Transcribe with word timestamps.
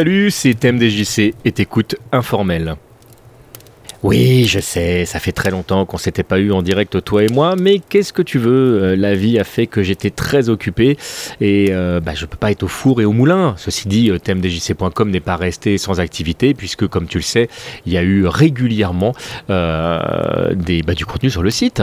Salut, 0.00 0.30
c'est 0.30 0.54
TMDJC 0.54 1.34
et 1.44 1.52
t'écoutes 1.52 1.96
Informel. 2.10 2.76
Oui, 4.02 4.46
je 4.46 4.58
sais, 4.58 5.04
ça 5.04 5.18
fait 5.18 5.32
très 5.32 5.50
longtemps 5.50 5.84
qu'on 5.84 5.98
s'était 5.98 6.22
pas 6.22 6.38
eu 6.38 6.52
en 6.52 6.62
direct 6.62 7.04
toi 7.04 7.22
et 7.22 7.28
moi, 7.28 7.54
mais 7.54 7.80
qu'est-ce 7.80 8.14
que 8.14 8.22
tu 8.22 8.38
veux 8.38 8.82
euh, 8.82 8.96
La 8.96 9.14
vie 9.14 9.38
a 9.38 9.44
fait 9.44 9.66
que 9.66 9.82
j'étais 9.82 10.08
très 10.08 10.48
occupé 10.48 10.96
et 11.42 11.66
euh, 11.72 12.00
bah, 12.00 12.14
je 12.14 12.24
peux 12.24 12.38
pas 12.38 12.50
être 12.50 12.62
au 12.62 12.66
four 12.66 13.02
et 13.02 13.04
au 13.04 13.12
moulin. 13.12 13.52
Ceci 13.58 13.88
dit, 13.88 14.10
euh, 14.10 14.18
thèmedjc.com 14.18 15.10
n'est 15.10 15.20
pas 15.20 15.36
resté 15.36 15.76
sans 15.76 16.00
activité 16.00 16.54
puisque, 16.54 16.86
comme 16.86 17.06
tu 17.06 17.18
le 17.18 17.22
sais, 17.22 17.50
il 17.84 17.92
y 17.92 17.98
a 17.98 18.02
eu 18.02 18.26
régulièrement 18.26 19.12
des, 19.50 20.82
bah, 20.82 20.94
du 20.94 21.04
contenu 21.04 21.28
sur 21.28 21.42
le 21.42 21.50
site. 21.50 21.82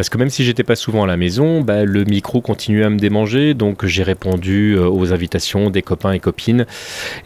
Parce 0.00 0.08
que 0.08 0.16
même 0.16 0.30
si 0.30 0.44
j'étais 0.44 0.64
pas 0.64 0.76
souvent 0.76 1.04
à 1.04 1.06
la 1.06 1.18
maison, 1.18 1.60
bah, 1.60 1.84
le 1.84 2.04
micro 2.04 2.40
continuait 2.40 2.86
à 2.86 2.88
me 2.88 2.98
démanger, 2.98 3.52
donc 3.52 3.84
j'ai 3.84 4.02
répondu 4.02 4.74
aux 4.78 5.12
invitations 5.12 5.68
des 5.68 5.82
copains 5.82 6.12
et 6.12 6.20
copines, 6.20 6.64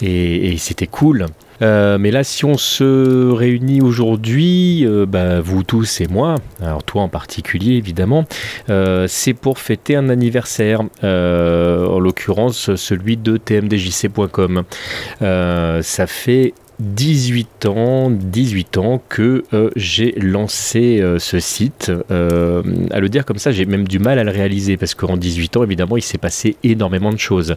et 0.03 0.56
c'était 0.58 0.89
cool. 0.89 1.27
Euh, 1.62 1.98
mais 1.98 2.11
là, 2.11 2.25
si 2.25 2.45
on 2.45 2.56
se 2.56 3.30
réunit 3.30 3.80
aujourd'hui, 3.80 4.86
euh, 4.86 5.06
bah, 5.06 5.41
vous 5.41 5.62
tous 5.62 6.00
et 6.00 6.06
moi, 6.06 6.36
alors 6.61 6.83
toi 6.83 7.02
en 7.02 7.08
particulier 7.08 7.75
évidemment, 7.75 8.25
euh, 8.70 9.06
c'est 9.08 9.34
pour 9.34 9.58
fêter 9.58 9.97
un 9.97 10.08
anniversaire, 10.08 10.80
en 11.02 11.98
l'occurrence 12.00 12.75
celui 12.75 13.17
de 13.17 13.36
tmdjc.com. 13.36 14.64
ça 15.20 16.06
fait 16.06 16.55
18 16.80 17.67
ans, 17.67 18.11
18 18.11 18.78
ans 18.78 19.03
que 19.08 19.44
euh, 19.53 19.70
j'ai 19.77 20.12
lancé 20.20 21.00
euh, 21.00 21.19
ce 21.19 21.39
site. 21.39 21.92
Euh, 22.11 22.62
à 22.91 22.98
le 22.98 23.08
dire 23.08 23.25
comme 23.25 23.39
ça, 23.39 23.53
j'ai 23.53 23.64
même 23.64 23.86
du 23.86 23.98
mal 24.00 24.19
à 24.19 24.25
le 24.25 24.30
réaliser 24.30 24.77
parce 24.77 24.95
qu'en 24.95 25.17
18 25.17 25.56
ans, 25.56 25.62
évidemment, 25.62 25.97
il 25.97 26.02
s'est 26.02 26.19
passé 26.19 26.56
énormément 26.64 27.12
de 27.12 27.19
choses. 27.19 27.55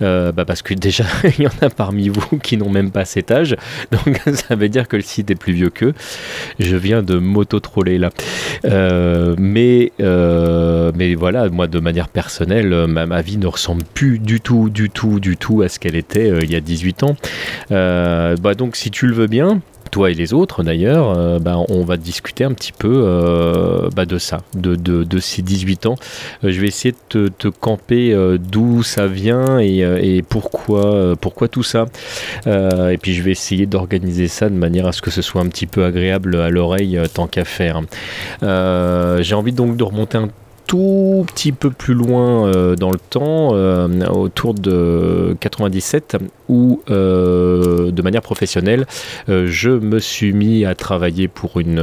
Bah, 0.00 0.44
parce 0.46 0.62
que 0.62 0.74
déjà, 0.74 1.04
il 1.38 1.44
y 1.44 1.46
en 1.46 1.52
a 1.62 1.70
parmi 1.70 2.08
vous 2.08 2.38
qui 2.42 2.56
n'ont 2.56 2.70
même 2.70 2.90
pas 2.90 3.04
cet 3.04 3.30
âge. 3.30 3.56
Donc 3.90 4.20
ça 4.34 4.54
veut 4.54 4.68
dire 4.68 4.88
que 4.88 4.96
le 4.96 5.02
site 5.02 5.30
est 5.30 5.36
plus 5.36 5.52
vieux 5.52 5.70
qu'eux. 5.70 5.94
Je 6.58 6.76
viens 6.76 7.02
de 7.02 7.16
m'auto-troller 7.16 7.98
là. 7.98 8.10
mais, 9.38 9.92
voilà, 11.16 11.48
moi, 11.48 11.66
de 11.66 11.80
manière 11.80 12.08
personnelle, 12.08 12.86
ma, 12.86 13.22
vie 13.22 13.38
ne 13.38 13.46
ressemble 13.46 13.82
plus 13.94 14.18
du 14.18 14.40
tout, 14.40 14.70
du 14.70 14.90
tout, 14.90 15.20
du 15.20 15.36
tout 15.36 15.62
à 15.62 15.68
ce 15.68 15.78
qu'elle 15.78 15.96
était 15.96 16.28
il 16.42 16.50
y 16.50 16.56
a 16.56 16.60
18 16.60 17.02
ans. 17.04 17.16
Bah, 18.50 18.54
donc 18.54 18.74
si 18.74 18.90
tu 18.90 19.06
le 19.06 19.14
veux 19.14 19.28
bien, 19.28 19.60
toi 19.92 20.10
et 20.10 20.14
les 20.14 20.34
autres 20.34 20.64
d'ailleurs, 20.64 21.16
euh, 21.16 21.38
bah, 21.38 21.58
on 21.68 21.84
va 21.84 21.96
discuter 21.96 22.42
un 22.42 22.52
petit 22.52 22.72
peu 22.72 23.04
euh, 23.06 23.88
bah, 23.94 24.06
de 24.06 24.18
ça, 24.18 24.40
de, 24.54 25.20
ces 25.20 25.42
18 25.42 25.86
ans. 25.86 25.94
Euh, 26.42 26.50
je 26.50 26.60
vais 26.60 26.66
essayer 26.66 26.92
de 27.12 27.28
te, 27.28 27.46
camper 27.46 28.12
d'où 28.40 28.82
ça 28.82 29.06
vient 29.06 29.60
et, 29.60 30.24
pourquoi, 30.28 31.16
tout 31.48 31.62
ça. 31.62 31.86
et 32.44 32.98
puis 33.00 33.14
je 33.14 33.22
vais 33.22 33.30
essayer 33.30 33.66
d'organiser 33.66 34.26
ça 34.26 34.48
de 34.48 34.56
manière 34.56 34.88
à 34.88 34.92
ce 34.92 35.00
que 35.00 35.12
ce 35.12 35.22
soit 35.22 35.40
un 35.40 35.46
petit 35.46 35.68
peu 35.68 35.84
agréable 35.84 36.34
à 36.40 36.50
l'oreille 36.50 37.00
tant 37.14 37.28
qu'à 37.28 37.44
faire. 37.44 37.82
J'ai 38.42 39.34
envie 39.36 39.52
donc 39.52 39.76
de 39.76 39.84
remonter 39.84 40.18
un 40.18 40.28
tout 40.70 41.26
petit 41.26 41.50
peu 41.50 41.70
plus 41.70 41.94
loin 41.94 42.46
euh, 42.46 42.76
dans 42.76 42.92
le 42.92 42.98
temps, 42.98 43.50
euh, 43.54 43.88
autour 44.06 44.54
de 44.54 45.36
97, 45.40 46.16
où 46.48 46.80
euh, 46.90 47.90
de 47.90 48.02
manière 48.02 48.22
professionnelle, 48.22 48.86
je 49.26 49.70
me 49.70 49.98
suis 49.98 50.32
mis 50.32 50.64
à 50.64 50.76
travailler 50.76 51.26
pour 51.26 51.58
une, 51.58 51.82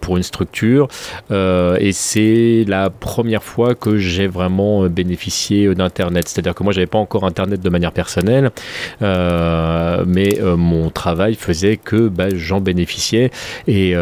pour 0.00 0.16
une 0.16 0.22
structure 0.22 0.88
et 1.30 1.92
c'est 1.92 2.64
la 2.66 2.90
première 2.90 3.42
fois 3.42 3.74
que 3.74 3.98
j'ai 3.98 4.26
vraiment 4.26 4.86
bénéficié 4.86 5.74
d'Internet. 5.74 6.28
C'est-à-dire 6.28 6.54
que 6.54 6.62
moi, 6.62 6.72
j'avais 6.72 6.86
pas 6.86 6.98
encore 6.98 7.24
Internet 7.24 7.60
de 7.60 7.70
manière 7.70 7.92
personnelle, 7.92 8.50
mais 9.00 10.38
mon 10.56 10.90
travail 10.90 11.34
faisait 11.34 11.76
que 11.76 12.08
bah, 12.08 12.28
j'en 12.34 12.60
bénéficiais 12.60 13.30
et, 13.66 13.94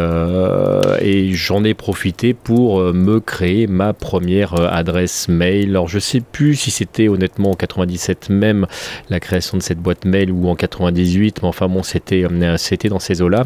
et 1.01 1.33
j'en 1.33 1.63
ai 1.63 1.73
profité 1.73 2.33
pour 2.33 2.79
me 2.93 3.19
créer 3.19 3.67
ma 3.67 3.93
première 3.93 4.20
première 4.21 4.53
euh, 4.53 4.67
adresse 4.69 5.27
mail. 5.29 5.71
Alors 5.71 5.87
je 5.87 5.97
sais 5.97 6.21
plus 6.21 6.55
si 6.55 6.69
c'était 6.69 7.07
honnêtement 7.07 7.51
en 7.51 7.55
97 7.55 8.29
même 8.29 8.67
la 9.09 9.19
création 9.19 9.57
de 9.57 9.63
cette 9.63 9.79
boîte 9.79 10.05
mail 10.05 10.31
ou 10.31 10.47
en 10.47 10.55
98, 10.55 11.41
mais 11.41 11.47
enfin 11.47 11.67
bon 11.67 11.81
c'était 11.81 12.25
euh, 12.25 12.57
c'était 12.57 12.89
dans 12.89 12.99
ces 12.99 13.23
eaux-là. 13.23 13.45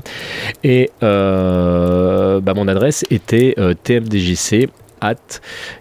Et 0.65 0.91
euh, 1.01 2.41
bah, 2.41 2.53
mon 2.53 2.67
adresse 2.67 3.05
était 3.09 3.55
tmdjc 3.83 4.67
at 4.99 5.15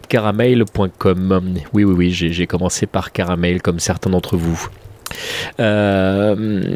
caramel.com. 0.08 1.58
Oui, 1.72 1.82
oui, 1.82 1.94
oui, 1.96 2.10
j'ai 2.12 2.46
commencé 2.46 2.86
par 2.86 3.10
caramel 3.10 3.62
comme 3.62 3.80
certains 3.80 4.10
d'entre 4.10 4.36
vous. 4.36 4.68
Euh, 5.60 6.74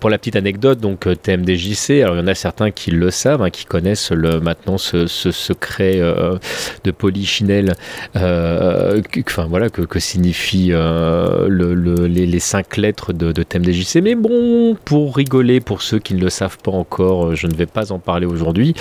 pour 0.00 0.10
la 0.10 0.18
petite 0.18 0.36
anecdote, 0.36 0.80
donc 0.80 1.06
euh, 1.06 1.14
TMDJC, 1.14 2.02
alors 2.02 2.16
il 2.16 2.20
y 2.20 2.22
en 2.22 2.26
a 2.26 2.34
certains 2.34 2.70
qui 2.70 2.90
le 2.90 3.10
savent, 3.10 3.42
hein, 3.42 3.50
qui 3.50 3.64
connaissent 3.64 4.10
maintenant 4.10 4.78
ce, 4.78 5.06
secret 5.06 5.96
euh, 5.96 6.38
de 6.84 6.90
polychinelle, 6.90 7.74
enfin 8.14 9.46
voilà, 9.48 9.68
que, 9.70 9.82
que 9.82 9.98
signifie 9.98 10.68
le, 10.68 12.06
les, 12.06 12.38
cinq 12.38 12.76
lettres 12.76 13.12
de, 13.12 13.32
de 13.32 13.42
TMDJC. 13.42 14.02
Mais 14.02 14.14
bon, 14.14 14.76
pour 14.84 15.16
rigoler, 15.16 15.60
pour 15.60 15.82
ceux 15.82 15.98
qui 15.98 16.14
ne 16.14 16.20
le 16.20 16.30
savent 16.30 16.58
pas 16.58 16.72
encore, 16.72 17.34
je 17.34 17.46
ne 17.46 17.54
vais 17.54 17.66
pas 17.66 17.92
en 17.92 17.98
parler 17.98 18.26
aujourd'hui. 18.26 18.74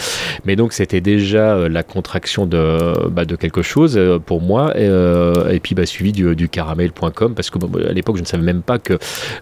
Mais 0.45 0.55
donc 0.55 0.73
c'était 0.73 1.01
déjà 1.01 1.67
la 1.69 1.83
contraction 1.83 2.45
de, 2.45 3.09
bah, 3.09 3.25
quelque 3.25 3.61
chose 3.61 3.99
pour 4.25 4.41
moi, 4.41 4.73
et, 4.77 5.59
puis 5.61 5.75
bah, 5.75 5.85
suivi 5.85 6.11
du, 6.11 6.49
caramel.com, 6.49 7.35
parce 7.35 7.49
que 7.49 7.57
à 7.87 7.93
l'époque 7.93 8.17
je 8.17 8.21
ne 8.21 8.27
savais 8.27 8.43
même 8.43 8.61
pas 8.61 8.79
qu'il 8.79 8.94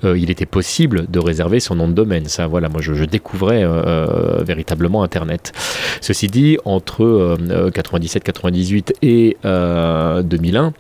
euh, 0.03 0.16
était 0.34 0.46
possible 0.46 1.06
de 1.09 1.19
réserver 1.19 1.59
son 1.59 1.75
nom 1.75 1.88
de 1.88 1.94
domaine. 1.94 2.25
Ça, 2.25 2.47
voilà, 2.47 2.69
moi 2.69 2.81
je, 2.81 3.06
découvrais 3.06 3.64
euh, 3.64 3.69
euh, 3.86 4.44
véritablement 4.44 5.03
Internet. 5.03 5.53
Ceci 6.02 6.28
dit, 6.28 6.58
entre 6.66 7.38
97, 7.74 8.24
98 8.24 8.94
et 9.02 9.38
2001, 9.44 10.74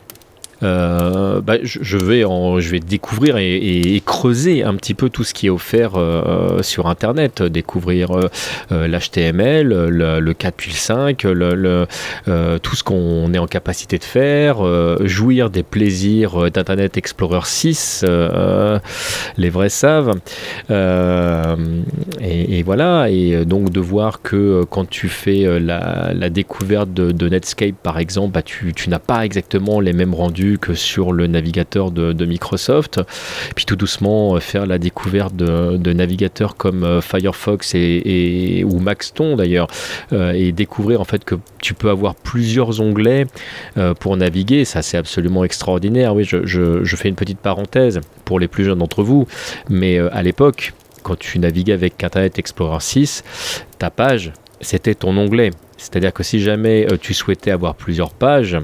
euh, 0.63 1.41
bah, 1.41 1.57
je, 1.63 1.97
vais 1.97 2.79
découvrir 2.79 3.37
et, 3.37 4.01
creuser 4.05 4.63
un 4.63 4.75
petit 4.75 4.93
peu 4.93 5.09
tout 5.09 5.23
ce 5.23 5.33
qui 5.33 5.47
est 5.47 5.49
offert 5.49 5.91
euh, 5.95 6.61
sur 6.61 6.87
Internet, 6.87 7.43
découvrir 7.43 8.11
euh, 8.11 8.87
l'HTML, 8.87 9.67
le, 9.67 10.19
le 10.19 10.33
4.5, 10.33 11.27
le, 11.27 11.87
tout 12.59 12.75
ce 12.75 12.83
qu'on 12.83 13.33
est 13.33 13.37
en 13.37 13.47
capacité 13.47 13.97
de 13.97 14.03
faire, 14.03 14.57
jouir 15.05 15.49
des 15.49 15.63
plaisirs 15.63 16.51
d'Internet 16.51 16.97
Explorer 16.97 17.41
6, 17.43 18.05
les 19.37 19.49
vrais 19.49 19.69
savent. 19.69 20.19
Et, 22.21 22.63
voilà, 22.63 23.09
et 23.09 23.45
donc 23.45 23.71
de 23.71 23.79
voir 23.79 24.21
que 24.21 24.63
quand 24.69 24.89
tu 24.89 25.09
fais 25.09 25.59
la, 25.59 26.29
découverte 26.29 26.93
de, 26.93 27.29
Netscape 27.29 27.75
par 27.81 27.99
exemple, 27.99 28.33
bah, 28.33 28.41
tu 28.41 28.73
n'as 28.87 28.99
pas 28.99 29.25
exactement 29.25 29.79
les 29.79 29.93
mêmes 29.93 30.13
rendus 30.13 30.52
que 30.57 30.73
sur 30.73 31.11
le 31.11 31.27
navigateur 31.27 31.91
de, 31.91 32.25
Microsoft. 32.25 33.01
Puis 33.55 33.65
tout 33.65 33.75
doucement 33.75 34.35
euh, 34.35 34.39
faire 34.39 34.65
la 34.65 34.77
découverte 34.77 35.35
de, 35.35 35.93
navigateurs 35.93 36.55
comme 36.55 36.83
euh, 36.83 37.01
Firefox 37.01 37.73
et, 37.75 38.63
ou 38.65 38.79
Maxton 38.79 39.35
d'ailleurs, 39.35 39.67
euh, 40.11 40.31
et 40.31 40.51
découvrir 40.51 41.01
en 41.01 41.03
fait 41.03 41.23
que 41.23 41.35
tu 41.61 41.73
peux 41.73 41.89
avoir 41.89 42.15
plusieurs 42.15 42.81
onglets 42.81 43.25
pour 43.99 44.17
naviguer. 44.17 44.65
Ça 44.65 44.81
c'est 44.81 44.97
absolument 44.97 45.43
extraordinaire. 45.43 46.15
Oui, 46.15 46.23
je, 46.23 46.45
je, 46.45 46.95
fais 46.95 47.09
une 47.09 47.15
petite 47.15 47.39
parenthèse 47.39 48.01
pour 48.25 48.39
les 48.39 48.47
plus 48.47 48.63
jeunes 48.63 48.79
d'entre 48.79 49.03
vous, 49.03 49.27
mais 49.69 49.97
à 49.99 50.21
l'époque, 50.21 50.73
quand 51.01 51.17
tu 51.17 51.39
naviguais 51.39 51.73
avec 51.73 52.03
Internet 52.03 52.39
Explorer 52.39 52.79
6, 52.79 53.23
ta 53.79 53.89
page, 53.89 54.31
c'était 54.61 54.95
ton 54.95 55.17
onglet. 55.17 55.51
C'est-à-dire 55.83 56.13
que 56.13 56.23
si 56.23 56.39
jamais 56.39 56.87
euh, 56.89 56.97
tu 56.99 57.13
souhaitais 57.13 57.51
avoir 57.51 57.75
plusieurs 57.75 58.11
pages, 58.11 58.57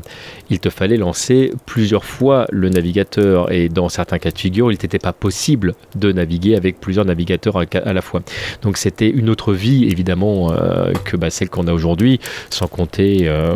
il 0.49 0.59
te 0.59 0.69
fallait 0.69 0.95
lancer 0.95 1.51
plusieurs 1.65 2.05
fois 2.05 2.47
le 2.49 2.69
navigateur. 2.69 3.51
Et 3.51 3.67
dans 3.67 3.89
certains 3.89 4.19
cas 4.19 4.31
de 4.31 4.37
figure, 4.37 4.71
il 4.71 4.75
n'était 4.81 4.99
pas 4.99 5.11
possible 5.11 5.75
de 5.95 6.13
naviguer 6.13 6.55
avec 6.55 6.79
plusieurs 6.79 7.03
navigateurs 7.03 7.57
à, 7.57 7.93
la 7.93 8.01
fois. 8.01 8.21
Donc 8.61 8.77
c'était 8.77 9.09
une 9.09 9.29
autre 9.29 9.53
vie, 9.53 9.83
évidemment, 9.85 10.53
euh, 10.53 10.93
que 11.03 11.17
bah, 11.17 11.29
celle 11.29 11.49
qu'on 11.49 11.67
a 11.67 11.73
aujourd'hui, 11.73 12.21
sans 12.49 12.67
compter 12.67 13.27
euh, 13.27 13.53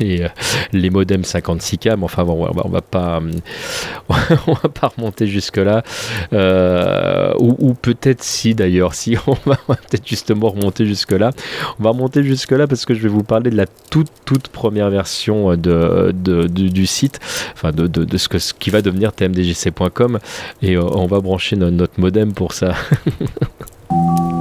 les, 0.72 0.90
modems 0.90 1.22
56K. 1.22 1.96
Mais 1.96 2.04
enfin, 2.04 2.24
bon, 2.24 2.48
on 2.64 2.68
va 2.68 3.20
on 4.46 4.52
va 4.54 4.68
pas 4.70 4.88
remonter 4.96 5.26
jusque-là. 5.26 5.82
ou, 7.38 7.74
peut-être 7.74 8.22
si, 8.22 8.54
d'ailleurs, 8.54 8.94
si 8.94 9.16
on 9.26 9.36
va, 9.44 9.56
peut-être 9.66 10.06
justement 10.06 10.48
remonter 10.48 10.86
jusque-là. 10.86 11.32
On 11.78 11.82
va 11.82 11.90
remonter 11.90 12.22
jusque-là 12.22 12.61
parce 12.66 12.84
que 12.84 12.94
je 12.94 13.00
vais 13.00 13.08
vous 13.08 13.22
parler 13.22 13.50
de 13.50 13.56
la 13.56 13.66
toute 13.66 14.08
toute 14.24 14.48
première 14.48 14.90
version 14.90 15.56
de, 15.56 16.12
du, 16.12 16.86
site, 16.86 17.20
enfin 17.54 17.72
de, 17.72 17.86
de, 17.86 18.16
ce, 18.16 18.28
que, 18.28 18.38
ce 18.38 18.54
qui 18.54 18.70
va 18.70 18.82
devenir 18.82 19.12
tmdjc.com 19.12 20.18
et 20.62 20.76
euh, 20.76 20.82
on 20.82 21.06
va 21.06 21.20
brancher 21.20 21.56
notre 21.56 22.00
modem 22.00 22.32
pour 22.32 22.52
ça. 22.52 22.74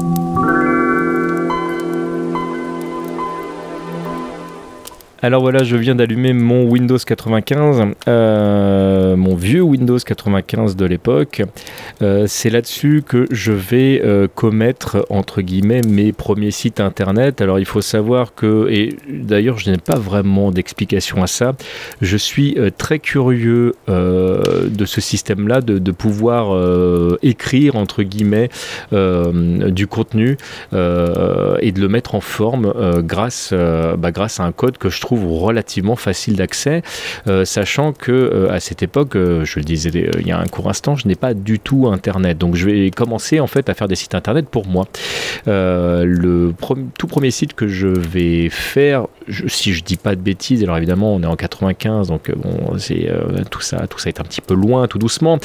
Alors 5.24 5.42
voilà, 5.42 5.64
je 5.64 5.78
viens 5.78 5.94
d'allumer 5.94 6.34
mon 6.34 6.64
Windows 6.64 6.98
95, 6.98 7.94
euh, 8.08 9.16
mon 9.16 9.36
vieux 9.36 9.62
Windows 9.62 10.00
95 10.00 10.76
de 10.76 10.86
l'époque. 10.86 11.44
Euh, 12.02 12.26
c'est 12.26 12.50
là-dessus 12.50 13.04
que 13.08 13.28
je 13.30 13.52
vais 13.52 14.02
euh, 14.04 14.28
commettre, 14.34 15.06
entre 15.12 15.44
guillemets, 15.44 15.82
mes 15.88 16.12
premiers 16.12 16.50
sites 16.50 16.80
internet. 16.80 17.40
Alors 17.40 17.60
il 17.60 17.66
faut 17.66 17.82
savoir 17.82 18.34
que, 18.34 18.68
et 18.72 18.96
d'ailleurs 19.08 19.60
je 19.60 19.70
n'ai 19.70 19.78
pas 19.78 20.00
vraiment 20.00 20.50
d'explication 20.50 21.22
à 21.22 21.28
ça, 21.28 21.54
je 22.02 22.18
suis 22.18 22.58
très 22.80 22.98
curieux 22.98 23.76
de 23.88 24.86
ce 24.86 25.02
système-là, 25.02 25.62
de, 25.62 25.92
pouvoir 25.92 26.58
écrire, 27.22 27.76
entre 27.76 28.02
guillemets, 28.02 28.50
du 28.92 29.86
contenu 29.86 30.38
et 30.72 31.72
de 31.72 31.80
le 31.80 31.88
mettre 31.88 32.16
en 32.16 32.22
forme 32.22 32.74
bah, 32.74 34.12
grâce 34.12 34.40
à 34.40 34.44
un 34.44 34.52
code 34.52 34.78
que 34.80 34.90
je 34.90 35.00
trouve 35.00 35.11
relativement 35.16 35.96
facile 35.96 36.36
d'accès, 36.36 36.82
euh, 37.28 37.46
sachant 37.46 37.94
que 37.94 38.12
euh, 38.12 38.52
à 38.52 38.60
cette 38.60 38.84
époque, 38.84 39.16
euh, 39.16 39.46
je 39.46 39.60
le 39.60 39.64
disais 39.64 39.92
il 40.20 40.28
y 40.28 40.32
a 40.32 40.40
un 40.40 40.46
court 40.46 40.70
instant, 40.70 40.96
je 40.96 41.08
n'ai 41.08 41.16
pas 41.16 41.34
du 41.34 41.60
tout 41.60 41.88
Internet. 41.88 42.38
Donc 42.38 42.56
je 42.56 42.66
vais 42.66 42.92
commencer 42.92 43.40
en 43.40 43.48
fait 43.48 43.70
à 43.70 43.74
faire 43.74 43.88
des 43.88 43.96
sites 43.96 44.16
Internet 44.16 44.48
pour 44.50 44.68
moi. 44.68 44.88
le 45.46 46.54
tout 46.98 47.08
premier 47.08 47.32
site 47.32 47.54
que 47.54 47.68
je 47.68 47.88
vais 47.88 48.50
faire, 48.50 49.08
si 49.48 49.74
je 49.74 49.84
dis 49.84 49.98
pas 49.98 50.16
de 50.16 50.22
bêtises, 50.22 50.64
alors 50.64 50.78
évidemment 50.78 51.16
on 51.16 51.24
est 51.24 51.28
en 51.28 51.36
95, 51.36 52.08
donc 52.08 52.32
bon, 52.36 52.78
c'est 52.78 53.10
tout 53.50 53.62
ça, 53.62 53.88
tout 53.88 54.00
ça 54.00 54.10
est 54.10 54.20
un 54.20 54.24
petit 54.24 54.42
peu 54.42 54.54
loin, 54.54 54.88
tout 54.88 55.00
doucement, 55.00 55.40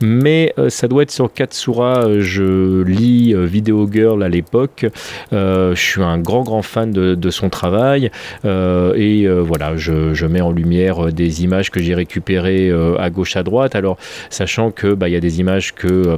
mais 0.00 0.54
ça 0.68 0.88
doit 0.88 1.02
être 1.02 1.10
sur 1.10 1.32
Katsura. 1.32 2.20
Je 2.20 2.82
lis 2.82 3.34
Video 3.34 3.88
Girl 3.90 4.22
à 4.22 4.28
l'époque. 4.28 4.86
je 5.32 5.74
suis 5.74 6.02
un 6.02 6.18
grand 6.18 6.42
grand 6.42 6.62
fan 6.62 6.90
de, 6.90 7.14
de 7.14 7.30
son 7.30 7.50
travail 7.50 8.10
et 8.44 9.11
euh, 9.20 9.42
voilà, 9.42 9.76
je, 9.76 10.26
mets 10.26 10.40
en 10.40 10.52
lumière 10.52 11.06
euh, 11.06 11.12
des 11.12 11.44
images 11.44 11.70
que 11.70 11.80
j'ai 11.80 11.94
récupérées 11.94 12.70
euh, 12.70 12.96
à 12.98 13.10
gauche 13.10 13.36
à 13.36 13.42
droite. 13.42 13.74
Alors, 13.74 13.96
sachant 14.30 14.70
que 14.70 14.94
bah, 14.94 15.08
il 15.08 15.12
y 15.12 15.16
a 15.16 15.20
des 15.20 15.40
images 15.40 15.74
que 15.74 16.16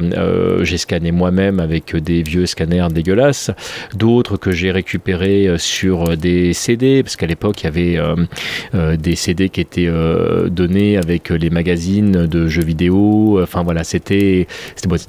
j'ai 0.63 0.79
scannées 0.79 1.13
moi-même 1.13 1.61
avec 1.61 1.97
des 1.97 2.23
vieux 2.23 2.47
scanners 2.47 2.89
dégueulasses, 2.91 3.51
d'autres 3.95 4.37
que 4.37 4.53
j'ai 4.53 4.71
récupérées 4.71 5.57
sur 5.59 6.17
des 6.17 6.53
CD, 6.53 7.03
parce 7.03 7.17
qu'à 7.17 7.27
l'époque 7.27 7.63
il 7.63 7.65
y 7.65 7.69
avait 7.69 8.97
des 8.97 9.17
CD 9.17 9.49
qui 9.49 9.61
étaient 9.61 9.91
donnés 10.51 10.97
avec 10.97 11.31
les 11.31 11.51
magazines 11.51 12.27
de 12.27 12.47
jeux 12.49 12.65
vidéo. 12.65 13.41
Enfin 13.43 13.63
voilà, 13.63 13.85
c'était 13.85 14.47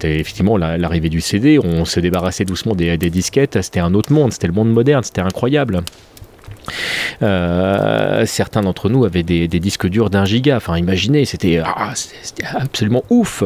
effectivement 0.04 0.58
l'arrivée 0.58 1.10
du 1.10 1.22
CD. 1.22 1.60
On 1.60 1.86
se 1.86 2.00
débarrassait 2.00 2.46
doucement 2.46 2.76
des 2.76 2.98
disquettes. 2.98 3.62
C'était 3.62 3.80
un 3.80 3.94
autre 3.94 4.12
monde. 4.12 4.34
C'était 4.34 4.48
le 4.48 4.54
monde 4.54 4.72
moderne. 4.72 5.04
C'était 5.04 5.22
incroyable. 5.22 5.84
Euh, 7.22 8.26
certains 8.26 8.62
d'entre 8.62 8.90
nous 8.90 9.06
avaient 9.06 9.24
des, 9.24 9.48
disques 9.48 9.88
durs 9.88 10.10
d'un 10.10 10.26
giga. 10.26 10.58
Enfin, 10.58 10.78
imaginez, 10.78 11.26
c'était 11.26 11.62
ah, 11.64 11.94
absolument 12.56 13.04
ouf. 13.10 13.44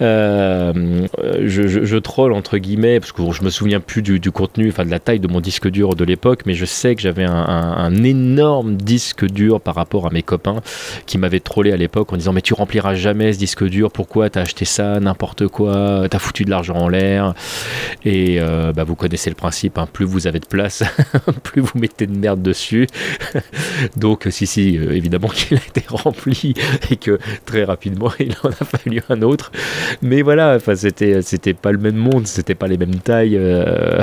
Euh, 0.00 1.06
je, 1.42 1.96
troll 1.98 2.32
entre 2.32 2.58
guillemets 2.58 3.00
parce 3.00 3.12
que 3.12 3.22
je 3.32 3.42
me 3.42 3.50
souviens 3.50 3.80
plus 3.80 4.02
du, 4.02 4.30
contenu, 4.30 4.68
enfin 4.68 4.84
de 4.84 4.90
la 4.90 4.98
taille 4.98 5.20
de 5.20 5.28
mon 5.28 5.40
disque 5.40 5.68
dur 5.68 5.94
de 5.94 6.04
l'époque, 6.04 6.42
mais 6.46 6.54
je 6.54 6.64
sais 6.64 6.94
que 6.94 7.00
j'avais 7.00 7.24
un, 7.24 7.94
énorme 8.04 8.76
disque 8.76 9.24
dur 9.26 9.60
par 9.60 9.74
rapport 9.74 10.06
à 10.06 10.10
mes 10.10 10.22
copains 10.22 10.60
qui 11.06 11.18
m'avaient 11.18 11.40
trollé 11.40 11.72
à 11.72 11.76
l'époque 11.76 12.12
en 12.12 12.16
disant 12.16 12.32
mais 12.32 12.42
tu 12.42 12.54
rempliras 12.54 12.94
jamais 12.94 13.32
ce 13.32 13.38
disque 13.38 13.64
dur, 13.64 13.90
pourquoi 13.90 14.30
t'as 14.30 14.42
acheté 14.42 14.64
ça, 14.64 15.00
n'importe 15.00 15.48
quoi, 15.48 16.06
t'as 16.10 16.18
foutu 16.18 16.44
de 16.44 16.50
l'argent 16.50 16.76
en 16.76 16.88
l'air? 16.88 17.34
Et 18.04 18.36
euh, 18.38 18.72
bah, 18.72 18.84
vous 18.84 18.94
connaissez 18.94 19.30
le 19.30 19.36
principe, 19.36 19.78
hein. 19.78 19.88
plus 19.90 20.04
vous 20.04 20.26
avez 20.26 20.40
de 20.40 20.46
place, 20.46 20.84
plus 21.42 21.62
vous 21.62 21.78
mettez 21.78 22.06
de 22.06 22.16
merde 22.16 22.35
dessus. 22.42 22.86
Donc, 23.96 24.26
si, 24.30 24.46
si, 24.46 24.78
euh, 24.78 24.92
évidemment 24.92 25.28
qu'il 25.34 25.56
a 25.58 25.60
été 25.60 25.84
rempli 25.88 26.54
et 26.90 26.96
que 26.96 27.18
très 27.44 27.64
rapidement 27.64 28.10
il 28.20 28.34
en 28.42 28.50
a 28.50 28.64
fallu 28.64 29.02
un 29.08 29.22
autre. 29.22 29.52
Mais 30.02 30.22
voilà, 30.22 30.58
c'était, 30.74 31.22
c'était 31.22 31.54
pas 31.54 31.72
le 31.72 31.78
même 31.78 31.96
monde, 31.96 32.26
c'était 32.26 32.54
pas 32.54 32.68
les 32.68 32.76
mêmes 32.76 32.96
tailles. 32.96 33.36
Euh, 33.36 34.00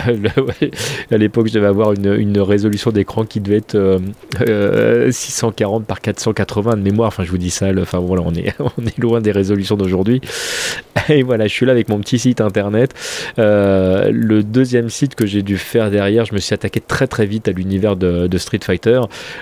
à 1.12 1.18
l'époque, 1.18 1.48
je 1.48 1.54
devais 1.54 1.68
avoir 1.68 1.94
une, 1.94 2.34
résolution 2.44 2.92
d'écran 2.92 3.26
qui 3.26 3.40
devait 3.40 3.58
être 3.58 4.00
640 5.12 5.82
euh, 5.82 5.86
par 5.86 6.02
480 6.02 6.78
de 6.78 6.82
mémoire. 6.82 7.08
Enfin, 7.08 7.24
je 7.24 7.32
vous 7.32 7.38
dis 7.38 7.52
ça, 7.52 7.68
enfin 7.80 8.00
voilà, 8.00 8.24
on 8.26 8.34
est, 8.34 8.54
on 8.60 8.86
est 8.86 8.98
loin 8.98 9.22
des 9.22 9.32
résolutions 9.32 9.78
d'aujourd'hui. 9.78 10.20
Et 11.10 11.24
voilà, 11.24 11.48
je 11.48 11.54
suis 11.54 11.66
là 11.66 11.72
avec 11.72 11.90
mon 11.90 12.00
petit 12.00 12.20
site 12.20 12.42
internet. 12.42 12.94
le 13.38 14.42
deuxième 14.42 14.90
site 14.90 15.16
que 15.16 15.26
j'ai 15.26 15.42
dû 15.42 15.58
faire 15.58 15.92
derrière, 15.92 16.26
je 16.26 16.34
me 16.34 16.40
suis 16.40 16.54
attaqué 16.54 16.80
très 16.80 17.08
très 17.08 17.26
vite 17.26 17.48
à 17.48 17.52
l'univers 17.52 17.96
de, 17.96 18.23
de, 18.28 18.38
Street 18.38 18.60
Fighter. 18.64 19.02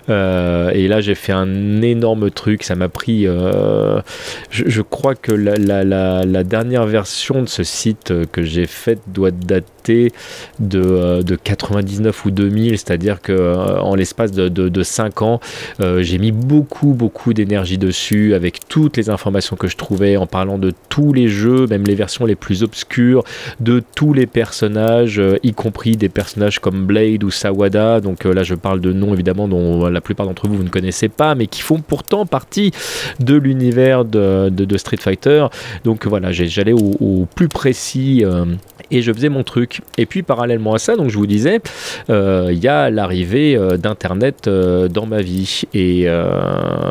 Euh, 0.09 0.69
et 0.71 0.87
là, 0.87 1.01
j'ai 1.01 1.15
fait 1.15 1.31
un 1.31 1.81
énorme 1.81 2.29
truc. 2.31 2.63
Ça 2.63 2.75
m'a 2.75 2.89
pris. 2.89 3.27
Euh, 3.27 4.01
je, 4.49 4.81
crois 4.81 5.15
que 5.15 5.31
la, 5.31 6.43
dernière 6.43 6.85
version 6.85 7.41
de 7.41 7.47
ce 7.47 7.63
site 7.63 8.13
que 8.31 8.43
j'ai 8.43 8.67
faite 8.67 8.99
doit 9.07 9.31
dater 9.31 10.11
de, 10.59 11.21
de 11.21 11.35
99 11.35 12.25
ou 12.25 12.31
2000. 12.31 12.77
C'est-à-dire 12.77 13.21
que 13.21 13.31
euh, 13.31 13.79
en 13.79 13.95
l'espace 13.95 14.31
de, 14.31 14.49
de, 14.49 14.83
5 14.83 15.21
ans, 15.21 15.39
j'ai 15.79 16.17
mis 16.17 16.31
beaucoup, 16.31 16.93
beaucoup 16.93 17.33
d'énergie 17.33 17.77
dessus 17.77 18.33
avec 18.33 18.67
toutes 18.67 18.97
les 18.97 19.09
informations 19.09 19.55
que 19.55 19.67
je 19.67 19.77
trouvais 19.77 20.17
en 20.17 20.27
parlant 20.27 20.57
de 20.57 20.73
tous 20.89 21.13
les 21.13 21.27
jeux, 21.27 21.67
même 21.67 21.83
les 21.83 21.95
versions 21.95 22.25
les 22.25 22.35
plus 22.35 22.63
obscures, 22.63 23.23
de 23.59 23.81
tous 23.95 24.13
les 24.13 24.25
personnages, 24.25 25.21
y 25.43 25.53
compris 25.53 25.97
des 25.97 26.09
personnages 26.09 26.59
comme 26.59 26.85
Blade 26.85 27.23
ou 27.23 27.31
Sawada. 27.31 28.01
Donc 28.01 28.25
là, 28.25 28.43
je 28.43 28.55
parle 28.55 28.70
de 28.79 28.93
noms 28.93 29.13
évidemment 29.13 29.47
dont 29.47 29.87
la 29.87 30.01
plupart 30.01 30.25
d'entre 30.25 30.47
vous, 30.47 30.55
vous 30.55 30.63
ne 30.63 30.69
connaissez 30.69 31.09
pas, 31.09 31.35
mais 31.35 31.47
qui 31.47 31.61
font 31.61 31.79
pourtant 31.79 32.25
partie 32.25 32.71
de 33.19 33.35
l'univers 33.35 34.05
de, 34.05 34.49
de, 34.49 34.77
Street 34.77 34.97
Fighter. 34.97 35.45
Donc 35.83 36.05
voilà, 36.05 36.31
j'allais 36.31 36.73
au, 36.73 37.27
plus 37.35 37.47
précis 37.47 38.23
euh, 38.23 38.45
et 38.89 39.01
je 39.01 39.11
faisais 39.11 39.29
mon 39.29 39.43
truc. 39.43 39.81
Et 39.97 40.05
puis 40.05 40.23
parallèlement 40.23 40.73
à 40.73 40.79
ça, 40.79 40.95
donc 40.95 41.09
je 41.09 41.17
vous 41.17 41.27
disais, 41.27 41.61
euh, 42.09 42.49
il 42.51 42.59
y 42.59 42.67
a 42.67 42.89
l'arrivée 42.89 43.55
euh, 43.55 43.77
d'Internet 43.77 44.49
dans 44.49 45.05
ma 45.05 45.21
vie. 45.21 45.61
Et 45.73 46.07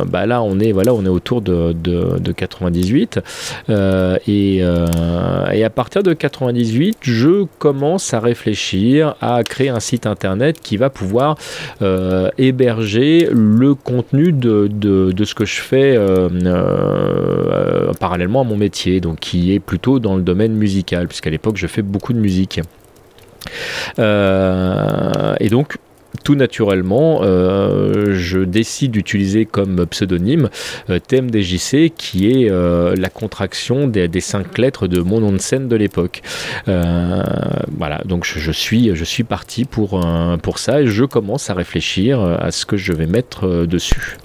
bah 0.07 0.27
là, 0.27 0.43
on 0.43 0.59
est, 0.61 0.73
voilà, 0.73 0.95
on 0.95 1.05
est 1.05 1.09
autour 1.09 1.43
de, 1.43 1.73
de, 1.73 2.33
98. 2.33 3.21
Et, 4.27 4.57
et, 4.57 4.63
à 4.63 5.71
partir 5.71 6.03
de 6.03 6.13
98, 6.13 6.99
je 7.01 7.45
commence 7.59 8.15
à 8.15 8.21
réfléchir 8.21 9.15
à 9.21 9.43
créer 9.45 9.69
un 9.69 9.81
site 9.81 10.07
internet 10.07 10.61
qui 10.61 10.77
va 10.77 10.91
pouvoir 10.91 11.37
euh, 11.83 12.31
héberger 12.39 13.29
le 13.31 13.75
contenu 13.75 14.33
de, 14.33 15.13
ce 15.25 15.35
que 15.35 15.45
je 15.45 15.61
fais 15.61 15.97
euh, 15.97 16.29
euh, 16.45 17.93
parallèlement 17.95 18.43
à 18.43 18.45
mon 18.45 18.57
métier, 18.57 19.01
donc 19.01 19.21
qui 19.21 19.53
est 19.55 19.61
plutôt 19.61 19.99
dans 19.99 20.17
le 20.17 20.23
domaine 20.23 20.53
musical, 20.53 21.09
puisqu'à 21.09 21.31
l'époque 21.31 21.57
je 21.57 21.67
fais 21.67 21.83
beaucoup 21.83 22.13
de 22.13 22.19
musique. 22.19 22.61
et 23.99 25.49
donc 25.49 25.79
tout 26.25 26.35
naturellement, 26.35 27.21
euh, 27.23 28.15
je 28.15 28.41
décide 28.41 28.93
d'utiliser 28.93 29.47
comme 29.47 29.87
pseudonyme 29.87 30.49
euh, 30.89 30.99
TMDJC, 30.99 31.93
qui 31.97 32.31
est 32.31 32.51
euh, 32.51 32.95
la 32.97 33.09
contraction 33.09 33.87
des, 33.87 34.09
cinq 34.21 34.59
lettres 34.59 34.87
de 34.87 35.01
mon 35.01 35.21
nom 35.21 35.33
de 35.33 35.39
scène 35.39 35.69
de 35.69 35.77
l'époque. 35.77 36.23
voilà, 36.67 38.03
donc 38.05 38.25
je, 38.25 38.53
suis, 38.53 39.25
parti 39.25 39.65
pour 39.65 40.59
ça 40.59 40.83
et 40.83 40.87
je 40.87 41.05
commence 41.05 41.51
à 41.51 41.55
réfléchir 41.55 42.21
à 42.21 42.51
ce 42.51 42.67
que 42.67 42.77
je 42.77 42.93
vais 42.93 43.07
mettre 43.07 43.67
dessus. 43.67 44.17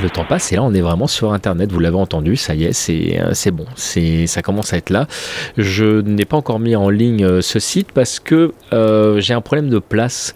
Le 0.00 0.10
temps 0.10 0.24
passe 0.24 0.52
et 0.52 0.56
là 0.56 0.62
on 0.62 0.72
est 0.74 0.80
vraiment 0.80 1.06
sur 1.06 1.32
internet 1.32 1.70
vous 1.70 1.80
l'avez 1.80 1.96
entendu 1.98 2.36
ça 2.36 2.54
y 2.54 2.64
est 2.64 2.72
c'est 2.72 3.18
euh, 3.20 3.50
bon 3.52 3.66
ça 4.26 4.42
commence 4.42 4.72
à 4.72 4.76
être 4.76 4.90
là. 4.90 5.06
Je 5.56 6.00
n'ai 6.00 6.24
pas 6.24 6.36
encore 6.36 6.58
mis 6.58 6.76
en 6.76 6.90
ligne 6.90 7.24
euh, 7.24 7.40
ce 7.40 7.58
site 7.58 7.92
parce 7.92 8.20
que 8.20 8.52
euh, 8.72 9.20
j'ai 9.20 9.34
un 9.34 9.40
problème 9.40 9.68
de 9.68 9.78
place. 9.78 10.34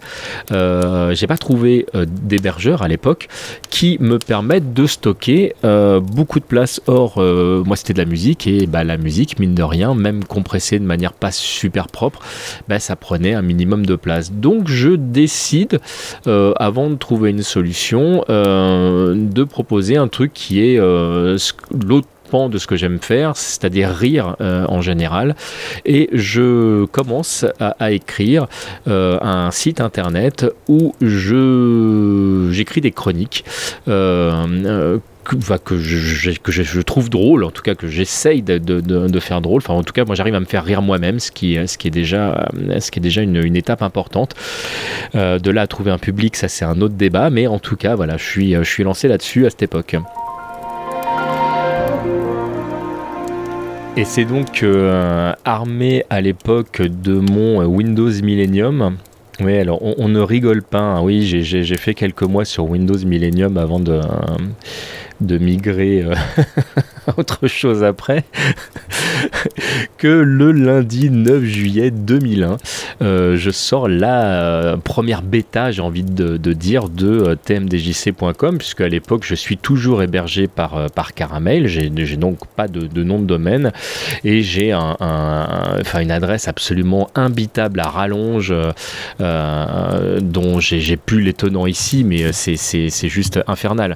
Euh, 0.51 1.13
j'ai 1.13 1.27
pas 1.27 1.37
trouvé 1.37 1.85
d'hébergeur 2.23 2.81
à 2.81 2.87
l'époque 2.87 3.27
qui 3.69 3.97
me 3.99 4.19
permettent 4.19 4.73
de 4.73 4.85
stocker 4.85 5.55
beaucoup 6.01 6.39
de 6.39 6.45
place. 6.45 6.81
Or 6.87 7.17
moi 7.17 7.75
c'était 7.75 7.93
de 7.93 7.99
la 7.99 8.05
musique 8.05 8.47
et 8.47 8.67
bah, 8.67 8.83
la 8.83 8.97
musique 8.97 9.39
mine 9.39 9.55
de 9.55 9.63
rien 9.63 9.93
même 9.93 10.23
compressée 10.23 10.79
de 10.79 10.85
manière 10.85 11.13
pas 11.13 11.31
super 11.31 11.87
propre 11.87 12.19
bah, 12.67 12.79
ça 12.79 12.95
prenait 12.95 13.33
un 13.33 13.41
minimum 13.41 13.85
de 13.85 13.95
place. 13.95 14.31
Donc 14.31 14.67
je 14.67 14.89
décide 14.89 15.79
avant 16.25 16.89
de 16.89 16.95
trouver 16.95 17.31
une 17.31 17.43
solution 17.43 18.23
de 18.27 19.46
proposer 19.47 19.97
un 19.97 20.07
truc 20.07 20.33
qui 20.33 20.61
est 20.61 20.79
euh, 20.79 21.37
l'autre 21.85 22.07
pan 22.29 22.49
de 22.49 22.57
ce 22.57 22.67
que 22.67 22.75
j'aime 22.75 22.99
faire, 22.99 23.37
c'est-à-dire 23.37 23.89
rire 23.89 24.35
en 24.41 24.81
général. 24.81 25.33
Et 25.85 26.09
je 26.11 26.83
commence 26.87 27.45
à, 27.57 27.91
écrire 27.91 28.47
un 28.85 29.49
site 29.51 29.79
internet 29.79 30.45
où 30.67 30.93
je 30.99 32.49
j'écris 32.51 32.81
des 32.81 32.91
chroniques 32.91 33.45
que, 35.27 35.77
je, 35.77 36.81
trouve 36.81 37.09
drôle, 37.09 37.43
en 37.43 37.51
tout 37.51 37.61
cas 37.61 37.75
que 37.75 37.87
j'essaye 37.87 38.41
de, 38.41 39.19
faire 39.19 39.41
drôle. 39.41 39.57
Enfin, 39.57 39.73
en 39.73 39.83
tout 39.83 39.93
cas, 39.93 40.05
moi, 40.05 40.15
j'arrive 40.15 40.35
à 40.35 40.39
me 40.39 40.45
faire 40.45 40.63
rire 40.63 40.81
moi-même, 40.81 41.19
ce 41.19 41.31
qui, 41.31 41.55
est 41.55 41.89
déjà, 41.89 42.49
déjà 42.97 43.21
une, 43.21 43.55
étape 43.55 43.81
importante. 43.81 44.35
Euh, 45.15 45.39
de 45.39 45.51
là 45.51 45.61
à 45.63 45.67
trouver 45.67 45.91
un 45.91 45.97
public, 45.97 46.35
ça 46.35 46.47
c'est 46.47 46.65
un 46.65 46.79
autre 46.81 46.95
débat, 46.95 47.29
mais 47.29 47.47
en 47.47 47.59
tout 47.59 47.75
cas, 47.75 47.95
voilà, 47.95 48.17
je 48.17 48.23
suis, 48.23 48.55
suis 48.63 48.83
lancé 48.83 49.07
là-dessus 49.07 49.45
à 49.45 49.49
cette 49.49 49.63
époque. 49.63 49.95
Et 53.95 54.05
c'est 54.05 54.25
donc 54.25 54.61
euh, 54.61 55.33
armé 55.43 56.05
à 56.11 56.21
l'époque 56.21 56.83
de 56.83 57.13
mon 57.13 57.65
Windows 57.65 58.11
Millennium 58.21 58.97
oui, 59.39 59.57
alors 59.57 59.79
on, 59.81 60.07
ne 60.07 60.19
rigole 60.19 60.63
pas. 60.63 60.79
Hein. 60.79 61.01
Oui, 61.01 61.25
j'ai 61.25 61.77
fait 61.77 61.93
quelques 61.93 62.23
mois 62.23 62.45
sur 62.45 62.65
Windows 62.65 62.97
Millennium 63.05 63.57
avant 63.57 63.79
de, 63.79 64.01
de 65.21 65.37
migrer 65.37 66.03
euh, 66.03 66.15
autre 67.17 67.47
chose 67.47 67.83
après, 67.83 68.23
que 69.97 70.07
le 70.07 70.51
lundi 70.51 71.09
9 71.09 71.43
juillet 71.43 71.91
2001, 71.91 72.57
euh, 73.01 73.37
je 73.37 73.51
sors 73.51 73.87
la 73.87 74.23
euh, 74.23 74.77
première 74.77 75.21
bêta, 75.21 75.71
j'ai 75.71 75.81
envie 75.81 76.03
de, 76.03 76.37
dire, 76.53 76.89
de 76.89 77.37
tmdjc.com, 77.45 78.57
puisque 78.57 78.81
à 78.81 78.89
l'époque 78.89 79.23
je 79.25 79.35
suis 79.35 79.57
toujours 79.57 80.03
hébergé 80.03 80.47
par, 80.47 80.89
par 80.91 81.13
Caramel, 81.13 81.67
j'ai 81.67 82.17
donc 82.17 82.45
pas 82.55 82.67
de, 82.67 83.03
nom 83.03 83.19
de 83.19 83.25
domaine, 83.25 83.71
et 84.23 84.41
j'ai 84.41 84.71
un, 84.71 84.97
une 85.99 86.11
adresse 86.11 86.47
absolument 86.47 87.09
imbitable 87.15 87.79
à 87.79 87.89
rallonge, 87.89 88.53
dont 89.19 90.59
j'ai 90.59 90.97
plus 90.97 91.21
les 91.21 91.33
tenants 91.33 91.67
ici, 91.67 92.03
mais 92.03 92.31
c'est 92.33 93.09
juste 93.09 93.39
infernal. 93.47 93.95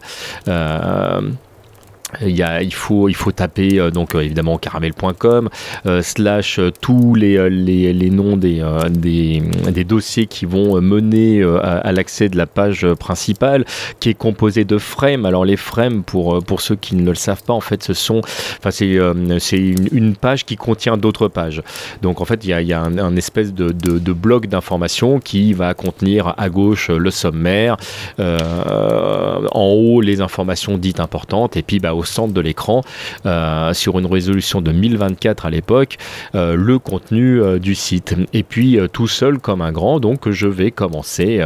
A, 2.20 2.62
il, 2.62 2.74
faut, 2.74 3.10
il 3.10 3.16
faut 3.16 3.32
taper 3.32 3.80
euh, 3.80 3.92
donc 3.92 4.16
euh, 4.16 4.22
évidemment 4.22 4.58
caramel.com 4.58 5.50
euh, 5.86 6.02
slash 6.02 6.60
tous 6.82 7.16
les, 7.16 7.50
les, 7.50 7.94
les, 7.94 8.10
noms 8.10 8.38
des, 8.38 8.64
des, 8.90 9.42
des, 9.72 9.84
dossiers 9.84 10.26
qui 10.26 10.46
vont 10.46 10.82
mener 10.82 11.44
à, 11.44 11.92
l'accès 11.92 12.30
de 12.30 12.38
la 12.38 12.46
page 12.46 12.86
principale 13.00 13.66
qui 14.00 14.10
est 14.10 14.14
composée 14.14 14.66
de 14.66 14.78
frames. 14.78 15.26
Alors 15.26 15.46
les 15.46 15.58
frames 15.58 16.04
pour, 16.04 16.44
pour 16.44 16.62
ceux 16.62 16.76
qui 16.76 16.96
ne 16.96 17.10
le 17.10 17.16
savent 17.16 17.44
pas 17.44 17.54
en 17.54 17.62
fait 17.62 17.84
ce 17.84 17.94
sont 17.94 18.22
enfin 18.58 18.72
c'est 18.72 18.88
une, 18.88 19.88
une, 19.92 20.16
page 20.16 20.46
qui 20.46 20.56
contient 20.56 20.98
d'autres 20.98 21.28
pages. 21.28 21.62
Donc 22.02 22.22
en 22.22 22.26
fait 22.26 22.44
il 22.46 22.50
y 22.50 22.74
a, 22.74 22.82
un, 22.82 23.16
espèce 23.16 23.54
de, 23.54 23.70
de, 23.70 24.00
de 24.00 24.14
bloc 24.14 24.48
d'informations 24.48 25.20
qui 25.20 25.54
va 25.54 25.74
contenir 25.74 26.34
à 26.38 26.50
gauche 26.50 26.90
le 26.90 27.12
sommaire, 27.12 27.78
en 28.20 29.66
haut 29.66 30.02
les 30.02 30.22
informations 30.22 30.78
dites 30.78 31.00
importantes 31.00 31.58
et 31.58 31.62
puis 31.62 31.80
bah, 31.80 31.94
au 32.02 32.04
centre 32.04 32.34
de 32.34 32.42
l'écran, 32.42 32.82
euh, 33.26 33.74
sur 33.74 34.00
une 34.00 34.08
résolution 34.08 34.62
de 34.62 34.72
1024 34.72 35.46
à 35.46 35.50
l'époque, 35.52 35.98
euh, 36.34 36.56
le 36.56 36.80
contenu 36.80 37.40
euh, 37.40 37.60
du 37.60 37.76
site. 37.76 38.16
Et 38.34 38.44
puis 38.44 38.80
tout 38.92 39.08
seul 39.08 39.38
comme 39.38 39.62
un 39.62 39.72
grand, 39.72 40.00
donc 40.00 40.30
je 40.30 40.48
vais 40.48 40.72
commencer 40.72 41.42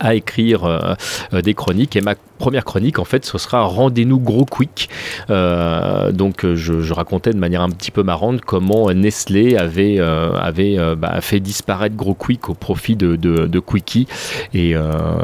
à 0.00 0.14
écrire 0.14 0.64
euh, 0.64 0.94
euh, 1.32 1.42
des 1.42 1.54
chroniques. 1.54 1.96
Et 1.96 2.00
ma 2.00 2.14
première 2.38 2.64
chronique 2.64 2.98
en 2.98 3.04
fait 3.04 3.24
ce 3.24 3.38
sera 3.38 3.62
Rendez-nous 3.62 4.18
gros 4.18 4.44
quick. 4.44 4.88
Euh, 5.30 6.12
donc 6.12 6.46
je, 6.54 6.92
racontais 6.92 7.32
de 7.32 7.38
manière 7.38 7.62
un 7.62 7.70
petit 7.70 7.90
peu 7.90 8.02
marrante 8.02 8.40
comment 8.42 8.92
Nestlé 8.92 9.56
avait, 9.56 9.98
avait 9.98 10.76
bah, 10.96 11.20
fait 11.20 11.40
disparaître 11.40 11.96
gros 11.96 12.14
quick 12.14 12.48
au 12.48 12.54
profit 12.54 12.96
de, 12.96 13.16
de, 13.16 13.60
Quickie. 13.60 14.06
Et, 14.52 14.74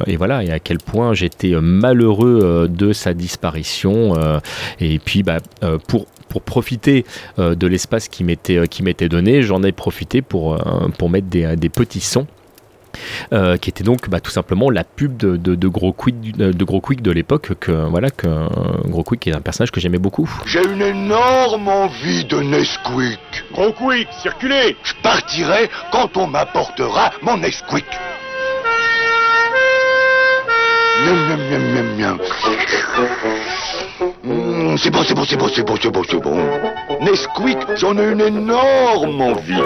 et, 0.06 0.16
voilà. 0.16 0.44
Et 0.44 0.50
à 0.50 0.58
quel 0.58 0.78
point 0.78 1.12
j'étais 1.12 1.54
malheureux 1.60 2.68
de 2.70 2.92
sa 2.92 3.12
disparition. 3.14 4.14
Et 4.80 4.98
puis 4.98 5.22
bah, 5.22 5.38
pour 5.88 6.06
pour 6.28 6.42
profiter 6.42 7.04
de 7.38 7.66
l'espace 7.66 8.08
qui 8.08 8.22
m'était 8.22 9.08
donné, 9.08 9.42
j'en 9.42 9.62
ai 9.62 9.72
profité 9.72 10.22
pour, 10.22 10.58
pour 10.98 11.10
mettre 11.10 11.28
des 11.28 11.68
petits 11.68 12.00
sons 12.00 12.26
euh, 13.32 13.56
qui 13.56 13.70
était 13.70 13.84
donc 13.84 14.08
bah, 14.08 14.20
tout 14.20 14.30
simplement 14.30 14.70
la 14.70 14.84
pub 14.84 15.16
de, 15.16 15.36
de, 15.36 15.68
Gros 15.68 15.92
Quick 15.92 16.36
de 16.36 16.64
Gros 16.64 16.80
Quick 16.80 17.02
de 17.02 17.10
l'époque 17.10 17.52
que 17.60 17.72
voilà 17.72 18.10
que 18.10 18.26
Gros 18.88 19.02
Quick 19.02 19.26
est 19.26 19.34
un 19.34 19.40
personnage 19.40 19.70
que 19.70 19.80
j'aimais 19.80 19.98
beaucoup. 19.98 20.28
J'ai 20.46 20.64
une 20.64 20.82
énorme 20.82 21.68
envie 21.68 22.24
de 22.24 22.40
Nesquik. 22.40 23.44
Gros 23.52 23.72
Quick, 23.72 24.08
circulez. 24.22 24.76
Je 24.82 24.92
partirai 25.02 25.70
quand 25.92 26.16
on 26.16 26.26
m'apportera 26.26 27.12
mon 27.22 27.36
Nesquik. 27.38 27.86
Miam, 31.04 31.38
miam, 31.48 31.96
miam, 31.96 32.18
mmh, 34.24 34.76
c'est 34.78 34.90
bon, 34.90 35.02
c'est 35.06 35.14
bon, 35.14 35.24
c'est 35.24 35.36
bon, 35.36 35.48
c'est 35.48 35.62
bon, 35.62 35.76
c'est 35.80 35.90
bon, 35.90 36.02
c'est 36.08 36.20
bon. 36.20 36.36
Nesquik, 37.02 37.58
j'en 37.76 37.96
ai 37.96 38.10
une 38.10 38.20
énorme 38.20 39.20
envie 39.20 39.62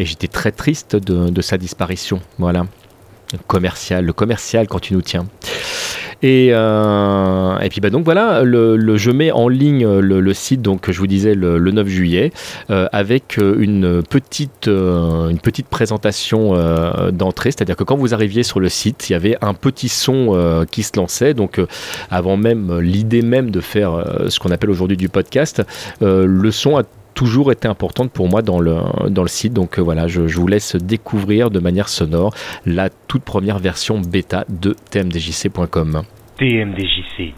et 0.00 0.06
j'étais 0.06 0.28
très 0.28 0.50
triste 0.50 0.96
de, 0.96 1.42
sa 1.42 1.58
disparition. 1.58 2.20
Voilà. 2.38 2.66
commercial, 3.46 4.04
le 4.04 4.12
commercial 4.14 4.66
quand 4.66 4.80
tu 4.80 4.94
nous 4.94 5.02
tiens. 5.02 5.26
Et, 6.22 6.48
euh, 6.52 7.58
et 7.60 7.68
puis 7.70 7.80
bah 7.80 7.88
donc 7.88 8.04
voilà, 8.04 8.44
je 8.44 9.10
mets 9.10 9.30
en 9.30 9.48
ligne 9.48 9.86
le, 9.86 10.34
site, 10.34 10.60
donc 10.60 10.90
je 10.90 10.98
vous 10.98 11.06
disais 11.06 11.34
le, 11.34 11.58
9 11.58 11.86
juillet, 11.88 12.32
euh, 12.70 12.88
avec 12.92 13.38
une 13.38 14.02
petite, 14.02 14.68
euh, 14.68 15.28
une 15.28 15.38
petite 15.38 15.68
présentation 15.68 16.52
d'entrée, 17.10 17.50
c'est-à-dire 17.50 17.76
que 17.76 17.84
quand 17.84 17.96
vous 17.96 18.12
arriviez 18.14 18.42
sur 18.42 18.60
le 18.60 18.68
site, 18.68 19.08
il 19.08 19.12
y 19.12 19.16
avait 19.16 19.36
un 19.40 19.54
petit 19.54 19.88
son 19.88 20.66
qui 20.70 20.82
se 20.82 20.92
lançait, 20.96 21.34
donc 21.34 21.60
avant 22.10 22.36
même 22.36 22.80
l'idée 22.80 23.22
même 23.22 23.50
de 23.50 23.60
faire 23.60 24.04
ce 24.28 24.38
qu'on 24.38 24.50
appelle 24.50 24.70
aujourd'hui 24.70 24.96
du 24.96 25.08
podcast, 25.08 25.62
le 26.00 26.50
son 26.50 26.78
a 26.78 26.82
toujours 27.20 27.52
été 27.52 27.68
importante 27.68 28.10
pour 28.12 28.30
moi 28.30 28.40
dans 28.40 28.60
le, 28.60 28.78
dans 29.10 29.20
le 29.20 29.28
site. 29.28 29.52
Donc 29.52 29.78
euh, 29.78 29.82
voilà, 29.82 30.06
je, 30.06 30.22
vous 30.22 30.46
laisse 30.46 30.74
découvrir 30.74 31.50
de 31.50 31.60
manière 31.60 31.90
sonore 31.90 32.32
la 32.64 32.88
toute 32.88 33.24
première 33.24 33.58
version 33.58 34.00
bêta 34.00 34.46
de 34.48 34.74
tmdjc.com. 34.90 36.00
TMDJC. 36.38 37.34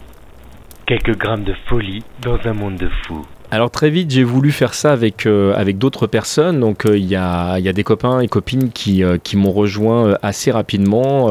Quelques 0.85 1.17
grammes 1.17 1.43
de 1.43 1.53
folie 1.67 2.01
dans 2.21 2.39
un 2.45 2.53
monde 2.53 2.77
de 2.77 2.89
fous. 3.05 3.25
Alors 3.53 3.69
très 3.69 3.91
vite, 3.91 4.09
j'ai 4.09 4.23
voulu 4.23 4.51
faire 4.51 4.73
ça 4.73 4.93
avec, 4.93 5.27
euh, 5.27 5.53
d'autres 5.73 6.07
personnes. 6.07 6.59
Donc 6.59 6.87
euh, 6.87 6.97
il 6.97 7.05
y, 7.05 7.15
a, 7.15 7.61
des 7.61 7.83
copains 7.83 8.19
et 8.19 8.27
copines 8.27 8.71
qui, 8.71 9.03
euh, 9.03 9.19
m'ont 9.35 9.51
rejoint 9.51 10.17
assez 10.23 10.49
rapidement. 10.49 11.29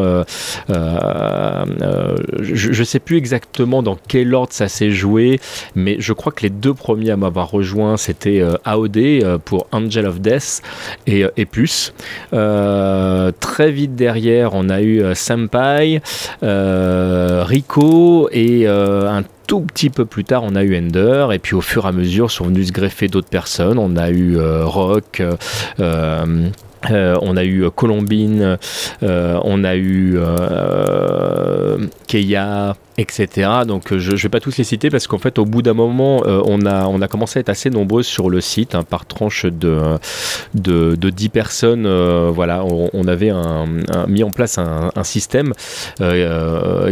je 0.68 2.78
ne 2.78 2.84
sais 2.84 3.00
plus 3.00 3.16
exactement 3.16 3.82
dans 3.82 3.98
quel 4.06 4.32
ordre 4.36 4.52
ça 4.52 4.68
s'est 4.68 4.92
joué, 4.92 5.40
mais 5.74 5.96
je 5.98 6.12
crois 6.12 6.30
que 6.30 6.42
les 6.42 6.50
deux 6.50 6.74
premiers 6.74 7.10
à 7.10 7.16
m'avoir 7.16 7.50
rejoint, 7.50 7.96
c'était 7.96 8.40
AOD 8.64 9.38
pour 9.44 9.66
Angel 9.72 10.06
of 10.06 10.20
Death 10.20 10.62
et, 11.08 11.24
et 11.36 11.48
très 13.40 13.72
vite 13.72 13.96
derrière, 13.96 14.54
on 14.54 14.68
a 14.68 14.80
eu 14.80 15.02
Senpai, 15.16 16.00
Rico 16.40 18.28
et 18.30 18.68
un 18.68 19.24
tout 19.52 19.60
petit 19.60 19.90
peu 19.90 20.06
plus 20.06 20.24
tard, 20.24 20.44
on 20.44 20.54
a 20.54 20.62
eu 20.62 20.74
Ender, 20.78 21.28
et 21.34 21.38
puis 21.38 21.54
au 21.54 21.60
fur 21.60 21.84
et 21.84 21.88
à 21.88 21.92
mesure 21.92 22.30
sont 22.30 22.46
venus 22.46 22.68
se 22.68 22.72
greffer 22.72 23.08
d'autres 23.08 23.28
personnes. 23.28 23.78
On 23.78 23.98
a 23.98 24.08
eu 24.08 24.38
euh, 24.38 24.64
Rock. 24.64 25.22
Euh, 26.90 27.02
euh, 27.02 27.16
on 27.20 27.36
a 27.36 27.44
eu 27.44 27.68
Colombine, 27.74 28.58
on 29.02 29.64
a 29.64 29.76
eu 29.76 30.18
Keia, 32.06 32.76
etc. 32.96 33.50
Donc 33.66 33.96
je 33.96 34.12
ne 34.12 34.16
vais 34.16 34.28
pas 34.28 34.40
tous 34.40 34.56
les 34.56 34.64
citer 34.64 34.88
parce 34.90 35.06
qu'en 35.06 35.18
fait 35.18 35.38
au 35.38 35.44
bout 35.44 35.62
d'un 35.62 35.74
moment 35.74 36.22
on, 36.24 36.64
a, 36.66 37.08
commencé 37.08 37.38
à 37.38 37.40
être 37.40 37.48
assez 37.48 37.70
nombreux 37.70 38.02
sur 38.02 38.30
le 38.30 38.40
site 38.40 38.74
hein, 38.74 38.84
par 38.88 39.06
tranche 39.06 39.46
de, 39.46 39.98
de, 40.54 41.10
10 41.10 41.28
personnes. 41.30 41.88
voilà, 42.28 42.64
on, 42.64 43.08
avait 43.08 43.30
un, 43.30 43.66
mis 44.06 44.22
en 44.22 44.30
place 44.30 44.58
un, 44.58 44.90
système 45.02 45.52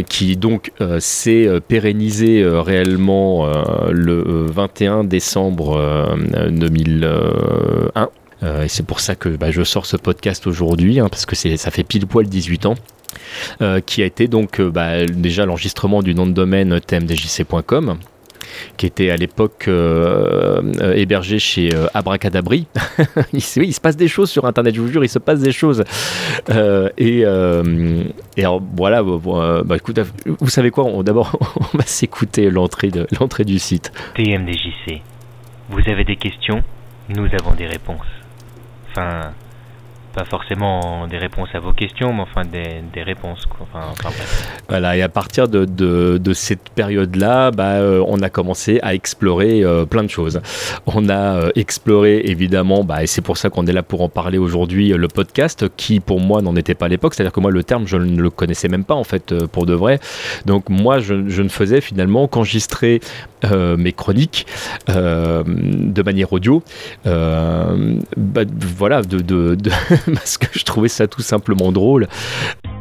qui 0.09 0.37
donc 0.37 0.71
s'est 0.99 1.47
pérennisé 1.67 2.43
réellement 2.45 3.47
le 3.89 4.45
21 4.47 5.03
décembre 5.05 6.15
2001. 6.49 8.09
Et 8.43 8.67
c'est 8.67 8.85
pour 8.85 8.99
ça 8.99 9.15
que 9.15 9.29
bah, 9.29 9.51
je 9.51 9.63
sors 9.63 9.85
ce 9.85 9.97
podcast 9.97 10.47
aujourd'hui, 10.47 10.99
hein, 10.99 11.09
parce 11.09 11.25
que 11.25 11.35
ça 11.35 11.71
fait 11.71 11.83
pile 11.83 12.07
poil 12.07 12.27
18 12.27 12.65
ans. 12.65 12.75
qui 13.85 14.01
a 14.01 14.05
été 14.05 14.27
donc 14.27 14.61
bah, 14.61 15.05
déjà 15.05 15.45
l'enregistrement 15.45 16.01
du 16.01 16.15
nom 16.15 16.25
de 16.25 16.33
domaine 16.33 16.79
tmdjc.com 16.79 17.97
qui 18.77 18.85
était 18.85 19.09
à 19.09 19.15
l'époque 19.15 19.65
euh, 19.67 20.61
euh, 20.81 20.93
hébergé 20.93 21.39
chez 21.39 21.73
euh, 21.73 21.87
Abracadabri. 21.93 22.67
il, 23.33 23.43
oui, 23.57 23.67
il 23.67 23.73
se 23.73 23.81
passe 23.81 23.97
des 23.97 24.07
choses 24.07 24.29
sur 24.29 24.45
Internet, 24.45 24.75
je 24.75 24.81
vous 24.81 24.87
jure, 24.87 25.03
il 25.03 25.09
se 25.09 25.19
passe 25.19 25.39
des 25.39 25.51
choses. 25.51 25.83
Euh, 26.49 26.89
et, 26.97 27.21
euh, 27.25 28.03
alors, 28.37 28.61
voilà, 28.75 29.01
euh, 29.01 29.63
bah, 29.63 29.77
vous 30.25 30.49
savez 30.49 30.71
quoi 30.71 30.85
D'abord, 31.03 31.37
on 31.73 31.77
va 31.77 31.85
s'écouter 31.85 32.49
l'entrée 32.49 32.91
du 33.45 33.59
site. 33.59 33.91
TMDJC. 34.15 35.01
Vous 35.69 35.81
avez 35.89 36.03
des 36.03 36.15
questions? 36.15 36.63
Nous 37.09 37.27
avons 37.39 37.53
des 37.55 37.67
réponses. 37.67 38.20
Enfin, 38.91 39.31
pas 40.13 40.25
forcément 40.25 41.07
des 41.07 41.17
réponses 41.17 41.49
à 41.53 41.59
vos 41.59 41.71
questions, 41.71 42.13
mais 42.13 42.21
enfin 42.21 42.41
des, 42.43 42.83
des 42.93 43.03
réponses. 43.03 43.45
Quoi. 43.45 43.65
Enfin. 43.73 44.09
Voilà, 44.67 44.97
et 44.97 45.01
à 45.01 45.09
partir 45.09 45.47
de, 45.47 45.65
de, 45.65 46.17
de 46.17 46.33
cette 46.33 46.69
période-là, 46.69 47.51
bah, 47.51 47.75
euh, 47.75 48.03
on 48.07 48.21
a 48.21 48.29
commencé 48.29 48.79
à 48.83 48.93
explorer 48.93 49.63
euh, 49.63 49.85
plein 49.85 50.03
de 50.03 50.09
choses. 50.09 50.41
On 50.85 51.09
a 51.09 51.37
euh, 51.37 51.49
exploré 51.55 52.21
évidemment, 52.25 52.83
bah, 52.83 53.03
et 53.03 53.07
c'est 53.07 53.21
pour 53.21 53.37
ça 53.37 53.49
qu'on 53.49 53.65
est 53.67 53.73
là 53.73 53.83
pour 53.83 54.01
en 54.01 54.09
parler 54.09 54.37
aujourd'hui, 54.37 54.89
le 54.89 55.07
podcast, 55.07 55.65
qui 55.77 55.99
pour 55.99 56.19
moi 56.19 56.41
n'en 56.41 56.55
était 56.55 56.75
pas 56.75 56.87
à 56.87 56.89
l'époque. 56.89 57.13
C'est-à-dire 57.13 57.33
que 57.33 57.39
moi, 57.39 57.51
le 57.51 57.63
terme, 57.63 57.87
je 57.87 57.97
ne 57.97 58.21
le 58.21 58.29
connaissais 58.29 58.67
même 58.67 58.83
pas 58.83 58.95
en 58.95 59.03
fait, 59.05 59.33
pour 59.47 59.65
de 59.65 59.73
vrai. 59.73 59.99
Donc 60.45 60.69
moi, 60.69 60.99
je, 60.99 61.29
je 61.29 61.41
ne 61.41 61.49
faisais 61.49 61.79
finalement 61.81 62.27
qu'enregistrer 62.27 62.99
euh, 63.45 63.77
mes 63.77 63.91
chroniques 63.91 64.45
euh, 64.89 65.43
de 65.45 66.03
manière 66.03 66.31
audio. 66.33 66.61
Euh, 67.05 67.95
bah, 68.17 68.41
voilà, 68.77 69.01
de, 69.01 69.19
de, 69.19 69.55
parce 70.13 70.37
que 70.37 70.47
je 70.51 70.63
trouvais 70.63 70.87
ça 70.87 71.07
tout 71.07 71.21
simplement 71.21 71.71
drôle. 71.71 72.07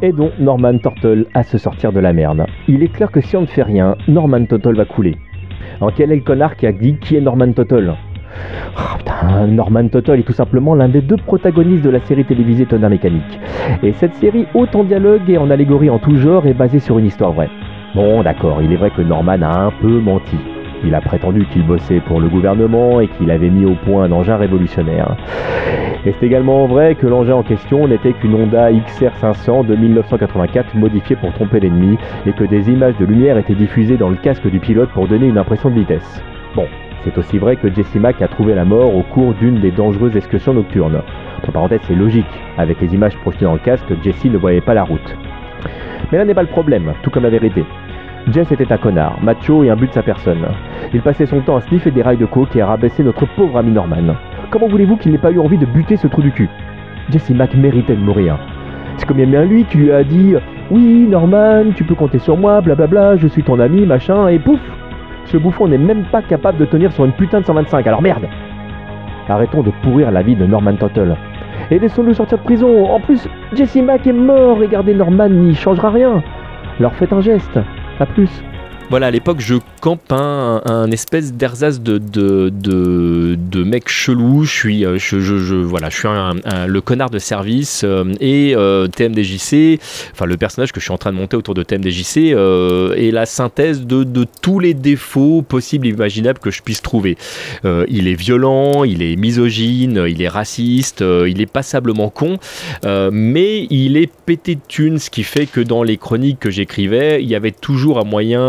Aidons 0.03 0.33
Norman 0.39 0.79
Turtle 0.79 1.27
à 1.35 1.43
se 1.43 1.59
sortir 1.59 1.93
de 1.93 2.01
la 2.01 2.13
merde. 2.13 2.47
Il 2.69 2.83
est 2.83 2.89
clair 2.89 3.11
que 3.11 3.21
si 3.21 3.37
on 3.37 3.43
ne 3.43 3.47
fait 3.47 3.63
rien, 3.63 3.97
Norman 4.09 4.45
Turtle 4.47 4.77
va 4.77 4.85
couler. 4.85 5.17
Alors 5.77 5.93
quel 5.95 6.13
est 6.13 6.17
le 6.17 6.23
connard 6.23 6.57
qui 6.57 6.67
a 6.67 6.73
dit 6.73 6.97
qui 7.01 7.17
est 7.17 7.21
Norman 7.21 7.53
Turtle? 7.53 7.95
Putain, 8.99 9.47
Norman 9.49 9.89
Turtle 9.89 10.21
est 10.21 10.27
tout 10.27 10.33
simplement 10.33 10.75
l'un 10.75 10.89
des 10.89 11.01
deux 11.01 11.17
protagonistes 11.17 11.83
de 11.83 11.91
la 11.91 12.01
série 12.01 12.25
télévisée 12.25 12.67
Tonnerre 12.67 12.91
Mécanique. 12.91 13.39
Et 13.83 13.93
cette 13.93 14.15
série, 14.15 14.47
haute 14.55 14.75
en 14.75 14.85
dialogue 14.85 15.29
et 15.29 15.39
en 15.39 15.51
allégorie 15.51 15.91
en 15.91 15.99
tout 15.99 16.17
genre, 16.17 16.47
est 16.47 16.55
basée 16.55 16.81
sur 16.81 16.99
une 16.99 17.07
histoire 17.07 17.33
vraie. 17.33 17.51
Bon, 17.93 18.23
d'accord, 18.23 18.63
il 18.63 18.73
est 18.73 18.77
vrai 18.77 18.91
que 18.91 19.03
Norman 19.03 19.43
a 19.43 19.63
un 19.63 19.71
peu 19.73 19.99
menti. 19.99 20.37
Il 20.85 20.95
a 20.95 21.01
prétendu 21.01 21.45
qu'il 21.47 21.67
bossait 21.67 21.99
pour 21.99 22.21
le 22.21 22.29
gouvernement 22.29 23.01
et 23.01 23.09
qu'il 23.09 23.33
avait 23.33 23.51
mis 23.51 23.65
au 23.67 23.75
point 23.85 24.05
un 24.05 24.13
engin 24.13 24.37
révolutionnaire. 24.37 25.17
Et 26.07 26.15
c'est 26.19 26.27
également 26.27 26.67
vrai 26.67 26.95
que 26.95 27.09
l'engin 27.09 27.35
en 27.35 27.43
question 27.43 27.89
n'était 27.89 28.13
qu'une 28.13 28.37
Honda 28.37 28.71
XR500 28.71 29.67
de 29.67 29.75
1984 29.75 30.77
modifiée 30.77 31.17
pour 31.17 31.33
tromper 31.33 31.59
l'ennemi 31.59 31.99
et 32.27 32.33
que 32.33 32.45
des 32.45 32.71
images 32.71 32.97
de 32.99 33.07
lumière 33.07 33.37
étaient 33.39 33.55
diffusées 33.55 33.97
dans 33.97 34.09
le 34.09 34.17
casque 34.17 34.49
du 34.49 34.61
pilote 34.61 34.91
pour 34.91 35.09
donner 35.09 35.27
une 35.27 35.39
impression 35.39 35.69
de 35.69 35.81
vitesse. 35.81 36.23
Bon, 36.55 36.67
c'est 37.03 37.19
aussi 37.19 37.39
vrai 37.39 37.57
que 37.57 37.75
Jesse 37.75 37.97
Mack 37.97 38.23
a 38.23 38.29
trouvé 38.29 38.55
la 38.55 38.65
mort 38.65 38.95
au 38.95 39.03
cours 39.03 39.35
d'une 39.35 39.59
des 39.59 39.73
dangereuses 39.73 40.17
excursions 40.17 40.55
nocturnes. 40.55 41.03
Entre 41.39 41.51
parenthèses, 41.51 41.81
c'est 41.89 41.97
logique, 41.97 42.25
avec 42.57 42.81
les 42.81 42.95
images 42.95 43.17
projetées 43.17 43.47
dans 43.47 43.55
le 43.55 43.59
casque, 43.59 43.93
Jesse 44.05 44.27
ne 44.27 44.39
voyait 44.39 44.61
pas 44.61 44.75
la 44.75 44.85
route. 44.85 45.17
Mais 46.11 46.19
là 46.19 46.25
n'est 46.25 46.35
pas 46.35 46.43
le 46.43 46.49
problème, 46.49 46.93
tout 47.03 47.11
comme 47.11 47.23
la 47.23 47.31
vérité. 47.31 47.65
Jess 48.29 48.53
était 48.53 48.73
un 48.73 48.77
connard, 48.77 49.19
macho 49.23 49.65
et 49.65 49.71
un 49.71 49.77
but 49.77 49.89
de 49.89 49.93
sa 49.95 50.03
personne. 50.03 50.47
Il 50.93 51.01
passait 51.01 51.27
son 51.27 51.41
temps 51.41 51.57
à 51.57 51.61
sniffer 51.63 51.91
des 51.91 52.03
rails 52.03 52.19
de 52.19 52.27
coke 52.27 52.55
et 52.55 52.61
à 52.61 52.67
rabaisser 52.67 53.03
notre 53.03 53.27
pauvre 53.35 53.59
ami 53.59 53.73
Norman. 53.73 54.15
Comment 54.51 54.69
voulez-vous 54.69 54.97
qu'il 54.97 55.13
n'ait 55.13 55.19
pas 55.19 55.31
eu 55.31 55.39
envie 55.39 55.59
de 55.59 55.67
buter 55.67 55.97
ce 55.97 56.07
trou 56.07 56.23
du 56.23 56.31
cul? 56.31 56.49
Jesse 57.11 57.31
Mack 57.31 57.55
méritait 57.55 57.97
de 57.97 58.01
mourir. 58.01 58.39
C'est 58.97 59.07
comme 59.07 59.17
bien 59.17 59.45
lui 59.45 59.65
qui 59.65 59.79
lui 59.79 59.93
a 59.93 60.05
dit 60.05 60.35
Oui, 60.71 61.07
Norman, 61.09 61.73
tu 61.75 61.85
peux 61.85 61.95
compter 61.95 62.19
sur 62.19 62.37
moi, 62.37 62.61
blablabla, 62.61 63.17
je 63.17 63.29
suis 63.29 63.43
ton 63.43 63.59
ami, 63.59 63.87
machin, 63.87 64.29
et 64.29 64.39
pouf 64.39 64.61
Ce 65.25 65.37
bouffon 65.37 65.69
n'est 65.69 65.79
même 65.79 66.05
pas 66.13 66.23
capable 66.23 66.59
de 66.59 66.67
tenir 66.67 66.93
sur 66.93 67.05
une 67.07 67.13
putain 67.13 67.41
de 67.41 67.47
125, 67.47 67.87
alors 67.87 68.03
merde 68.03 68.27
Arrêtons 69.29 69.63
de 69.63 69.71
pourrir 69.83 70.11
la 70.11 70.23
vie 70.23 70.35
de 70.35 70.45
Norman 70.45 70.75
Tuttle. 70.75 71.17
Et 71.71 71.79
laissons-le 71.79 72.15
sortir 72.15 72.39
de 72.39 72.43
prison. 72.43 72.87
En 72.87 73.01
plus, 73.01 73.29
Jesse 73.55 73.77
Mack 73.77 74.07
est 74.07 74.13
mort. 74.13 74.59
Regardez, 74.59 74.95
Norman 74.95 75.29
n'y 75.29 75.55
changera 75.55 75.91
rien. 75.91 76.23
Alors 76.79 76.95
faites 76.95 77.13
un 77.13 77.21
geste. 77.21 77.59
À 77.99 78.07
plus. 78.07 78.43
Voilà, 78.91 79.07
à 79.07 79.11
l'époque, 79.13 79.39
je 79.39 79.55
campe 79.81 80.11
un, 80.11 80.91
espèce 80.91 81.33
d'ersatz 81.33 81.79
de, 81.81 82.51
mec 83.63 83.89
chelou. 83.89 84.43
Je 84.43 84.51
suis, 84.53 84.85
euh, 84.85 84.99
je, 84.99 85.21
suis 85.91 86.09
un- 86.09 86.67
le 86.67 86.81
connard 86.81 87.11
de 87.11 87.21
service. 87.21 87.83
euh, 87.85 88.05
et 88.21 88.53
euh, 88.57 88.89
TMDJC, 88.89 89.79
enfin 90.13 90.27
le 90.27 90.37
personnage 90.37 90.73
que 90.73 90.81
je 90.81 90.87
suis 90.87 90.93
en 90.93 90.99
train 90.99 91.13
de 91.13 91.17
monter 91.17 91.37
autour 91.37 91.55
de 91.55 91.63
TMDJC, 91.63 92.35
est 92.97 93.13
la 93.13 93.27
synthèse 93.27 93.87
de, 93.87 94.03
de 94.03 94.27
tous 94.43 94.59
les 94.59 94.75
défauts 94.75 95.43
possibles 95.43 95.87
et 95.87 95.91
imaginables 95.91 96.41
que 96.41 96.51
je 96.51 96.61
puisse 96.63 96.83
trouver. 96.83 97.17
Il 97.65 98.09
est 98.09 98.15
violent, 98.15 98.83
il 98.83 99.03
est 99.03 99.15
misogyne, 99.15 100.05
il 100.09 100.21
est 100.21 100.29
raciste, 100.29 101.05
il 101.29 101.41
est 101.41 101.51
passablement 101.51 102.11
con, 102.11 102.39
mais 103.13 103.67
il 103.71 103.97
est 103.97 104.11
pété 104.27 104.57
de 104.57 104.61
thunes, 104.67 104.99
ce 104.99 105.11
qui 105.11 105.23
fait 105.23 105.47
que 105.47 105.61
dans 105.61 105.85
les 105.85 105.97
chroniques 105.97 106.41
que 106.41 106.51
j'écrivais, 106.51 107.23
il 107.23 107.29
y 107.29 107.37
avait 107.37 107.53
toujours 107.53 108.01
un 108.01 108.05
moyen, 108.05 108.41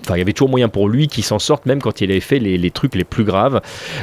enfin 0.00 0.16
il 0.16 0.18
y 0.18 0.22
avait 0.22 0.32
toujours 0.32 0.48
moyen 0.48 0.68
pour 0.68 0.88
lui 0.88 1.08
qu'il 1.08 1.24
s'en 1.24 1.38
sorte 1.38 1.66
même 1.66 1.80
quand 1.80 2.00
il 2.00 2.10
avait 2.10 2.20
fait 2.20 2.38
les, 2.38 2.70
trucs 2.70 2.94
les 2.94 3.04
plus 3.04 3.24
graves. 3.24 3.60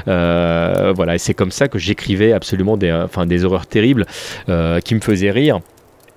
Euh, 0.08 0.94
voilà, 0.96 1.18
c'est 1.18 1.34
comme 1.34 1.52
ça 1.52 1.68
que 1.68 1.80
j'écrivais 1.80 2.32
absolument 2.34 2.78
des, 2.78 3.06
des 3.26 3.46
horreurs 3.46 3.68
terribles 3.68 4.06
euh, 4.50 4.80
qui 4.80 4.96
me 4.96 5.02
faisaient 5.02 5.32
rire. 5.32 5.60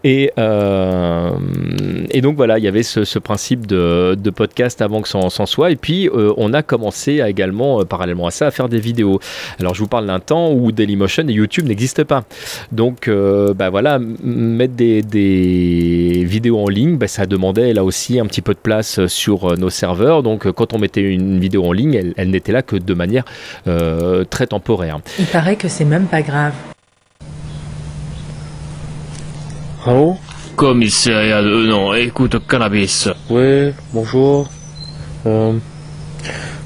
Et, 0.04 0.30
euh, 0.38 1.30
et 2.10 2.20
donc 2.20 2.36
voilà, 2.36 2.58
il 2.58 2.64
y 2.64 2.68
avait 2.68 2.82
ce, 2.82 3.18
principe 3.18 3.66
de, 3.66 4.30
podcast 4.34 4.82
avant 4.82 5.00
que 5.00 5.08
s'en 5.08 5.30
s'en 5.30 5.46
soit. 5.46 5.70
Et 5.70 5.76
puis 5.76 6.08
euh, 6.08 6.34
on 6.36 6.52
a 6.52 6.62
commencé 6.62 7.22
également, 7.26 7.80
euh, 7.80 7.84
parallèlement 7.84 8.26
à 8.26 8.30
ça, 8.30 8.46
à 8.46 8.50
faire 8.50 8.68
des 8.68 8.78
vidéos. 8.78 9.18
Alors 9.58 9.74
je 9.74 9.80
vous 9.80 9.88
parle 9.88 10.06
d'un 10.06 10.20
temps 10.20 10.52
où 10.52 10.70
Dailymotion 10.72 11.26
et 11.28 11.32
YouTube 11.32 11.66
n'existent 11.66 12.04
pas. 12.04 12.24
Donc 12.70 13.08
bah 13.08 13.70
voilà, 13.70 13.98
mettre 13.98 14.74
des, 14.74 16.24
vidéos 16.24 16.58
en 16.58 16.68
ligne, 16.68 16.96
bah, 16.98 17.08
ça 17.08 17.24
demandait 17.24 17.72
là 17.72 17.84
aussi 17.84 18.20
un 18.20 18.26
petit 18.26 18.42
peu 18.42 18.52
de 18.52 18.58
place 18.58 19.06
sur 19.06 19.56
nos 19.56 19.70
serveurs. 19.70 20.22
Donc 20.22 20.50
quand 20.52 20.74
on 20.74 20.78
mettait 20.78 21.00
une 21.00 21.38
vidéo 21.40 21.64
en 21.64 21.72
ligne, 21.72 22.12
elle, 22.16 22.30
n'était 22.30 22.52
là 22.52 22.62
que 22.62 22.76
de 22.76 22.94
manière 22.94 23.24
très 24.28 24.46
temporaire. 24.46 24.98
Il 25.18 25.26
paraît 25.26 25.56
que 25.56 25.68
c'est 25.68 25.86
même 25.86 26.06
pas 26.06 26.20
grave. 26.20 26.52
Allô 29.86 30.16
Commissariat 30.56 31.42
de... 31.42 31.66
Non, 31.66 31.92
écoute, 31.92 32.38
cannabis. 32.48 33.06
Oui, 33.28 33.70
bonjour. 33.92 34.48
Euh, 35.26 35.52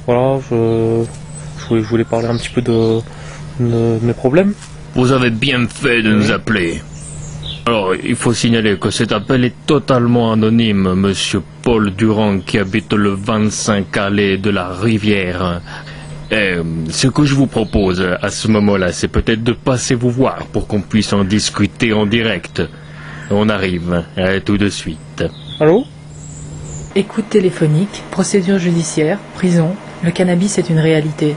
voilà, 0.07 0.39
je, 0.49 1.05
je, 1.69 1.75
voulais, 1.83 2.05
parler 2.05 2.29
un 2.29 2.37
petit 2.37 2.51
peu 2.51 2.63
de, 2.63 3.01
de 3.59 3.99
mes 4.03 4.13
problèmes. 4.13 4.55
Vous 4.95 5.11
avez 5.11 5.31
bien 5.31 5.67
fait 5.67 6.01
de 6.01 6.13
nous 6.13 6.31
appeler. 6.31 6.81
Alors, 7.67 7.93
il 7.97 8.15
faut 8.15 8.33
signaler 8.33 8.79
que 8.79 8.91
cet 8.91 9.11
appel 9.11 9.45
est 9.45 9.67
totalement 9.67 10.31
anonyme, 10.31 10.95
monsieur 10.95 11.43
Paul 11.63 11.91
Durand, 11.91 12.39
qui 12.39 12.57
habite 12.59 12.93
le 12.93 13.15
25 13.15 13.97
allée 13.97 14.39
de 14.39 14.51
la 14.51 14.69
Rivière. 14.69 15.61
Ce 16.31 17.09
que 17.09 17.25
je 17.25 17.35
vous 17.35 17.49
propose 17.49 18.01
à 18.23 18.29
ce 18.29 18.47
moment-là, 18.47 18.93
c'est 18.93 19.09
peut-être 19.09 19.43
de 19.43 19.53
passer 19.53 19.97
vous 19.97 20.11
voir 20.11 20.47
pour 20.53 20.69
qu'on 20.69 20.83
puisse 20.83 21.13
en 21.13 21.25
discuter 21.25 21.93
en 21.93 22.07
direct. 22.07 22.63
On 23.31 23.49
arrive, 23.51 24.05
euh, 24.17 24.41
tout 24.41 24.57
de 24.57 24.69
suite. 24.69 25.25
Allô 25.61 25.85
Écoute 26.95 27.29
téléphonique, 27.29 28.03
procédure 28.11 28.59
judiciaire, 28.59 29.19
prison, 29.35 29.77
le 30.03 30.11
cannabis 30.11 30.59
est 30.59 30.71
une 30.71 30.79
réalité. 30.79 31.37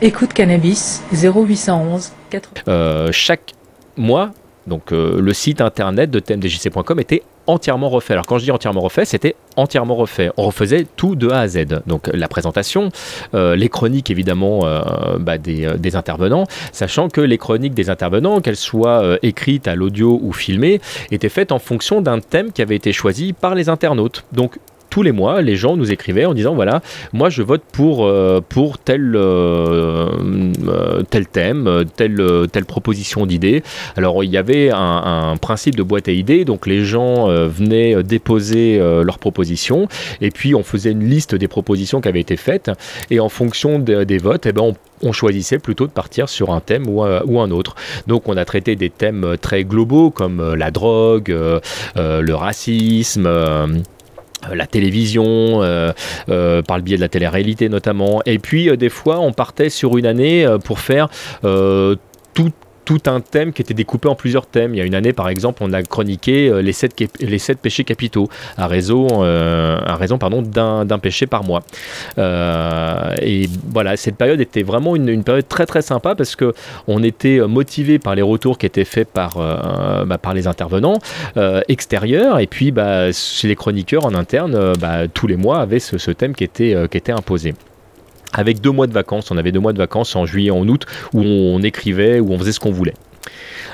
Écoute 0.00 0.32
cannabis 0.32 1.02
0811 1.12 2.12
80. 2.30 2.62
Euh, 2.68 3.08
chaque 3.12 3.52
mois, 3.98 4.30
donc 4.66 4.92
euh, 4.92 5.20
le 5.20 5.32
site 5.32 5.60
internet 5.60 6.10
de 6.10 6.20
tmdjc.com 6.20 7.00
était 7.00 7.22
entièrement 7.46 7.88
refait. 7.88 8.12
Alors 8.12 8.26
quand 8.26 8.38
je 8.38 8.44
dis 8.44 8.50
entièrement 8.52 8.80
refait, 8.80 9.04
c'était 9.04 9.34
entièrement 9.56 9.96
refait. 9.96 10.30
On 10.36 10.44
refaisait 10.44 10.86
tout 10.96 11.16
de 11.16 11.28
A 11.28 11.40
à 11.40 11.48
Z. 11.48 11.66
Donc 11.86 12.08
la 12.12 12.28
présentation, 12.28 12.90
euh, 13.34 13.56
les 13.56 13.68
chroniques 13.68 14.10
évidemment 14.10 14.60
euh, 14.64 15.18
bah, 15.18 15.38
des, 15.38 15.96
intervenants, 15.96 16.46
sachant 16.70 17.08
que 17.08 17.20
les 17.20 17.38
chroniques 17.38 17.74
des 17.74 17.90
intervenants, 17.90 18.40
qu'elles 18.40 18.56
soient 18.56 19.18
écrites 19.22 19.66
à 19.66 19.74
l'audio 19.74 20.20
ou 20.22 20.32
filmées, 20.32 20.80
étaient 21.10 21.28
faites 21.28 21.52
en 21.52 21.58
fonction 21.58 22.00
d'un 22.00 22.20
thème 22.20 22.52
qui 22.52 22.62
avait 22.62 22.76
été 22.76 22.92
choisi 22.92 23.32
par 23.32 23.54
les 23.54 23.68
internautes. 23.68 24.24
Donc 24.32 24.58
tous 24.92 25.02
les 25.02 25.12
mois, 25.12 25.40
les 25.40 25.56
gens 25.56 25.74
nous 25.78 25.90
écrivaient 25.90 26.26
en 26.26 26.34
disant 26.34 26.54
voilà, 26.54 26.82
moi 27.14 27.30
je 27.30 27.40
vote 27.40 27.62
pour, 27.72 28.04
euh, 28.04 28.42
pour 28.46 28.76
tel, 28.76 29.16
euh, 29.16 30.10
euh, 30.68 31.02
tel 31.08 31.26
thème, 31.26 31.84
telle, 31.96 32.66
proposition 32.66 33.24
d'idée. 33.24 33.62
Alors 33.96 34.22
il 34.22 34.28
y 34.28 34.36
avait 34.36 34.68
un, 34.70 35.34
principe 35.40 35.76
de 35.76 35.82
boîte 35.82 36.08
à 36.08 36.12
idées, 36.12 36.44
donc 36.44 36.66
les 36.66 36.84
gens 36.84 37.28
venaient 37.28 38.02
déposer 38.02 38.78
leurs 38.78 39.18
propositions 39.18 39.88
et 40.20 40.30
puis 40.30 40.54
on 40.54 40.62
faisait 40.62 40.92
une 40.92 41.08
liste 41.08 41.34
des 41.34 41.48
propositions 41.48 42.02
qui 42.02 42.08
avaient 42.08 42.20
été 42.20 42.36
faites 42.36 42.70
et 43.10 43.18
en 43.18 43.30
fonction 43.30 43.78
de- 43.78 44.04
des 44.04 44.18
votes, 44.18 44.44
eh 44.44 44.52
ben, 44.52 44.74
on, 45.02 45.12
choisissait 45.12 45.58
plutôt 45.58 45.86
de 45.86 45.92
partir 45.92 46.28
sur 46.28 46.50
un 46.50 46.60
thème 46.60 46.86
ou 46.88 47.02
un, 47.02 47.50
autre. 47.50 47.76
Donc 48.06 48.28
on 48.28 48.36
a 48.36 48.44
traité 48.44 48.76
des 48.76 48.90
thèmes 48.90 49.36
très 49.40 49.64
globaux 49.64 50.10
comme 50.10 50.54
la 50.54 50.70
drogue, 50.70 51.34
le 51.96 52.32
racisme. 52.34 53.26
La 54.50 54.66
télévision, 54.66 55.62
euh, 55.62 55.92
euh, 56.28 56.62
par 56.62 56.76
le 56.76 56.82
biais 56.82 56.96
de 56.96 57.00
la 57.00 57.08
télé-réalité 57.08 57.68
notamment. 57.68 58.20
Et 58.26 58.38
puis 58.38 58.68
euh, 58.68 58.76
des 58.76 58.88
fois, 58.88 59.20
on 59.20 59.32
partait 59.32 59.70
sur 59.70 59.96
une 59.98 60.06
année 60.06 60.44
euh, 60.44 60.58
pour 60.58 60.80
faire 60.80 61.08
euh, 61.44 61.96
tout 62.34 62.52
tout 62.84 63.00
un 63.06 63.20
thème 63.20 63.52
qui 63.52 63.62
était 63.62 63.74
découpé 63.74 64.08
en 64.08 64.14
plusieurs 64.14 64.46
thèmes. 64.46 64.74
Il 64.74 64.78
y 64.78 64.80
a 64.80 64.84
une 64.84 64.94
année, 64.94 65.12
par 65.12 65.28
exemple, 65.28 65.62
on 65.64 65.72
a 65.72 65.82
chroniqué 65.82 66.48
euh, 66.48 66.62
les 66.62 66.72
sept, 66.72 66.94
cap- 66.94 67.10
les 67.20 67.38
sept 67.38 67.58
péchés 67.58 67.84
capitaux 67.84 68.28
à 68.56 68.66
raison, 68.66 69.06
euh, 69.22 69.78
à 69.84 69.96
raison 69.96 70.18
pardon, 70.18 70.42
d'un, 70.42 70.84
d'un 70.84 70.98
péché 70.98 71.26
par 71.26 71.44
mois. 71.44 71.62
Euh, 72.18 73.14
et 73.20 73.48
voilà, 73.72 73.96
cette 73.96 74.16
période 74.16 74.40
était 74.40 74.62
vraiment 74.62 74.96
une, 74.96 75.22
période 75.22 75.46
très 75.48 75.66
très 75.66 75.82
sympa 75.82 76.14
parce 76.14 76.36
que 76.36 76.54
on 76.88 77.02
était 77.02 77.38
motivé 77.46 77.98
par 77.98 78.14
les 78.14 78.22
retours 78.22 78.58
qui 78.58 78.66
étaient 78.66 78.84
faits 78.84 79.08
par, 79.08 79.36
bah, 79.36 80.18
les 80.34 80.46
intervenants 80.46 80.98
extérieurs 81.68 82.38
et 82.38 82.46
puis 82.46 82.70
bah, 82.70 83.12
chez 83.12 83.48
les 83.48 83.56
chroniqueurs 83.56 84.06
en 84.06 84.14
interne, 84.14 84.72
bah, 84.80 85.08
tous 85.12 85.26
les 85.26 85.36
mois 85.36 85.60
avaient 85.60 85.78
ce, 85.78 85.98
ce 85.98 86.10
thème 86.10 86.34
qui 86.34 86.44
était 86.44 87.12
imposé 87.12 87.54
avec 88.32 88.60
deux 88.60 88.70
mois 88.70 88.86
de 88.86 88.92
vacances. 88.92 89.30
On 89.30 89.36
avait 89.36 89.52
deux 89.52 89.60
mois 89.60 89.72
de 89.72 89.78
vacances 89.78 90.14
en 90.16 90.26
juillet, 90.26 90.50
en 90.50 90.66
août, 90.68 90.86
où 91.12 91.22
on 91.22 91.62
écrivait, 91.62 92.20
où 92.20 92.32
on 92.32 92.38
faisait 92.38 92.52
ce 92.52 92.60
qu'on 92.60 92.72
voulait. 92.72 92.94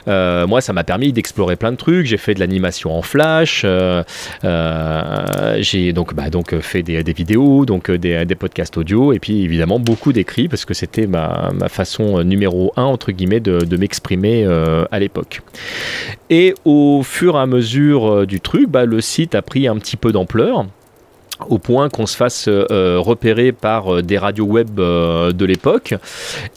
Euh, 0.06 0.46
moi, 0.46 0.60
ça 0.60 0.72
m'a 0.72 0.84
permis 0.84 1.12
d'explorer 1.12 1.56
plein 1.56 1.72
de 1.72 1.76
trucs. 1.76 2.06
J'ai 2.06 2.16
fait 2.16 2.34
de 2.34 2.40
l'animation 2.40 2.96
en 2.96 3.02
flash. 3.02 3.62
euh, 3.64 4.02
euh, 4.44 5.58
j'ai 5.60 5.92
donc, 5.92 6.14
bah, 6.14 6.24
fait 6.60 6.82
des, 6.82 7.02
vidéos, 7.12 7.66
donc 7.66 7.90
des, 7.90 8.24
podcasts 8.34 8.76
audio, 8.76 9.12
et 9.12 9.18
puis 9.18 9.42
évidemment 9.42 9.80
beaucoup 9.80 10.12
d'écrits 10.12 10.48
parce 10.48 10.64
que 10.64 10.74
c'était 10.74 11.06
ma, 11.06 11.50
façon 11.68 12.22
numéro 12.22 12.72
un 12.76 12.84
entre 12.84 13.12
guillemets 13.12 13.40
de, 13.40 13.76
m'exprimer 13.76 14.46
à 14.90 14.98
l'époque. 14.98 15.42
Et 16.30 16.54
au 16.64 17.02
fur 17.02 17.36
et 17.36 17.40
à 17.40 17.46
mesure 17.46 18.26
du 18.26 18.40
truc, 18.40 18.68
bah, 18.68 18.84
le 18.84 19.00
site 19.00 19.34
a 19.34 19.42
pris 19.42 19.68
un 19.68 19.76
petit 19.76 19.96
peu 19.96 20.12
d'ampleur 20.12 20.66
au 21.48 21.58
point 21.58 21.88
qu'on 21.88 22.06
se 22.06 22.16
fasse 22.16 22.46
euh, 22.48 22.98
repérer 22.98 23.52
par 23.52 23.94
euh, 23.94 24.02
des 24.02 24.18
radios 24.18 24.46
web 24.46 24.80
euh, 24.80 25.32
de 25.32 25.44
l'époque. 25.44 25.94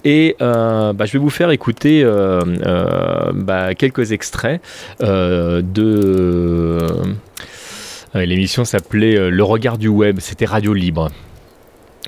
Et 0.04 0.36
euh, 0.42 0.94
bah, 0.94 1.06
je 1.06 1.14
vais 1.14 1.20
vous 1.20 1.30
faire 1.30 1.52
écouter 1.52 2.04
euh, 2.04 2.42
euh, 2.66 3.32
bah, 3.34 3.76
quelques 3.76 4.12
extraits 4.12 4.62
euh, 5.02 5.62
de... 5.62 6.80
Euh, 8.16 8.26
L'émission 8.26 8.66
s'appelait 8.66 9.18
euh, 9.18 9.30
Le 9.30 9.44
regard 9.44 9.78
du 9.78 9.88
web, 9.88 10.20
c'était 10.20 10.46
Radio 10.46 10.74
Libre. 10.74 11.10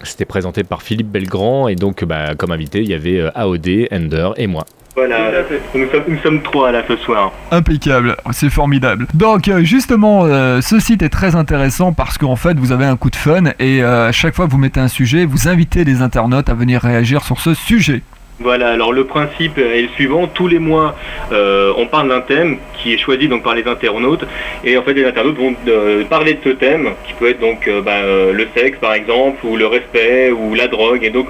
C'était 0.04 0.26
présenté 0.26 0.64
par 0.64 0.82
Philippe 0.82 1.10
Belgrand 1.10 1.70
et 1.70 1.76
donc 1.76 2.04
bah, 2.04 2.36
comme 2.36 2.52
invité 2.52 2.82
il 2.82 2.90
y 2.90 2.94
avait 2.94 3.20
euh, 3.20 3.32
AOD, 3.36 3.88
Ender 3.92 4.32
et 4.36 4.48
moi. 4.48 4.66
Voilà, 4.96 5.32
nous 5.74 5.90
sommes, 5.90 6.04
nous 6.08 6.20
sommes 6.20 6.42
trois 6.44 6.72
là 6.72 6.84
ce 6.88 6.96
soir. 6.98 7.32
Impeccable, 7.50 8.16
c'est 8.32 8.52
formidable. 8.52 9.08
Donc 9.16 9.48
euh, 9.48 9.64
justement, 9.64 10.26
euh, 10.26 10.62
ce 10.62 10.80
site 10.80 11.02
est 11.02 11.10
très 11.10 11.36
intéressant 11.36 11.94
parce 11.94 12.20
qu'en 12.20 12.36
fait, 12.36 12.60
vous 12.60 12.72
avez 12.72 12.86
un 12.86 12.96
coup 12.96 13.10
de 13.10 13.16
fun 13.16 13.46
et 13.58 13.82
euh, 13.82 14.10
à 14.10 14.12
chaque 14.12 14.36
fois 14.36 14.46
que 14.46 14.52
vous 14.52 14.60
mettez 14.60 14.80
un 14.80 14.88
sujet, 14.88 15.26
vous 15.26 15.48
invitez 15.48 15.84
les 15.84 16.04
internautes 16.04 16.48
à 16.48 16.54
venir 16.54 16.82
réagir 16.82 17.24
sur 17.24 17.40
ce 17.40 17.56
sujet. 17.56 18.04
Voilà, 18.40 18.72
alors 18.72 18.92
le 18.92 19.06
principe 19.06 19.60
est 19.60 19.84
le 19.84 19.90
suivant, 19.90 20.28
tous 20.28 20.48
les 20.48 20.58
mois 20.58 20.96
euh, 21.32 21.72
on 21.78 21.86
parle 21.86 22.10
d'un 22.10 22.22
thème 22.22 22.58
qui 22.74 22.94
est 22.94 22.98
choisi 22.98 23.28
donc 23.28 23.44
par 23.44 23.54
les 23.54 23.66
internautes 23.68 24.26
et 24.64 24.76
en 24.76 24.82
fait 24.82 24.94
les 24.94 25.06
internautes 25.06 25.38
vont 25.38 25.56
euh, 25.68 26.04
parler 26.06 26.34
de 26.34 26.40
ce 26.44 26.50
thème 26.50 26.90
qui 27.06 27.14
peut 27.14 27.30
être 27.30 27.40
donc 27.40 27.68
euh, 27.68 27.82
bah, 27.82 28.02
le 28.34 28.48
sexe 28.56 28.80
par 28.80 28.94
exemple 28.94 29.46
ou 29.46 29.56
le 29.56 29.68
respect 29.68 30.32
ou 30.32 30.56
la 30.56 30.68
drogue 30.68 31.04
et 31.04 31.12
donc 31.12 31.28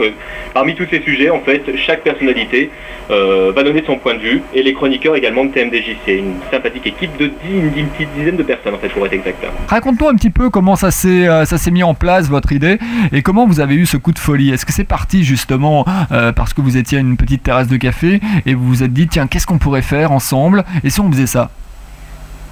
parmi 0.54 0.76
tous 0.76 0.88
ces 0.90 1.02
sujets 1.02 1.30
en 1.30 1.42
fait 1.42 1.64
chaque 1.76 2.04
personnalité 2.04 2.70
va 3.10 3.64
donner 3.64 3.84
son 3.86 3.98
point 3.98 4.16
de 4.16 4.20
vue 4.20 4.42
et 4.54 4.64
les 4.64 4.74
chroniqueurs 4.74 5.16
également 5.16 5.46
de 5.46 5.52
TMDJC, 5.52 6.08
une 6.08 6.36
sympathique 6.50 6.88
équipe 6.88 7.16
de 7.18 7.28
10, 7.28 7.34
une, 7.76 7.88
petite 7.88 8.10
dizaine 8.16 8.38
de 8.38 8.44
personnes 8.44 8.74
en 8.74 8.78
fait 8.78 8.88
pour 8.88 9.06
être 9.06 9.14
exact. 9.14 9.46
Raconte-nous 9.68 10.08
un 10.08 10.16
petit 10.16 10.30
peu 10.30 10.50
comment 10.50 10.76
ça 10.76 10.90
s'est 10.90 11.72
mis 11.72 11.84
en 11.84 11.94
place 11.94 12.30
votre 12.30 12.54
idée 12.54 12.80
et 13.12 13.22
comment 13.22 13.46
vous 13.46 13.60
avez 13.60 13.76
eu 13.76 13.86
ce 13.86 13.98
coup 13.98 14.14
de 14.14 14.20
folie. 14.20 14.52
Est-ce 14.52 14.66
que 14.66 14.72
c'est 14.72 14.88
parti 14.88 15.24
justement 15.24 15.86
parce 16.36 16.54
que 16.54 16.62
vous 16.62 16.78
étiez 16.78 16.93
une 17.00 17.18
petite 17.18 17.44
terrasse 17.44 17.68
de 17.68 17.78
café 17.78 18.20
et 18.46 18.54
vous 18.54 18.68
vous 18.68 18.84
êtes 18.84 18.94
dit 18.94 19.08
tiens 19.08 19.28
qu'est-ce 19.28 19.46
qu'on 19.46 19.58
pourrait 19.58 19.82
faire 19.82 20.12
ensemble 20.12 20.64
et 20.84 20.90
si 20.90 21.00
on 21.00 21.12
faisait 21.12 21.28
ça? 21.28 21.50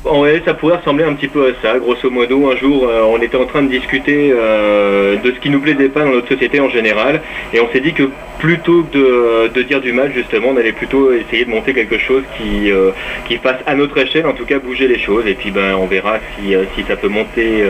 Ouais, 0.04 0.42
ça 0.44 0.56
pourrait 0.56 0.78
ressembler 0.78 1.04
un 1.04 1.14
petit 1.14 1.28
peu 1.28 1.50
à 1.50 1.52
ça. 1.62 1.78
Grosso 1.78 2.10
modo, 2.10 2.50
un 2.50 2.56
jour, 2.56 2.88
euh, 2.90 3.04
on 3.04 3.22
était 3.22 3.38
en 3.38 3.46
train 3.46 3.62
de 3.62 3.68
discuter 3.68 4.32
euh, 4.34 5.16
de 5.18 5.32
ce 5.32 5.40
qui 5.40 5.52
nous 5.52 5.60
plaisait 5.60 5.90
pas 5.90 6.00
dans 6.00 6.10
notre 6.10 6.28
société 6.28 6.60
en 6.60 6.70
général, 6.70 7.22
et 7.54 7.60
on 7.60 7.70
s'est 7.72 7.82
dit 7.82 7.94
que 7.94 8.10
plutôt 8.40 8.82
que 8.92 9.48
de, 9.50 9.62
dire 9.62 9.80
du 9.80 9.94
mal, 9.94 10.12
justement, 10.12 10.48
on 10.50 10.58
allait 10.58 10.72
plutôt 10.72 11.14
essayer 11.14 11.46
de 11.46 11.52
monter 11.52 11.76
quelque 11.76 12.00
chose 12.00 12.24
qui, 12.36 12.72
euh, 12.72 12.90
qui 13.28 13.38
fasse 13.38 13.60
à 13.68 13.76
notre 13.76 13.96
échelle, 14.00 14.26
en 14.26 14.34
tout 14.34 14.46
cas, 14.46 14.58
bouger 14.58 14.88
les 14.88 14.98
choses, 14.98 15.28
et 15.28 15.36
puis 15.36 15.52
ben, 15.52 15.76
on 15.76 15.86
verra 15.86 16.18
si, 16.36 16.56
ça 16.88 16.96
peut 16.96 17.08
monter 17.08 17.64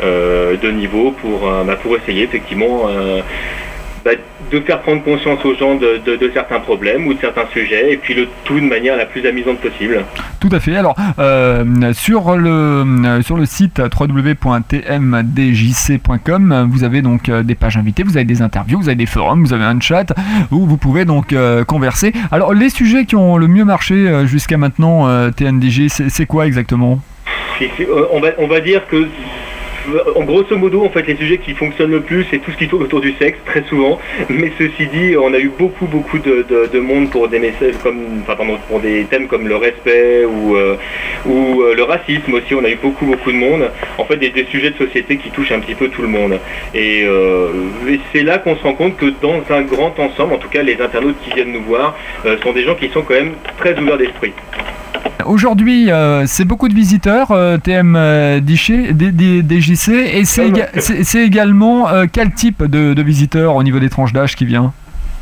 de 0.00 0.70
niveau 0.70 1.10
pour, 1.10 1.50
bah, 1.66 1.76
pour 1.82 1.96
essayer 1.96 2.22
effectivement. 2.22 2.88
Bah, 4.04 4.12
de 4.50 4.60
faire 4.60 4.80
prendre 4.80 5.02
conscience 5.02 5.44
aux 5.44 5.54
gens 5.54 5.74
de, 5.76 6.00
de- 6.04 6.16
de 6.16 6.30
certains 6.32 6.58
problèmes 6.60 7.06
ou 7.06 7.14
de 7.14 7.20
certains 7.20 7.46
sujets, 7.52 7.92
et 7.92 7.96
puis 7.96 8.14
le 8.14 8.26
tout 8.44 8.58
de 8.58 8.64
manière 8.64 8.96
la 8.96 9.06
plus 9.06 9.24
amusante 9.26 9.58
possible. 9.58 10.04
Tout 10.40 10.48
à 10.52 10.58
fait. 10.60 10.74
Alors, 10.76 10.96
euh, 11.18 11.92
sur, 11.92 12.36
le, 12.36 12.50
euh, 12.50 13.22
sur 13.22 13.36
le 13.36 13.44
site 13.46 13.80
www.tmdjc.com, 15.40 16.68
vous 16.70 16.84
avez 16.84 17.02
donc 17.02 17.28
euh, 17.28 17.42
des 17.42 17.54
pages 17.54 17.76
invitées, 17.76 18.02
vous 18.02 18.16
avez 18.16 18.24
des 18.24 18.42
interviews, 18.42 18.78
vous 18.80 18.88
avez 18.88 18.96
des 18.96 19.06
forums, 19.06 19.44
vous 19.44 19.52
avez 19.52 19.64
un 19.64 19.78
chat 19.80 20.12
où 20.50 20.66
vous 20.66 20.76
pouvez 20.76 21.04
donc 21.04 21.32
euh, 21.32 21.64
converser. 21.64 22.12
Alors, 22.32 22.54
les 22.54 22.70
sujets 22.70 23.04
qui 23.04 23.16
ont 23.16 23.36
le 23.36 23.46
mieux 23.48 23.64
marché 23.64 24.26
jusqu'à 24.26 24.56
maintenant, 24.56 25.08
euh, 25.08 25.30
c'est 26.08 26.26
quoi 26.26 26.46
exactement? 26.46 27.00
On, 28.12 28.20
va, 28.20 28.28
on 28.38 28.46
va 28.46 28.60
dire 28.60 28.86
que 28.88 29.06
en 30.16 30.24
grosso 30.24 30.56
modo, 30.56 30.84
en 30.84 30.90
fait, 30.90 31.06
les 31.06 31.16
sujets 31.16 31.38
qui 31.38 31.54
fonctionnent 31.54 31.90
le 31.90 32.00
plus, 32.00 32.24
c'est 32.30 32.38
tout 32.38 32.50
ce 32.50 32.56
qui 32.56 32.68
tourne 32.68 32.82
autour 32.82 33.00
du 33.00 33.12
sexe, 33.14 33.38
très 33.44 33.62
souvent. 33.64 33.98
Mais 34.28 34.52
ceci 34.58 34.86
dit, 34.86 35.16
on 35.16 35.32
a 35.34 35.38
eu 35.38 35.50
beaucoup, 35.58 35.86
beaucoup 35.86 36.18
de, 36.18 36.44
de- 36.48 36.68
de 36.72 36.80
monde 36.80 37.10
pour 37.10 37.28
des 37.28 37.38
messages 37.38 37.74
comme, 37.82 38.22
enfin, 38.22 38.36
pour 38.68 38.80
des 38.80 39.04
thèmes 39.04 39.26
comme 39.26 39.48
le 39.48 39.56
respect 39.56 40.24
ou, 40.24 40.56
euh, 40.56 40.76
euh, 41.28 41.74
le 41.74 41.82
racisme 41.82 42.34
aussi. 42.34 42.54
On 42.54 42.64
a 42.64 42.70
eu 42.70 42.76
beaucoup, 42.82 43.06
beaucoup 43.06 43.30
de 43.32 43.36
monde. 43.36 43.70
En 43.98 44.04
fait, 44.04 44.16
des, 44.16 44.32
sujets 44.50 44.70
de 44.70 44.76
société 44.76 45.16
qui 45.16 45.30
touchent 45.30 45.52
un 45.52 45.60
petit 45.60 45.74
peu 45.74 45.88
tout 45.88 46.02
le 46.02 46.08
monde. 46.08 46.38
Et, 46.74 47.04
euh, 47.04 47.48
et 47.88 48.00
c'est 48.12 48.22
là 48.22 48.38
qu'on 48.38 48.56
se 48.56 48.62
rend 48.62 48.74
compte 48.74 48.96
que 48.96 49.06
dans 49.22 49.42
un 49.50 49.62
grand 49.62 49.98
ensemble, 49.98 50.34
en 50.34 50.38
tout 50.38 50.48
cas, 50.48 50.62
les 50.62 50.80
internautes 50.80 51.16
qui 51.24 51.30
viennent 51.34 51.52
nous 51.52 51.62
voir 51.62 51.96
sont 52.42 52.52
des 52.52 52.62
gens 52.64 52.74
qui 52.74 52.88
sont 52.88 53.02
quand 53.02 53.14
même 53.14 53.32
très 53.58 53.78
ouverts 53.78 53.98
d'esprit. 53.98 54.32
Aujourd'hui, 55.26 55.90
euh, 55.90 56.24
c'est 56.26 56.44
beaucoup 56.44 56.68
de 56.68 56.74
visiteurs, 56.74 57.28
euh, 57.32 57.56
TMDJC, 57.58 58.92
DJC, 59.48 59.88
et 60.14 60.24
c'est 60.24 60.48
éga- 60.48 60.68
c'est 60.78 61.24
également 61.24 61.88
euh, 61.88 62.06
quel 62.12 62.32
type 62.32 62.62
de, 62.64 62.94
de 62.94 63.02
visiteurs 63.02 63.56
au 63.56 63.62
niveau 63.62 63.78
des 63.78 63.88
tranches 63.88 64.12
d'âge 64.12 64.36
qui 64.36 64.44
vient? 64.44 64.72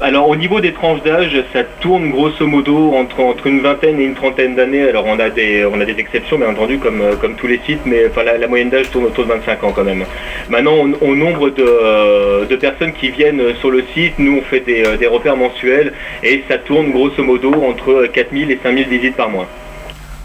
Alors 0.01 0.29
au 0.29 0.37
niveau 0.37 0.61
des 0.61 0.73
tranches 0.73 1.03
d'âge, 1.03 1.37
ça 1.53 1.65
tourne 1.81 2.11
grosso 2.11 2.47
modo 2.47 2.95
entre, 2.95 3.19
entre 3.21 3.49
une 3.49 3.59
vingtaine 3.59 3.99
et 4.01 4.05
une 4.05 4.15
trentaine 4.15 4.55
d'années. 4.55 4.89
Alors 4.89 5.05
on 5.09 5.19
a 5.19 5.29
des 5.29 5.67
on 5.67 5.81
a 5.81 5.85
des 5.85 5.99
exceptions 5.99 6.39
bien 6.39 6.51
entendu 6.51 6.79
comme, 6.79 7.01
euh, 7.01 7.17
comme 7.21 7.35
tous 7.35 7.49
les 7.49 7.61
sites, 7.67 7.81
mais 7.85 8.07
enfin, 8.09 8.23
la, 8.23 8.39
la 8.39 8.47
moyenne 8.47 8.71
d'âge 8.71 8.91
tourne 8.93 9.07
autour 9.07 9.25
de 9.25 9.31
25 9.31 9.65
ans 9.65 9.73
quand 9.75 9.83
même. 9.83 10.05
Maintenant 10.51 10.75
au, 11.01 11.17
nombre 11.17 11.51
de, 11.51 12.47
de 12.47 12.57
personnes 12.57 12.93
qui 12.93 13.11
viennent 13.11 13.43
sur 13.59 13.73
le 13.73 13.83
site, 13.93 14.15
nous 14.21 14.39
on 14.39 14.43
fait 14.43 14.61
des, 14.61 14.85
des 15.01 15.07
repères 15.09 15.37
mensuels 15.37 15.93
et 16.23 16.45
ça 16.49 16.59
tourne 16.59 16.93
grosso 16.93 17.21
modo 17.25 17.53
entre 17.69 18.07
4000 18.13 18.53
et 18.53 18.61
5000 18.63 18.87
visites 18.89 19.17
par 19.17 19.31
mois. 19.31 19.49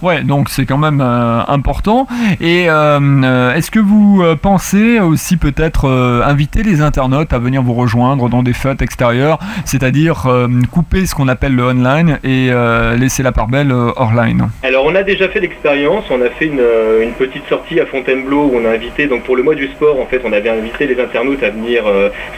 Ouais, 0.03 0.21
donc 0.21 0.49
c'est 0.49 0.65
quand 0.65 0.77
même 0.77 0.99
euh, 0.99 1.39
important. 1.47 2.07
Et 2.41 2.69
euh, 2.69 2.99
euh, 3.23 3.53
est-ce 3.55 3.71
que 3.71 3.79
vous 3.79 4.21
pensez 4.41 4.99
aussi 4.99 5.37
peut-être 5.37 5.89
inviter 6.25 6.61
les 6.61 6.81
internautes 6.81 7.31
à 7.31 7.39
venir 7.39 7.61
vous 7.61 7.73
rejoindre 7.73 8.27
dans 8.27 8.43
des 8.43 8.51
fêtes 8.51 8.81
extérieures, 8.81 9.39
c'est-à-dire 9.63 10.27
couper 10.71 11.05
ce 11.05 11.15
qu'on 11.15 11.29
appelle 11.29 11.55
le 11.55 11.63
online 11.63 12.19
et 12.23 12.51
laisser 12.97 13.23
la 13.23 13.31
part 13.31 13.47
belle 13.47 13.71
euh, 13.71 13.91
hors-line 13.95 14.49
Alors 14.63 14.85
on 14.85 14.95
a 14.95 15.03
déjà 15.03 15.29
fait 15.29 15.39
l'expérience, 15.39 16.03
on 16.09 16.21
a 16.21 16.29
fait 16.29 16.47
une, 16.47 17.13
petite 17.17 17.47
sortie 17.47 17.79
à 17.79 17.85
Fontainebleau 17.85 18.49
où 18.51 18.57
on 18.57 18.65
a 18.65 18.71
invité, 18.71 19.07
donc 19.07 19.23
pour 19.23 19.37
le 19.37 19.43
mois 19.43 19.55
du 19.55 19.67
sport 19.67 19.99
en 20.01 20.05
fait 20.05 20.21
on 20.25 20.33
avait 20.33 20.49
invité 20.49 20.85
les 20.85 20.99
internautes 20.99 21.43
à 21.43 21.51
venir 21.51 21.83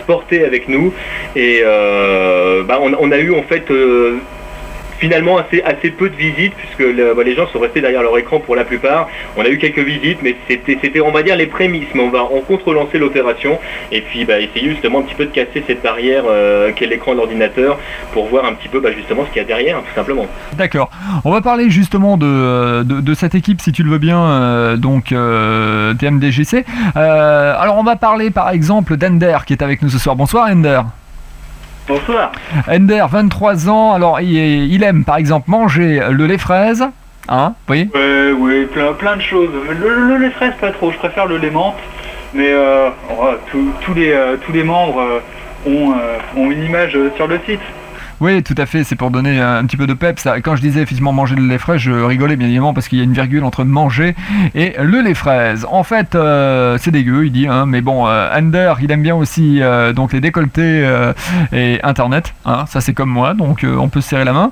sporter 0.01 0.45
avec 0.45 0.69
nous. 0.69 0.93
Et 1.35 1.63
bah, 2.67 2.79
on, 2.81 3.11
a 3.11 3.17
eu 3.17 3.33
en 3.33 3.43
fait 3.43 3.71
finalement 4.99 5.37
assez, 5.37 5.91
peu 5.91 6.09
de 6.09 6.15
visites 6.15 6.53
puisque 6.55 6.83
bah, 7.15 7.23
les 7.23 7.35
gens 7.35 7.47
sont 7.47 7.59
restés 7.59 7.81
derrière 7.81 8.03
leur 8.03 8.17
écran 8.17 8.39
pour 8.39 8.55
la 8.55 8.63
plupart. 8.63 9.09
On 9.37 9.43
a 9.43 9.49
eu 9.49 9.57
quelques 9.57 9.79
visites 9.79 10.19
mais 10.21 10.35
c'était 10.47 10.99
on 10.99 11.11
va 11.11 11.23
dire 11.23 11.35
les 11.35 11.47
prémices 11.47 11.87
mais 11.93 12.01
on 12.01 12.09
va 12.09 12.23
en 12.23 12.41
contre-lancer 12.41 12.97
l'opération 12.97 13.59
et 13.91 14.01
puis 14.01 14.25
bah, 14.25 14.39
essayer 14.39 14.69
justement 14.69 14.99
un 14.99 15.03
petit 15.03 15.15
peu 15.15 15.25
de 15.25 15.31
casser 15.31 15.63
cette 15.67 15.81
barrière 15.81 16.23
euh, 16.27 16.71
qu'est 16.73 16.87
l'écran 16.87 17.13
de 17.13 17.17
l'ordinateur 17.17 17.77
pour 18.13 18.27
voir 18.27 18.45
un 18.45 18.53
petit 18.53 18.69
peu 18.69 18.79
bah, 18.79 18.91
justement 18.91 19.25
ce 19.25 19.29
qu'il 19.29 19.41
y 19.41 19.45
a 19.45 19.47
derrière 19.47 19.77
tout 19.79 19.95
simplement. 19.95 20.27
D'accord. 20.53 20.89
On 21.23 21.31
va 21.31 21.41
parler 21.41 21.69
justement 21.69 22.17
de, 22.17 22.83
de 22.83 23.13
cette 23.13 23.35
équipe, 23.35 23.61
si 23.61 23.71
tu 23.71 23.83
le 23.83 23.89
veux 23.91 23.97
bien, 23.97 24.19
euh, 24.19 24.77
donc 24.77 25.11
euh, 25.11 25.93
TMDGC. 25.93 26.65
Euh, 26.95 27.55
alors 27.57 27.77
on 27.77 27.83
va 27.83 27.95
parler 27.95 28.31
par 28.31 28.49
exemple 28.49 28.97
d'Ender 28.97 29.37
qui 29.45 29.53
est 29.53 29.61
avec 29.61 29.81
nous 29.81 29.89
ce 29.89 29.99
soir. 29.99 30.15
Bonsoir 30.15 30.47
Ender. 30.49 30.81
Bonsoir. 31.87 32.31
Ender, 32.69 33.05
23 33.09 33.69
ans. 33.69 33.93
Alors 33.93 34.19
il, 34.21 34.83
aime 34.83 35.03
par 35.03 35.17
exemple 35.17 35.49
manger 35.49 36.01
le 36.09 36.25
lait 36.25 36.37
fraise, 36.37 36.83
Hein 37.27 37.53
Oui 37.69 37.89
oui, 38.37 38.65
plein, 38.71 38.93
plein 38.93 39.15
de 39.17 39.21
choses. 39.21 39.49
Le, 39.69 40.07
le 40.09 40.17
lait 40.17 40.29
fraise, 40.31 40.53
pas 40.61 40.71
trop. 40.71 40.91
Je 40.91 40.97
préfère 40.97 41.25
le 41.25 41.37
lait 41.37 41.49
menthe. 41.49 41.75
Mais 42.33 42.51
euh, 42.51 42.89
oh, 43.19 43.29
tous- 43.49 43.71
tous 43.81 43.93
les, 43.93 44.11
euh, 44.11 44.35
tous 44.45 44.51
les 44.51 44.63
membres 44.63 44.99
euh, 44.99 45.19
ont, 45.67 45.93
ont 46.39 46.51
une 46.51 46.63
image 46.63 46.97
sur 47.15 47.27
le 47.27 47.39
site. 47.47 47.61
Oui, 48.21 48.41
tout 48.43 48.55
à 48.57 48.65
fait, 48.65 48.83
c'est 48.83 48.95
pour 48.95 49.11
donner 49.11 49.41
un 49.41 49.65
petit 49.65 49.77
peu 49.77 49.87
de 49.87 49.93
peps. 49.93 50.27
Quand 50.43 50.55
je 50.55 50.61
disais 50.61 50.81
effectivement 50.81 51.11
manger 51.11 51.35
le 51.35 51.45
lait 51.45 51.57
frais, 51.57 51.77
je 51.77 51.91
rigolais 51.91 52.37
bien 52.37 52.47
évidemment 52.47 52.73
parce 52.73 52.87
qu'il 52.87 52.97
y 52.97 53.01
a 53.01 53.03
une 53.03 53.13
virgule 53.13 53.43
entre 53.43 53.63
manger 53.65 54.15
et 54.53 54.75
le 54.81 55.01
lait 55.01 55.13
fraise. 55.13 55.65
En 55.69 55.83
fait, 55.83 56.15
euh, 56.15 56.77
c'est 56.79 56.91
dégueu, 56.91 57.25
il 57.25 57.31
dit, 57.31 57.47
hein, 57.47 57.65
mais 57.65 57.81
bon, 57.81 58.07
euh, 58.07 58.29
il 58.81 58.91
aime 58.91 59.01
bien 59.01 59.15
aussi 59.15 59.61
euh, 59.61 59.91
donc 59.93 60.13
les 60.13 60.21
décolletés 60.21 60.85
euh, 60.85 61.13
et 61.51 61.79
Internet, 61.83 62.33
hein, 62.45 62.65
ça 62.67 62.79
c'est 62.79 62.93
comme 62.93 63.09
moi, 63.09 63.33
donc 63.33 63.65
on 63.67 63.89
peut 63.89 64.01
se 64.01 64.09
serrer 64.09 64.25
la 64.25 64.33
main. 64.33 64.51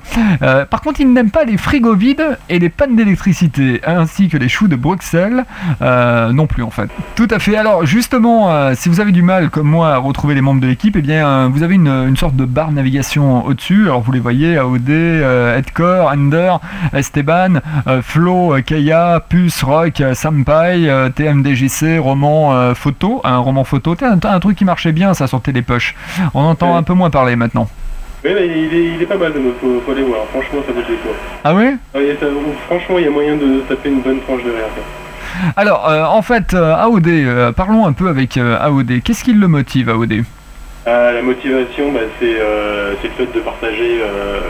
Par 0.70 0.80
contre, 0.82 1.00
il 1.00 1.12
n'aime 1.12 1.30
pas 1.30 1.44
les 1.44 1.56
frigos 1.56 1.96
vides 1.96 2.38
et 2.48 2.58
les 2.58 2.68
pannes 2.68 2.96
d'électricité, 2.96 3.80
ainsi 3.86 4.28
que 4.28 4.36
les 4.36 4.48
choux 4.48 4.68
de 4.68 4.76
Bruxelles, 4.76 5.44
non 5.80 6.46
plus 6.46 6.62
en 6.62 6.70
fait. 6.70 6.90
Tout 7.16 7.28
à 7.30 7.38
fait. 7.38 7.56
Alors 7.56 7.86
justement, 7.86 8.74
si 8.74 8.88
vous 8.88 9.00
avez 9.00 9.12
du 9.12 9.22
mal 9.22 9.48
comme 9.50 9.68
moi 9.68 9.94
à 9.94 9.96
retrouver 9.98 10.34
les 10.34 10.40
membres 10.42 10.60
de 10.60 10.66
l'équipe, 10.66 10.96
eh 10.96 11.02
bien 11.02 11.48
vous 11.48 11.62
avez 11.62 11.76
une, 11.76 11.88
une 11.88 12.16
sorte 12.16 12.36
de 12.36 12.44
barre 12.44 12.72
navigation 12.72 13.53
au-dessus. 13.54 13.84
Alors 13.84 14.00
vous 14.02 14.12
les 14.12 14.20
voyez, 14.20 14.56
AOD, 14.58 14.90
euh, 14.90 15.56
Edcore, 15.58 16.12
Ender, 16.12 16.54
Esteban, 16.92 17.60
euh, 17.86 18.02
Flo, 18.02 18.54
euh, 18.54 18.60
Kaya, 18.60 19.20
Puce, 19.28 19.62
Rock, 19.62 20.00
euh, 20.00 20.14
Sampai, 20.14 20.88
euh, 20.88 21.08
TMDJC, 21.08 21.98
roman 21.98 22.52
euh, 22.54 22.74
photo, 22.74 23.20
un 23.24 23.38
roman 23.38 23.64
photo. 23.64 23.96
Un, 24.02 24.18
un 24.28 24.40
truc 24.40 24.56
qui 24.58 24.64
marchait 24.64 24.92
bien 24.92 25.14
ça 25.14 25.26
sur 25.26 25.40
Télépoche. 25.40 25.94
On 26.34 26.42
entend 26.42 26.76
un 26.76 26.82
peu 26.82 26.92
moins 26.94 27.10
parler 27.10 27.36
maintenant. 27.36 27.68
Oui, 28.24 28.30
mais 28.34 28.46
il 28.46 28.74
est, 28.74 28.94
il 28.96 29.02
est 29.02 29.06
pas 29.06 29.18
mal, 29.18 29.32
il 29.36 29.42
faut, 29.60 29.82
faut 29.84 29.92
aller 29.92 30.02
voir. 30.02 30.20
Franchement, 30.30 30.60
ça 30.66 30.72
vaut 30.72 30.80
le 30.80 30.86
détour. 30.86 31.12
Ah 31.44 31.54
ouais 31.54 31.76
Ah, 31.94 31.98
franchement, 32.66 32.98
il 32.98 33.04
y 33.04 33.08
a 33.08 33.10
moyen 33.10 33.36
de 33.36 33.60
taper 33.68 33.90
une 33.90 34.00
bonne 34.00 34.20
tranche 34.20 34.42
de 34.42 34.50
verre. 34.50 34.68
Alors 35.56 35.88
euh, 35.88 36.04
en 36.04 36.22
fait, 36.22 36.54
euh, 36.54 36.74
AOD, 36.74 37.06
euh, 37.08 37.52
parlons 37.52 37.86
un 37.86 37.92
peu 37.92 38.08
avec 38.08 38.36
euh, 38.36 38.56
AOD. 38.60 39.02
Qu'est-ce 39.02 39.24
qui 39.24 39.32
le 39.34 39.48
motive 39.48 39.90
AOD 39.90 40.24
Ah, 40.86 41.12
la 41.12 41.22
motivation, 41.22 41.92
bah, 41.92 42.00
c'est 42.20 42.38
euh, 42.38 42.94
c'est 43.00 43.08
le 43.08 43.14
fait 43.14 43.32
de 43.32 43.40
partager 43.40 44.00
euh, 44.02 44.40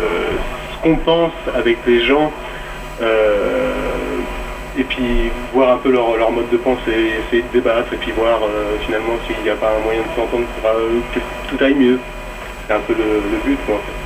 ce 0.72 0.82
qu'on 0.82 0.96
pense 0.96 1.32
avec 1.54 1.78
les 1.86 2.00
gens. 2.00 2.32
euh, 3.02 3.72
et 4.76 4.82
puis 4.84 5.30
voir 5.52 5.70
un 5.74 5.78
peu 5.78 5.90
leur, 5.92 6.32
mode 6.32 6.50
de 6.50 6.56
pensée, 6.56 7.12
essayer 7.28 7.42
de 7.42 7.48
débattre 7.52 7.92
et 7.92 7.96
puis 7.96 8.10
voir 8.12 8.42
euh, 8.42 8.76
finalement 8.84 9.14
s'il 9.26 9.40
n'y 9.44 9.50
a 9.50 9.54
pas 9.54 9.70
un 9.70 9.84
moyen 9.84 10.00
de 10.02 10.08
s'entendre 10.16 10.46
pour 10.60 10.68
euh, 10.68 11.00
que 11.14 11.20
tout 11.48 11.62
aille 11.64 11.74
mieux. 11.74 12.00
C'est 12.66 12.74
un 12.74 12.80
peu 12.80 12.94
le, 12.94 13.04
le 13.04 13.38
but 13.44 13.58
quoi. 13.66 13.76
en 13.76 13.78
fait. 13.78 14.03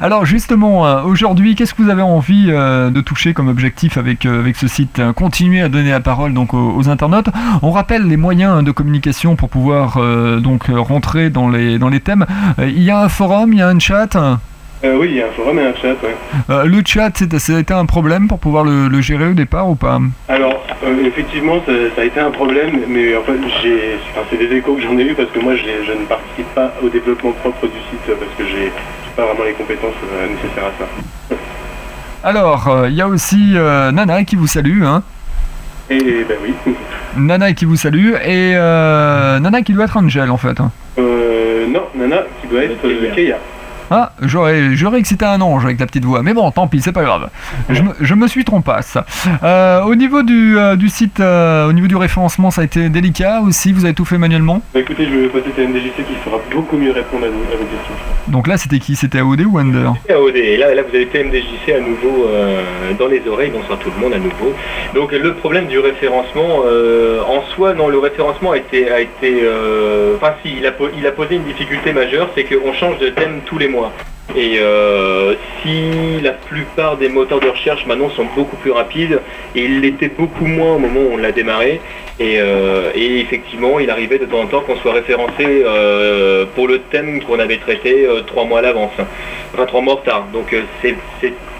Alors 0.00 0.24
justement, 0.26 0.86
euh, 0.86 1.02
aujourd'hui, 1.02 1.54
qu'est-ce 1.54 1.74
que 1.74 1.82
vous 1.82 1.90
avez 1.90 2.02
envie 2.02 2.46
euh, 2.48 2.90
de 2.90 3.00
toucher 3.00 3.34
comme 3.34 3.48
objectif 3.48 3.98
avec, 3.98 4.26
euh, 4.26 4.40
avec 4.40 4.56
ce 4.56 4.68
site 4.68 4.98
Euh, 4.98 5.12
Continuer 5.12 5.60
à 5.60 5.68
donner 5.68 5.90
la 5.90 6.00
parole 6.00 6.32
donc 6.32 6.54
aux, 6.54 6.74
aux 6.76 6.88
internautes. 6.88 7.28
On 7.62 7.70
rappelle 7.70 8.02
les 8.06 8.16
moyens 8.16 8.62
de 8.64 8.70
communication 8.70 9.36
pour 9.36 9.48
pouvoir 9.48 9.96
euh, 9.98 10.38
donc 10.40 10.64
rentrer 10.68 11.30
dans 11.30 11.48
les, 11.48 11.78
dans 11.78 11.88
les 11.88 12.00
thèmes. 12.00 12.26
Il 12.58 12.82
y 12.82 12.90
a 12.90 13.00
un 13.02 13.08
forum, 13.08 13.52
il 13.52 13.58
y 13.58 13.62
a 13.62 13.68
un 13.68 13.78
chat? 13.78 14.16
Euh, 14.84 14.96
oui, 15.00 15.08
il 15.10 15.16
y 15.16 15.22
a 15.22 15.26
un 15.26 15.30
forum 15.32 15.58
et 15.58 15.66
un 15.66 15.74
chat, 15.74 15.96
ouais. 16.04 16.16
Euh, 16.50 16.64
le 16.64 16.82
chat, 16.86 17.10
c'est- 17.14 17.36
ça 17.38 17.56
a 17.56 17.58
été 17.58 17.74
un 17.74 17.84
problème 17.86 18.28
pour 18.28 18.38
pouvoir 18.38 18.62
le, 18.64 18.86
le 18.88 19.00
gérer 19.00 19.26
au 19.26 19.34
départ 19.34 19.68
ou 19.68 19.74
pas? 19.74 19.98
Alors, 20.28 20.62
euh, 20.84 21.04
effectivement, 21.04 21.56
ça, 21.66 21.72
ça 21.96 22.02
a 22.02 22.04
été 22.04 22.20
un 22.20 22.30
problème, 22.30 22.78
mais 22.88 23.16
en 23.16 23.22
fait, 23.22 23.38
c'est 24.30 24.36
des 24.38 24.56
échos 24.56 24.74
que 24.76 24.82
j'en 24.82 24.96
ai 24.96 25.02
eu 25.02 25.14
parce 25.14 25.30
que 25.30 25.40
moi, 25.40 25.54
je 25.56 25.92
ne 25.92 26.04
participe 26.06 26.54
pas 26.54 26.72
au 26.82 26.88
développement 26.88 27.32
propre 27.32 27.66
du 27.66 27.78
site 27.90 28.06
parce 28.06 28.32
que 28.38 28.44
j'ai 28.46 28.70
pas 29.18 29.26
vraiment 29.26 29.44
les 29.44 29.52
compétences 29.52 29.94
euh, 30.12 30.28
nécessaires 30.28 30.66
à 30.66 30.72
ça. 30.78 31.36
Alors, 32.22 32.68
euh, 32.68 32.88
il 32.88 32.94
y 32.94 33.02
a 33.02 33.08
aussi 33.08 33.52
euh, 33.56 33.90
Nana 33.90 34.22
qui 34.22 34.36
vous 34.36 34.46
salue. 34.46 34.84
Hein 34.84 35.02
Et 35.90 36.24
ben 36.28 36.36
oui. 36.42 36.54
Nana 37.16 37.52
qui 37.52 37.64
vous 37.64 37.74
salue 37.76 38.12
et 38.14 38.52
euh, 38.54 39.40
Nana 39.40 39.62
qui 39.62 39.72
doit 39.72 39.86
être 39.86 39.96
Angel 39.96 40.30
en 40.30 40.36
fait. 40.36 40.60
hein. 40.60 40.70
Euh, 40.98 41.66
non, 41.66 41.82
Nana, 41.96 42.22
qui 42.40 42.46
doit 42.46 42.62
être 42.62 42.84
euh, 42.84 43.12
Keia. 43.14 43.38
Ah, 43.90 44.12
j'aurais, 44.20 44.74
j'aurais 44.74 45.00
que 45.00 45.08
c'était 45.08 45.24
un 45.24 45.40
ange 45.40 45.64
avec 45.64 45.80
la 45.80 45.86
petite 45.86 46.04
voix, 46.04 46.22
mais 46.22 46.34
bon, 46.34 46.50
tant 46.50 46.66
pis, 46.66 46.82
c'est 46.82 46.92
pas 46.92 47.04
grave. 47.04 47.30
Je 47.70 47.82
me, 47.82 47.92
je 48.00 48.14
me 48.14 48.28
suis 48.28 48.44
trompasse. 48.44 48.98
Euh, 49.42 49.82
au 49.82 49.94
niveau 49.94 50.22
du, 50.22 50.58
euh, 50.58 50.76
du 50.76 50.90
site, 50.90 51.20
euh, 51.20 51.68
au 51.68 51.72
niveau 51.72 51.86
du 51.86 51.96
référencement, 51.96 52.50
ça 52.50 52.60
a 52.60 52.64
été 52.64 52.90
délicat 52.90 53.40
aussi. 53.40 53.72
Vous 53.72 53.86
avez 53.86 53.94
tout 53.94 54.04
fait 54.04 54.18
manuellement? 54.18 54.60
Bah 54.74 54.80
écoutez, 54.80 55.06
je 55.06 55.16
vais 55.16 55.28
passer 55.28 55.62
à 55.62 55.66
MDJC 55.66 55.96
qui 55.96 56.14
saura 56.22 56.38
beaucoup 56.52 56.76
mieux 56.76 56.92
répondre 56.92 57.24
à, 57.24 57.28
vos 57.28 57.64
questions. 57.64 57.94
Donc 58.28 58.46
là, 58.46 58.58
c'était 58.58 58.78
qui? 58.78 58.94
C'était 58.94 59.20
AOD 59.20 59.40
ou 59.46 59.58
Under? 59.58 59.94
AOD. 60.10 60.36
Et 60.36 60.58
là, 60.58 60.74
là, 60.74 60.82
vous 60.82 60.94
avez 60.94 61.06
TMDJC 61.06 61.72
à 61.74 61.80
nouveau 61.80 62.28
dans 62.98 63.06
les 63.06 63.22
oreilles, 63.26 63.50
bonsoir 63.50 63.78
tout 63.78 63.90
le 63.96 64.02
monde 64.02 64.12
à 64.12 64.18
nouveau. 64.18 64.52
Donc 64.94 65.12
le 65.12 65.34
problème 65.34 65.66
du 65.66 65.78
référencement, 65.78 66.62
en 67.26 67.42
soi, 67.54 67.72
non, 67.72 67.88
le 67.88 67.98
référencement 67.98 68.52
a 68.52 68.58
été, 68.58 68.90
a 68.90 69.00
été, 69.00 69.42
enfin 70.16 70.34
si, 70.44 70.56
il 70.58 70.66
a, 70.66 70.72
il 70.96 71.06
a 71.06 71.12
posé 71.12 71.36
une 71.36 71.44
difficulté 71.44 71.92
majeure, 71.92 72.28
c'est 72.34 72.44
qu'on 72.44 72.72
change 72.72 72.98
de 72.98 73.08
thème 73.08 73.40
tous 73.46 73.58
les 73.58 73.68
mois. 73.68 73.77
Et 74.36 74.58
euh, 74.58 75.34
si 75.62 76.20
la 76.22 76.32
plupart 76.32 76.98
des 76.98 77.08
moteurs 77.08 77.40
de 77.40 77.48
recherche 77.48 77.86
maintenant 77.86 78.10
sont 78.10 78.26
beaucoup 78.36 78.56
plus 78.56 78.70
rapides, 78.70 79.20
et 79.54 79.64
il 79.64 79.80
l'était 79.80 80.08
beaucoup 80.10 80.44
moins 80.44 80.74
au 80.74 80.78
moment 80.78 81.00
où 81.00 81.14
on 81.14 81.16
l'a 81.16 81.32
démarré, 81.32 81.80
et, 82.20 82.36
euh, 82.38 82.90
et 82.94 83.20
effectivement, 83.20 83.78
il 83.80 83.88
arrivait 83.88 84.18
de 84.18 84.26
temps 84.26 84.40
en 84.40 84.46
temps 84.46 84.60
qu'on 84.60 84.76
soit 84.76 84.92
référencé 84.92 85.46
euh, 85.64 86.44
pour 86.54 86.68
le 86.68 86.80
thème 86.80 87.22
qu'on 87.22 87.38
avait 87.38 87.56
traité 87.56 88.06
trois 88.26 88.44
mois 88.44 88.58
à 88.58 88.62
l'avance, 88.62 88.92
enfin 89.54 89.64
trois 89.66 89.80
mois 89.80 89.94
en 89.94 89.96
retard. 89.96 90.26
Donc 90.32 90.54
c'est- 90.82 90.94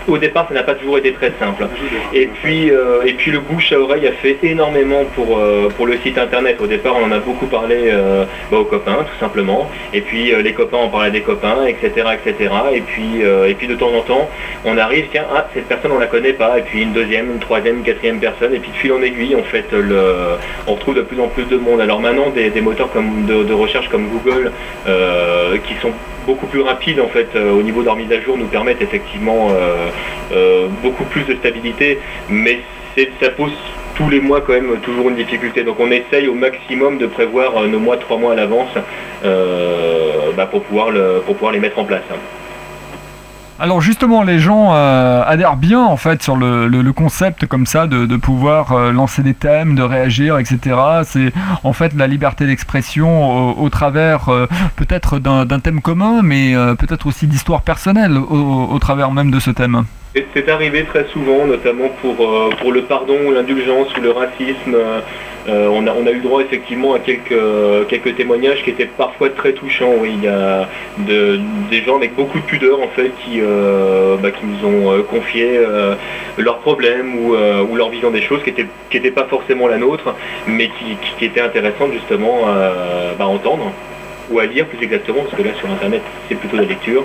au 0.09 0.18
départ, 0.18 0.47
ça 0.49 0.55
n'a 0.55 0.62
pas 0.62 0.75
toujours 0.75 0.99
été 0.99 1.12
très 1.12 1.33
simple. 1.38 1.66
Et 2.14 2.27
puis, 2.27 2.71
euh, 2.71 3.03
et 3.05 3.12
puis 3.12 3.31
le 3.31 3.40
bouche 3.40 3.73
à 3.73 3.79
oreille 3.79 4.07
a 4.07 4.12
fait 4.12 4.38
énormément 4.42 5.05
pour, 5.14 5.38
euh, 5.38 5.68
pour 5.77 5.87
le 5.87 5.97
site 5.99 6.18
internet. 6.18 6.59
Au 6.61 6.66
départ, 6.66 6.97
on 6.97 7.05
en 7.05 7.12
a 7.12 7.18
beaucoup 7.18 7.47
parlé 7.47 7.77
euh, 7.87 8.25
bah, 8.51 8.59
aux 8.59 8.64
copains, 8.64 9.05
tout 9.05 9.18
simplement. 9.21 9.71
Et 9.92 10.01
puis 10.01 10.33
les 10.42 10.53
copains 10.53 10.79
en 10.79 10.88
parlaient 10.88 11.11
des 11.11 11.21
copains, 11.21 11.66
etc., 11.66 12.07
etc. 12.14 12.51
Et 12.75 12.81
puis, 12.81 13.21
et 13.21 13.55
puis 13.55 13.66
de 13.66 13.75
temps 13.75 13.92
en 13.92 14.03
temps, 14.03 14.29
on 14.64 14.77
arrive, 14.79 15.07
tiens, 15.11 15.25
ah, 15.35 15.47
cette 15.55 15.66
personne 15.66 15.92
on 15.92 15.99
la 15.99 16.07
connaît 16.07 16.33
pas. 16.33 16.59
Et 16.59 16.62
puis 16.62 16.83
une 16.83 16.92
deuxième, 16.92 17.31
une 17.33 17.38
troisième, 17.38 17.79
une 17.79 17.85
quatrième 17.85 18.18
personne. 18.18 18.55
Et 18.55 18.59
puis 18.59 18.71
de 18.71 18.77
fil 18.77 18.92
en 18.92 19.03
aiguille, 19.03 19.37
en 19.37 19.42
fait, 19.42 19.66
le, 19.73 20.37
on 20.66 20.75
retrouve 20.75 20.97
de 20.97 21.03
plus 21.03 21.21
en 21.21 21.29
plus 21.29 21.44
de 21.44 21.57
monde. 21.57 21.81
Alors 21.81 22.01
maintenant, 22.01 22.31
des, 22.31 22.61
moteurs 22.61 22.90
comme 22.92 23.27
de, 23.27 23.53
recherche 23.53 23.88
comme 23.88 24.09
Google, 24.09 24.53
qui 25.66 25.75
sont 25.81 25.92
beaucoup 26.27 26.47
plus 26.47 26.61
rapides 26.61 27.01
en 27.01 27.09
fait 27.09 27.29
au 27.37 27.62
niveau 27.62 27.81
de 27.81 27.87
leur 27.87 27.97
mise 27.97 28.12
à 28.12 28.21
jour 28.21 28.37
nous 28.37 28.49
permettent 28.49 28.83
effectivement 28.83 29.49
beaucoup 30.83 31.05
plus 31.05 31.25
de 31.25 31.35
stabilité 31.35 31.99
mais 32.29 32.61
ça 33.21 33.31
pose 33.31 33.53
tous 33.99 34.09
les 34.09 34.21
mois 34.21 34.41
quand 34.41 34.53
même 34.53 34.79
toujours 34.81 35.09
une 35.09 35.17
difficulté. 35.17 35.65
Donc 35.65 35.81
on 35.81 35.91
essaye 35.91 36.29
au 36.29 36.35
maximum 36.35 36.99
de 36.99 37.07
prévoir 37.07 37.57
euh, 37.57 37.67
nos 37.67 37.81
mois 37.81 37.97
trois 37.97 38.17
mois 38.17 38.33
à 38.33 38.37
l'avance 38.37 38.71
euh, 39.25 40.31
bah, 40.37 40.47
pour 40.47 40.63
pouvoir 40.63 40.93
les 40.93 41.59
mettre 41.59 41.79
en 41.79 41.85
place 41.85 42.03
Alors 43.61 43.81
justement, 43.81 44.23
les 44.23 44.38
gens 44.38 44.73
euh, 44.73 45.25
adhèrent 45.27 45.57
bien 45.57 45.83
en 45.83 45.97
fait 45.97 46.23
sur 46.23 46.37
le, 46.37 46.92
concept 46.92 47.47
comme 47.47 47.66
ça 47.66 47.87
de, 47.88 48.16
pouvoir 48.16 48.73
euh, 48.73 48.92
lancer 48.92 49.23
des 49.23 49.35
thèmes, 49.35 49.75
de 49.75 49.83
réagir, 49.83 50.38
etc. 50.38 50.77
C'est 51.05 51.33
en 51.64 51.73
fait 51.73 51.92
la 51.94 52.07
liberté 52.07 52.47
d'expression 52.47 53.59
au, 53.61 53.68
travers 53.68 54.29
euh, 54.29 54.47
peut-être 54.77 55.18
d'un 55.18 55.61
thème 55.61 55.81
commun, 55.81 56.23
mais 56.23 56.55
peut-être 56.79 57.07
aussi 57.07 57.27
d'histoire 57.27 57.62
personnelle 57.62 58.16
au 58.16 58.79
travers 58.79 59.11
même 59.11 59.31
de 59.31 59.40
ce 59.40 59.51
thème. 59.51 59.85
C'est 60.14 60.49
arrivé 60.49 60.85
très 60.85 61.05
souvent, 61.12 61.44
notamment 61.47 61.90
pour, 62.01 62.16
euh, 62.27 62.51
le 62.73 62.83
pardon, 62.83 63.31
l'indulgence 63.31 63.94
ou 63.97 64.01
le 64.01 64.11
racisme. 64.11 64.75
euh, 64.75 65.01
euh, 65.49 65.68
on, 65.68 65.87
a, 66.07 66.11
eu 66.11 66.21
droit 66.21 66.42
effectivement 66.42 66.94
à 66.94 66.99
quelques, 66.99 68.16
témoignages 68.16 68.62
qui 68.64 68.71
étaient 68.71 68.87
parfois 68.87 69.31
très 69.31 69.53
touchants. 69.53 69.94
Il 70.05 70.23
y 70.25 70.29
a 70.29 70.68
de- 70.99 71.38
des 71.71 71.83
gens 71.83 71.97
avec 71.97 72.14
beaucoup 72.14 72.38
de 72.38 72.44
pudeur 72.44 72.81
en 72.83 72.88
fait 72.88 73.12
qui, 73.25 73.40
bah, 73.40 74.31
nous 74.42 74.68
ont 74.68 75.03
confié 75.05 75.61
leurs 76.37 76.59
problèmes 76.59 77.14
ou, 77.18 77.35
ou 77.71 77.77
leur 77.77 77.88
vision 77.88 78.11
des 78.11 78.21
choses 78.23 78.42
qui 78.42 78.51
n'étaient 78.51 78.66
qui 78.90 78.97
étaient 78.99 79.11
pas 79.11 79.25
forcément 79.25 79.68
la 79.68 79.79
nôtre, 79.79 80.14
mais 80.47 80.68
qui, 80.68 80.97
qui, 81.03 81.12
qui 81.18 81.25
étaient 81.27 81.40
intéressantes 81.40 81.92
justement 81.92 82.47
à, 82.49 82.73
bah, 83.18 83.27
entendre 83.27 83.73
ou 84.31 84.38
à 84.40 84.44
lire 84.47 84.66
plus 84.66 84.83
exactement, 84.85 85.23
parce 85.23 85.35
que 85.35 85.42
là 85.49 85.55
sur 85.55 85.71
internet 85.71 86.03
c'est 86.29 86.35
plutôt 86.35 86.57
la 86.57 86.64
lecture. 86.64 87.05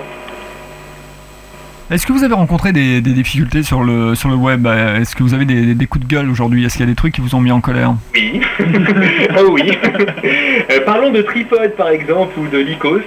Est-ce 1.94 2.08
que 2.08 2.12
vous 2.12 2.24
avez 2.24 2.34
rencontré 2.34 2.72
des, 2.72 3.00
difficultés 3.00 3.62
sur 3.62 3.84
le, 3.84 4.16
sur 4.16 4.28
le 4.28 4.34
web? 4.34 4.66
Euh, 4.66 5.00
Est-ce 5.00 5.14
que 5.14 5.22
vous 5.22 5.32
avez 5.32 5.44
des, 5.44 5.86
coups 5.86 6.04
de 6.04 6.12
gueule 6.12 6.28
aujourd'hui? 6.28 6.64
Est-ce 6.64 6.76
qu'il 6.76 6.84
y 6.84 6.88
a 6.88 6.90
des 6.90 6.96
trucs 6.96 7.14
qui 7.14 7.20
vous 7.20 7.36
ont 7.36 7.40
mis 7.40 7.52
en 7.52 7.60
colère? 7.60 7.94
Oui. 8.12 8.40
ah. 8.58 9.38
Euh, 9.38 10.80
parlons 10.84 11.12
de 11.12 11.22
Tripod 11.22 11.76
par 11.76 11.90
exemple 11.90 12.36
ou 12.40 12.48
de 12.48 12.58
Lycos, 12.58 12.98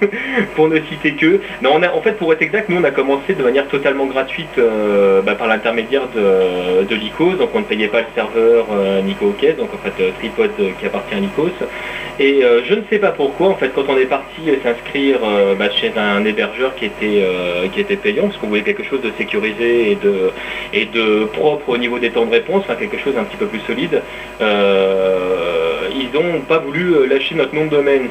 pour 0.56 0.68
ne 0.68 0.78
citer 0.88 1.12
que. 1.12 1.42
Non, 1.60 1.82
en 1.82 2.00
fait, 2.00 2.12
pour 2.12 2.32
être 2.32 2.40
exact, 2.40 2.70
nous 2.70 2.78
on 2.78 2.84
a 2.84 2.90
commencé 2.90 3.34
de 3.34 3.42
manière 3.42 3.68
totalement 3.68 4.06
gratuite 4.06 4.56
euh, 4.56 5.20
bah, 5.20 5.34
par 5.34 5.46
l'intermédiaire 5.46 6.08
de, 6.14 6.84
de 6.84 6.94
Lycos, 6.94 7.34
donc 7.34 7.50
on 7.52 7.58
ne 7.58 7.64
payait 7.64 7.88
pas 7.88 8.00
le 8.00 8.06
serveur 8.14 8.68
Nico 9.04 9.26
OK, 9.26 9.44
donc 9.58 9.68
en 9.74 9.78
fait 9.78 10.14
Tripod 10.18 10.52
qui 10.78 10.86
appartient 10.86 11.14
à 11.14 11.20
Lycos. 11.20 11.50
Et 12.18 12.42
je 12.66 12.74
ne 12.74 12.82
sais 12.90 12.98
pas 12.98 13.12
pourquoi, 13.12 13.48
en 13.48 13.54
fait, 13.54 13.70
quand 13.74 13.84
on 13.88 13.96
est 13.96 14.06
parti 14.06 14.42
s'inscrire 14.62 15.18
bah, 15.58 15.70
chez 15.70 15.92
un 15.96 16.24
hébergeur 16.24 16.74
qui 16.74 16.86
était, 16.86 17.26
qui 17.72 17.80
était 17.80 17.96
payant, 17.96 18.29
parce 18.30 18.40
qu'on 18.40 18.48
voulait 18.48 18.62
quelque 18.62 18.84
chose 18.84 19.00
de 19.00 19.10
sécurisé 19.18 19.98
et 20.72 20.86
de, 20.86 21.24
propre 21.24 21.70
au 21.70 21.76
niveau 21.76 21.98
des 21.98 22.10
temps 22.10 22.24
de 22.24 22.30
réponse, 22.30 22.64
quelque 22.78 22.98
chose 22.98 23.14
un 23.18 23.24
petit 23.24 23.36
peu 23.36 23.46
plus 23.46 23.60
solide. 23.60 24.02
Euh, 24.40 25.88
ils 25.94 26.10
n'ont 26.12 26.40
pas 26.40 26.58
voulu 26.58 27.08
lâcher 27.08 27.34
notre 27.34 27.54
nom 27.54 27.64
de 27.64 27.70
domaine, 27.70 28.08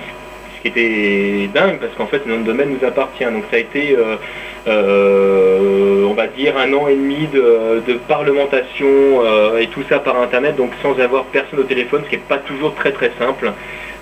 ce 0.57 0.61
qui 0.61 0.67
était 0.67 1.49
dingue 1.53 1.79
parce 1.79 1.93
qu'en 1.97 2.07
fait, 2.07 2.25
notre 2.25 2.37
nom 2.37 2.41
de 2.41 2.47
domaine 2.47 2.77
nous 2.77 2.85
appartient. 2.85 3.23
Donc 3.23 3.43
ça 3.49 3.55
a 3.55 3.59
été, 3.59 3.95
euh, 3.97 4.17
euh, 4.67 6.03
on 6.03 6.13
va 6.13 6.27
dire, 6.27 6.57
un 6.57 6.73
an 6.73 6.87
et 6.89 6.95
demi 6.95 7.27
de, 7.33 7.93
parlementation 8.07 8.87
euh, 9.23 9.59
et 9.59 9.67
tout 9.67 9.83
ça 9.87 9.99
par 9.99 10.21
Internet, 10.21 10.57
donc 10.57 10.71
sans 10.81 10.99
avoir 10.99 11.23
personne 11.25 11.59
au 11.59 11.63
téléphone, 11.63 12.01
ce 12.03 12.09
qui 12.09 12.17
n'est 12.17 12.23
pas 12.27 12.39
toujours 12.39 12.75
très 12.75 12.91
très 12.91 13.11
simple. 13.17 13.53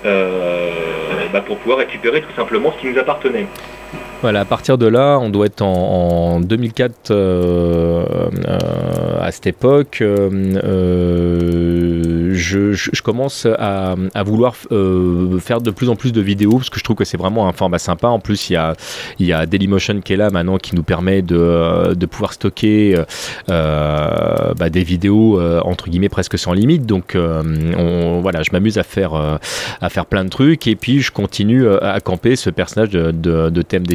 euh, 0.04 0.70
bah, 1.32 1.40
pour 1.40 1.58
pouvoir 1.58 1.78
récupérer 1.78 2.20
tout 2.20 2.34
simplement 2.36 2.72
ce 2.72 2.80
qui 2.80 2.92
nous 2.92 2.98
appartenait. 2.98 3.46
Voilà, 4.20 4.40
à 4.40 4.44
partir 4.44 4.78
de 4.78 4.86
là, 4.86 5.16
on 5.20 5.30
doit 5.30 5.46
être 5.46 5.62
en, 5.62 6.34
en 6.34 6.40
2004 6.40 7.12
euh, 7.12 8.04
euh, 8.48 8.58
à 9.20 9.30
cette 9.30 9.46
époque. 9.46 9.98
euh, 10.02 10.34
je, 12.32 13.02
commence 13.02 13.46
à, 13.46 13.94
vouloir 14.24 14.56
faire 14.56 15.60
de 15.60 15.70
plus 15.70 15.88
en 15.88 15.94
plus 15.94 16.12
de 16.12 16.20
vidéos 16.20 16.56
parce 16.56 16.68
que 16.68 16.80
je 16.80 16.84
trouve 16.84 16.96
que 16.96 17.04
c'est 17.04 17.16
vraiment 17.16 17.48
un 17.48 17.52
format 17.52 17.78
sympa. 17.78 18.08
En 18.08 18.18
plus, 18.18 18.50
il 18.50 18.54
y 18.54 18.56
a, 18.56 18.74
il 19.20 19.26
y 19.26 19.32
a 19.32 19.46
Dailymotion 19.46 20.00
qui 20.00 20.14
est 20.14 20.16
là 20.16 20.30
maintenant 20.30 20.58
qui 20.58 20.74
nous 20.74 20.82
permet 20.82 21.22
de, 21.22 21.94
de 21.94 22.06
pouvoir 22.06 22.32
stocker 22.32 23.00
bah, 23.46 24.68
des 24.70 24.82
vidéos 24.82 25.40
entre 25.62 25.88
guillemets 25.88 26.08
presque 26.08 26.36
sans 26.38 26.54
limite. 26.54 26.86
Donc, 26.86 27.16
on, 27.16 28.20
voilà, 28.20 28.42
je 28.42 28.50
m'amuse 28.52 28.78
à 28.78 28.82
faire, 28.82 29.38
à 29.80 29.88
faire 29.88 30.06
plein 30.06 30.24
de 30.24 30.30
trucs 30.30 30.66
et 30.66 30.74
puis 30.74 31.00
je 31.00 31.12
continue 31.12 31.68
à 31.68 32.00
camper 32.00 32.34
ce 32.36 32.50
personnage 32.50 32.90
de, 32.90 33.62
thème 33.62 33.86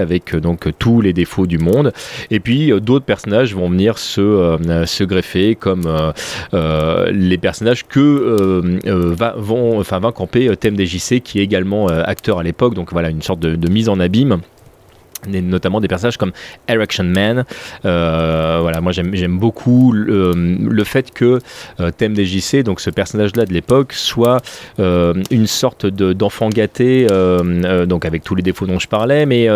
Avec 0.00 0.34
euh, 0.34 0.40
donc 0.40 0.68
tous 0.78 1.00
les 1.00 1.12
défauts 1.12 1.46
du 1.46 1.58
monde. 1.58 1.92
Et 2.30 2.40
puis 2.40 2.72
euh, 2.72 2.80
d'autres 2.80 3.04
personnages 3.04 3.54
vont 3.54 3.68
venir 3.68 3.98
se, 3.98 4.20
euh, 4.20 4.86
se 4.86 5.04
greffer 5.04 5.54
comme 5.54 6.12
les 6.52 7.38
personnages 7.38 7.86
que 7.86 8.62
va, 8.86 9.34
vont, 9.36 9.80
enfin, 9.80 10.00
camper 10.12 10.56
thème 10.56 10.78
DJC 10.78 11.20
qui 11.20 11.40
est 11.40 11.42
également 11.42 11.88
acteur 11.88 12.38
à 12.38 12.42
l'époque. 12.42 12.74
Donc 12.74 12.92
voilà, 12.92 13.10
une 13.10 13.22
sorte 13.22 13.40
de 13.40 13.68
mise 13.68 13.88
en 13.88 14.00
abîme 14.00 14.40
notamment 15.26 15.80
des 15.80 15.88
personnages 15.88 16.16
comme 16.16 16.32
Erection 16.68 17.04
Man. 17.04 17.44
Euh, 17.84 18.58
voilà, 18.60 18.80
moi 18.80 18.92
j'aime 18.92 19.38
beaucoup 19.38 19.92
le, 19.92 20.84
fait 20.84 21.12
que 21.12 21.40
euh, 21.80 21.90
Thème 21.90 22.14
DJC, 22.16 22.62
donc 22.62 22.80
ce 22.80 22.90
personnage-là 22.90 23.44
de 23.44 23.52
l'époque, 23.52 23.92
soit 23.92 24.40
euh, 24.78 25.14
une 25.30 25.46
sorte 25.46 25.86
de- 25.86 26.12
d'enfant 26.12 26.48
gâté, 26.48 27.06
euh, 27.10 27.86
donc 27.86 28.04
avec 28.04 28.22
tous 28.22 28.34
les 28.34 28.42
défauts 28.42 28.66
dont 28.66 28.78
je 28.78 28.88
parlais, 28.88 29.26
mais 29.26 29.48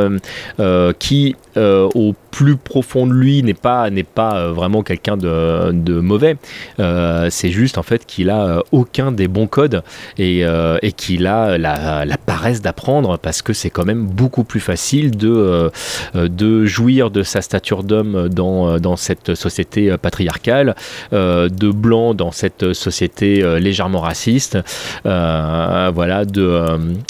qui 0.98 1.36
euh, 1.56 1.88
au 1.94 2.14
plus 2.30 2.56
profond 2.56 3.06
de 3.06 3.12
lui 3.12 3.42
n'est 3.42 3.54
pas 3.54 3.90
n'est 3.90 4.02
pas 4.04 4.36
euh, 4.38 4.52
vraiment 4.52 4.82
quelqu'un 4.82 5.16
de, 5.16 5.72
de 5.72 6.00
mauvais. 6.00 6.36
Euh, 6.78 7.28
C'est 7.30 7.50
juste 7.50 7.78
en 7.78 7.82
fait 7.82 8.06
qu'il 8.06 8.30
a 8.30 8.62
aucun 8.72 9.12
des 9.12 9.28
bons 9.28 9.46
codes 9.46 9.82
et, 10.18 10.42
et 10.82 10.92
qu'il 10.92 11.26
a 11.26 11.58
la, 11.58 12.04
la 12.04 12.16
paresse 12.18 12.60
d'apprendre 12.62 13.18
parce 13.18 13.42
que 13.42 13.52
c'est 13.52 13.70
quand 13.70 13.84
même 13.84 14.06
beaucoup 14.06 14.44
plus 14.44 14.60
facile 14.60 15.16
de 15.16 15.70
de 16.14 16.64
jouir 16.66 17.10
de 17.10 17.22
sa 17.22 17.40
stature 17.42 17.82
d'homme 17.82 18.28
dans 18.28 18.78
dans 18.78 18.96
cette 18.96 19.34
société 19.34 19.96
patriarcale, 19.96 20.74
de 21.12 21.70
blanc 21.70 22.14
dans 22.14 22.32
cette 22.32 22.72
société 22.72 23.42
légèrement 23.60 24.00
raciste, 24.00 24.58
voilà, 25.04 26.24
de 26.24 26.64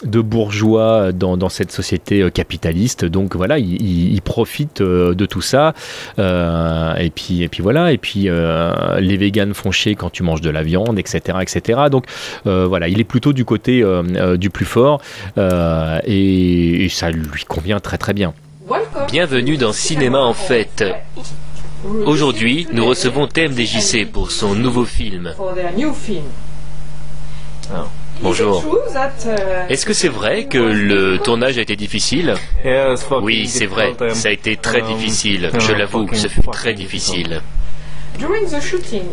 de 0.04 0.20
bourgeois 0.20 1.12
dans, 1.12 1.36
dans 1.36 1.48
cette 1.48 1.72
société 1.72 2.28
capitaliste. 2.32 3.04
Donc 3.04 3.36
voilà, 3.36 3.58
il, 3.58 3.80
il- 3.82 4.12
il 4.14 4.22
profite 4.30 4.80
euh, 4.80 5.12
de 5.12 5.26
tout 5.26 5.40
ça. 5.40 5.74
Euh, 6.20 6.94
et 6.94 7.10
puis 7.10 7.42
et 7.42 7.48
puis 7.48 7.62
voilà. 7.62 7.90
Et 7.90 7.98
puis 7.98 8.28
euh, 8.28 9.00
les 9.00 9.16
véganes 9.16 9.54
font 9.54 9.72
chier 9.72 9.96
quand 9.96 10.10
tu 10.10 10.22
manges 10.22 10.40
de 10.40 10.50
la 10.50 10.62
viande, 10.62 10.98
etc., 11.00 11.38
etc. 11.42 11.80
Donc 11.90 12.04
euh, 12.46 12.66
voilà, 12.68 12.86
il 12.86 13.00
est 13.00 13.08
plutôt 13.14 13.32
du 13.32 13.44
côté 13.44 13.82
euh, 13.82 14.02
euh, 14.14 14.36
du 14.36 14.48
plus 14.48 14.64
fort 14.64 15.00
euh, 15.36 15.98
et, 16.04 16.84
et 16.84 16.88
ça 16.88 17.10
lui 17.10 17.44
convient 17.48 17.80
très 17.80 17.98
très 17.98 18.12
bien. 18.12 18.32
Bienvenue 19.10 19.56
dans 19.56 19.72
Cinéma 19.72 20.20
en 20.20 20.34
fête. 20.34 20.84
Aujourd'hui, 22.06 22.68
nous 22.72 22.86
recevons 22.86 23.26
Thème 23.26 23.52
DJC 23.52 24.06
pour 24.12 24.30
son 24.30 24.54
nouveau 24.54 24.84
film. 24.84 25.34
Bonjour. 28.22 28.62
Est-ce 29.68 29.86
que 29.86 29.92
c'est 29.92 30.08
vrai 30.08 30.44
que 30.44 30.58
le 30.58 31.18
tournage 31.18 31.58
a 31.58 31.62
été 31.62 31.76
difficile 31.76 32.34
Oui, 33.22 33.46
c'est 33.46 33.66
vrai. 33.66 33.94
Ça 34.12 34.28
a 34.28 34.32
été 34.32 34.56
très 34.56 34.82
difficile. 34.82 35.50
Je 35.58 35.72
l'avoue, 35.72 36.08
ce 36.12 36.28
fut 36.28 36.42
très 36.52 36.74
difficile. 36.74 37.40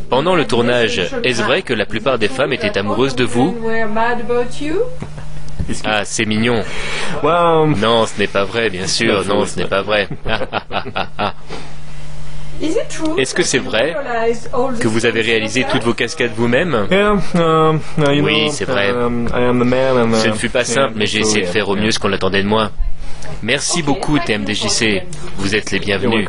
Pendant 0.09 0.35
le 0.35 0.45
tournage, 0.45 1.01
est-ce 1.23 1.41
vrai 1.41 1.61
que 1.61 1.73
la 1.73 1.85
plupart 1.85 2.19
des 2.19 2.27
femmes 2.27 2.51
étaient 2.53 2.77
amoureuses 2.77 3.15
de 3.15 3.23
vous 3.23 3.55
Ah, 5.85 6.03
c'est 6.03 6.25
mignon. 6.25 6.63
Non, 7.77 8.05
ce 8.05 8.19
n'est 8.19 8.27
pas 8.27 8.43
vrai, 8.43 8.69
bien 8.69 8.87
sûr. 8.87 9.25
Non, 9.25 9.45
ce 9.45 9.57
n'est 9.57 9.67
pas 9.67 9.81
vrai. 9.81 10.07
Est-ce 13.17 13.33
que 13.33 13.43
c'est 13.43 13.59
vrai 13.59 13.95
que 14.79 14.87
vous 14.87 15.05
avez 15.05 15.21
réalisé 15.21 15.65
toutes 15.69 15.83
vos 15.83 15.93
cascades 15.93 16.31
vous-même? 16.35 16.87
Oui, 16.91 18.49
c'est 18.51 18.65
vrai. 18.65 18.89
Ce 18.91 20.27
ne 20.27 20.33
fut 20.33 20.49
pas 20.49 20.63
simple, 20.63 20.93
mais 20.95 21.05
j'ai 21.05 21.19
essayé 21.19 21.41
de 21.41 21.49
faire 21.49 21.69
au 21.69 21.75
mieux 21.75 21.91
ce 21.91 21.99
qu'on 21.99 22.13
attendait 22.13 22.43
de 22.43 22.47
moi. 22.47 22.71
Merci 23.43 23.83
beaucoup, 23.83 24.17
TMDJC. 24.19 25.03
Vous 25.37 25.55
êtes 25.55 25.71
les 25.71 25.79
bienvenus. 25.79 26.27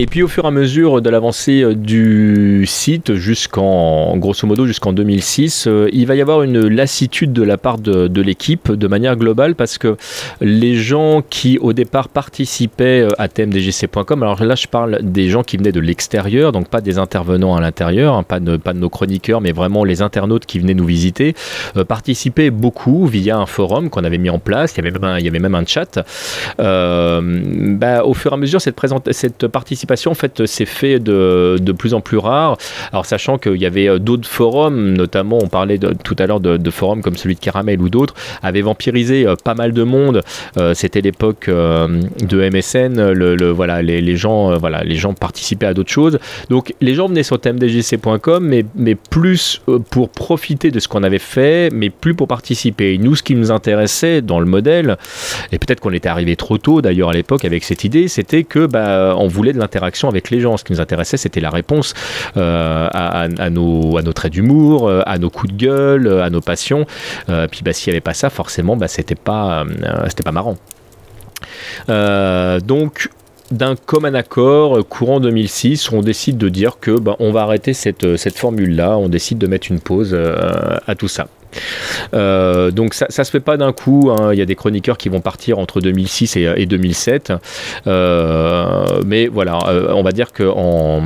Et 0.00 0.06
puis 0.06 0.22
au 0.22 0.28
fur 0.28 0.44
et 0.44 0.46
à 0.46 0.52
mesure 0.52 1.02
de 1.02 1.10
l'avancée 1.10 1.60
euh, 1.62 1.74
du 1.74 2.57
site 2.68 3.14
jusqu'en 3.14 4.16
grosso 4.16 4.46
modo 4.46 4.66
jusqu'en 4.66 4.92
2006, 4.92 5.66
euh, 5.66 5.88
il 5.92 6.06
va 6.06 6.14
y 6.14 6.20
avoir 6.20 6.42
une 6.42 6.68
lassitude 6.68 7.32
de 7.32 7.42
la 7.42 7.56
part 7.56 7.78
de, 7.78 8.20
l'équipe 8.20 8.70
de 8.70 8.86
manière 8.88 9.16
globale 9.16 9.54
parce 9.54 9.78
que 9.78 9.96
les 10.40 10.74
gens 10.74 11.22
qui 11.28 11.58
au 11.58 11.72
départ 11.72 12.08
participaient 12.08 13.02
euh, 13.02 13.08
à 13.18 13.28
tmdgc.com, 13.28 14.22
alors 14.22 14.42
là 14.44 14.54
je 14.54 14.66
parle 14.66 14.98
des 15.02 15.28
gens 15.28 15.42
qui 15.42 15.56
venaient 15.56 15.72
de 15.72 15.80
l'extérieur, 15.80 16.52
donc 16.52 16.68
pas 16.68 16.80
des 16.80 16.98
intervenants 16.98 17.56
à 17.56 17.60
l'intérieur, 17.60 18.14
hein, 18.14 18.22
pas, 18.22 18.40
de, 18.40 18.56
pas 18.56 18.72
de 18.72 18.78
nos 18.78 18.88
chroniqueurs, 18.88 19.40
mais 19.40 19.52
vraiment 19.52 19.84
les 19.84 20.02
internautes 20.02 20.46
qui 20.46 20.58
venaient 20.58 20.74
nous 20.74 20.84
visiter, 20.84 21.34
euh, 21.76 21.84
participaient 21.84 22.50
beaucoup 22.50 23.06
via 23.06 23.38
un 23.38 23.46
forum 23.46 23.90
qu'on 23.90 24.04
avait 24.04 24.18
mis 24.18 24.30
en 24.30 24.38
place, 24.38 24.74
il 24.74 24.84
y 24.84 24.86
avait 24.86 24.90
même 24.90 25.04
un, 25.04 25.18
il 25.18 25.24
y 25.24 25.28
avait 25.28 25.38
même 25.38 25.54
un 25.54 25.64
chat. 25.66 25.98
Bah, 26.58 28.04
au 28.04 28.14
fur 28.14 28.32
et 28.32 28.34
à 28.34 28.36
mesure, 28.36 28.60
cette, 28.60 28.78
cette 29.12 29.46
participation 29.46 30.10
en 30.10 30.14
fait, 30.14 30.46
s'est 30.46 30.64
fait 30.66 30.98
de, 30.98 31.56
de 31.60 31.72
plus 31.72 31.94
en 31.94 32.00
plus 32.00 32.18
rare. 32.18 32.57
Alors 32.92 33.06
sachant 33.06 33.38
qu'il 33.38 33.56
y 33.56 33.66
avait 33.66 33.88
euh, 33.88 33.98
d'autres 33.98 34.28
forums, 34.28 34.92
notamment 34.92 35.38
on 35.42 35.48
parlait 35.48 35.78
tout 35.78 36.16
à 36.18 36.26
l'heure 36.26 36.40
de, 36.40 36.70
forums 36.70 37.02
comme 37.02 37.16
celui 37.16 37.34
de 37.34 37.40
Caramel 37.40 37.80
ou 37.80 37.88
d'autres, 37.88 38.14
avaient 38.42 38.62
vampirisé 38.62 39.26
euh, 39.26 39.34
pas 39.42 39.54
mal 39.54 39.72
de 39.72 39.82
monde. 39.82 40.22
Euh, 40.58 40.74
C'était 40.74 41.00
l'époque 41.00 41.48
de 41.48 42.50
MSN, 42.50 43.50
voilà, 43.50 43.82
les, 43.82 44.16
gens, 44.16 44.56
voilà, 44.58 44.84
les 44.84 44.96
gens 44.96 45.14
participaient 45.14 45.66
à 45.66 45.74
d'autres 45.74 45.90
choses. 45.90 46.18
Donc 46.50 46.74
les 46.80 46.94
gens 46.94 47.08
venaient 47.08 47.22
sur 47.22 47.40
tmdjc.com, 47.40 48.46
mais, 48.74 48.94
plus 49.10 49.62
pour 49.90 50.10
profiter 50.10 50.70
de 50.70 50.80
ce 50.80 50.88
qu'on 50.88 51.02
avait 51.02 51.18
fait, 51.18 51.70
mais 51.72 51.90
plus 51.90 52.14
pour 52.14 52.28
participer. 52.28 52.94
Et 52.94 52.98
nous, 52.98 53.14
ce 53.14 53.22
qui 53.22 53.34
nous 53.34 53.50
intéressait 53.50 54.22
dans 54.22 54.40
le 54.40 54.46
modèle, 54.46 54.96
et 55.52 55.58
peut-être 55.58 55.80
qu'on 55.80 55.92
était 55.92 56.08
arrivé 56.08 56.36
trop 56.36 56.58
tôt 56.58 56.82
d'ailleurs 56.82 57.10
à 57.10 57.12
l'époque 57.12 57.44
avec 57.44 57.64
cette 57.64 57.84
idée, 57.84 58.08
c'était 58.08 58.44
que 58.44 58.66
bah, 58.66 59.14
on 59.18 59.28
voulait 59.28 59.52
de 59.52 59.58
l'interaction 59.58 60.08
avec 60.08 60.30
les 60.30 60.40
gens. 60.40 60.56
Ce 60.56 60.64
qui 60.64 60.72
nous 60.72 60.80
intéressait, 60.80 61.16
c'était 61.16 61.40
la 61.40 61.50
réponse 61.50 61.94
à, 62.38 63.22
à- 63.38 63.50
nos, 63.50 64.00
traits 64.12 64.32
d'humour, 64.32 64.88
euh, 64.88 65.02
à 65.06 65.18
nos 65.18 65.30
coups 65.30 65.52
de 65.52 65.58
gueule, 65.58 66.06
euh, 66.06 66.22
à 66.24 66.30
nos 66.30 66.40
passions. 66.40 66.86
Euh, 67.28 67.46
puis 67.50 67.62
bah, 67.64 67.72
s'il 67.72 67.90
n'y 67.90 67.96
avait 67.96 68.00
pas 68.00 68.14
ça, 68.14 68.30
forcément, 68.30 68.76
bah, 68.76 68.88
c'était 68.88 69.14
pas, 69.14 69.64
euh, 69.64 70.32
marrant. 70.32 70.56
Euh, 71.88 72.60
donc 72.60 73.08
d'un 73.50 73.76
commun 73.76 74.12
accord, 74.14 74.78
euh, 74.78 74.82
courant 74.82 75.20
2006, 75.20 75.90
on 75.92 76.00
décide 76.02 76.36
de 76.36 76.48
dire 76.50 76.78
que 76.80 76.90
bah, 76.98 77.16
on 77.18 77.32
va 77.32 77.42
arrêter 77.42 77.72
cette, 77.72 78.04
euh, 78.04 78.16
cette 78.18 78.36
formule-là, 78.36 78.98
on 78.98 79.08
décide 79.08 79.38
de 79.38 79.46
mettre 79.46 79.68
une 79.70 79.80
pause 79.80 80.10
euh, 80.12 80.76
à 80.86 80.94
tout 80.94 81.08
ça. 81.08 81.28
Euh, 82.12 82.70
donc 82.70 82.92
ça, 82.92 83.06
ça 83.08 83.24
se 83.24 83.30
fait 83.30 83.40
pas 83.40 83.56
d'un 83.56 83.72
coup. 83.72 84.10
hein. 84.12 84.34
Il 84.34 84.38
y 84.38 84.42
a 84.42 84.44
des 84.44 84.54
chroniqueurs 84.54 84.98
qui 84.98 85.08
vont 85.08 85.22
partir 85.22 85.58
entre 85.58 85.80
2006 85.80 86.36
et, 86.36 86.52
et 86.56 86.66
2007. 86.66 87.32
Euh, 87.86 88.84
mais 89.06 89.28
voilà, 89.28 89.58
euh, 89.68 89.92
on 89.94 90.02
va 90.02 90.12
dire 90.12 90.32
que 90.32 90.44
en 90.44 91.00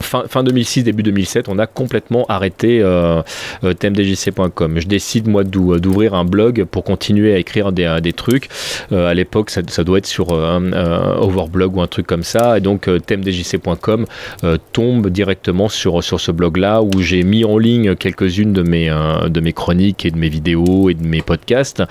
Fin, 0.00 0.24
fin 0.28 0.42
2006, 0.42 0.82
début 0.84 1.02
2007, 1.02 1.48
on 1.48 1.58
a 1.58 1.66
complètement 1.66 2.24
arrêté 2.28 2.80
euh, 2.82 3.22
euh, 3.64 3.72
tmdjc.com. 3.74 4.78
Je 4.80 4.86
décide, 4.86 5.28
moi, 5.28 5.44
d'ou- 5.44 5.78
d'ouvrir 5.78 6.14
un 6.14 6.24
blog 6.24 6.64
pour 6.64 6.84
continuer 6.84 7.34
à 7.34 7.38
écrire 7.38 7.72
des, 7.72 7.98
des 8.02 8.12
trucs. 8.12 8.48
Euh, 8.92 9.08
à 9.08 9.14
l'époque, 9.14 9.50
ça, 9.50 9.62
doit 9.62 9.98
être 9.98 10.06
sur 10.06 10.32
euh, 10.32 10.56
un 10.58 10.72
euh, 10.72 11.16
Overblog 11.20 11.76
ou 11.76 11.80
un 11.82 11.86
truc 11.86 12.06
comme 12.06 12.22
ça. 12.22 12.58
Et 12.58 12.60
donc, 12.60 12.88
euh, 12.88 12.98
tmdjc.com 12.98 14.06
euh, 14.44 14.56
tombe 14.72 15.08
directement 15.08 15.68
sur, 15.68 16.02
sur 16.02 16.20
ce 16.20 16.30
blog-là 16.32 16.82
où 16.82 17.00
j'ai 17.00 17.22
mis 17.22 17.44
en 17.44 17.58
ligne 17.58 17.94
quelques-unes 17.94 18.52
de 18.52 18.62
mes, 18.62 18.90
euh, 18.90 19.28
de 19.28 19.40
mes 19.40 19.52
chroniques 19.52 20.04
et 20.06 20.10
de 20.10 20.18
mes 20.18 20.28
vidéos 20.28 20.90
et 20.90 20.94
de 20.94 21.06
mes 21.06 21.22
podcasts. 21.22 21.82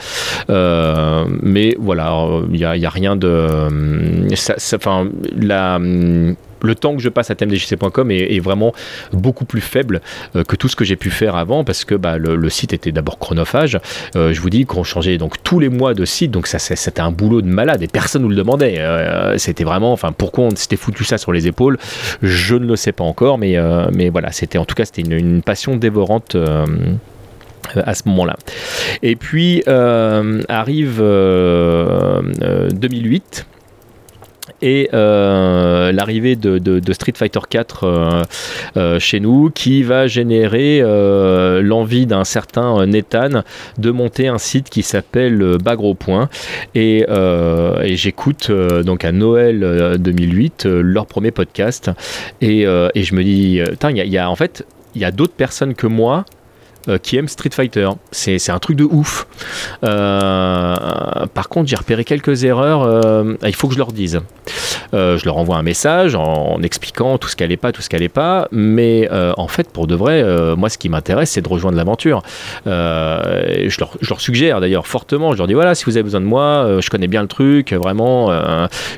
Euh, 0.49 1.25
mais 1.41 1.75
voilà, 1.79 2.25
il 2.51 2.57
n'y 2.57 2.85
a, 2.85 2.89
rien 2.89 3.15
de. 3.15 3.27
euh, 3.27 4.29
ça- 4.35 4.55
la 5.35 5.79
le 6.63 6.75
temps 6.75 6.95
que 6.95 7.01
je 7.01 7.09
passe 7.09 7.29
à 7.29 7.35
tmdjc.com 7.35 8.11
est, 8.11 8.39
vraiment 8.39 8.73
beaucoup 9.11 9.45
plus 9.45 9.61
faible 9.61 10.01
euh, 10.35 10.43
que 10.43 10.55
tout 10.55 10.67
ce 10.67 10.75
que 10.75 10.83
j'ai 10.83 10.95
pu 10.95 11.09
faire 11.11 11.35
avant 11.35 11.63
parce 11.63 11.85
que 11.85 11.95
bah, 11.95 12.17
le, 12.17 12.49
site 12.49 12.73
était 12.73 12.91
d'abord 12.91 13.19
chronophage. 13.19 13.79
Euh, 14.15 14.33
je 14.33 14.41
vous 14.41 14.49
dis 14.49 14.65
qu'on 14.65 14.83
changeait 14.83 15.17
donc 15.17 15.41
tous 15.43 15.59
les 15.59 15.69
mois 15.69 15.93
de 15.93 16.05
site, 16.05 16.31
donc 16.31 16.47
c'était 16.47 17.01
un 17.01 17.11
boulot 17.11 17.41
de 17.41 17.47
malade 17.47 17.81
et 17.83 17.87
personne 17.87 18.23
nous 18.23 18.29
le 18.29 18.35
demandait. 18.35 18.75
Euh, 18.79 19.37
c'était 19.37 19.63
vraiment, 19.63 19.93
enfin 19.93 20.11
pourquoi 20.11 20.45
on 20.45 20.55
s'était 20.55 20.75
foutu 20.75 21.03
ça 21.03 21.17
sur 21.17 21.31
les 21.31 21.47
épaules, 21.47 21.77
je 22.21 22.55
ne 22.55 22.65
le 22.65 22.75
sais 22.75 22.91
pas 22.91 23.03
encore, 23.03 23.37
mais, 23.37 23.57
voilà, 24.09 24.31
c'était 24.31 24.57
en 24.57 24.65
tout 24.65 24.75
cas 24.75 24.85
c'était 24.85 25.01
une, 25.01 25.41
passion 25.41 25.75
dévorante. 25.75 26.37
à 27.75 27.93
ce 27.95 28.03
moment-là. 28.07 28.35
Et 29.01 29.15
puis 29.15 29.63
arrive 29.67 30.99
euh, 31.01 32.21
euh, 32.41 32.69
2008 32.69 33.45
et 34.63 34.89
euh, 34.93 35.91
l'arrivée 35.91 36.35
de, 36.35 36.81
Street 36.93 37.13
Fighter 37.15 37.41
4 37.47 37.83
euh, 37.83 38.23
euh, 38.77 38.99
chez 38.99 39.19
nous 39.19 39.51
qui 39.51 39.83
va 39.83 40.07
générer 40.07 40.81
l'envie 41.61 42.05
d'un 42.05 42.23
certain 42.23 42.85
Nathan 42.85 43.43
de 43.77 43.91
monter 43.91 44.27
un 44.27 44.37
site 44.37 44.69
qui 44.69 44.81
s'appelle 44.81 45.57
Bagro 45.63 45.93
Point 45.93 46.29
et, 46.73 47.05
j'écoute 47.95 48.51
donc 48.83 49.05
à 49.05 49.11
Noël 49.11 49.63
euh, 49.63 49.97
2008 49.97 50.65
euh, 50.65 50.81
leur 50.81 51.05
premier 51.05 51.31
podcast. 51.31 51.91
Et, 52.41 52.63
je 52.63 53.15
me 53.15 53.23
dis 53.23 53.59
il 53.59 54.07
y 54.07 54.17
a 54.17 54.29
en 54.29 54.35
fait 54.35 54.65
il 54.95 55.01
y 55.01 55.05
a 55.05 55.11
d'autres 55.11 55.33
personnes 55.33 55.73
que 55.73 55.87
moi 55.87 56.25
euh, 56.89 56.97
qui 56.97 57.15
aiment 57.15 57.29
Street 57.29 57.49
Fighter. 57.53 57.89
C'est 58.11 58.49
un 58.49 58.59
truc 58.59 58.75
de 58.75 58.83
ouf. 58.83 59.25
Euh, 59.85 60.75
par 61.33 61.47
contre, 61.47 61.69
j'ai 61.69 61.77
repéré 61.77 62.03
quelques 62.03 62.43
erreurs. 62.43 62.83
euh, 62.83 63.35
il 63.45 63.55
faut 63.55 63.69
que 63.69 63.73
je 63.73 63.79
leur 63.79 63.93
dise. 63.93 64.19
Je 64.91 65.25
leur 65.25 65.37
envoie 65.37 65.57
un 65.57 65.63
message 65.63 66.13
en, 66.13 66.61
expliquant 66.61 67.17
tout 67.17 67.27
ce 67.27 67.35
qu'elle 67.35 67.49
n'est 67.49 67.57
pas, 67.57 67.71
tout 67.71 67.81
ce 67.81 67.89
qu'elle 67.89 68.01
n'est 68.01 68.09
pas. 68.09 68.47
Mais 68.51 69.09
en 69.11 69.47
fait, 69.47 69.69
pour 69.71 69.87
de 69.87 69.95
vrai, 69.95 70.23
moi, 70.55 70.69
ce 70.69 70.77
qui 70.77 70.89
m'intéresse, 70.89 71.31
c'est 71.31 71.41
de 71.41 71.49
rejoindre 71.49 71.77
l'aventure. 71.77 72.21
Je, 72.65 73.79
leur, 73.79 73.97
je 74.01 74.09
leur 74.09 74.21
suggère 74.21 74.61
d'ailleurs 74.61 74.85
fortement. 74.85 75.31
Je 75.31 75.37
leur 75.37 75.47
dis 75.47 75.53
voilà, 75.53 75.73
si 75.73 75.85
vous 75.85 75.97
avez 75.97 76.03
besoin 76.03 76.21
de 76.21 76.25
moi, 76.25 76.77
je 76.79 76.89
connais 76.91 77.07
bien 77.07 77.23
le 77.23 77.27
truc. 77.27 77.73
Vraiment, 77.73 78.29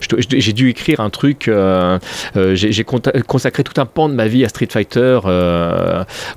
j'ai 0.01 0.53
dû 0.53 0.69
écrire 0.69 0.99
un 0.99 1.09
truc. 1.09 1.49
j'ai 2.36 2.83
consacré 2.83 3.63
tout 3.63 3.79
un 3.79 3.86
pan 3.86 4.09
de 4.09 4.15
ma 4.15 4.27
vie 4.27 4.43
à 4.43 4.49
Street 4.49 4.67
Fighter. 4.69 5.19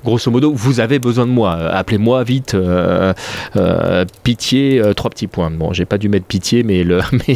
grosso 0.05 0.31
modo, 0.31 0.53
vous 0.53 0.79
avez 0.79 0.99
besoin 0.99 1.25
de 1.25 1.31
moi. 1.31 1.38
Euh, 1.47 1.69
Appelez-moi 1.71 2.23
vite. 2.23 2.53
euh, 2.55 3.13
euh, 3.55 4.05
pitié, 4.23 4.81
trois 4.95 5.09
petits 5.09 5.27
points. 5.27 5.49
Bon, 5.51 5.73
j'ai 5.73 5.85
pas 5.85 5.97
dû 5.97 6.09
mettre 6.09 6.25
pitié, 6.25 6.63
mais 6.63 6.83
le, 6.83 6.99
mais 7.11 7.35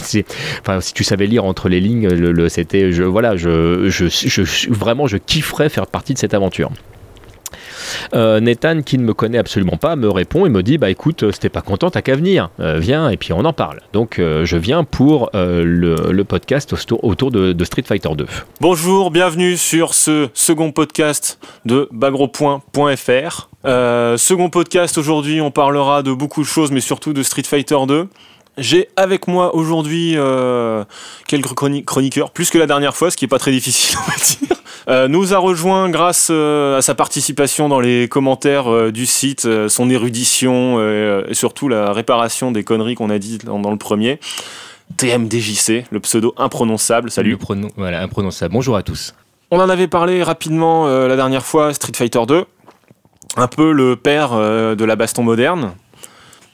enfin, 0.62 0.82
si 0.82 0.94
tu 0.94 1.04
savais 1.04 1.26
lire 1.28 1.46
entre 1.46 1.70
les 1.70 1.80
lignes, 1.80 2.08
le, 2.08 2.50
c'était, 2.50 2.92
je, 2.92 3.04
voilà, 3.04 3.36
je, 3.36 3.90
je, 3.90 4.08
je- 4.08 4.70
vraiment, 4.72 5.08
je 5.08 5.18
kifferais 5.18 5.70
faire 5.70 5.88
partie 5.88 6.14
de 6.14 6.20
cette 6.20 6.34
aventure. 6.34 6.72
Nathan, 8.14 8.82
qui 8.82 8.98
ne 8.98 9.04
me 9.04 9.14
connaît 9.14 9.38
absolument 9.38 9.78
pas, 9.78 9.96
me 9.96 10.10
répond 10.10 10.46
et 10.46 10.50
me 10.50 10.64
dit 10.64 10.78
Bah 10.78 10.90
écoute, 10.90 11.32
si 11.32 11.40
t'es 11.40 11.50
pas 11.50 11.62
content, 11.62 11.90
t'as 11.90 12.02
qu'à 12.02 12.16
venir. 12.16 12.50
Viens 12.60 13.10
et 13.10 13.18
puis 13.18 13.34
on 13.34 13.46
en 13.46 13.54
parle. 13.54 13.80
Donc 13.94 14.16
je 14.20 14.58
viens 14.58 14.84
pour 14.84 15.30
le, 15.34 16.24
podcast 16.24 16.74
autour, 16.74 17.04
autour 17.04 17.32
de, 17.32 17.54
de 17.54 17.66
Street 17.66 17.84
Fighter 17.86 18.10
2. 18.16 18.26
Bonjour, 18.62 19.12
bienvenue 19.12 19.58
sur 19.58 19.94
ce 19.94 20.30
second 20.34 20.72
podcast 20.72 21.40
de 21.66 21.88
bagropoint.fr. 21.92 23.50
Euh, 23.66 24.18
second 24.18 24.50
podcast 24.50 24.98
aujourd'hui, 24.98 25.40
on 25.42 25.52
parlera 25.52 26.04
de 26.04 26.12
beaucoup 26.14 26.42
de 26.42 26.48
choses, 26.48 26.72
mais 26.72 26.82
surtout 26.82 27.14
de 27.14 27.24
Street 27.24 27.44
Fighter 27.44 27.78
2. 27.88 28.08
J'ai 28.58 28.90
avec 28.98 29.28
moi 29.28 29.56
aujourd'hui 29.56 30.14
euh, 30.16 30.84
quelques 31.28 31.54
chroni- 31.56 31.84
chroniqueurs, 31.84 32.30
plus 32.32 32.50
que 32.52 32.58
la 32.58 32.68
dernière 32.68 32.96
fois, 32.96 33.10
ce 33.10 33.18
qui 33.18 33.26
est 33.26 33.30
pas 33.30 33.40
très 33.40 33.52
difficile, 33.52 33.98
on 34.06 34.12
va 34.12 34.18
dire. 34.18 34.58
Euh, 34.90 35.08
nous 35.08 35.34
a 35.34 35.38
rejoint 35.38 35.90
grâce 35.90 36.28
euh, 36.30 36.78
à 36.78 36.82
sa 36.82 36.94
participation 36.94 37.70
dans 37.70 37.80
les 37.80 38.10
commentaires 38.10 38.70
euh, 38.72 38.92
du 38.92 39.06
site, 39.06 39.48
son 39.70 39.90
érudition 39.90 40.80
et 40.82 41.34
surtout 41.34 41.70
la 41.70 41.94
réparation 41.94 42.52
des 42.52 42.64
conneries 42.64 42.96
qu'on 42.96 43.10
a 43.10 43.18
dit 43.18 43.38
dans, 43.40 43.60
dans 43.60 43.72
le 43.72 43.78
premier. 43.78 44.20
TMDJC, 44.98 45.86
le 45.90 46.00
pseudo 46.02 46.36
imprononçable. 46.38 47.10
Salut. 47.10 47.38
Le 47.50 47.68
voilà, 47.78 48.02
imprononçable. 48.02 48.54
Bonjour 48.54 48.76
à 48.76 48.84
tous. 48.84 49.16
On 49.50 49.60
en 49.60 49.70
avait 49.70 49.88
parlé 49.88 50.22
rapidement 50.22 50.86
la 50.88 51.16
dernière 51.16 51.46
fois, 51.46 51.74
Street 51.74 51.94
Fighter 51.96 52.20
2. 52.28 52.46
Un 53.36 53.48
peu 53.48 53.72
le 53.72 53.96
père 53.96 54.34
euh, 54.34 54.76
de 54.76 54.86
la 54.86 54.96
baston 54.96 55.24
moderne. 55.24 55.74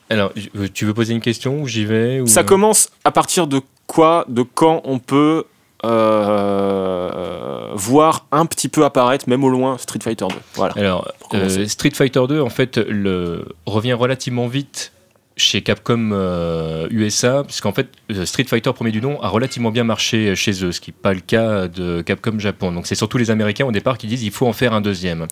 Alors, 0.10 0.32
tu 0.74 0.86
veux 0.86 0.94
poser 0.94 1.14
une 1.14 1.22
question 1.22 1.62
ou 1.62 1.68
j'y 1.68 1.86
vais 1.86 2.20
ou... 2.20 2.28
Ça 2.28 2.44
commence 2.44 2.90
à 3.04 3.12
partir 3.12 3.46
de 3.46 3.62
quoi, 3.86 4.26
de 4.28 4.42
quand 4.42 4.82
on 4.86 4.98
peut 4.98 5.46
euh, 5.86 7.70
voir 7.74 8.26
un 8.32 8.46
petit 8.46 8.70
peu 8.70 8.86
apparaître, 8.86 9.30
même 9.30 9.44
au 9.44 9.50
loin, 9.50 9.78
Street 9.78 10.00
Fighter 10.02 10.26
2. 10.28 10.36
Voilà. 10.56 10.74
Alors, 10.78 11.12
euh, 11.34 11.68
Street 11.68 11.92
Fighter 11.94 12.22
2, 12.28 12.42
en 12.42 12.50
fait, 12.50 12.78
le, 12.78 13.46
revient 13.66 13.94
relativement 13.94 14.48
vite 14.48 14.92
chez 15.38 15.62
Capcom 15.62 16.10
euh, 16.12 16.88
USA, 16.92 17.44
puisqu'en 17.46 17.72
fait, 17.72 17.88
euh, 18.12 18.26
Street 18.26 18.44
Fighter 18.44 18.74
premier 18.74 18.92
du 18.92 19.02
nom 19.02 19.22
a 19.22 19.30
relativement 19.30 19.72
bien 19.72 19.86
marché 19.86 20.36
chez 20.36 20.66
eux, 20.66 20.72
ce 20.72 20.82
qui 20.82 20.92
n'est 20.92 20.98
pas 21.02 21.14
le 21.14 21.22
cas 21.22 21.68
de 21.68 22.02
Capcom 22.02 22.38
Japon. 22.40 22.74
Donc 22.74 22.88
c'est 22.88 22.96
surtout 22.96 23.18
les 23.18 23.32
Américains 23.32 23.66
au 23.66 23.72
départ 23.72 23.98
qui 23.98 24.08
disent 24.08 24.24
il 24.24 24.32
faut 24.32 24.48
en 24.48 24.54
faire 24.54 24.74
un 24.74 24.82
deuxième. 24.82 25.28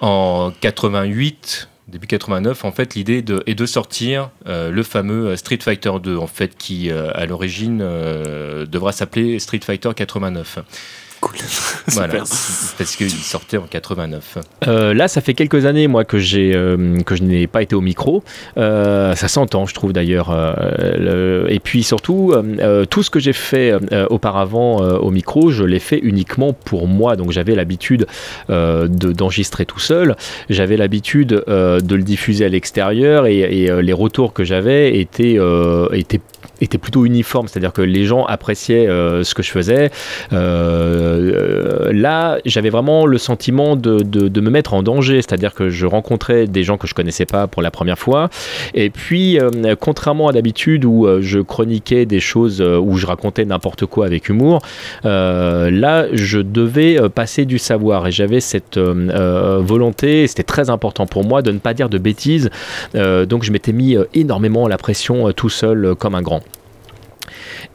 En 0.00 0.50
88, 0.60 1.68
début 1.88 2.06
89, 2.06 2.64
en 2.64 2.72
fait, 2.72 2.94
l'idée 2.94 3.22
est 3.46 3.54
de 3.54 3.66
sortir 3.66 4.30
euh, 4.46 4.70
le 4.70 4.82
fameux 4.82 5.36
Street 5.36 5.58
Fighter 5.60 5.92
2, 6.02 6.16
en 6.16 6.26
fait, 6.26 6.56
qui 6.56 6.90
euh, 6.90 7.10
à 7.14 7.26
l'origine 7.26 7.80
euh, 7.82 8.64
devra 8.64 8.92
s'appeler 8.92 9.38
Street 9.38 9.60
Fighter 9.62 9.90
89. 9.94 10.60
Cool. 11.20 11.36
Voilà, 11.92 12.18
parce 12.78 12.94
qu'il 12.96 13.10
sortait 13.10 13.56
en 13.56 13.64
89. 13.64 14.38
Euh, 14.68 14.94
là, 14.94 15.08
ça 15.08 15.20
fait 15.20 15.34
quelques 15.34 15.66
années, 15.66 15.88
moi, 15.88 16.04
que, 16.04 16.18
j'ai, 16.18 16.54
euh, 16.54 17.00
que 17.00 17.16
je 17.16 17.22
n'ai 17.24 17.48
pas 17.48 17.62
été 17.62 17.74
au 17.74 17.80
micro. 17.80 18.22
Euh, 18.58 19.16
ça 19.16 19.26
s'entend, 19.26 19.66
je 19.66 19.74
trouve 19.74 19.92
d'ailleurs. 19.92 20.30
Le... 20.78 21.46
Et 21.48 21.58
puis 21.58 21.82
surtout, 21.82 22.32
tout 22.90 23.02
ce 23.02 23.10
que 23.10 23.18
j'ai 23.18 23.32
fait 23.32 23.72
auparavant 24.08 24.76
au 24.76 25.10
micro, 25.10 25.50
je 25.50 25.64
l'ai 25.64 25.80
fait 25.80 25.98
uniquement 25.98 26.52
pour 26.52 26.86
moi. 26.86 27.16
Donc 27.16 27.32
j'avais 27.32 27.56
l'habitude 27.56 28.06
de, 28.48 28.86
d'enregistrer 28.86 29.66
tout 29.66 29.80
seul. 29.80 30.14
J'avais 30.48 30.76
l'habitude 30.76 31.42
de 31.48 31.94
le 31.94 32.02
diffuser 32.02 32.44
à 32.44 32.48
l'extérieur 32.48 33.26
et, 33.26 33.40
et 33.40 33.82
les 33.82 33.92
retours 33.92 34.32
que 34.32 34.44
j'avais 34.44 35.00
étaient, 35.00 35.38
étaient 35.92 36.20
était 36.60 36.78
plutôt 36.78 37.04
uniforme, 37.04 37.48
c'est-à-dire 37.48 37.72
que 37.72 37.82
les 37.82 38.04
gens 38.04 38.24
appréciaient 38.24 38.88
euh, 38.88 39.24
ce 39.24 39.34
que 39.34 39.42
je 39.42 39.50
faisais. 39.50 39.90
Euh, 40.32 41.92
là, 41.92 42.38
j'avais 42.44 42.70
vraiment 42.70 43.06
le 43.06 43.18
sentiment 43.18 43.76
de, 43.76 44.00
de, 44.02 44.40
me 44.40 44.50
mettre 44.50 44.74
en 44.74 44.82
danger, 44.82 45.16
c'est-à-dire 45.16 45.54
que 45.54 45.68
je 45.68 45.86
rencontrais 45.86 46.46
des 46.46 46.62
gens 46.62 46.78
que 46.78 46.86
je 46.86 46.94
connaissais 46.94 47.26
pas 47.26 47.46
pour 47.46 47.62
la 47.62 47.70
première 47.70 47.98
fois. 47.98 48.30
Et 48.74 48.90
puis, 48.90 49.38
euh, 49.38 49.74
contrairement 49.78 50.28
à 50.28 50.32
d'habitude 50.32 50.84
où 50.84 51.06
je 51.20 51.40
chroniquais 51.40 52.06
des 52.06 52.20
choses 52.20 52.62
où 52.62 52.96
je 52.96 53.06
racontais 53.06 53.44
n'importe 53.44 53.86
quoi 53.86 54.06
avec 54.06 54.28
humour, 54.28 54.60
là, 55.04 56.06
je 56.12 56.38
devais 56.38 57.08
passer 57.10 57.44
du 57.44 57.58
savoir 57.58 58.06
et 58.06 58.12
j'avais 58.12 58.40
cette 58.40 58.78
volonté, 58.78 60.26
c'était 60.26 60.42
très 60.42 60.70
important 60.70 61.06
pour 61.06 61.24
moi 61.24 61.42
de 61.42 61.50
ne 61.50 61.58
pas 61.58 61.74
dire 61.74 61.88
de 61.88 61.98
bêtises. 61.98 62.50
donc, 62.94 63.42
je 63.42 63.52
m'étais 63.52 63.72
mis 63.72 63.96
énormément 64.14 64.68
la 64.68 64.78
pression 64.78 65.32
tout 65.32 65.50
seul 65.50 65.94
comme 65.98 66.14
un 66.14 66.22
grand. 66.22 66.42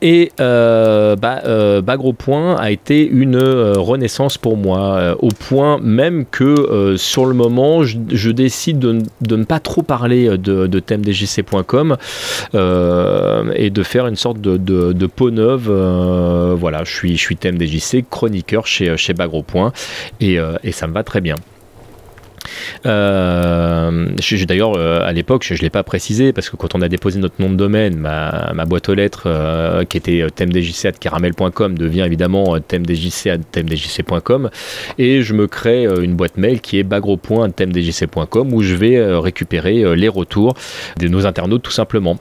Et 0.02 0.32
euh, 0.40 1.16
bah, 1.16 1.42
euh, 1.46 1.82
Point 2.18 2.56
a 2.56 2.72
été 2.72 3.06
une 3.06 3.36
euh, 3.36 3.74
renaissance 3.78 4.38
pour 4.38 4.58
moi, 4.58 5.16
au 5.20 5.30
point 5.30 5.80
même 5.80 6.26
que 6.26 6.96
sur 6.98 7.26
le 7.26 7.34
moment, 7.34 7.84
je, 7.84 8.32
décide 8.32 8.80
de, 8.80 9.02
ne 9.36 9.44
pas 9.44 9.60
trop 9.60 9.82
parler 9.82 10.38
de, 10.38 10.68
de 10.68 10.80
et 13.56 13.70
de 13.70 13.84
faire 13.84 14.08
une 14.08 14.16
sorte 14.16 14.40
de, 14.42 15.08
peau 15.08 15.32
neuve. 15.32 15.70
voilà, 16.58 16.84
je 16.84 16.92
suis, 16.94 17.18
je 17.18 17.22
suis 17.22 17.36
thèmedjc, 17.36 18.06
chroniqueur 18.10 18.68
chez, 18.68 18.98
chez 18.98 19.14
Bagro 19.14 19.44
Point, 19.44 19.72
et 20.22 20.38
ça 20.72 20.88
me 20.88 20.94
va 20.94 21.04
très 21.04 21.22
bien. 21.22 21.36
Euh, 22.86 24.08
D'ailleurs, 24.48 24.74
euh, 24.78 25.00
à 25.02 25.12
l'époque, 25.12 25.44
je 25.44 25.54
ne 25.54 25.60
l'ai 25.60 25.70
pas 25.70 25.84
précisé 25.84 26.34
parce 26.34 26.50
que 26.50 26.56
quand 26.56 26.76
on 26.76 26.82
a 26.82 26.88
déposé 26.88 27.20
notre 27.20 27.42
nom 27.42 27.50
de 27.50 27.56
domaine, 27.56 27.98
ma, 27.98 28.66
boîte 28.66 28.90
aux 28.90 28.94
lettres 28.94 29.24
euh, 29.26 29.84
qui 29.86 29.98
était 29.98 30.26
thèmedjc.caramel.com 30.34 31.78
devient 31.78 32.02
évidemment 32.02 32.60
thèmedjc.thèmedjc.com 32.60 34.50
et 34.98 35.22
je 35.22 35.34
me 35.34 35.48
crée 35.48 35.86
une 35.86 36.16
boîte 36.16 36.38
mail 36.38 36.62
qui 36.62 36.80
est 36.80 36.84
bagro.thèmedjc.com 36.84 38.54
où 38.54 38.62
je 38.62 38.76
vais 38.76 39.16
récupérer 39.18 39.96
les 39.96 40.10
retours 40.10 40.54
de 41.00 41.08
nos 41.08 41.26
internautes 41.26 41.64
tout 41.64 41.72
simplement. 41.72 42.18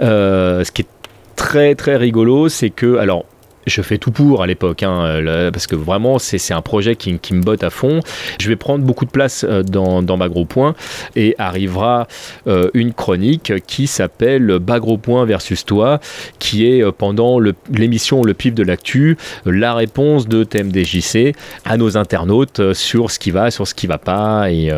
ce 0.00 0.70
qui 0.70 0.82
est 0.82 0.88
très 1.36 1.74
très 1.74 1.96
rigolo, 1.96 2.48
c'est 2.48 2.70
que 2.70 2.96
alors 2.96 3.24
je 3.66 3.82
fais 3.82 3.98
tout 3.98 4.10
pour 4.10 4.42
à 4.42 4.46
l'époque, 4.46 4.82
hein, 4.82 5.20
parce 5.52 5.66
que 5.66 5.76
vraiment 5.76 6.18
c'est 6.18 6.54
un 6.54 6.62
projet 6.62 6.96
qui, 6.96 7.34
me 7.34 7.42
botte 7.42 7.64
à 7.64 7.70
fond. 7.70 8.00
Je 8.38 8.48
vais 8.48 8.56
prendre 8.56 8.84
beaucoup 8.84 9.04
de 9.04 9.10
place 9.10 9.44
euh, 9.48 9.62
dans, 9.62 10.02
dans 10.02 10.18
Bagro 10.18 10.44
Point 10.44 10.74
et 11.16 11.34
arrivera 11.38 12.06
euh, 12.46 12.68
une 12.74 12.92
chronique 12.92 13.52
qui 13.66 13.86
s'appelle 13.86 14.58
Bagro 14.58 14.98
Point 14.98 15.24
versus 15.24 15.64
toi, 15.64 16.00
qui 16.38 16.66
est 16.66 16.82
euh, 16.82 16.92
pendant 16.92 17.38
l'émission 17.70 18.22
le, 18.22 18.34
pif 18.34 18.54
de 18.54 18.62
l'actu, 18.62 19.16
la 19.46 19.74
réponse 19.74 20.28
de 20.28 20.44
TMDJC 20.44 21.34
à 21.64 21.76
nos 21.76 21.96
internautes 21.96 22.72
sur 22.72 23.10
ce 23.10 23.18
qui 23.18 23.30
va, 23.30 23.50
sur 23.50 23.66
ce 23.66 23.74
qui 23.74 23.86
va 23.86 23.98
pas, 23.98 24.50
et, 24.50 24.70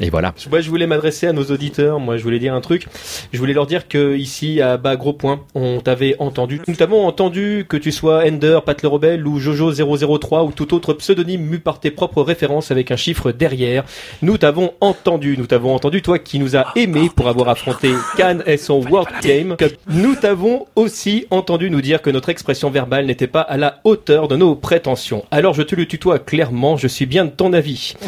et 0.00 0.10
voilà. 0.10 0.34
Moi 0.50 0.60
je 0.60 0.68
voulais 0.68 0.86
m'adresser 0.86 1.26
à 1.26 1.32
nos 1.32 1.44
auditeurs, 1.44 1.98
moi 2.00 2.16
je 2.16 2.22
voulais 2.22 2.38
dire 2.38 2.54
un 2.54 2.60
truc, 2.60 2.86
je 3.32 3.38
voulais 3.38 3.52
leur 3.52 3.66
dire 3.66 3.88
que 3.88 4.16
ici 4.16 4.60
à 4.60 4.76
Bagro 4.76 5.12
Point, 5.12 5.40
on 5.54 5.80
t'avait 5.80 6.16
entendu, 6.18 6.60
nous 6.68 6.74
t'avons 6.74 7.06
entendu 7.06 7.64
que 7.68 7.76
tu 7.76 7.92
sois 7.92 8.09
Ender, 8.18 8.60
Pat 8.64 8.82
le 8.82 8.88
Rebelle 8.88 9.26
ou 9.26 9.38
Jojo003 9.38 10.46
ou 10.46 10.52
tout 10.52 10.74
autre 10.74 10.92
pseudonyme 10.94 11.42
mu 11.42 11.58
par 11.58 11.80
tes 11.80 11.90
propres 11.90 12.22
références 12.22 12.70
avec 12.70 12.90
un 12.90 12.96
chiffre 12.96 13.32
derrière. 13.32 13.84
Nous 14.22 14.38
t'avons 14.38 14.72
entendu, 14.80 15.36
nous 15.38 15.46
t'avons 15.46 15.74
entendu, 15.74 16.02
toi 16.02 16.18
qui 16.18 16.38
nous 16.38 16.56
as 16.56 16.66
aimé 16.76 17.10
pour 17.14 17.28
avoir 17.28 17.48
affronté 17.48 17.92
Cannes 18.16 18.42
et 18.46 18.56
son 18.56 18.80
World 18.80 19.08
Game. 19.22 19.56
Nous 19.88 20.14
t'avons 20.14 20.66
aussi 20.76 21.26
entendu 21.30 21.70
nous 21.70 21.80
dire 21.80 22.02
que 22.02 22.10
notre 22.10 22.28
expression 22.28 22.70
verbale 22.70 23.06
n'était 23.06 23.26
pas 23.26 23.40
à 23.42 23.56
la 23.56 23.80
hauteur 23.84 24.28
de 24.28 24.36
nos 24.36 24.54
prétentions. 24.54 25.24
Alors 25.30 25.54
je 25.54 25.62
te 25.62 25.74
le 25.74 25.86
tutoie 25.86 26.18
clairement, 26.18 26.76
je 26.76 26.88
suis 26.88 27.06
bien 27.06 27.24
de 27.24 27.30
ton 27.30 27.52
avis. 27.52 27.94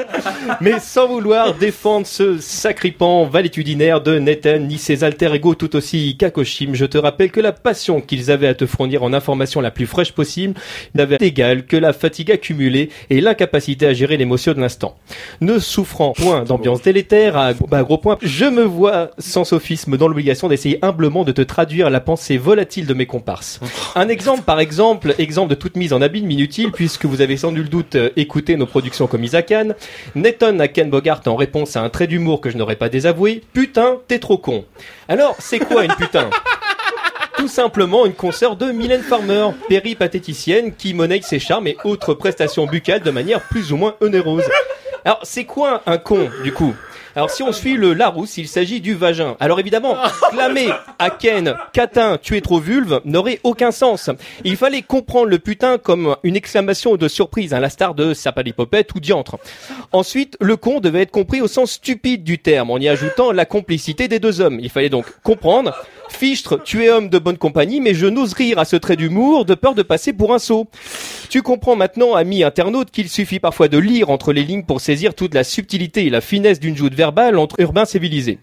Mais 0.60 0.78
sans 0.80 1.08
vouloir 1.08 1.54
défendre 1.54 2.06
ce 2.06 2.38
sacripant 2.38 3.24
valétudinaire 3.24 4.00
de 4.00 4.18
Nathan 4.18 4.58
ni 4.58 4.78
ses 4.78 5.04
alter 5.04 5.34
ego 5.34 5.54
tout 5.54 5.76
aussi 5.76 6.16
kakoshim, 6.16 6.74
je 6.74 6.84
te 6.84 6.98
rappelle 6.98 7.30
que 7.30 7.40
la 7.40 7.52
passion 7.52 8.00
qu'ils 8.00 8.30
avaient 8.30 8.48
à 8.48 8.54
te 8.54 8.66
fournir 8.66 9.02
en 9.02 9.12
information 9.12 9.60
la 9.60 9.70
plus 9.70 9.86
fraîche 9.86 10.12
possible 10.12 10.54
n'avait 10.94 11.18
d'égal 11.18 11.66
que 11.66 11.76
la 11.76 11.92
fatigue 11.92 12.30
accumulée 12.30 12.90
et 13.10 13.20
l'incapacité 13.20 13.86
à 13.86 13.92
gérer 13.92 14.16
l'émotion 14.16 14.52
de 14.52 14.60
l'instant. 14.60 14.96
Ne 15.40 15.58
souffrant 15.58 16.12
point 16.12 16.44
d'ambiance 16.44 16.82
délétère 16.82 17.36
à 17.36 17.52
bah, 17.52 17.82
gros 17.82 17.98
point, 17.98 18.18
je 18.22 18.44
me 18.44 18.62
vois 18.62 19.10
sans 19.18 19.44
sophisme 19.44 19.96
dans 19.96 20.08
l'obligation 20.08 20.48
d'essayer 20.48 20.78
humblement 20.82 21.24
de 21.24 21.32
te 21.32 21.42
traduire 21.42 21.90
la 21.90 22.00
pensée 22.00 22.38
volatile 22.38 22.86
de 22.86 22.94
mes 22.94 23.06
comparses. 23.06 23.60
Un 23.94 24.08
exemple 24.08 24.42
par 24.42 24.60
exemple, 24.60 25.14
exemple 25.18 25.50
de 25.50 25.54
toute 25.54 25.76
mise 25.76 25.92
en 25.92 26.02
abîme 26.02 26.30
inutile 26.30 26.72
puisque 26.72 27.04
vous 27.04 27.20
avez 27.20 27.36
sans 27.36 27.52
nul 27.52 27.68
doute 27.68 27.96
euh, 27.96 28.10
écouté 28.16 28.56
nos 28.56 28.66
productions 28.66 29.06
comme 29.06 29.24
Isakan, 29.24 29.70
Netton 30.14 30.58
à 30.58 30.68
Ken 30.68 30.90
Bogart 30.90 31.22
en 31.26 31.36
réponse 31.36 31.76
à 31.76 31.82
un 31.82 31.88
trait 31.88 32.06
d'humour 32.06 32.40
que 32.40 32.50
je 32.50 32.56
n'aurais 32.56 32.76
pas 32.76 32.88
désavoué, 32.88 33.42
putain, 33.52 33.98
t'es 34.08 34.18
trop 34.18 34.38
con. 34.38 34.64
Alors, 35.08 35.36
c'est 35.38 35.58
quoi 35.58 35.84
une 35.84 35.94
putain? 35.94 36.30
Tout 37.36 37.48
simplement 37.48 38.06
une 38.06 38.14
concert 38.14 38.56
de 38.56 38.70
Mylène 38.70 39.02
Farmer, 39.02 39.48
péripatéticienne 39.68 40.74
qui 40.74 40.94
monnaie 40.94 41.20
ses 41.22 41.38
charmes 41.38 41.66
et 41.66 41.76
autres 41.84 42.14
prestations 42.14 42.66
buccales 42.66 43.02
de 43.02 43.10
manière 43.10 43.40
plus 43.40 43.72
ou 43.72 43.76
moins 43.76 43.96
onéreuse. 44.00 44.44
Alors, 45.04 45.20
c'est 45.22 45.44
quoi 45.44 45.82
un 45.86 45.98
con, 45.98 46.30
du 46.44 46.52
coup? 46.52 46.74
Alors 47.14 47.30
si 47.30 47.42
on 47.42 47.52
suit 47.52 47.76
le 47.76 47.92
Larousse, 47.92 48.38
il 48.38 48.48
s'agit 48.48 48.80
du 48.80 48.94
vagin. 48.94 49.36
Alors 49.40 49.60
évidemment, 49.60 49.96
clamer 50.30 50.70
à 50.98 51.10
Ken, 51.10 51.54
catin, 51.72 52.18
tu 52.20 52.36
es 52.36 52.40
trop 52.40 52.58
vulve 52.58 53.00
n'aurait 53.04 53.40
aucun 53.44 53.70
sens. 53.70 54.10
Il 54.44 54.56
fallait 54.56 54.82
comprendre 54.82 55.26
le 55.26 55.38
putain 55.38 55.78
comme 55.78 56.16
une 56.22 56.36
exclamation 56.36 56.96
de 56.96 57.08
surprise, 57.08 57.52
à 57.54 57.60
la 57.60 57.68
star 57.68 57.94
de 57.94 58.14
sapalipopette 58.14 58.94
ou 58.94 59.00
diantre. 59.00 59.38
Ensuite, 59.92 60.36
le 60.40 60.56
con 60.56 60.80
devait 60.80 61.02
être 61.02 61.10
compris 61.10 61.40
au 61.40 61.48
sens 61.48 61.72
stupide 61.72 62.24
du 62.24 62.38
terme, 62.38 62.70
en 62.70 62.78
y 62.78 62.88
ajoutant 62.88 63.32
la 63.32 63.44
complicité 63.44 64.08
des 64.08 64.18
deux 64.18 64.40
hommes. 64.40 64.58
Il 64.60 64.70
fallait 64.70 64.88
donc 64.88 65.06
comprendre 65.22 65.74
Fichtre, 66.12 66.62
tu 66.62 66.84
es 66.84 66.90
homme 66.90 67.08
de 67.08 67.18
bonne 67.18 67.38
compagnie, 67.38 67.80
mais 67.80 67.94
je 67.94 68.06
n'ose 68.06 68.34
rire 68.34 68.58
à 68.58 68.64
ce 68.64 68.76
trait 68.76 68.96
d'humour 68.96 69.44
de 69.44 69.54
peur 69.54 69.74
de 69.74 69.82
passer 69.82 70.12
pour 70.12 70.32
un 70.32 70.38
sot. 70.38 70.68
Tu 71.28 71.42
comprends 71.42 71.74
maintenant, 71.74 72.14
ami 72.14 72.44
internaute, 72.44 72.90
qu'il 72.90 73.08
suffit 73.08 73.40
parfois 73.40 73.68
de 73.68 73.78
lire 73.78 74.10
entre 74.10 74.32
les 74.32 74.44
lignes 74.44 74.64
pour 74.64 74.80
saisir 74.80 75.14
toute 75.14 75.34
la 75.34 75.44
subtilité 75.44 76.06
et 76.06 76.10
la 76.10 76.20
finesse 76.20 76.60
d'une 76.60 76.76
joute 76.76 76.94
verbale 76.94 77.38
entre 77.38 77.58
urbains 77.58 77.86
civilisés. 77.86 78.38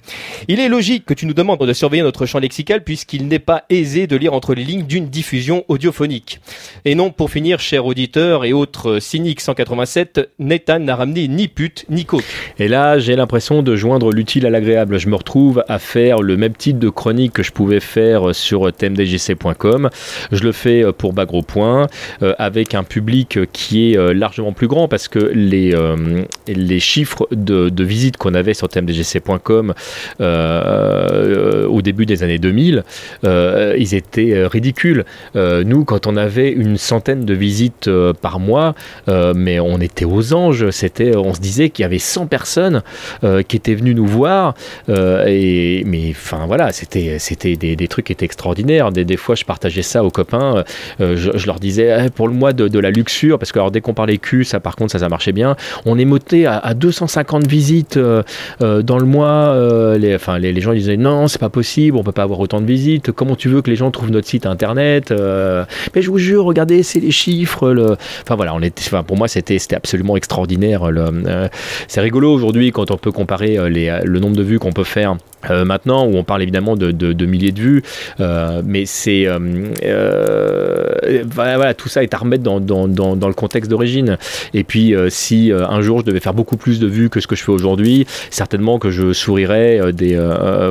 Il 0.48 0.60
est 0.60 0.70
logique 0.70 1.06
que 1.06 1.14
tu 1.14 1.26
nous 1.26 1.34
demandes 1.34 1.60
de 1.60 1.74
surveiller 1.74 2.04
notre 2.04 2.26
champ 2.26 2.40
lexical 2.40 2.84
puisqu'il 2.84 3.28
n'est 3.28 3.40
pas 3.40 3.64
aisé 3.70 4.08
de 4.08 4.16
lire 4.16 4.34
entre 4.34 4.56
les 4.56 4.64
lignes 4.64 4.86
d'une 4.86 5.08
diffusion 5.08 5.64
audiophonique. 5.68 6.42
Et 6.84 6.96
non, 6.96 7.12
pour 7.12 7.30
finir, 7.30 7.60
cher 7.60 7.86
auditeur 7.86 8.44
et 8.44 8.54
autres 8.54 9.00
cyniques 9.00 9.42
187, 9.42 10.32
Nathan 10.40 10.80
n'a 10.80 10.96
ramené 10.96 11.28
ni 11.28 11.48
pute 11.48 11.86
ni 11.90 12.06
coke. 12.06 12.24
Et 12.58 12.68
là, 12.68 12.98
j'ai 12.98 13.16
l'impression 13.16 13.62
de 13.62 13.76
joindre 13.76 14.12
l'utile 14.12 14.46
à 14.48 14.50
l'agréable. 14.50 14.98
Je 14.98 15.08
me 15.08 15.16
retrouve 15.16 15.64
à 15.68 15.80
faire 15.80 16.22
le 16.22 16.38
même 16.38 16.56
type 16.56 16.80
de 16.80 16.90
chronique 16.90 17.34
que 17.34 17.44
je 17.44 17.52
faire 17.80 18.34
sur 18.36 18.72
thèmedjc.com. 18.72 19.90
Je 20.32 20.44
le 20.44 20.52
fais 20.52 20.84
pour 20.98 21.14
Bagro 21.14 21.42
Point 21.42 21.88
euh, 22.24 22.34
avec 22.38 22.76
un 22.76 22.84
public 22.84 23.40
qui 23.52 23.92
est 23.92 23.98
euh, 23.98 24.14
largement 24.14 24.54
plus 24.54 24.68
grand 24.68 24.88
parce 24.88 25.08
que 25.08 25.20
les, 25.34 25.74
euh, 25.74 26.24
les 26.48 26.80
chiffres 26.80 27.28
de, 27.32 27.70
de 27.70 27.84
visites 27.84 28.18
qu'on 28.18 28.34
avait 28.34 28.54
sur 28.54 28.70
thèmedjc.com 28.70 29.74
au 30.20 31.80
au 31.80 31.82
début 31.82 32.06
des 32.06 32.24
années 32.24 32.40
2000, 32.40 32.84
euh, 33.24 33.74
ils 33.78 33.96
étaient 33.96 34.34
euh, 34.34 34.48
ridicules. 34.50 35.06
Euh, 35.38 35.64
nous, 35.64 35.86
quand 35.86 36.08
on 36.08 36.18
avait 36.18 36.52
une 36.52 36.78
centaine 36.78 37.24
de 37.24 37.34
visites 37.34 37.88
euh, 37.88 38.12
par 38.12 38.40
mois, 38.40 38.76
euh, 39.08 39.34
mais 39.34 39.62
on 39.62 39.80
était 39.80 40.04
aux 40.04 40.34
anges. 40.34 40.70
C'était, 40.72 41.16
on 41.16 41.34
se 41.34 41.40
disait 41.40 41.70
qu'il 41.70 41.84
y 41.84 41.86
avait 41.86 42.00
100 42.00 42.28
personnes 42.28 42.84
euh, 43.24 43.44
qui 43.44 43.56
étaient 43.56 43.76
venues 43.76 43.96
nous 43.96 44.06
voir. 44.08 44.56
euh, 44.90 45.24
et, 45.28 45.84
mais 45.86 46.10
enfin 46.12 46.46
voilà, 46.48 46.74
c'était, 46.74 47.18
des, 47.40 47.88
trucs 47.88 48.06
qui 48.06 48.14
étaient 48.14 48.26
extraordinaires. 48.26 48.92
Des, 48.92 49.18
fois, 49.18 49.36
je 49.36 49.46
partageais 49.46 49.82
ça 49.82 50.04
aux 50.04 50.12
copains. 50.12 50.64
euh, 51.02 51.16
je, 51.16 51.32
je 51.36 51.46
leur 51.48 51.60
disais, 51.60 52.06
Eh, 52.06 52.10
pour 52.10 52.28
le 52.28 52.34
mois 52.34 52.54
de, 52.54 52.80
la 52.80 52.92
luxure, 52.92 53.40
parce 53.40 53.52
que 53.52 53.60
alors, 53.60 53.72
dès 53.72 53.82
qu'on 53.82 53.94
parlait 53.94 54.18
cul, 54.18 54.44
ça 54.44 54.60
par 54.60 54.76
contre, 54.76 54.92
ça, 54.92 55.00
ça 55.00 55.10
marchait 55.10 55.32
bien. 55.32 55.56
On 55.86 55.98
est 55.98 56.06
monté 56.06 56.46
à, 56.46 56.58
à 56.58 56.74
250 56.74 57.48
visites 57.48 57.98
euh, 57.98 58.24
euh, 58.62 58.82
dans 58.82 58.98
le 58.98 59.06
mois. 59.06 59.28
euh, 59.54 59.98
les, 59.98 60.16
enfin, 60.16 60.38
les, 60.40 60.54
les 60.54 60.62
gens 60.62 60.74
disaient, 60.74 60.98
non, 60.98 61.28
c'est 61.28 61.40
pas 61.40 61.50
possible, 61.50 61.98
on 61.98 62.04
peut 62.04 62.12
pas 62.12 62.24
avoir 62.24 62.40
autant 62.40 62.62
de 62.62 62.66
visites. 62.66 63.12
Comment 63.12 63.36
tu 63.36 63.50
veux 63.50 63.62
que 63.62 63.70
les 63.70 63.76
gens 63.76 63.92
trouvent 63.92 64.12
notre 64.12 64.28
site 64.28 64.46
internet 64.46 65.12
Euh, 65.12 65.66
Mais 65.96 66.02
je 66.02 66.10
vous 66.10 66.18
jure, 66.18 66.46
regardez, 66.46 66.84
c'est 66.84 67.00
les 67.00 67.12
chiffres. 67.12 67.96
Enfin 68.24 68.36
voilà, 68.36 68.54
on 68.56 68.62
était, 68.62 68.84
pour 69.06 69.18
moi, 69.18 69.28
c'était, 69.28 69.58
absolument 69.74 70.16
extraordinaire. 70.18 70.84
Euh, 70.84 71.48
c'est 71.88 72.02
rigolo 72.02 72.32
aujourd'hui 72.34 72.72
quand 72.72 72.92
on 72.92 72.98
peut 72.98 73.12
comparer 73.12 73.58
euh, 73.58 73.70
le 74.04 74.20
nombre 74.20 74.36
de 74.36 74.44
vues 74.44 74.60
qu'on 74.60 74.72
peut 74.72 74.84
faire. 74.84 75.16
Euh, 75.50 75.64
maintenant, 75.64 76.06
où 76.06 76.16
on 76.16 76.24
parle 76.24 76.42
évidemment 76.42 76.76
de, 76.76 77.26
milliers 77.26 77.52
de 77.52 77.60
vues, 77.60 77.84
euh, 78.20 78.62
mais 78.66 78.86
c'est 78.86 79.26
euh, 79.28 80.94
voilà, 81.26 81.74
tout 81.74 81.88
ça 81.90 82.04
est 82.04 82.14
à 82.14 82.18
remettre 82.18 82.44
dans, 82.44 82.60
dans, 82.60 82.88
dans, 82.88 83.28
le 83.28 83.34
contexte 83.34 83.70
d'origine. 83.70 84.18
Et 84.54 84.64
puis, 84.64 84.94
si 85.10 85.52
un 85.52 85.82
jour 85.82 86.00
je 86.00 86.06
devais 86.06 86.20
faire 86.20 86.34
beaucoup 86.34 86.58
plus 86.58 86.80
de 86.80 86.88
vues 86.88 87.10
que 87.10 87.20
ce 87.20 87.28
que 87.28 87.36
je 87.36 87.44
fais 87.44 87.52
aujourd'hui, 87.52 88.06
certainement 88.30 88.80
que 88.80 88.90
je 88.90 89.14
sourirais 89.14 89.94
des 89.94 90.20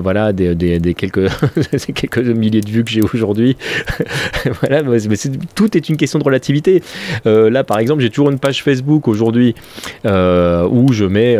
voilà 0.02 0.32
des, 0.32 0.54
des, 0.54 0.94
quelques 0.94 1.28
quelques 1.94 2.18
milliers 2.18 2.60
de 2.60 2.70
vues 2.70 2.84
que 2.84 2.90
j'ai 2.90 3.02
aujourd'hui. 3.02 3.56
voilà, 4.60 4.82
mais 4.82 4.98
tout 5.54 5.76
est 5.76 5.88
une 5.88 5.96
question 5.96 6.18
de 6.18 6.24
relativité. 6.24 6.82
Là, 7.24 7.64
par 7.64 7.78
exemple, 7.78 8.02
j'ai 8.02 8.10
toujours 8.10 8.30
une 8.30 8.38
page 8.38 8.62
Facebook 8.62 9.08
aujourd'hui 9.08 9.54
où 10.04 10.92
je 10.92 11.04
mets 11.04 11.36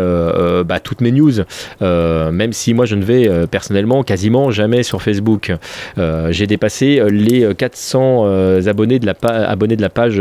bah, 0.64 0.81
toutes 0.81 1.01
mes 1.01 1.12
news, 1.12 1.33
même 1.81 2.53
si 2.53 2.74
moi 2.74 2.87
je 2.87 2.95
ne 2.95 3.05
vais 3.05 3.18
euh, 3.27 3.47
personnellement 3.47 4.03
quasiment 4.03 4.51
jamais 4.51 4.83
sur 4.83 5.03
Facebook. 5.03 5.53
Euh, 5.97 6.31
j'ai 6.31 6.47
dépassé 6.47 7.01
euh, 7.01 7.09
les 7.09 7.55
400 7.55 8.23
euh, 8.27 8.66
abonnés 8.66 8.99
de 8.99 9.07
la 9.07 9.14
abonnés 9.23 9.77
de 9.77 9.83
la 9.83 9.89
page 9.89 10.21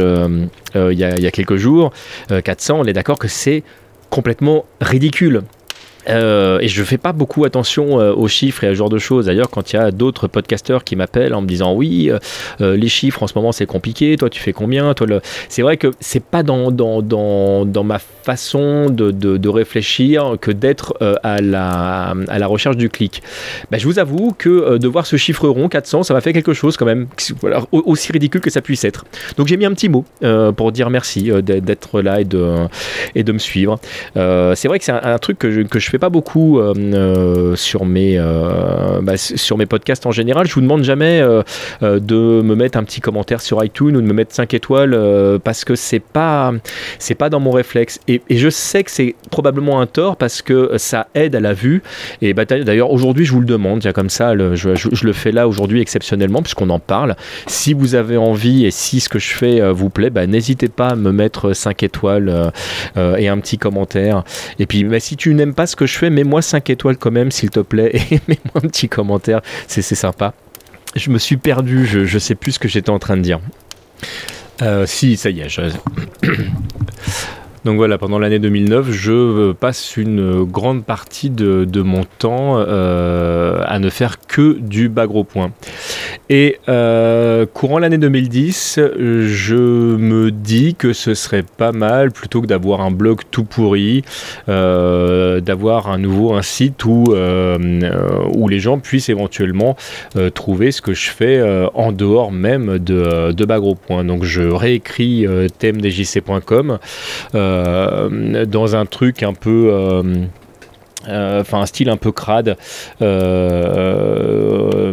il 0.76 0.94
y, 0.94 1.22
y 1.22 1.28
a 1.28 1.32
quelques 1.32 1.58
jours. 1.58 1.92
Euh, 2.32 2.42
400, 2.42 2.80
on 2.80 2.86
est 2.86 2.94
d'accord 2.94 3.20
que 3.20 3.28
c'est 3.28 3.64
complètement 4.10 4.66
ridicule. 4.82 5.42
Euh, 6.10 6.60
et 6.60 6.68
je 6.68 6.84
fais 6.84 6.98
pas 6.98 7.14
beaucoup 7.14 7.46
attention 7.46 8.00
euh, 8.00 8.14
aux 8.14 8.28
chiffres 8.28 8.64
et 8.64 8.68
à 8.68 8.70
ce 8.72 8.76
genre 8.76 8.90
de 8.90 8.98
choses. 8.98 9.26
D'ailleurs, 9.26 9.50
quand 9.50 9.74
il 9.74 9.76
y 9.76 9.80
a 9.80 9.92
d'autres 9.92 10.28
podcasteurs 10.28 10.84
qui 10.84 10.96
m'appellent 10.96 11.34
en 11.34 11.42
me 11.42 11.48
disant 11.48 11.74
oui, 11.74 12.12
euh, 12.62 12.76
les 12.78 12.88
chiffres 12.88 13.24
en 13.24 13.28
ce 13.28 13.34
moment 13.36 13.52
c'est 13.52 13.66
compliqué, 13.66 14.16
toi 14.18 14.30
tu 14.30 14.42
fais 14.42 14.54
combien 14.54 14.94
toi. 14.94 15.08
C'est 15.50 15.62
vrai 15.62 15.78
que 15.78 15.92
c'est 16.00 16.24
pas 16.24 16.44
dans, 16.44 16.72
dans, 16.72 17.02
dans, 17.02 17.66
dans 17.66 17.84
ma 17.84 18.00
façon 18.00 18.90
de, 18.90 19.12
de, 19.12 19.50
réfléchir 19.50 20.36
que 20.42 20.52
d'être 20.52 20.98
à, 21.24 21.40
la, 21.42 22.14
à 22.28 22.40
la 22.40 22.48
recherche 22.48 22.76
du 22.76 22.90
clic. 22.90 23.24
Ben, 23.72 23.80
je 23.80 23.86
vous 23.86 24.00
avoue 24.00 24.36
que 24.38 24.78
de 24.78 24.88
voir 24.88 25.06
ce 25.06 25.16
chiffre 25.16 25.48
rond, 25.48 25.70
400, 25.70 26.04
ça 26.04 26.14
m'a 26.14 26.20
fait 26.20 26.34
quelque 26.34 26.54
chose 26.54 26.76
quand 26.76 26.86
même, 26.86 27.08
aussi 27.72 28.12
ridicule 28.12 28.42
que 28.42 28.50
ça 28.50 28.62
puisse 28.62 28.84
être. 28.84 29.06
Donc 29.38 29.48
j'ai 29.48 29.56
mis 29.56 29.66
un 29.66 29.74
petit 29.74 29.88
mot 29.88 30.04
pour 30.58 30.72
dire 30.74 30.90
merci 30.90 31.32
d'être- 31.42 32.02
là 32.02 32.20
et 32.20 32.26
de, 32.26 32.68
et 33.16 33.24
de 33.24 33.32
me 33.32 33.40
suivre. 33.40 33.80
C'est 34.16 34.68
vrai 34.68 34.80
que 34.80 34.86
c'est 34.86 34.92
un, 34.92 35.18
truc 35.20 35.40
que 35.40 35.64
que 35.64 35.80
je 35.80 35.90
fais 35.90 35.97
pas 36.00 36.10
beaucoup 36.10 36.60
euh, 36.60 36.74
euh, 36.78 37.56
sur, 37.56 37.86
mes, 37.86 38.18
euh, 38.18 39.02
bah, 39.02 39.18
sur 39.18 39.58
mes 39.58 39.66
podcasts 39.66 40.06
en 40.06 40.12
général. 40.12 40.48
Je 40.48 40.54
vous 40.54 40.62
demande 40.62 40.84
jamais 40.84 41.22
de 41.82 42.42
me 42.42 42.56
mettre 42.56 42.78
un 42.78 42.84
petit 42.84 43.02
commentaire 43.02 43.42
sur 43.42 43.64
iTunes 43.64 43.96
ou 43.96 44.02
de 44.02 44.06
me 44.06 44.14
mettre 44.14 44.34
5 44.34 44.54
étoiles 44.54 45.40
parce 45.44 45.66
que 45.66 45.76
c'est 45.76 46.00
pas, 46.00 46.54
c'est 47.00 47.16
pas 47.16 47.30
dans 47.30 47.40
mon 47.40 47.52
réflexe. 47.52 48.00
Et, 48.08 48.22
je 48.30 48.50
sais 48.50 48.84
que 48.84 48.92
c'est 48.92 49.16
probablement 49.32 49.82
un 49.82 49.88
tort 49.88 50.16
parce 50.16 50.42
que 50.42 50.78
ça 50.78 51.08
aide 51.16 51.36
à 51.36 51.40
la 51.40 51.54
vue. 51.54 51.82
Et 52.22 52.34
bah, 52.34 52.46
d'ailleurs, 52.46 52.92
aujourd'hui, 52.92 53.26
je 53.26 53.34
vous 53.34 53.40
le 53.40 53.46
demande, 53.46 53.82
tiens, 53.82 53.94
comme 53.94 54.10
ça, 54.10 54.34
je, 54.56 55.06
le 55.06 55.14
fais 55.14 55.32
là 55.32 55.48
aujourd'hui 55.48 55.82
exceptionnellement 55.82 56.42
puisqu'on 56.42 56.70
en 56.70 56.80
parle. 56.80 57.16
Si 57.48 57.74
vous 57.74 57.96
avez 57.96 58.18
envie 58.18 58.66
et 58.66 58.72
si 58.72 59.00
ce 59.00 59.10
que 59.10 59.20
je 59.20 59.34
fais 59.34 59.72
vous 59.72 59.90
plaît, 59.90 60.10
bah, 60.10 60.28
n'hésitez 60.28 60.68
pas 60.68 60.90
à 60.90 60.96
me 60.96 61.12
mettre 61.12 61.54
5 61.54 61.84
étoiles 61.84 62.52
et 62.96 63.28
un 63.28 63.38
petit 63.40 63.58
commentaire. 63.58 64.24
Et 64.60 64.66
puis, 64.66 64.84
bah, 64.84 65.00
si 65.00 65.16
tu 65.16 65.34
n'aimes 65.34 65.54
pas 65.54 65.68
ce 65.68 65.76
que 65.76 65.87
je 65.88 65.98
fais, 65.98 66.10
mets-moi 66.10 66.42
5 66.42 66.70
étoiles 66.70 66.98
quand 66.98 67.12
même, 67.12 67.32
s'il 67.32 67.50
te 67.50 67.60
plaît, 67.62 67.92
et 67.96 68.20
mets-moi 68.28 68.54
un 68.64 68.68
petit 68.68 68.90
commentaire. 68.90 69.42
C'est 69.68 69.82
sympa. 69.82 70.34
Je 70.96 71.10
me 71.10 71.18
suis 71.18 71.38
perdu, 71.38 71.86
je, 71.86 72.06
je 72.06 72.20
sais 72.20 72.36
plus 72.36 72.54
ce 72.54 72.60
que 72.60 72.68
j'étais 72.68 72.90
en 72.90 73.00
train 73.00 73.18
de 73.18 73.22
dire. 73.22 73.40
Euh, 74.62 74.86
si, 74.86 75.18
ça 75.18 75.30
y 75.30 75.42
est. 75.42 75.50
je- 75.50 75.62
Donc 77.68 77.76
voilà, 77.76 77.98
pendant 77.98 78.18
l'année 78.18 78.40
2009, 78.40 78.92
je 78.92 79.52
passe 79.52 79.98
une 79.98 80.46
grande 80.46 80.86
partie 80.86 81.30
de, 81.30 81.66
de 81.66 81.82
mon 81.82 82.06
temps 82.06 82.64
euh, 82.66 83.62
à 83.66 83.78
ne 83.80 83.90
faire 83.90 84.22
que 84.26 84.58
du 84.58 84.88
bas 84.88 85.06
gros 85.06 85.26
point. 85.26 85.52
Et 86.30 86.60
euh, 86.70 87.46
courant 87.46 87.80
l'année 87.80 87.98
2010, 87.98 88.80
je 88.98 89.56
me 89.98 90.32
dis 90.32 90.76
que 90.76 90.94
ce 90.94 91.14
serait 91.14 91.44
pas 91.44 91.74
mal, 91.74 92.12
plutôt 92.12 92.42
que 92.42 92.48
d'avoir 92.48 92.80
un 92.80 92.92
blog 92.92 93.24
tout 93.32 93.44
pourri, 93.44 94.06
euh, 94.48 95.42
d'avoir 95.42 95.90
un 95.90 95.98
nouveau 95.98 96.36
un 96.36 96.44
site 96.44 96.86
où, 96.86 97.14
où 97.14 98.48
les 98.48 98.60
gens 98.62 98.80
puissent 98.80 99.10
éventuellement 99.10 99.76
trouver 100.34 100.72
ce 100.72 100.82
que 100.82 100.94
je 100.94 101.10
fais 101.10 101.68
en 101.74 101.92
dehors 101.92 102.32
même 102.32 102.78
de, 102.80 103.34
de 103.34 103.46
bas 103.46 103.60
point. 103.86 104.06
Donc 104.06 104.24
je 104.24 104.44
réécris 104.44 105.28
euh, 105.28 105.50
dans 108.48 108.76
un 108.76 108.86
truc 108.86 109.24
un 109.24 109.34
peu... 109.34 110.02
euh, 111.10 111.42
enfin 111.42 111.62
un 111.62 111.66
style 111.66 111.90
un 111.90 111.98
peu 111.98 112.12
crade 112.12 112.58
euh, 113.02 114.92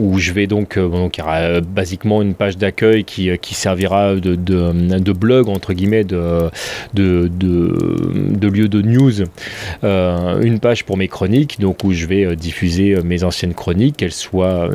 où 0.00 0.18
je 0.18 0.32
vais 0.32 0.46
donc 0.46 0.78
donc 0.78 1.18
il 1.18 1.20
y 1.20 1.22
aura 1.22 1.36
euh, 1.36 1.60
basiquement 1.60 2.22
une 2.22 2.34
page 2.34 2.56
d'accueil 2.56 3.04
qui, 3.04 3.36
qui 3.38 3.54
servira 3.54 4.14
de, 4.14 4.34
de, 4.34 5.12
blog 5.12 5.48
entre 5.48 5.74
guillemets 5.74 6.04
de, 6.04 6.50
de, 6.94 7.28
de, 7.28 8.48
lieu 8.48 8.68
de 8.68 8.80
news. 8.82 9.24
Une 9.82 10.58
page 10.60 10.84
pour 10.84 10.96
mes 10.96 11.08
chroniques 11.08 11.60
donc 11.60 11.84
où 11.84 11.92
je 11.92 12.06
vais 12.06 12.34
diffuser 12.36 12.96
mes 13.04 13.24
anciennes 13.24 13.54
chroniques 13.54 13.98
qu'elles 13.98 14.12
soient 14.12 14.70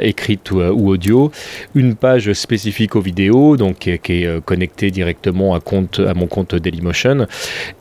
écrites 0.00 0.50
ou, 0.52 0.90
audio. 0.90 1.32
Une 1.74 1.96
page 1.96 2.32
spécifique 2.34 2.94
aux 2.96 3.00
vidéos 3.00 3.56
donc 3.56 3.78
qui 3.78 3.90
est, 3.90 4.44
connectée 4.44 4.90
directement 4.90 5.54
à 5.54 5.60
compte 5.60 6.00
à 6.00 6.14
mon 6.14 6.26
compte 6.26 6.54
Dailymotion. 6.54 7.26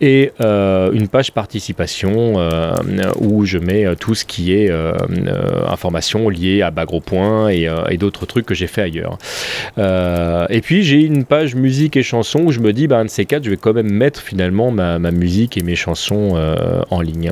Et 0.02 0.32
une 0.40 1.08
page 1.08 1.32
participation 1.32 2.39
euh, 2.40 2.74
où 3.20 3.46
je 3.46 3.58
mets 3.58 3.86
euh, 3.86 3.96
tout 3.96 4.16
ce 4.16 4.26
qui 4.26 4.54
est 4.54 4.70
euh, 4.70 4.94
information 5.68 6.30
liée 6.30 6.62
à 6.62 6.72
Bagro 6.72 7.00
Point 7.00 7.50
et, 7.50 7.68
et 7.90 7.98
d'autres 7.98 8.26
trucs 8.26 8.46
que 8.46 8.56
j'ai 8.56 8.68
fait 8.68 8.82
ailleurs. 8.82 9.18
Et 10.50 10.62
puis 10.62 10.84
j'ai 10.84 11.02
une 11.02 11.26
page 11.26 11.56
musique 11.56 11.98
et 11.98 12.04
chansons 12.04 12.42
où 12.46 12.52
je 12.52 12.60
me 12.60 12.74
dis, 12.74 12.88
bah, 12.88 13.00
un 13.00 13.06
de 13.06 13.10
ces 13.10 13.26
quatre, 13.26 13.44
je 13.44 13.50
vais 13.50 13.58
quand 13.58 13.74
même 13.74 13.92
mettre 13.92 14.22
finalement 14.22 14.72
ma, 14.72 15.00
musique 15.12 15.58
et 15.58 15.64
mes 15.64 15.76
chansons 15.76 16.38
en 16.90 17.02
ligne. 17.02 17.32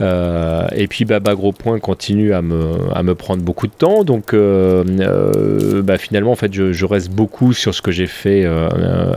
Et 0.00 0.86
puis 0.88 1.04
bah, 1.04 1.20
Bagro 1.20 1.52
Point 1.52 1.78
continue 1.78 2.32
à 2.32 2.42
me, 2.42 2.72
à 2.94 3.02
me 3.02 3.14
prendre 3.14 3.42
beaucoup 3.42 3.66
de 3.66 3.72
temps, 3.72 4.04
donc 4.04 4.34
bah, 4.34 5.98
finalement 5.98 6.32
en 6.32 6.36
fait 6.36 6.52
je, 6.52 6.84
reste 6.84 7.10
beaucoup 7.10 7.52
sur 7.52 7.74
ce 7.74 7.82
que 7.82 7.90
j'ai 7.90 8.06
fait 8.06 8.46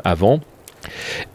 avant. 0.04 0.40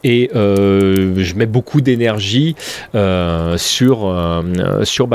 Et 0.04 0.30
euh, 0.34 1.14
je 1.16 1.34
mets 1.34 1.46
beaucoup 1.46 1.80
d'énergie 1.80 2.54
euh, 2.94 3.56
sur, 3.58 4.06
euh, 4.06 4.84
sur. 4.84 5.08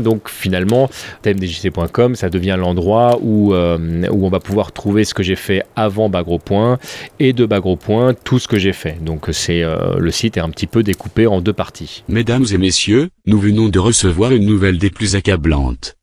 Donc 0.00 0.28
finalement, 0.28 0.90
thèmedjc.com, 1.22 2.14
ça 2.14 2.30
devient 2.30 2.56
l'endroit 2.58 3.18
où, 3.20 3.54
euh, 3.54 4.06
où 4.10 4.26
on 4.26 4.30
va 4.30 4.40
pouvoir 4.40 4.72
trouver 4.72 5.04
ce 5.04 5.14
que 5.14 5.22
j'ai 5.22 5.36
fait 5.36 5.62
avant 5.76 6.08
Bagro 6.08 6.38
Point 6.38 6.78
et 7.18 7.32
de 7.32 7.46
Bagro 7.46 7.76
Point, 7.76 8.14
tout 8.14 8.38
ce 8.38 8.48
que 8.48 8.58
j'ai 8.58 8.72
fait. 8.72 9.02
Donc 9.02 9.28
le 9.28 10.10
site 10.10 10.36
est 10.36 10.40
un 10.40 10.50
petit 10.50 10.66
peu 10.66 10.82
découpé 10.82 11.26
en 11.26 11.40
deux 11.40 11.52
parties. 11.52 12.04
Mesdames 12.08 12.46
et 12.52 12.58
messieurs, 12.58 13.10
nous 13.26 13.38
venons 13.38 13.68
de 13.68 13.78
recevoir 13.78 14.32
une 14.32 14.46
nouvelle 14.46 14.78
des 14.78 14.90
plus 14.90 15.16
accablantes. 15.16 15.96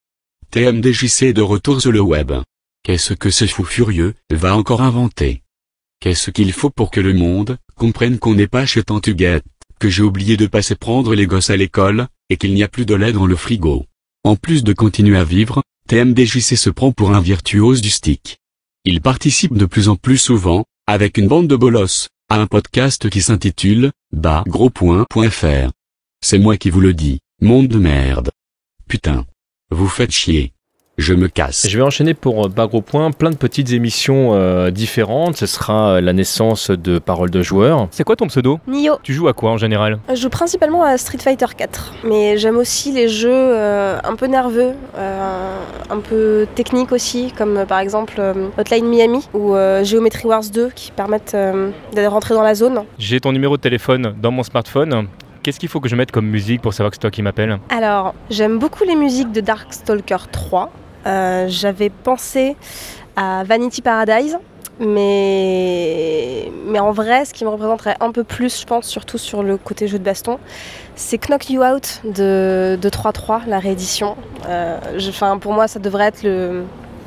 TMDJC 0.51 1.23
est 1.23 1.33
de 1.33 1.41
retour 1.41 1.81
sur 1.81 1.91
le 1.91 2.01
web. 2.01 2.31
Qu'est-ce 2.83 3.13
que 3.13 3.29
ce 3.29 3.45
fou 3.45 3.65
furieux 3.65 4.13
va 4.31 4.55
encore 4.55 4.81
inventer? 4.81 5.43
Qu'est-ce 5.99 6.31
qu'il 6.31 6.53
faut 6.53 6.69
pour 6.69 6.89
que 6.89 7.01
le 7.01 7.13
monde 7.13 7.57
comprenne 7.77 8.19
qu'on 8.19 8.35
n'est 8.35 8.47
pas 8.47 8.65
chez 8.65 8.83
Tantuguette, 8.83 9.45
que 9.79 9.89
j'ai 9.89 10.03
oublié 10.03 10.35
de 10.35 10.47
passer 10.47 10.75
prendre 10.75 11.15
les 11.15 11.27
gosses 11.27 11.49
à 11.49 11.55
l'école, 11.55 12.07
et 12.29 12.35
qu'il 12.35 12.53
n'y 12.53 12.63
a 12.63 12.67
plus 12.67 12.85
de 12.85 12.95
lait 12.95 13.13
dans 13.13 13.27
le 13.27 13.35
frigo 13.35 13.85
En 14.23 14.35
plus 14.35 14.63
de 14.63 14.73
continuer 14.73 15.17
à 15.17 15.23
vivre, 15.23 15.63
TMDJC 15.87 16.57
se 16.57 16.69
prend 16.69 16.91
pour 16.91 17.15
un 17.15 17.21
virtuose 17.21 17.81
du 17.81 17.89
stick. 17.89 18.39
Il 18.83 18.99
participe 18.99 19.55
de 19.55 19.65
plus 19.65 19.87
en 19.87 19.95
plus 19.95 20.17
souvent, 20.17 20.65
avec 20.87 21.17
une 21.17 21.27
bande 21.27 21.47
de 21.47 21.55
bolosses, 21.55 22.09
à 22.29 22.41
un 22.41 22.47
podcast 22.47 23.09
qui 23.09 23.21
s'intitule 23.21 23.91
Bas 24.11 24.43
gros 24.47 24.69
point.fr. 24.69 25.71
C'est 26.21 26.39
moi 26.39 26.57
qui 26.57 26.69
vous 26.69 26.81
le 26.81 26.93
dis, 26.93 27.19
monde 27.41 27.67
de 27.67 27.77
merde. 27.77 28.31
Putain. 28.87 29.25
Vous 29.69 29.87
faites 29.87 30.11
chier. 30.11 30.53
Je 30.97 31.13
me 31.13 31.27
casse. 31.27 31.67
Je 31.69 31.77
vais 31.77 31.83
enchaîner 31.83 32.15
pour 32.15 32.45
euh, 32.45 32.49
Bagro 32.49 32.81
Point, 32.81 33.11
plein 33.11 33.29
de 33.29 33.35
petites 33.35 33.71
émissions 33.71 34.31
euh, 34.33 34.71
différentes. 34.71 35.37
Ce 35.37 35.45
sera 35.45 35.91
euh, 35.91 36.01
la 36.01 36.11
naissance 36.11 36.71
de 36.71 36.97
Paroles 36.97 37.29
de 37.29 37.43
joueurs. 37.43 37.87
C'est 37.91 38.03
quoi 38.03 38.15
ton 38.15 38.25
pseudo? 38.25 38.59
Nio. 38.67 38.95
Tu 39.03 39.13
joues 39.13 39.27
à 39.27 39.33
quoi 39.33 39.51
en 39.51 39.57
général? 39.57 39.99
Je 40.09 40.15
joue 40.15 40.29
principalement 40.29 40.83
à 40.83 40.97
Street 40.97 41.19
Fighter 41.19 41.45
4, 41.55 41.93
mais 42.03 42.39
j'aime 42.39 42.57
aussi 42.57 42.91
les 42.91 43.09
jeux 43.09 43.29
euh, 43.31 43.99
un 44.03 44.15
peu 44.15 44.25
nerveux, 44.25 44.71
euh, 44.97 45.57
un 45.91 45.99
peu 45.99 46.47
techniques 46.55 46.91
aussi, 46.91 47.31
comme 47.37 47.63
par 47.67 47.77
exemple 47.77 48.15
euh, 48.17 48.47
Hotline 48.57 48.87
Miami 48.87 49.29
ou 49.35 49.53
euh, 49.53 49.83
Geometry 49.83 50.27
Wars 50.27 50.49
2 50.51 50.71
qui 50.73 50.91
permettent 50.91 51.35
euh, 51.35 51.69
de 51.95 52.05
rentrer 52.07 52.33
dans 52.33 52.41
la 52.43 52.55
zone. 52.55 52.85
J'ai 52.97 53.19
ton 53.19 53.31
numéro 53.33 53.55
de 53.57 53.61
téléphone 53.61 54.15
dans 54.19 54.31
mon 54.31 54.41
smartphone. 54.41 55.05
Qu'est-ce 55.43 55.59
qu'il 55.59 55.69
faut 55.69 55.79
que 55.79 55.87
je 55.89 55.95
mette 55.95 56.11
comme 56.11 56.25
musique 56.25 56.63
pour 56.63 56.73
savoir 56.73 56.89
que 56.89 56.95
c'est 56.95 57.01
toi 57.01 57.11
qui 57.11 57.21
m'appelles? 57.21 57.59
Alors, 57.69 58.15
j'aime 58.31 58.57
beaucoup 58.57 58.83
les 58.83 58.95
musiques 58.95 59.31
de 59.31 59.41
Darkstalker 59.41 60.17
3. 60.31 60.71
Euh, 61.05 61.45
J'avais 61.47 61.89
pensé 61.89 62.55
à 63.15 63.43
Vanity 63.45 63.81
Paradise, 63.81 64.37
mais... 64.79 66.51
mais 66.67 66.79
en 66.79 66.91
vrai, 66.91 67.25
ce 67.25 67.33
qui 67.33 67.43
me 67.45 67.49
représenterait 67.49 67.95
un 67.99 68.11
peu 68.11 68.23
plus, 68.23 68.61
je 68.61 68.65
pense, 68.65 68.85
surtout 68.87 69.17
sur 69.17 69.43
le 69.43 69.57
côté 69.57 69.87
jeu 69.87 69.99
de 69.99 70.03
baston, 70.03 70.37
c'est 70.95 71.17
Knock 71.29 71.49
You 71.49 71.63
Out 71.63 72.01
de, 72.03 72.77
de 72.81 72.89
3.3, 72.89 73.41
la 73.47 73.59
réédition. 73.59 74.15
Euh, 74.47 74.77
je- 74.97 75.35
pour 75.39 75.53
moi, 75.53 75.67
ça 75.67 75.79
devrait 75.79 76.07
être 76.07 76.23
le. 76.23 76.63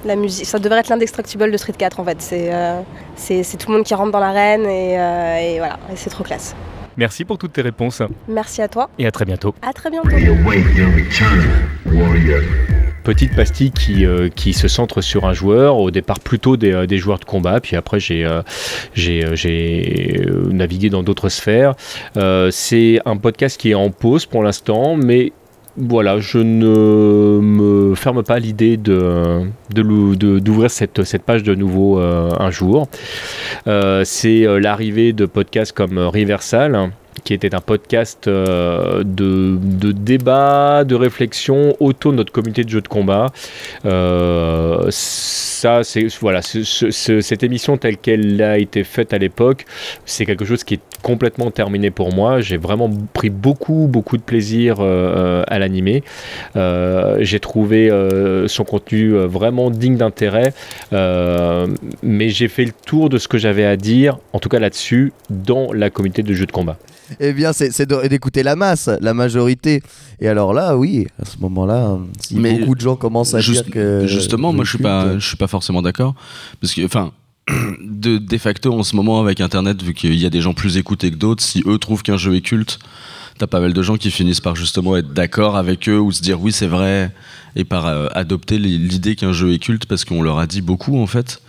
La 0.06 0.16
musique, 0.16 0.46
ça 0.46 0.58
devrait 0.58 0.80
être 0.80 0.88
l'indestructible 0.88 1.50
de 1.52 1.56
Street 1.58 1.74
4 1.76 2.00
en 2.00 2.04
fait. 2.04 2.22
C'est 2.22 2.48
euh, 2.54 2.80
c'est- 3.16 3.42
c'est 3.42 3.58
tout 3.58 3.68
le 3.70 3.76
monde 3.76 3.84
qui 3.86 3.92
rentre 3.94 4.10
dans 4.12 4.18
l'arène 4.18 4.62
et, 4.64 4.98
euh, 4.98 5.36
et 5.38 5.58
voilà, 5.58 5.78
et 5.92 5.96
c'est 5.96 6.08
trop 6.08 6.24
classe. 6.24 6.54
Merci 6.96 7.26
pour 7.26 7.36
toutes 7.36 7.52
tes 7.52 7.60
réponses 7.60 8.00
Merci 8.26 8.62
à 8.62 8.68
toi. 8.68 8.88
et 8.98 9.06
à 9.06 9.10
très 9.10 9.26
bientôt. 9.26 9.54
À 9.60 9.74
très 9.74 9.90
bientôt. 9.90 10.08
Petite 13.04 13.34
pastille 13.34 13.70
qui, 13.70 14.04
euh, 14.04 14.28
qui 14.28 14.52
se 14.52 14.68
centre 14.68 15.00
sur 15.00 15.24
un 15.24 15.32
joueur, 15.32 15.78
au 15.78 15.90
départ 15.90 16.20
plutôt 16.20 16.56
des, 16.56 16.72
euh, 16.72 16.86
des 16.86 16.98
joueurs 16.98 17.18
de 17.18 17.24
combat, 17.24 17.60
puis 17.60 17.76
après 17.76 17.98
j'ai 17.98 18.24
euh, 18.26 18.42
navigué 20.50 20.90
dans 20.90 21.02
d'autres 21.02 21.30
sphères. 21.30 21.74
C'est 22.50 23.00
un 23.06 23.16
podcast 23.16 23.58
qui 23.58 23.70
est 23.70 23.74
en 23.74 23.90
pause 23.90 24.26
pour 24.26 24.42
l'instant, 24.42 24.96
mais 24.96 25.32
voilà, 25.76 26.18
je 26.18 26.38
ne 26.38 27.40
me 27.40 27.94
ferme 27.94 28.22
pas 28.22 28.38
l'idée 28.38 28.76
de 28.76 29.42
d'ouvrir 29.70 30.70
cette, 30.70 31.04
cette 31.04 31.22
page 31.22 31.42
de 31.42 31.54
nouveau 31.54 31.98
un 31.98 32.50
jour. 32.50 32.88
C'est 33.66 34.60
l'arrivée 34.60 35.12
de 35.12 35.26
podcasts 35.26 35.72
comme 35.72 35.98
Riversal, 35.98 36.90
qui 37.24 37.34
était 37.34 37.54
un 37.54 37.60
podcast 37.60 38.26
euh, 38.28 39.02
de, 39.04 39.56
de 39.60 39.92
débat, 39.92 40.84
de 40.84 40.94
réflexion 40.94 41.76
autour 41.80 42.12
de 42.12 42.16
notre 42.18 42.32
communauté 42.32 42.64
de 42.64 42.68
jeux 42.68 42.80
de 42.80 42.88
combat. 42.88 43.26
Euh, 43.84 44.86
ça, 44.90 45.82
voilà, 46.20 46.42
ce- 46.42 46.62
ce- 46.64 46.90
ce- 46.90 47.20
cette 47.20 47.42
émission 47.42 47.76
telle 47.76 47.96
qu'elle 47.98 48.40
a 48.42 48.58
été 48.58 48.84
faite 48.84 49.12
à 49.12 49.18
l'époque, 49.18 49.66
c'est 50.04 50.26
quelque 50.26 50.44
chose 50.44 50.64
qui 50.64 50.74
est 50.74 50.80
complètement 51.02 51.50
terminé 51.50 51.90
pour 51.90 52.12
moi. 52.14 52.40
J'ai 52.40 52.56
vraiment 52.56 52.90
pris 53.12 53.30
beaucoup, 53.30 53.86
beaucoup 53.88 54.16
de 54.16 54.22
plaisir 54.22 54.76
euh, 54.80 55.42
à 55.48 55.58
l'animer. 55.58 56.02
Euh, 56.56 57.18
J'ai 57.20 57.40
trouvé 57.40 57.90
euh, 57.90 58.48
son 58.48 58.64
contenu 58.64 59.14
euh, 59.14 59.26
vraiment 59.26 59.70
digne 59.70 59.96
d'intérêt, 59.96 60.52
Euh, 60.92 61.66
mais 62.02 62.28
j'ai 62.30 62.48
fait 62.48 62.64
le 62.64 62.72
tour 62.86 63.08
de 63.08 63.18
ce 63.18 63.28
que 63.28 63.38
j'avais 63.38 63.64
à 63.64 63.76
dire, 63.76 64.18
en 64.32 64.38
tout 64.38 64.48
cas 64.48 64.58
là-dessus, 64.58 65.12
dans 65.30 65.72
la 65.72 65.88
communauté 65.90 66.22
de 66.22 66.32
jeux 66.34 66.46
de 66.46 66.52
combat. 66.52 66.76
Eh 67.18 67.32
bien, 67.32 67.52
c'est 67.52 67.86
d'écouter 68.08 68.42
la 68.42 68.54
masse, 68.56 68.88
la 69.00 69.14
majorité. 69.14 69.82
Et 70.20 70.28
alors 70.28 70.52
là, 70.52 70.76
oui, 70.76 71.08
à 71.20 71.24
ce 71.24 71.38
moment-là, 71.38 71.98
si 72.20 72.36
Mais 72.36 72.58
beaucoup 72.58 72.74
de 72.76 72.80
gens 72.80 72.94
commencent 72.96 73.34
à 73.34 73.40
Juste- 73.40 73.64
dire 73.64 73.72
que. 73.72 74.06
justement, 74.06 74.52
moi 74.52 74.64
je 74.64 74.70
suis 74.70 74.78
pas, 74.82 75.18
je 75.18 75.26
suis 75.26 75.36
pas 75.36 75.48
forcément 75.48 75.82
d'accord 75.82 76.14
parce 76.60 76.72
que, 76.74 76.84
enfin, 76.84 77.10
de, 77.80 78.38
facto 78.38 78.72
en 78.72 78.82
ce 78.82 78.96
moment 78.96 79.20
avec 79.20 79.40
Internet, 79.40 79.82
vu 79.82 79.94
qu'il 79.94 80.14
y 80.14 80.26
a 80.26 80.30
des 80.30 80.40
gens 80.40 80.54
plus 80.54 80.76
écoutés 80.76 81.10
que 81.10 81.16
d'autres, 81.16 81.42
si 81.42 81.62
eux 81.66 81.78
trouvent 81.78 82.02
qu'un 82.02 82.16
jeu 82.16 82.34
est 82.34 82.40
culte, 82.40 82.78
t'as 83.38 83.46
pas 83.46 83.60
mal 83.60 83.72
de 83.72 83.82
gens 83.82 83.96
qui 83.96 84.10
finissent 84.10 84.40
par 84.40 84.56
justement 84.56 84.96
être 84.96 85.12
d'accord 85.12 85.56
avec 85.56 85.88
eux 85.88 85.98
ou 85.98 86.12
se 86.12 86.20
dire 86.20 86.40
oui 86.40 86.52
c'est 86.52 86.66
vrai 86.66 87.10
et 87.56 87.64
par 87.64 87.86
euh, 87.86 88.06
adopter 88.12 88.58
l'idée 88.58 89.16
qu'un 89.16 89.32
jeu 89.32 89.52
est 89.52 89.58
culte 89.58 89.86
parce 89.86 90.04
qu'on 90.04 90.22
leur 90.22 90.38
a 90.38 90.46
dit 90.46 90.60
beaucoup 90.60 90.98
en 90.98 91.06
fait. 91.06 91.40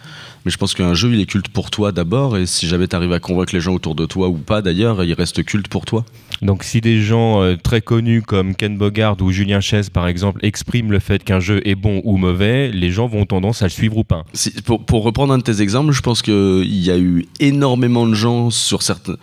Mais 0.46 0.52
je 0.52 0.58
pense 0.58 0.74
qu'un 0.74 0.94
jeu 0.94 1.14
il 1.14 1.20
est 1.20 1.26
culte 1.26 1.50
pour 1.50 1.70
toi 1.70 1.92
d'abord 1.92 2.38
et 2.38 2.46
si 2.46 2.68
jamais 2.68 2.88
t'arrives 2.88 3.14
à 3.14 3.20
convaincre 3.20 3.54
les 3.54 3.62
gens 3.62 3.74
autour 3.74 3.96
de 3.96 4.06
toi 4.06 4.30
ou 4.30 4.38
pas 4.38 4.62
d'ailleurs, 4.62 5.04
il 5.04 5.14
reste 5.14 5.44
culte 5.44 5.68
pour 5.68 5.86
toi. 5.86 6.06
Donc 6.42 6.64
si 6.64 6.82
des 6.82 7.02
gens 7.02 7.42
euh, 7.42 7.56
très 7.56 7.82
connus 7.82 8.22
comme 8.22 8.56
Ken 8.56 8.78
Bogard 8.78 9.22
ou 9.22 9.32
Julien 9.32 9.60
Chess 9.62 9.90
par 9.90 10.08
exemple 10.08 10.44
expriment 10.46 10.92
le 10.92 11.00
fait 11.00 11.24
qu'un 11.24 11.40
jeu 11.40 11.62
est 11.68 11.76
bon 11.76 12.02
ou 12.04 12.18
mauvais, 12.18 12.72
les 12.72 12.90
gens 12.92 13.08
vont 13.08 13.26
tendance 13.26 13.62
à 13.62 13.66
le 13.66 13.70
suivre 13.70 13.98
ou 13.98 14.04
pas. 14.04 14.26
Si- 14.34 14.52
pour, 14.64 14.84
pour 14.86 15.04
reprendre 15.04 15.34
un 15.34 15.38
de 15.38 15.44
tes 15.44 15.62
exemples, 15.62 15.92
je 15.92 16.02
pense 16.02 16.22
qu'il 16.22 16.66
y 16.66 16.90
a 16.90 16.98
eu 16.98 17.26
énormément 17.40 18.08
de 18.08 18.14
gens 18.16 18.50
sur 18.50 18.82
certains 18.82 19.16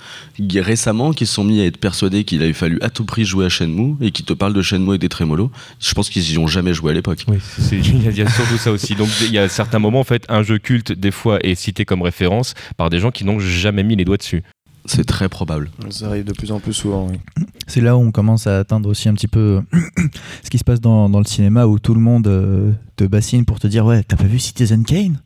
récemment 0.56 1.12
qui 1.12 1.26
se 1.26 1.34
sont 1.34 1.44
mis 1.44 1.60
à 1.60 1.66
être 1.66 1.78
persuadés 1.78 2.24
qu'il 2.24 2.42
avait 2.42 2.52
fallu 2.52 2.78
à 2.82 2.90
tout 2.90 3.04
prix 3.04 3.24
jouer 3.24 3.46
à 3.46 3.48
Shenmue 3.48 3.94
et 4.00 4.10
qui 4.10 4.22
te 4.22 4.32
parlent 4.32 4.54
de 4.54 4.62
Shenmue 4.62 4.94
et 4.94 4.98
des 4.98 5.08
trémolos. 5.08 5.50
Je 5.80 5.92
pense 5.94 6.08
qu'ils 6.10 6.30
y 6.32 6.38
ont 6.38 6.46
jamais 6.46 6.74
joué 6.74 6.92
à 6.92 6.94
l'époque. 6.94 7.24
Oui, 7.28 7.38
c'est- 7.40 7.76
il 7.78 8.02
y 8.12 8.16
y 8.18 8.22
a 8.22 8.28
surtout 8.28 8.56
ça 8.58 8.70
aussi. 8.72 8.94
Donc 8.94 9.08
il 9.22 9.32
y 9.32 9.38
a 9.38 9.48
certains 9.48 9.78
moments 9.78 10.00
en 10.00 10.04
fait 10.04 10.24
un 10.28 10.42
jeu 10.42 10.58
culte 10.58 10.92
des 10.92 11.10
fois 11.10 11.38
est 11.42 11.54
cité 11.54 11.84
comme 11.84 12.02
référence 12.02 12.54
par 12.76 12.90
des 12.90 12.98
gens 13.00 13.10
qui 13.10 13.24
n'ont 13.24 13.38
jamais 13.40 13.82
mis 13.82 13.96
les 13.96 14.04
doigts 14.04 14.16
dessus. 14.16 14.42
C'est 14.84 15.04
très 15.04 15.28
probable. 15.28 15.70
Ça 15.90 16.06
arrive 16.06 16.24
de 16.24 16.32
plus 16.32 16.50
en 16.52 16.60
plus 16.60 16.72
souvent, 16.72 17.08
oui. 17.10 17.18
C'est 17.66 17.80
là 17.82 17.96
où 17.96 18.00
on 18.00 18.10
commence 18.10 18.46
à 18.46 18.58
atteindre 18.58 18.88
aussi 18.88 19.08
un 19.08 19.14
petit 19.14 19.28
peu 19.28 19.60
ce 20.44 20.48
qui 20.50 20.58
se 20.58 20.64
passe 20.64 20.80
dans, 20.80 21.08
dans 21.10 21.18
le 21.18 21.26
cinéma 21.26 21.66
où 21.66 21.78
tout 21.78 21.92
le 21.94 22.00
monde 22.00 22.26
euh, 22.26 22.72
te 22.96 23.04
bassine 23.04 23.44
pour 23.44 23.58
te 23.60 23.66
dire 23.66 23.84
ouais 23.84 24.02
t'as 24.02 24.16
pas 24.16 24.24
vu 24.24 24.38
Citizen 24.38 24.84
Kane? 24.84 25.20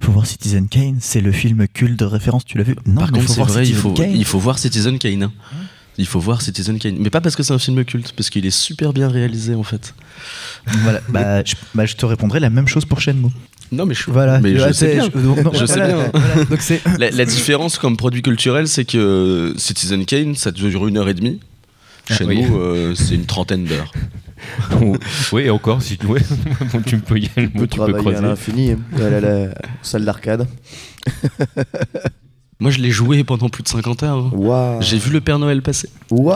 Faut 0.00 0.12
voir 0.12 0.26
Citizen 0.26 0.68
Kane, 0.68 0.96
c'est 1.00 1.22
le 1.22 1.32
film 1.32 1.66
culte 1.68 1.98
de 1.98 2.04
référence, 2.04 2.44
tu 2.44 2.58
l'as 2.58 2.64
vu? 2.64 2.76
Non, 2.84 2.96
Par 3.02 3.12
mais 3.12 3.18
contre, 3.20 3.22
faut 3.22 3.32
c'est 3.32 3.36
voir 3.40 3.48
vrai, 3.48 3.66
il 3.66 3.74
faut, 3.74 3.92
Kane. 3.92 4.10
il 4.14 4.24
faut 4.26 4.38
voir 4.38 4.58
Citizen 4.58 4.98
Kane. 4.98 5.22
hein? 5.22 5.32
Il 5.98 6.06
faut 6.06 6.20
voir 6.20 6.42
Citizen 6.42 6.78
Kane. 6.78 6.96
Mais 6.98 7.08
pas 7.08 7.22
parce 7.22 7.34
que 7.36 7.42
c'est 7.42 7.54
un 7.54 7.58
film 7.58 7.82
culte, 7.86 8.12
parce 8.14 8.28
qu'il 8.28 8.44
est 8.44 8.50
super 8.50 8.92
bien 8.92 9.08
réalisé 9.08 9.54
en 9.54 9.62
fait. 9.62 9.94
Voilà, 10.82 11.00
bah, 11.08 11.42
je, 11.42 11.54
bah, 11.74 11.86
je 11.86 11.96
te 11.96 12.04
répondrai 12.04 12.38
la 12.38 12.50
même 12.50 12.68
chose 12.68 12.84
pour 12.84 13.00
Shenmue. 13.00 13.30
Non, 13.72 13.84
mais 13.86 13.94
je, 13.94 14.10
Voilà, 14.10 14.38
mais 14.40 14.52
je 14.54 14.58
vois, 14.58 14.68
sais 14.72 14.74
c'est- 14.74 14.94
bien. 14.94 15.04
je- 15.12 15.18
donc, 15.20 15.42
donc, 15.42 15.54
Je 15.56 15.66
sais 15.66 15.74
voilà, 15.78 15.94
bien. 15.94 16.10
voilà, 16.14 16.44
donc 16.44 16.60
c'est- 16.60 16.80
la, 16.98 17.10
la 17.10 17.24
différence 17.24 17.78
comme 17.78 17.96
produit 17.96 18.22
culturel, 18.22 18.68
c'est 18.68 18.84
que 18.84 19.54
Citizen 19.56 20.04
Kane, 20.04 20.34
ça 20.36 20.50
dure 20.52 20.86
une 20.86 20.96
heure 20.98 21.08
et 21.08 21.14
demie. 21.14 21.40
Chez 22.08 22.18
Ah, 22.22 22.26
oui. 22.28 22.42
nous, 22.44 22.56
euh, 22.58 22.94
c'est 22.94 23.16
une 23.16 23.26
trentaine 23.26 23.64
d'heures. 23.64 23.90
oui, 25.32 25.42
et 25.42 25.50
encore, 25.50 25.82
si 25.82 25.98
tu, 25.98 26.06
ouais, 26.06 26.20
bon, 26.72 26.80
tu 26.82 26.98
peux 26.98 27.18
y 27.18 27.28
aller, 27.36 27.48
tu 27.50 27.58
peux 27.58 27.66
travailler 27.66 27.96
à 27.96 28.00
creuser. 28.00 28.22
l'infini, 28.22 28.70
hein. 28.72 28.78
aller 29.04 29.16
à 29.16 29.20
la 29.20 29.48
salle 29.82 30.04
d'arcade. 30.04 30.46
Moi, 32.58 32.70
je 32.70 32.78
l'ai 32.80 32.90
joué 32.90 33.22
pendant 33.22 33.50
plus 33.50 33.62
de 33.62 33.68
50 33.68 34.02
heures. 34.02 34.16
hein. 34.16 34.30
J'ai 34.80 34.96
vu 34.96 35.12
le 35.12 35.20
Père 35.20 35.38
Noël 35.38 35.60
passer. 35.60 35.90
Oh, 36.10 36.32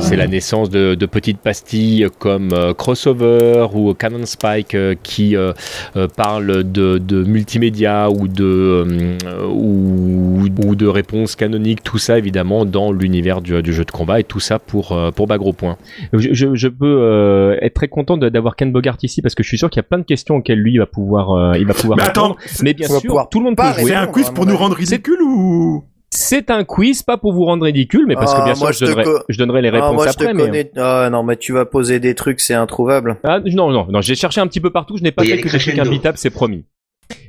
c'est 0.00 0.14
la 0.14 0.28
naissance 0.28 0.70
de, 0.70 0.94
de 0.94 1.06
petites 1.06 1.38
pastilles 1.38 2.06
comme 2.20 2.50
euh, 2.52 2.74
Crossover 2.74 3.66
ou 3.74 3.92
Canon 3.94 4.24
Spike 4.24 4.74
euh, 4.76 4.94
qui 5.02 5.34
euh, 5.34 5.52
euh, 5.96 6.06
parlent 6.06 6.62
de, 6.70 6.98
de 6.98 7.24
multimédia 7.24 8.08
ou 8.08 8.28
de, 8.28 8.44
euh, 8.44 9.46
ou, 9.48 10.44
ou 10.64 10.74
de 10.76 10.86
réponses 10.86 11.34
canoniques, 11.34 11.82
tout 11.82 11.98
ça 11.98 12.16
évidemment 12.16 12.64
dans 12.64 12.92
l'univers 12.92 13.40
du, 13.40 13.60
du 13.62 13.72
jeu 13.72 13.84
de 13.84 13.90
combat 13.90 14.20
et 14.20 14.24
tout 14.24 14.38
ça 14.40 14.60
pour, 14.60 14.92
euh, 14.92 15.10
pour 15.10 15.26
Bagro 15.26 15.52
Point. 15.52 15.76
Je, 16.12 16.28
je- 16.32 16.54
je 16.54 16.68
peux 16.68 16.86
euh, 17.00 17.56
être 17.62 17.74
très 17.74 17.88
content 17.88 18.16
d'avoir 18.16 18.54
Ken 18.54 18.70
Bogart 18.70 18.98
ici 19.02 19.22
parce 19.22 19.34
que 19.34 19.42
je 19.42 19.48
suis 19.48 19.58
sûr 19.58 19.70
qu'il 19.70 19.78
y 19.78 19.84
a 19.84 19.88
plein 19.88 19.98
de 19.98 20.04
questions 20.04 20.36
auxquelles 20.36 20.58
lui 20.60 20.74
il 20.74 20.78
va 20.78 20.86
pouvoir, 20.86 21.30
euh, 21.32 21.58
il 21.58 21.66
va 21.66 21.74
pouvoir 21.74 21.96
Mais 21.96 22.04
attends, 22.04 22.34
répondre. 22.34 22.40
mais 22.62 22.74
bien 22.74 22.86
sûr, 22.86 23.00
pouvoir 23.02 23.28
tout 23.28 23.38
le 23.40 23.46
monde 23.46 23.56
peut 23.56 23.62
jouer. 23.80 23.90
C'est 23.90 23.94
un 23.96 24.06
quiz 24.06 24.30
pour 24.30 24.46
nous 24.46 24.56
rendre 24.56 24.78
ou? 25.08 25.84
C'est 26.12 26.50
un 26.50 26.64
quiz, 26.64 27.02
pas 27.02 27.16
pour 27.16 27.32
vous 27.32 27.44
rendre 27.44 27.64
ridicule, 27.64 28.04
mais 28.08 28.16
parce 28.16 28.34
que 28.34 28.40
Ah, 28.40 28.44
bien 28.44 28.54
sûr, 28.56 28.64
moi, 28.64 28.72
je, 28.72 28.80
te 28.80 28.84
donnerai, 28.86 29.04
co- 29.04 29.20
je 29.28 29.38
donnerai 29.38 29.62
les 29.62 29.68
Ah, 29.68 29.72
réponses 29.72 29.94
moi, 29.94 30.06
je 30.06 30.10
après. 30.10 30.26
te 30.32 30.36
mais... 30.36 30.42
connais. 30.44 30.70
Ah, 30.76 31.08
non, 31.10 31.22
mais 31.22 31.36
tu 31.36 31.52
vas 31.52 31.64
poser 31.66 32.00
des 32.00 32.14
trucs, 32.16 32.40
c'est 32.40 32.54
introuvable. 32.54 33.18
Ah, 33.22 33.38
non, 33.40 33.70
non, 33.70 33.86
non, 33.88 34.00
j'ai 34.00 34.16
cherché 34.16 34.40
un 34.40 34.48
petit 34.48 34.60
peu 34.60 34.70
partout, 34.70 34.96
je 34.96 35.02
n'ai 35.04 35.12
pas 35.12 35.22
fait 35.24 35.40
que 35.40 35.48
des 35.48 35.58
trucs 35.58 35.78
imbitables, 35.78 36.18
c'est 36.18 36.30
promis. 36.30 36.64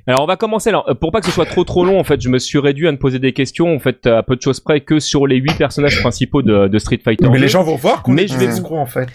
Alors 0.08 0.24
on 0.24 0.26
va 0.26 0.36
commencer. 0.36 0.70
Alors 0.70 0.86
euh, 0.90 0.94
pour 0.94 1.12
pas 1.12 1.20
que 1.20 1.26
ce 1.28 1.32
soit 1.32 1.46
trop 1.46 1.64
trop 1.64 1.86
long, 1.86 2.00
en 2.00 2.04
fait, 2.04 2.22
je 2.22 2.30
me 2.30 2.40
suis 2.40 2.60
réduit 2.60 2.88
à 2.88 2.92
ne 2.92 2.98
poser 2.98 3.20
des 3.20 3.34
questions, 3.34 3.74
en 3.76 3.80
fait, 3.80 4.08
à 4.08 4.24
peu 4.24 4.36
de 4.36 4.42
choses 4.42 4.60
près 4.60 4.82
que 4.82 5.00
sur 5.00 5.28
les 5.28 5.38
huit 5.38 5.56
personnages 5.58 6.00
principaux 6.02 6.42
de, 6.42 6.68
de 6.68 6.80
Street 6.80 7.00
Fighter. 7.04 7.28
Mais 7.30 7.38
2. 7.38 7.42
les 7.44 7.48
gens 7.50 7.64
vont 7.64 7.76
voir 7.76 8.02
qu'on 8.04 8.14
Mais 8.14 8.24
est 8.24 8.28
je 8.28 8.38
vais 8.38 8.46
escrocs 8.46 8.80
en 8.80 8.86
fait. 8.86 9.08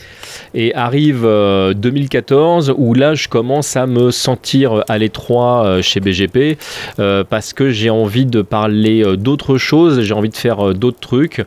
et 0.55 0.75
arrive 0.75 1.25
euh, 1.25 1.75
2014 1.75 2.75
où 2.77 2.95
là 2.95 3.15
je 3.15 3.29
commence 3.29 3.77
à 3.77 3.87
me 3.87 4.11
sentir 4.11 4.85
à 4.89 4.99
l'étroit 4.99 5.65
euh, 5.67 5.83
chez 5.83 6.01
BGP 6.01 6.59
euh, 6.99 7.25
parce 7.29 7.53
que 7.53 7.71
j'ai 7.71 7.91
envie 7.91 8.27
de 8.27 8.43
parler 8.43 9.03
euh, 9.05 9.17
d'autres 9.17 9.59
choses, 9.59 10.01
j'ai 10.03 10.15
envie 10.15 10.29
de 10.29 10.37
faire 10.37 10.69
euh, 10.69 10.73
d'autres 10.75 11.01
trucs 11.01 11.45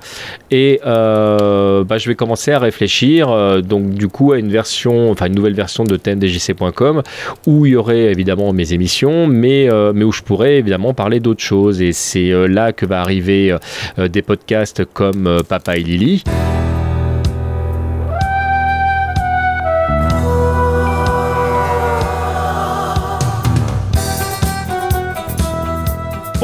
et 0.51 0.79
euh, 0.85 1.83
bah, 1.83 1.97
je 1.97 2.09
vais 2.09 2.15
commencer 2.15 2.51
à 2.51 2.59
réfléchir 2.59 3.29
euh, 3.29 3.61
donc 3.61 3.91
du 3.91 4.07
coup 4.07 4.31
à 4.33 4.37
une 4.39 4.49
version, 4.51 5.11
enfin 5.11 5.27
une 5.27 5.35
nouvelle 5.35 5.53
version 5.55 5.83
de 5.83 5.95
tndjc.com 5.95 7.03
où 7.47 7.65
il 7.65 7.71
y 7.73 7.75
aurait 7.75 8.11
évidemment 8.11 8.51
mes 8.53 8.73
émissions 8.73 9.27
mais, 9.29 9.71
euh, 9.71 9.93
mais 9.93 10.03
où 10.03 10.11
je 10.11 10.21
pourrais 10.21 10.57
évidemment 10.57 10.93
parler 10.93 11.19
d'autres 11.19 11.43
choses 11.43 11.81
et 11.81 11.93
c'est 11.93 12.31
euh, 12.31 12.47
là 12.47 12.73
que 12.73 12.85
va 12.85 13.01
arriver 13.01 13.55
euh, 13.97 14.07
des 14.07 14.21
podcasts 14.21 14.85
comme 14.85 15.41
Papa 15.47 15.77
et 15.77 15.83
Lily. 15.83 16.23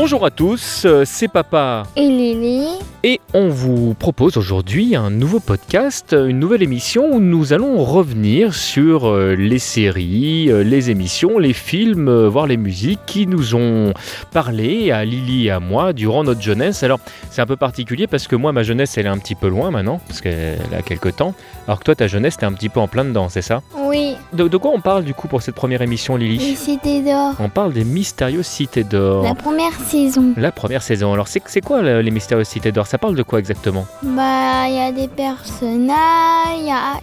Bonjour 0.06 0.24
à 0.24 0.30
tous, 0.30 0.84
euh, 0.86 1.02
c'est 1.04 1.28
Papa 1.28 1.82
Et 1.96 2.08
Lily 2.08 2.68
et 3.08 3.22
on 3.36 3.50
vous 3.50 3.94
propose 3.94 4.36
aujourd'hui 4.36 4.96
un 4.96 5.12
nouveau 5.12 5.40
podcast, 5.40 6.16
une 6.18 6.40
nouvelle 6.40 6.64
émission 6.64 7.12
où 7.12 7.20
nous 7.20 7.54
allons 7.54 7.84
revenir 7.84 8.56
sur 8.56 9.08
euh, 9.08 9.36
les 9.36 9.60
séries, 9.60 10.50
euh, 10.50 10.64
les 10.64 10.90
émissions, 10.90 11.38
les 11.38 11.54
films, 11.54 12.26
voire 12.26 12.48
les 12.48 12.58
musiques 12.58 13.02
qui 13.06 13.28
nous 13.28 13.54
ont 13.54 13.94
parlé 14.32 14.90
à 14.90 15.06
Lily 15.06 15.48
et 15.48 15.52
à 15.52 15.60
moi 15.60 15.94
durant 15.94 16.24
notre 16.24 16.42
jeunesse. 16.42 16.82
Alors 16.82 17.00
c'est 17.30 17.44
un 17.44 17.46
peu 17.46 17.58
particulier 17.58 18.08
parce 18.08 18.28
que 18.28 18.36
moi 18.36 18.52
ma 18.52 18.64
jeunesse 18.64 18.98
elle 18.98 19.06
est 19.06 19.10
un 19.10 19.20
petit 19.20 19.36
peu 19.36 19.50
loin 19.50 19.70
maintenant, 19.70 20.02
parce 20.08 20.22
qu'elle 20.22 20.58
a 20.76 20.82
quelques 20.82 21.16
temps, 21.16 21.36
alors 21.68 21.80
que 21.80 21.84
toi 21.84 21.96
ta 21.96 22.08
jeunesse 22.08 22.38
t'es 22.38 22.48
un 22.48 22.54
petit 22.54 22.70
peu 22.70 22.80
en 22.80 22.88
plein 22.88 23.06
dedans, 23.06 23.30
c'est 23.30 23.44
ça? 23.44 23.62
Oui. 23.76 24.16
de, 24.34 24.48
de 24.48 24.58
quoi 24.58 24.72
on 24.74 24.82
parle 24.82 25.04
du 25.04 25.14
coup 25.14 25.28
pour 25.28 25.44
cette 25.44 25.56
première 25.56 25.84
émission 25.84 26.16
Lily? 26.16 26.40
Les 26.40 26.56
cités 26.56 27.04
d'or. 27.04 27.34
On 27.40 27.50
parle 27.50 27.72
des 27.72 27.84
mystérieuses 27.86 28.48
cités 28.48 28.84
d'or. 28.84 29.24
La 29.24 29.36
première 29.36 29.74
saison. 29.96 30.34
La 30.38 30.52
première 30.52 30.82
saison. 30.84 31.14
Alors, 31.14 31.28
c'est 31.28 31.42
c'est 31.48 31.62
quoi 31.62 31.82
le- 31.82 32.02
les 32.02 32.12
mystérieuses 32.12 32.48
cités 32.48 32.72
d'or? 32.72 32.88
Ça 32.88 32.98
parle 32.98 33.16
de 33.16 33.24
quoi 33.24 33.40
exactement? 33.40 33.86
Bah, 34.04 34.68
il 34.68 34.76
y 34.76 34.80
a 34.80 34.92
des 34.92 35.08
personnages, 35.08 36.60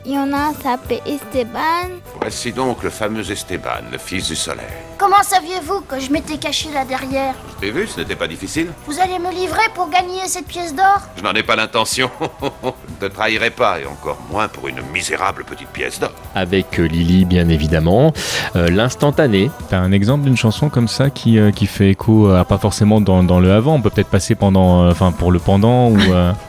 il 0.07 0.13
y, 0.13 0.19
en 0.19 0.33
a 0.33 0.49
un 0.51 0.55
s'appelle 0.55 1.01
Esteban. 1.07 1.89
Voici 2.21 2.53
donc 2.53 2.83
le 2.83 2.91
fameux 2.91 3.29
Esteban, 3.31 3.83
le 3.91 3.99
fils 3.99 4.29
du 4.29 4.37
soleil. 4.37 4.67
Comment 5.03 5.25
saviez-vous 5.25 5.81
que 5.89 5.99
je 5.99 6.13
m'étais 6.13 6.37
caché 6.37 6.69
là 6.73 6.85
derrière? 6.85 7.35
Je 7.57 7.61
t'ai 7.67 7.73
vu, 7.73 7.89
ce 7.89 7.99
n'était 7.99 8.15
pas 8.15 8.29
difficile. 8.29 8.69
Vous 8.87 9.01
allez 9.01 9.19
me 9.19 9.33
livrer 9.35 9.65
pour 9.75 9.91
gagner 9.91 10.21
cette 10.27 10.47
pièce 10.47 10.73
d'or? 10.77 11.01
Je 11.17 11.23
n'en 11.25 11.33
ai 11.33 11.43
pas 11.43 11.57
l'intention. 11.57 12.09
Je 12.41 13.07
ne 13.07 13.11
te 13.11 13.13
trahirai 13.13 13.51
pas, 13.51 13.81
et 13.81 13.87
encore 13.87 14.19
moins 14.31 14.47
pour 14.47 14.69
une 14.69 14.81
misérable 14.95 15.43
petite 15.43 15.67
pièce 15.71 15.99
d'or. 15.99 16.13
Avec 16.37 16.79
euh, 16.79 16.85
Lily, 16.85 17.25
bien 17.25 17.49
évidemment. 17.49 18.13
Euh, 18.55 18.69
L'instantané. 18.69 19.51
T'as 19.69 19.79
un 19.81 19.91
exemple 19.91 20.23
d'une 20.23 20.37
chanson 20.37 20.69
comme 20.69 20.87
ça 20.87 21.11
qui, 21.11 21.37
euh, 21.37 21.51
qui 21.51 21.67
fait 21.67 21.91
écho, 21.91 22.29
euh, 22.31 22.45
pas 22.45 22.59
forcément 22.59 23.01
dans, 23.01 23.25
dans 23.25 23.41
le 23.41 23.51
avant, 23.53 23.75
on 23.75 23.81
peut 23.83 23.91
peut-être 23.91 24.09
passer 24.11 24.37
pendant, 24.37 24.85
euh, 24.85 24.93
enfin 24.93 25.11
pour 25.11 25.33
le 25.33 25.41
pendant 25.41 25.89
ou. 25.91 25.99
euh, 25.99 26.33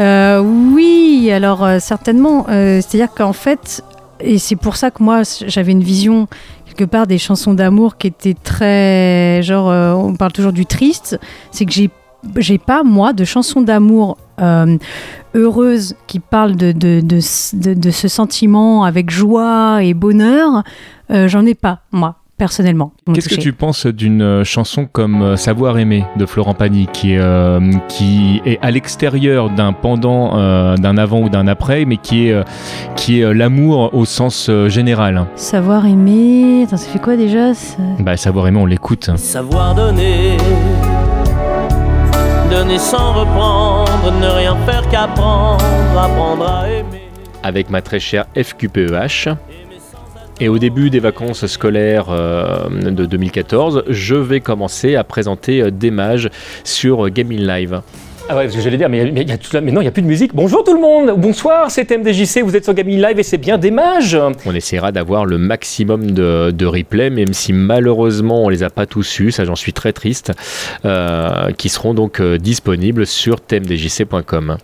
Euh, 0.00 0.40
oui, 0.40 1.30
alors 1.32 1.62
euh, 1.64 1.78
certainement. 1.78 2.46
Euh, 2.48 2.80
C'est-à-dire 2.80 3.14
qu'en 3.14 3.32
fait, 3.32 3.84
et 4.18 4.38
c'est 4.40 4.56
pour 4.56 4.74
ça 4.74 4.90
que 4.90 5.00
moi 5.00 5.22
j'avais 5.46 5.70
une 5.70 5.84
vision 5.84 6.26
quelque 6.74 6.90
part 6.90 7.06
des 7.06 7.18
chansons 7.18 7.54
d'amour 7.54 7.96
qui 7.96 8.08
étaient 8.08 8.34
très 8.34 9.40
genre 9.42 9.70
euh, 9.70 9.92
on 9.92 10.14
parle 10.14 10.32
toujours 10.32 10.52
du 10.52 10.66
triste. 10.66 11.18
C'est 11.50 11.64
que 11.66 11.72
j'ai 11.72 11.90
j'ai 12.36 12.56
pas 12.58 12.82
moi 12.84 13.12
de 13.12 13.24
chansons 13.24 13.60
d'amour 13.60 14.16
euh, 14.40 14.78
heureuses 15.34 15.94
qui 16.06 16.20
parlent 16.20 16.56
de 16.56 16.72
de, 16.72 17.00
de, 17.02 17.20
ce- 17.20 18.08
sentiment 18.08 18.84
avec 18.84 19.10
joie 19.10 19.82
et 19.82 19.92
bonheur. 19.94 20.62
Euh, 21.10 21.28
J'en 21.28 21.44
ai 21.46 21.54
pas 21.54 21.80
moi 21.92 22.16
personnellement. 22.44 22.92
Qu'est-ce 23.14 23.30
que 23.30 23.36
tu 23.40 23.54
penses 23.54 23.86
d'une 23.86 24.20
euh, 24.20 24.44
chanson 24.44 24.84
comme 24.84 25.22
euh, 25.22 25.36
Savoir 25.36 25.78
aimer 25.78 26.04
de 26.18 26.26
Florent 26.26 26.52
Pagny 26.52 26.86
qui 26.92 27.14
est, 27.14 27.18
euh, 27.18 27.58
qui 27.88 28.42
est 28.44 28.58
à 28.60 28.70
l'extérieur 28.70 29.48
d'un 29.48 29.72
pendant, 29.72 30.36
euh, 30.38 30.76
d'un 30.76 30.98
avant 30.98 31.20
ou 31.22 31.30
d'un 31.30 31.46
après, 31.46 31.86
mais 31.86 31.96
qui 31.96 32.28
est, 32.28 32.44
qui 32.96 33.20
est 33.20 33.32
l'amour 33.32 33.94
au 33.94 34.04
sens 34.04 34.50
général? 34.66 35.24
Savoir 35.36 35.86
aimer. 35.86 36.64
Attends, 36.66 36.76
ça 36.76 36.86
fait 36.90 36.98
quoi 36.98 37.16
déjà 37.16 37.54
ça? 37.54 37.78
Bah, 38.00 38.18
Savoir 38.18 38.46
aimer, 38.46 38.58
on 38.60 38.66
l'écoute. 38.66 39.10
Savoir 39.16 39.74
donner, 39.74 40.36
donner 42.50 42.78
sans 42.78 43.12
reprendre, 43.14 44.12
ne 44.20 44.26
rien 44.26 44.54
faire 44.66 44.86
qu'apprendre, 44.90 45.64
apprendre 45.98 46.46
à 46.46 46.68
aimer. 46.68 47.08
avec 47.42 47.70
ma 47.70 47.80
très 47.80 48.00
chère 48.00 48.26
FQPEH. 48.36 49.28
Et 50.40 50.48
au 50.48 50.58
début 50.58 50.90
des 50.90 50.98
vacances 50.98 51.46
scolaires 51.46 52.06
euh, 52.10 52.68
de 52.68 53.06
2014, 53.06 53.84
je 53.88 54.16
vais 54.16 54.40
commencer 54.40 54.96
à 54.96 55.04
présenter 55.04 55.62
euh, 55.62 55.70
des 55.70 55.92
mages 55.92 56.28
sur 56.64 57.08
Gaming 57.08 57.40
Live. 57.40 57.80
Ah 58.26 58.36
ouais, 58.36 58.44
parce 58.44 58.56
que 58.56 58.62
j'allais 58.62 58.78
dire, 58.78 58.88
mais, 58.88 59.04
y 59.04 59.32
a 59.32 59.36
tout 59.36 59.50
mais 59.62 59.70
non, 59.70 59.82
il 59.82 59.84
n'y 59.84 59.88
a 59.88 59.90
plus 59.90 60.00
de 60.00 60.06
musique. 60.06 60.34
Bonjour 60.34 60.64
tout 60.64 60.72
le 60.72 60.80
monde, 60.80 61.12
bonsoir, 61.20 61.70
c'est 61.70 61.90
MDJC, 61.90 62.40
vous 62.42 62.56
êtes 62.56 62.64
sur 62.64 62.72
Gaming 62.72 62.98
Live 62.98 63.18
et 63.18 63.22
c'est 63.22 63.38
bien 63.38 63.58
des 63.58 63.70
mages. 63.70 64.18
On 64.46 64.54
essaiera 64.54 64.92
d'avoir 64.92 65.26
le 65.26 65.36
maximum 65.36 66.12
de, 66.12 66.50
de 66.50 66.66
replays, 66.66 67.10
même 67.10 67.34
si 67.34 67.52
malheureusement 67.52 68.42
on 68.44 68.48
les 68.48 68.62
a 68.62 68.70
pas 68.70 68.86
tous 68.86 69.20
eus, 69.20 69.30
ça 69.30 69.44
j'en 69.44 69.56
suis 69.56 69.74
très 69.74 69.92
triste, 69.92 70.32
euh, 70.86 71.50
qui 71.52 71.68
seront 71.68 71.92
donc 71.92 72.20
euh, 72.20 72.38
disponibles 72.38 73.06
sur 73.06 73.42
tmdjc.com. 73.42 74.56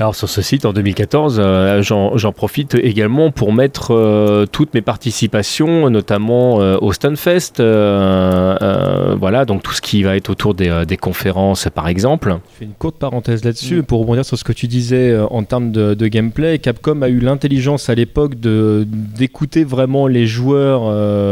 Alors 0.00 0.16
sur 0.16 0.28
ce 0.28 0.42
site 0.42 0.64
en 0.64 0.72
2014, 0.72 1.36
euh, 1.38 1.80
j'en 1.82 2.32
profite 2.32 2.74
également 2.74 3.30
pour 3.30 3.52
mettre 3.52 3.94
euh, 3.94 4.44
toutes 4.44 4.74
mes 4.74 4.80
participations, 4.80 5.88
notamment 5.88 6.60
euh, 6.60 6.76
au 6.80 6.92
Stunfest, 6.92 7.60
voilà, 7.60 9.44
donc 9.44 9.62
tout 9.62 9.72
ce 9.72 9.80
qui 9.80 10.02
va 10.02 10.16
être 10.16 10.30
autour 10.30 10.54
des, 10.54 10.84
des 10.86 10.96
conférences 10.96 11.68
par 11.72 11.86
exemple. 11.86 12.36
Je 12.54 12.58
fais 12.58 12.64
une 12.64 12.72
courte 12.72 12.96
parenthèse 12.96 13.44
là-dessus 13.44 13.84
pour 13.84 14.00
rebondir 14.00 14.24
sur 14.24 14.36
ce 14.36 14.42
que 14.42 14.52
tu 14.52 14.66
disais 14.66 15.16
en 15.30 15.44
termes 15.44 15.70
de, 15.70 15.94
de 15.94 16.06
gameplay. 16.08 16.58
Capcom 16.58 17.00
a 17.02 17.08
eu 17.08 17.20
l'intelligence 17.20 17.88
à 17.88 17.94
l'époque 17.94 18.34
d'écouter 18.34 19.62
vraiment 19.62 20.08
les 20.08 20.26
joueurs. 20.26 20.82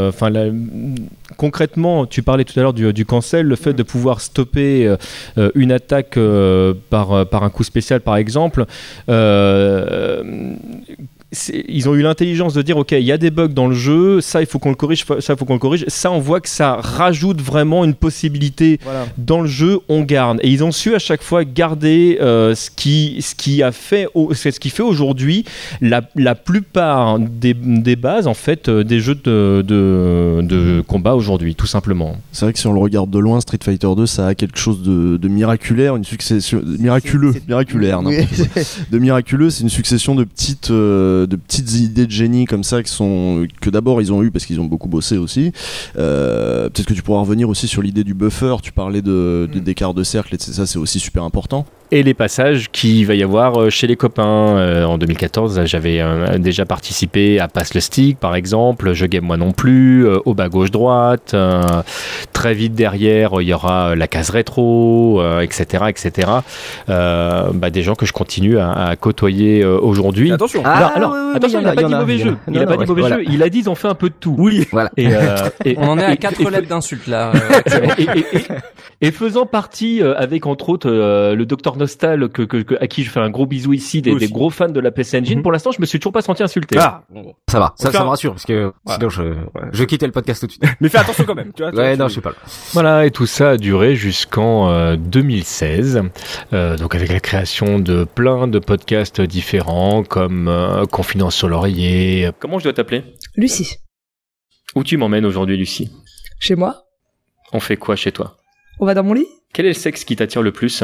Enfin, 0.08 0.30
concrètement, 1.36 2.06
tu 2.06 2.22
parlais 2.22 2.44
tout 2.44 2.58
à 2.58 2.62
l'heure 2.62 2.72
du, 2.72 2.92
du 2.92 3.04
cancel, 3.04 3.46
le 3.46 3.56
fait 3.56 3.72
de 3.72 3.82
pouvoir 3.82 4.20
stopper 4.20 4.86
euh, 5.38 5.50
une 5.54 5.72
attaque 5.72 6.16
euh, 6.16 6.74
par, 6.90 7.12
euh, 7.12 7.24
par 7.24 7.44
un 7.44 7.50
coup 7.50 7.64
spécial, 7.64 8.00
par 8.00 8.16
exemple. 8.16 8.64
euh, 9.08 10.54
ils 11.68 11.88
ont 11.88 11.94
eu 11.94 12.02
l'intelligence 12.02 12.52
de 12.52 12.60
dire 12.62 12.76
ok 12.76 12.92
il 12.92 13.00
y 13.04 13.12
a 13.12 13.16
des 13.18 13.30
bugs 13.30 13.48
dans 13.48 13.66
le 13.66 13.74
jeu 13.74 14.20
ça 14.20 14.40
il 14.42 14.46
faut 14.46 14.58
qu'on 14.58 14.68
le 14.68 14.74
corrige 14.74 15.04
ça 15.20 15.32
il 15.32 15.36
faut 15.38 15.44
qu'on 15.46 15.54
le 15.54 15.58
corrige 15.58 15.84
ça 15.88 16.10
on 16.10 16.18
voit 16.18 16.40
que 16.40 16.48
ça 16.48 16.76
rajoute 16.80 17.40
vraiment 17.40 17.84
une 17.84 17.94
possibilité 17.94 18.78
dans 19.16 19.40
le 19.40 19.46
jeu 19.48 19.78
on 19.88 20.02
garde 20.02 20.38
et 20.42 20.50
ils 20.50 20.62
ont 20.62 20.72
su 20.72 20.94
à 20.94 20.98
chaque 20.98 21.22
fois 21.22 21.44
garder 21.44 22.18
euh, 22.20 22.54
ce 22.54 22.70
qui 22.70 23.16
ce 23.22 23.34
qui 23.34 23.62
a 23.62 23.72
fait 23.72 24.06
au- 24.14 24.34
ce 24.34 24.48
qui 24.50 24.68
fait 24.70 24.82
aujourd'hui 24.82 25.44
la, 25.80 26.02
la 26.16 26.34
plupart 26.34 27.18
des, 27.18 27.54
des 27.54 27.96
bases 27.96 28.26
en 28.26 28.34
fait 28.34 28.68
euh, 28.68 28.84
des 28.84 29.00
jeux 29.00 29.14
de, 29.14 29.62
de, 29.66 30.40
de 30.42 30.82
combat 30.86 31.14
aujourd'hui 31.14 31.54
tout 31.54 31.66
simplement 31.66 32.16
C'est 32.32 32.44
vrai 32.44 32.52
que 32.52 32.58
si 32.58 32.66
on 32.66 32.72
le 32.74 32.80
regarde 32.80 33.10
de 33.10 33.18
loin, 33.18 33.40
Street 33.40 33.58
Fighter 33.62 33.88
2, 33.96 34.06
ça 34.06 34.26
a 34.28 34.34
quelque 34.34 34.58
chose 34.58 34.82
de, 34.82 35.16
de 35.16 35.28
miraculaire, 35.28 35.96
une 35.96 36.04
succession 36.04 36.60
miraculeux, 36.78 37.34
miraculaire, 37.48 38.00
Oui. 38.04 38.16
de 38.90 38.98
miraculeux. 38.98 39.50
C'est 39.50 39.62
une 39.62 39.68
succession 39.68 40.14
de 40.14 40.24
petites, 40.24 40.70
euh, 40.70 41.21
de 41.26 41.36
petites 41.36 41.72
idées 41.74 42.06
de 42.06 42.10
génie 42.10 42.44
comme 42.44 42.64
ça 42.64 42.82
qui 42.82 42.90
sont 42.92 43.46
que 43.60 43.70
d'abord 43.70 44.00
ils 44.00 44.12
ont 44.12 44.22
eu 44.22 44.30
parce 44.30 44.44
qu'ils 44.46 44.60
ont 44.60 44.64
beaucoup 44.66 44.88
bossé 44.88 45.16
aussi. 45.18 45.52
Euh, 45.98 46.68
Peut-être 46.68 46.86
que 46.86 46.94
tu 46.94 47.02
pourras 47.02 47.20
revenir 47.20 47.48
aussi 47.48 47.68
sur 47.68 47.82
l'idée 47.82 48.04
du 48.04 48.14
buffer. 48.14 48.56
Tu 48.62 48.72
parlais 48.72 49.02
de 49.02 49.48
de- 49.52 49.58
d'écart 49.58 49.94
de 49.94 50.02
cercle, 50.04 50.34
et 50.34 50.38
ça 50.38 50.66
c'est 50.66 50.78
aussi 50.78 50.98
super 51.00 51.22
important. 51.24 51.66
Et 51.92 52.02
les 52.02 52.14
passages 52.14 52.70
qu'il 52.72 53.06
va 53.06 53.14
y 53.14 53.22
avoir 53.22 53.60
euh, 53.60 53.70
chez 53.70 53.86
les 53.86 53.96
copains. 53.96 54.56
Euh, 54.56 54.84
en 54.84 54.98
2014, 54.98 55.60
j'avais 55.66 56.00
euh, 56.00 56.38
déjà 56.38 56.64
participé 56.64 57.38
à 57.38 57.46
Passe 57.48 57.74
le 57.74 57.80
Stick, 57.80 58.18
par 58.18 58.34
exemple, 58.34 58.94
Je 58.94 59.06
Game 59.06 59.24
Moi 59.24 59.36
non 59.36 59.52
plus, 59.52 60.06
euh, 60.06 60.18
au 60.24 60.34
bas 60.34 60.48
gauche-droite. 60.48 61.32
euh, 61.34 61.62
très 62.32 62.54
vite 62.54 62.74
derrière, 62.74 63.30
il 63.40 63.46
y 63.48 63.54
aura 63.54 63.94
la 63.94 64.08
case 64.08 64.30
rétro, 64.30 65.20
euh, 65.20 65.40
etc. 65.40 65.84
etc. 65.88 66.28
Euh, 66.88 67.50
bah, 67.54 67.70
des 67.70 67.82
gens 67.82 67.94
que 67.94 68.06
je 68.06 68.12
continue 68.12 68.58
à, 68.58 68.72
à 68.72 68.96
côtoyer 68.96 69.62
euh, 69.62 69.78
aujourd'hui. 69.78 70.32
Attention. 70.32 70.64
Alors, 70.64 70.90
Ah, 70.94 70.96
alors, 70.96 71.12
oui, 71.12 71.18
oui, 71.20 71.26
oui, 71.30 71.36
attention, 71.36 71.60
il 71.60 71.64
n'a 71.64 71.70
a, 71.70 71.74
pas 71.74 71.82
dit 71.84 71.94
a, 71.94 71.98
mauvais 72.00 72.14
a. 72.14 72.18
jeu. 72.24 72.36
Il 72.48 72.52
n'a 72.54 72.66
pas 72.66 72.76
dit 72.78 72.86
mauvais 72.86 73.02
jeu. 73.08 73.24
Il 73.28 73.42
a 73.42 73.48
dit 73.48 73.58
ils 73.60 73.70
ont 73.70 73.74
fait 73.74 73.88
un 73.88 73.94
peu 73.94 74.08
de 74.08 74.14
tout. 74.18 74.34
Oui, 74.38 74.66
voilà. 74.72 74.90
Et, 74.96 75.08
euh, 75.14 75.36
et- 75.64 75.76
On 75.78 75.88
en 75.88 75.98
est 75.98 76.04
à 76.04 76.12
et- 76.12 76.16
4 76.16 76.40
et- 76.40 76.50
lettres 76.50 76.68
d'insultes 76.68 77.06
là. 77.06 77.32
et, 77.98 78.02
et- 78.02 78.08
et- 78.38 78.46
et 79.08 79.10
faisant 79.10 79.46
partie 79.46 80.00
euh, 80.02 80.14
avec 80.16 80.46
entre 80.46 80.68
autres 80.68 80.88
euh, 80.90 81.34
le 81.34 81.44
docteur 81.44 81.76
Nostal 81.82 82.28
que, 82.28 82.42
que- 82.42 82.62
que- 82.62 82.74
à 82.80 82.86
qui 82.86 83.02
je 83.04 83.10
fais 83.10 83.20
un 83.20 83.30
gros 83.30 83.46
bisou 83.46 83.72
ici 83.72 84.02
des, 84.02 84.14
gros 84.28 84.50
fans 84.50 84.68
de 84.68 84.80
la 84.80 84.90
PC 84.90 85.18
Engine 85.18 85.42
pour 85.42 85.52
l'instant 85.52 85.72
je 85.72 85.80
me 85.80 85.86
suis 85.86 85.98
toujours 85.98 86.12
pas 86.12 86.22
senti 86.22 86.42
insulté. 86.42 86.76
Ah, 86.78 87.02
ça 87.50 87.58
va, 87.58 87.74
ça, 87.76 87.90
me 87.90 88.08
rassure 88.08 88.32
parce 88.32 88.44
que 88.44 88.72
sinon 88.88 89.08
je, 89.10 89.22
je 89.72 89.84
quittais 89.84 90.06
le 90.06 90.12
podcast 90.12 90.40
tout 90.40 90.46
de 90.46 90.52
suite. 90.52 90.64
Mais 90.80 90.88
fais 90.88 90.98
attention 90.98 91.24
quand 91.24 91.34
même, 91.34 91.52
tu 91.52 91.62
vois. 91.62 91.74
Ouais, 91.74 91.96
non, 91.96 92.08
je 92.08 92.14
sais 92.14 92.20
pas. 92.20 92.32
Voilà, 92.72 93.04
et 93.06 93.10
tout 93.10 93.26
ça 93.26 93.50
a 93.50 93.56
duré 93.56 93.94
jusqu'en 93.96 94.70
euh, 94.70 94.96
2016, 94.96 96.02
euh, 96.52 96.76
donc 96.76 96.94
avec 96.94 97.10
la 97.10 97.20
création 97.20 97.78
de 97.78 98.04
plein 98.04 98.46
de 98.48 98.58
podcasts 98.58 99.20
différents 99.20 100.04
comme 100.04 100.48
euh, 100.48 100.84
Confidence 100.86 101.34
sur 101.34 101.48
l'oreiller. 101.48 102.30
Comment 102.38 102.58
je 102.58 102.64
dois 102.64 102.72
t'appeler? 102.72 103.04
Lucie, 103.36 103.76
Où 104.74 104.84
tu 104.84 104.96
m'emmènes 104.96 105.26
aujourd'hui, 105.26 105.56
Lucie? 105.56 105.90
Chez 106.38 106.54
moi, 106.54 106.84
On 107.52 107.60
fait 107.60 107.76
quoi 107.76 107.96
chez 107.96 108.12
toi? 108.12 108.36
On 108.80 108.86
va 108.86 108.94
dans 108.94 109.02
mon 109.04 109.12
lit? 109.14 109.26
Quel 109.52 109.66
est 109.66 109.70
le 109.70 109.74
sexe 109.74 110.04
qui 110.04 110.16
t'attire 110.16 110.42
le 110.42 110.52
plus? 110.52 110.82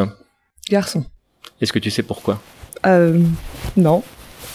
Garçon. 0.71 1.05
Est-ce 1.61 1.73
que 1.73 1.79
tu 1.79 1.91
sais 1.91 2.03
pourquoi 2.03 2.41
Euh. 2.87 3.21
Non. 3.77 4.03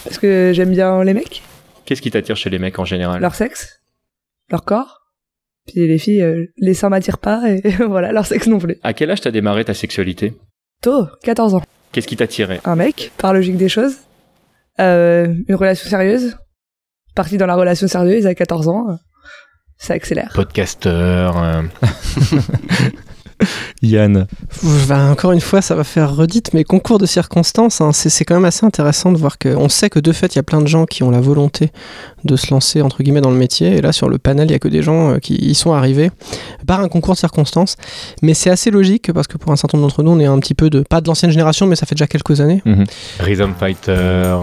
Parce 0.04 0.18
que 0.18 0.52
j'aime 0.54 0.70
bien 0.70 1.02
les 1.04 1.14
mecs, 1.14 1.42
Qu'est-ce 1.86 2.00
qui 2.02 2.10
t'attire 2.10 2.36
chez 2.36 2.48
les 2.50 2.58
mecs 2.58 2.78
en 2.78 2.84
général? 2.84 3.20
Leur 3.20 3.34
sexe, 3.34 3.80
leur 4.50 4.64
corps. 4.64 5.00
Puis 5.66 5.86
les 5.86 5.98
filles, 5.98 6.22
euh, 6.22 6.46
les 6.58 6.74
seins 6.74 6.88
m'attirent 6.90 7.18
pas 7.18 7.42
et 7.50 7.60
voilà, 7.88 8.12
leur 8.12 8.26
sexe 8.26 8.46
non 8.46 8.58
plus. 8.58 8.76
À 8.82 8.92
quel 8.92 9.10
âge 9.10 9.20
t'as 9.22 9.30
démarré 9.30 9.64
ta 9.64 9.74
sexualité? 9.74 10.34
Tôt, 10.82 11.06
14 11.22 11.54
ans. 11.54 11.62
Qu'est-ce 11.92 12.06
qui 12.08 12.16
t'attirait? 12.16 12.60
Un 12.64 12.76
mec, 12.76 13.12
par 13.18 13.32
logique 13.32 13.56
des 13.56 13.68
choses. 13.68 13.96
Euh, 14.80 15.34
une 15.48 15.54
relation 15.54 15.88
sérieuse. 15.88 16.36
Parti 17.14 17.36
dans 17.38 17.46
la 17.46 17.54
relation 17.54 17.86
sérieuse 17.86 18.26
à 18.26 18.34
14 18.34 18.68
ans. 18.68 18.90
euh, 18.90 18.94
Ça 19.78 19.94
accélère. 19.94 20.32
Podcasteur. 20.34 21.36
Yann. 23.82 24.26
Bah, 24.88 25.10
encore 25.10 25.32
une 25.32 25.40
fois, 25.40 25.62
ça 25.62 25.74
va 25.74 25.84
faire 25.84 26.14
redite, 26.14 26.52
mais 26.54 26.64
concours 26.64 26.98
de 26.98 27.06
circonstances, 27.06 27.80
hein, 27.80 27.92
c'est 27.92 28.24
quand 28.24 28.34
même 28.34 28.44
assez 28.44 28.64
intéressant 28.64 29.12
de 29.12 29.18
voir 29.18 29.38
que. 29.38 29.48
On 29.48 29.68
sait 29.68 29.90
que 29.90 29.98
de 29.98 30.12
fait, 30.12 30.34
il 30.34 30.36
y 30.36 30.38
a 30.38 30.42
plein 30.42 30.60
de 30.60 30.66
gens 30.66 30.86
qui 30.86 31.02
ont 31.02 31.10
la 31.10 31.20
volonté 31.20 31.70
de 32.24 32.36
se 32.36 32.50
lancer, 32.50 32.82
entre 32.82 33.02
guillemets, 33.02 33.20
dans 33.20 33.30
le 33.30 33.36
métier. 33.36 33.76
Et 33.76 33.80
là, 33.80 33.92
sur 33.92 34.08
le 34.08 34.18
panel, 34.18 34.48
il 34.48 34.52
y 34.52 34.54
a 34.54 34.58
que 34.58 34.68
des 34.68 34.82
gens 34.82 35.12
euh, 35.12 35.18
qui 35.18 35.34
y 35.34 35.54
sont 35.54 35.72
arrivés 35.72 36.10
par 36.66 36.80
un 36.80 36.88
concours 36.88 37.14
de 37.14 37.18
circonstances. 37.18 37.76
Mais 38.22 38.34
c'est 38.34 38.50
assez 38.50 38.70
logique 38.70 39.12
parce 39.12 39.26
que 39.26 39.38
pour 39.38 39.52
un 39.52 39.56
certain 39.56 39.78
nombre 39.78 39.90
d'entre 39.90 40.02
nous, 40.02 40.12
on 40.12 40.20
est 40.20 40.26
un 40.26 40.38
petit 40.38 40.54
peu 40.54 40.70
de. 40.70 40.80
Pas 40.80 41.00
de 41.00 41.08
l'ancienne 41.08 41.30
génération, 41.30 41.66
mais 41.66 41.76
ça 41.76 41.86
fait 41.86 41.94
déjà 41.94 42.06
quelques 42.06 42.40
années. 42.40 42.62
Mhm. 42.64 42.84
Rhythm 43.20 43.54
Fighter. 43.58 44.36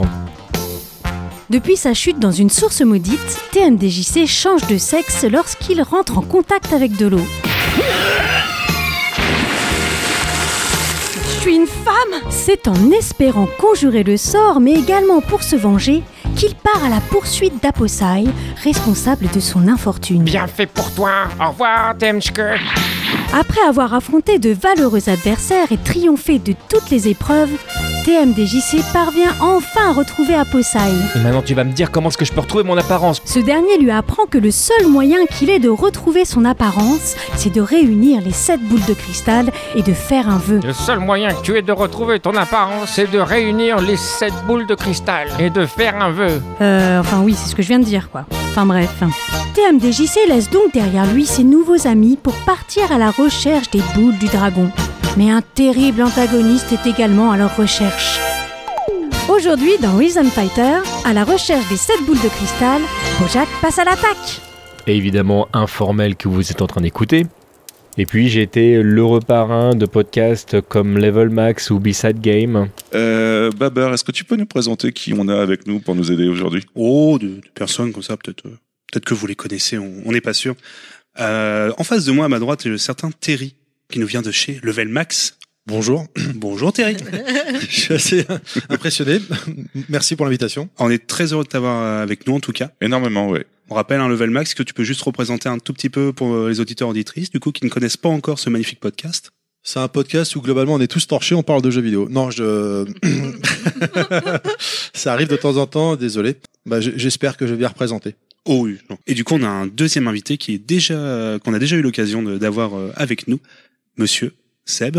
Depuis 1.52 1.76
sa 1.76 1.94
chute 1.94 2.18
dans 2.18 2.32
une 2.32 2.50
source 2.50 2.80
maudite, 2.80 3.20
TMDJC 3.52 4.26
change 4.26 4.66
de 4.68 4.78
sexe 4.78 5.26
lorsqu'il 5.30 5.82
rentre 5.82 6.18
en 6.18 6.22
contact 6.22 6.72
avec 6.72 6.96
de 6.96 7.08
l'eau. 7.08 7.26
Suis 11.42 11.56
une 11.56 11.66
femme. 11.66 12.22
C'est 12.30 12.68
en 12.68 12.92
espérant 12.92 13.48
conjurer 13.58 14.04
le 14.04 14.16
sort, 14.16 14.60
mais 14.60 14.74
également 14.74 15.22
pour 15.22 15.42
se 15.42 15.56
venger, 15.56 16.04
qu'il 16.36 16.56
part 16.56 16.84
à 16.84 16.90
la 16.90 17.00
poursuite 17.02 17.62
d'Aposai, 17.62 18.26
responsable 18.64 19.28
de 19.34 19.40
son 19.40 19.68
infortune. 19.68 20.24
Bien 20.24 20.48
fait 20.48 20.66
pour 20.66 20.92
toi. 20.94 21.28
Au 21.40 21.50
revoir, 21.52 21.96
Temchke. 21.98 22.42
Après 23.34 23.62
avoir 23.68 23.94
affronté 23.94 24.40
de 24.40 24.52
valeureux 24.52 25.10
adversaires 25.10 25.72
et 25.72 25.78
triomphé 25.78 26.40
de 26.40 26.54
toutes 26.70 26.90
les 26.90 27.08
épreuves, 27.08 27.50
TMDJC 28.04 28.82
parvient 28.92 29.32
enfin 29.40 29.92
à 29.92 29.94
retrouver 29.94 30.36
Aposai. 30.36 30.80
Et 31.16 31.20
maintenant, 31.20 31.42
tu 31.42 31.54
vas 31.54 31.64
me 31.64 31.72
dire 31.72 31.92
comment 31.92 32.10
est-ce 32.10 32.18
que 32.18 32.26
je 32.26 32.34
peux 32.34 32.42
retrouver 32.42 32.64
mon 32.64 32.78
apparence 32.78 33.22
Ce 33.26 33.40
dernier 33.40 33.78
lui 33.78 33.92
apprend 33.92 34.26
que 34.26 34.38
le 34.38 34.52
seul 34.52 34.88
moyen 34.88 35.26
qu'il 35.28 35.50
ait 35.50 35.60
de 35.60 35.70
retrouver 35.70 36.26
son 36.26 36.44
apparence, 36.46 37.16
c'est 37.36 37.54
de 37.54 37.62
réunir 37.62 38.22
les 38.22 38.32
sept 38.32 38.60
boules 38.62 38.86
de 38.86 38.94
cristal 38.94 39.52
et 39.76 39.82
de 39.82 39.94
faire 39.94 40.28
un 40.28 40.38
vœu. 40.38 40.60
Le 40.64 40.74
seul 40.74 41.00
moyen 41.00 41.34
que 41.34 41.42
tu 41.42 41.56
aies 41.58 41.62
de 41.62 41.72
retrouver 41.72 42.20
ton 42.20 42.36
apparence, 42.36 42.90
c'est 42.90 43.10
de 43.10 43.20
réunir 43.20 43.80
les 43.80 43.98
sept 43.98 44.34
boules 44.48 44.66
de 44.66 44.76
cristal 44.76 45.30
et 45.40 45.50
de 45.50 45.66
faire 45.66 46.02
un 46.02 46.10
vœu. 46.10 46.20
Euh, 46.61 46.99
enfin 46.99 47.22
oui, 47.24 47.36
c'est 47.38 47.49
ce 47.49 47.55
que 47.55 47.61
je 47.61 47.67
viens 47.67 47.80
de 47.80 47.86
dire, 47.86 48.09
quoi. 48.11 48.26
Enfin 48.49 48.65
bref. 48.65 49.03
TMDJC 49.53 50.28
laisse 50.28 50.49
donc 50.49 50.74
derrière 50.74 51.05
lui 51.13 51.26
ses 51.26 51.43
nouveaux 51.43 51.88
amis 51.88 52.17
pour 52.22 52.34
partir 52.45 52.91
à 52.91 52.97
la 52.97 53.11
recherche 53.11 53.69
des 53.72 53.82
boules 53.95 54.17
du 54.17 54.28
dragon. 54.28 54.69
Mais 55.17 55.30
un 55.30 55.41
terrible 55.41 56.03
antagoniste 56.03 56.72
est 56.72 56.88
également 56.88 57.32
à 57.32 57.38
leur 57.38 57.55
recherche. 57.57 58.19
Aujourd'hui, 59.30 59.78
dans 59.82 59.95
Reason 59.97 60.24
Fighter, 60.26 60.80
à 61.05 61.13
la 61.13 61.24
recherche 61.24 61.67
des 61.69 61.78
7 61.78 62.05
boules 62.05 62.22
de 62.22 62.30
cristal, 62.30 62.82
Bojack 63.19 63.47
passe 63.61 63.80
à 63.80 63.84
l'attaque. 63.84 64.41
Et 64.88 64.95
évidemment 64.95 65.47
informel 65.53 66.15
que 66.15 66.28
vous 66.28 66.51
êtes 66.51 66.61
en 66.61 66.67
train 66.67 66.82
d'écouter. 66.82 67.28
Et 67.98 68.06
puis 68.06 68.30
j'ai 68.30 68.42
été 68.42 68.82
l'heureux 68.82 69.20
parrain 69.20 69.76
de 69.76 69.86
podcasts 69.86 70.62
comme 70.62 70.98
Level 70.98 71.30
Max 71.30 71.70
ou 71.72 71.80
B-Side 71.80 72.22
Game. 72.22 72.70
Euh, 72.94 73.52
Babar, 73.52 73.94
est-ce 73.94 74.04
que 74.04 74.12
tu 74.12 74.24
peux 74.24 74.36
nous 74.36 74.46
présenter 74.46 74.92
qui 74.92 75.14
on 75.14 75.28
a 75.28 75.42
avec 75.42 75.68
nous 75.68 75.80
pour 75.80 75.96
nous 75.96 76.12
aider 76.12 76.28
aujourd'hui? 76.28 76.64
Oh, 76.76 77.18
de, 77.20 77.28
de 77.28 77.42
personnes 77.54 77.92
comme 77.92 78.04
ça, 78.04 78.18
peut-être 78.18 78.46
euh, 78.46 78.58
peut-être 78.92 79.06
que 79.06 79.14
vous 79.14 79.28
les 79.28 79.36
connaissez, 79.36 79.78
on 79.78 80.12
n'est 80.12 80.22
pas 80.22 80.34
sûr. 80.34 80.56
Euh, 81.20 81.72
en 81.78 81.84
face 81.84 82.06
de 82.06 82.12
moi, 82.12 82.26
à 82.26 82.30
ma 82.30 82.39
droite, 82.39 82.62
j'ai 82.64 82.72
un 82.72 82.78
certain 82.78 83.12
Terry, 83.12 83.56
qui 83.89 84.00
nous 84.00 84.08
vient 84.08 84.22
de 84.22 84.32
chez 84.32 84.60
Level 84.64 84.88
Max. 84.88 85.38
Bonjour. 85.68 86.08
Bonjour 86.36 86.74
Terry. 86.74 86.98
Je 87.70 87.82
suis 87.82 87.94
assez 87.94 88.26
impressionné. 88.70 89.20
Merci 89.89 90.16
pour 90.16 90.26
l'invitation. 90.26 90.70
On 90.80 90.89
est 90.89 91.06
très 91.06 91.34
heureux 91.34 91.44
de 91.44 91.50
t'avoir 91.50 91.84
euh, 91.84 92.04
avec 92.04 92.28
nous 92.28 92.36
en 92.36 92.39
tout 92.39 92.52
cas. 92.52 92.72
Énormément, 92.82 93.30
oui. 93.30 93.39
On 93.72 93.74
rappelle 93.74 94.01
un 94.01 94.09
Level 94.09 94.32
Max 94.32 94.53
que 94.53 94.63
tu 94.63 94.74
peux 94.74 94.84
juste 94.84 95.01
représenter 95.01 95.47
un 95.47 95.57
tout 95.57 95.72
petit 95.72 95.89
peu 95.89 96.11
pour 96.11 96.34
euh, 96.34 96.49
les 96.49 96.59
auditeurs 96.59 96.89
auditrices, 96.89 97.30
du 97.30 97.39
coup, 97.39 97.53
qui 97.53 97.63
ne 97.63 97.69
connaissent 97.69 97.95
pas 97.95 98.09
encore 98.09 98.38
ce 98.38 98.49
magnifique 98.49 98.82
podcast. 98.82 99.32
C'est 99.63 99.80
un 99.80 99.88
podcast 99.88 100.36
où 100.36 100.41
globalement 100.41 100.74
on 100.74 100.82
est 100.82 100.91
tous 100.91 101.07
torchés, 101.07 101.36
on 101.36 101.41
parle 101.41 101.61
de 101.61 101.72
jeux 101.72 101.80
vidéo. 101.82 102.09
Non, 102.09 102.32
je. 102.32 102.86
Ça 104.93 105.13
arrive 105.13 105.30
de 105.30 105.38
temps 105.38 105.55
en 105.55 105.67
temps, 105.67 105.95
désolé. 105.95 106.36
Bah, 106.65 106.82
J'espère 106.82 107.38
que 107.38 107.47
je 107.47 107.53
vais 107.53 107.59
bien 107.59 107.69
représenter. 107.69 108.15
Oh 108.43 108.63
oui. 108.65 108.78
non. 108.89 108.97
Et 109.07 109.13
du 109.13 109.24
coup, 109.24 109.36
on 109.36 109.43
a 109.43 109.47
un 109.47 109.67
deuxième 109.67 110.09
invité 110.09 110.38
qui 110.38 110.55
est 110.55 110.57
déjà, 110.59 111.39
qu'on 111.41 111.53
a 111.53 111.59
déjà 111.59 111.78
eu 111.78 111.82
l'occasion 111.82 112.24
d'avoir 112.24 112.78
euh, 112.78 112.91
avec 112.97 113.30
nous, 113.30 113.39
Monsieur 113.95 114.34
Seb, 114.65 114.97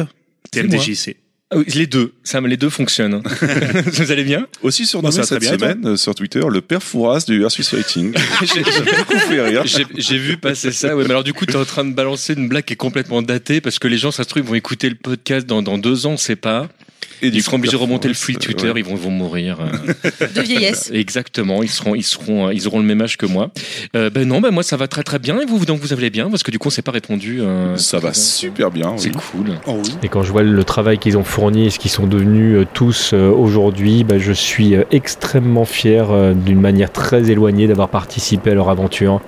TMDJC. 0.51 1.17
Ah 1.55 1.59
les 1.75 1.87
deux, 1.87 2.13
ça, 2.25 2.41
les 2.41 2.57
deux 2.57 2.71
fonctionnent. 2.71 3.23
Vous 3.87 4.11
allez 4.11 4.25
bien? 4.25 4.47
Aussi 4.63 4.87
surnommé 4.87 5.15
va 5.17 5.23
cette 5.23 5.41
bien, 5.41 5.53
semaine 5.53 5.87
euh, 5.87 5.97
sur 5.97 6.15
Twitter 6.15 6.41
le 6.49 6.61
père 6.61 6.83
Fouras 6.83 7.25
du 7.27 7.39
Versus 7.41 7.69
Fighting. 7.69 8.15
J'ai- 8.43 8.63
beaucoup 8.63 9.19
fait 9.19 9.41
rire. 9.43 9.63
J'ai 9.67 9.87
j'ai 9.97 10.19
vu 10.19 10.37
passer 10.39 10.73
ça, 10.73 10.97
ouais, 10.97 11.05
mais 11.05 11.11
alors 11.11 11.25
du 11.25 11.33
coup, 11.33 11.45
tu 11.47 11.53
es 11.53 11.57
en 11.57 11.65
train 11.65 11.85
de 11.85 11.93
balancer 11.93 12.35
une 12.35 12.49
blague 12.49 12.65
qui 12.65 12.73
est 12.73 12.77
complètement 12.77 13.23
datée 13.23 13.61
parce 13.61 13.79
que 13.79 13.89
les 13.89 13.99
gens, 13.99 14.11
ça 14.11 14.23
se 14.25 14.29
trouve, 14.29 14.43
ils 14.43 14.49
vont 14.49 14.55
écouter 14.55 14.89
le 14.89 14.95
podcast 14.97 15.47
dans, 15.47 15.63
dans 15.63 15.79
deux 15.79 16.07
ans, 16.07 16.13
on 16.13 16.17
sait 16.17 16.37
pas. 16.37 16.69
Et 17.23 17.31
du 17.31 17.39
ils 17.39 17.43
seront 17.43 17.57
obligés 17.57 17.73
de 17.77 17.83
remonter 17.83 18.09
le 18.09 18.15
flux 18.15 18.35
Twitter, 18.37 18.71
ouais. 18.71 18.81
ils 18.81 18.85
vont, 18.85 18.93
ils 18.93 19.01
vont 19.01 19.11
mourir. 19.11 19.59
euh. 19.61 20.27
De 20.35 20.41
vieillesse. 20.43 20.91
Exactement, 20.95 21.63
ils 21.63 21.69
seront, 21.71 21.95
ils 21.95 22.03
seront, 22.03 22.49
euh, 22.49 22.53
ils 22.55 22.67
auront 22.67 22.79
le 22.81 22.85
même 22.85 23.01
âge 23.01 23.17
que 23.17 23.27
moi. 23.27 23.51
Euh, 23.97 24.11
ben 24.11 24.27
non, 24.27 24.41
ben 24.41 24.51
moi 24.51 24.63
ça 24.63 24.77
va 24.77 24.89
très 24.89 25.03
très 25.05 25.19
bien. 25.19 25.41
Et 25.41 25.47
vous, 25.47 25.65
donc 25.65 25.81
vous 25.81 25.93
allez 25.93 26.11
bien? 26.11 26.29
Parce 26.31 26.43
que 26.43 26.51
du 26.51 26.59
coup, 26.59 26.69
on 26.69 26.71
s'est 26.71 26.83
pas 26.83 26.91
répondu. 26.93 27.41
euh, 27.41 27.77
Ça 27.77 27.99
va 28.01 28.13
super 28.13 28.71
bien. 28.71 28.95
C'est 28.99 29.09
oui. 29.09 29.17
cool. 29.33 29.47
Oh 29.67 29.81
Et 30.03 30.09
quand 30.09 30.23
je 30.23 30.33
vois 30.33 30.43
le 30.43 30.65
travail 30.65 30.99
qu'ils 30.99 31.17
ont 31.17 31.25
fourni 31.25 31.67
et 31.67 31.71
ce 31.71 31.79
qu'ils 31.79 31.91
sont 31.91 32.07
devenus 32.07 32.57
euh, 32.57 32.67
tous 32.75 33.13
euh, 33.15 33.31
aujourd'hui, 33.31 34.03
bah, 34.05 34.19
je 34.19 34.33
suis 34.33 34.75
euh, 34.75 34.83
extrêmement 34.91 35.65
fier 35.65 36.11
euh, 36.11 36.35
d'une 36.35 36.61
manière 36.61 36.91
très 36.91 37.31
éloignée 37.31 37.67
d'avoir 37.69 37.89
participé 37.89 38.51
à 38.51 38.55
leur 38.55 38.69
aventure. 38.69 39.21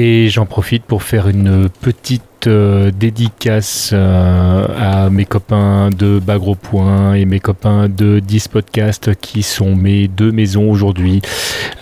Et 0.00 0.28
j'en 0.28 0.46
profite 0.46 0.84
pour 0.84 1.02
faire 1.02 1.26
une 1.26 1.68
petite 1.68 2.46
euh, 2.46 2.92
dédicace 2.92 3.90
euh, 3.92 4.66
à 4.78 5.10
mes 5.10 5.24
copains 5.24 5.90
de 5.90 6.20
Bagro 6.20 6.54
Point 6.54 7.14
et 7.14 7.24
mes 7.24 7.40
copains 7.40 7.88
de 7.88 8.20
10 8.20 8.46
Podcast 8.46 9.16
qui 9.20 9.42
sont 9.42 9.74
mes 9.74 10.06
deux 10.06 10.30
maisons 10.30 10.70
aujourd'hui. 10.70 11.20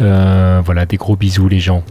Euh, 0.00 0.62
voilà, 0.64 0.86
des 0.86 0.96
gros 0.96 1.14
bisous 1.14 1.46
les 1.46 1.60
gens. 1.60 1.84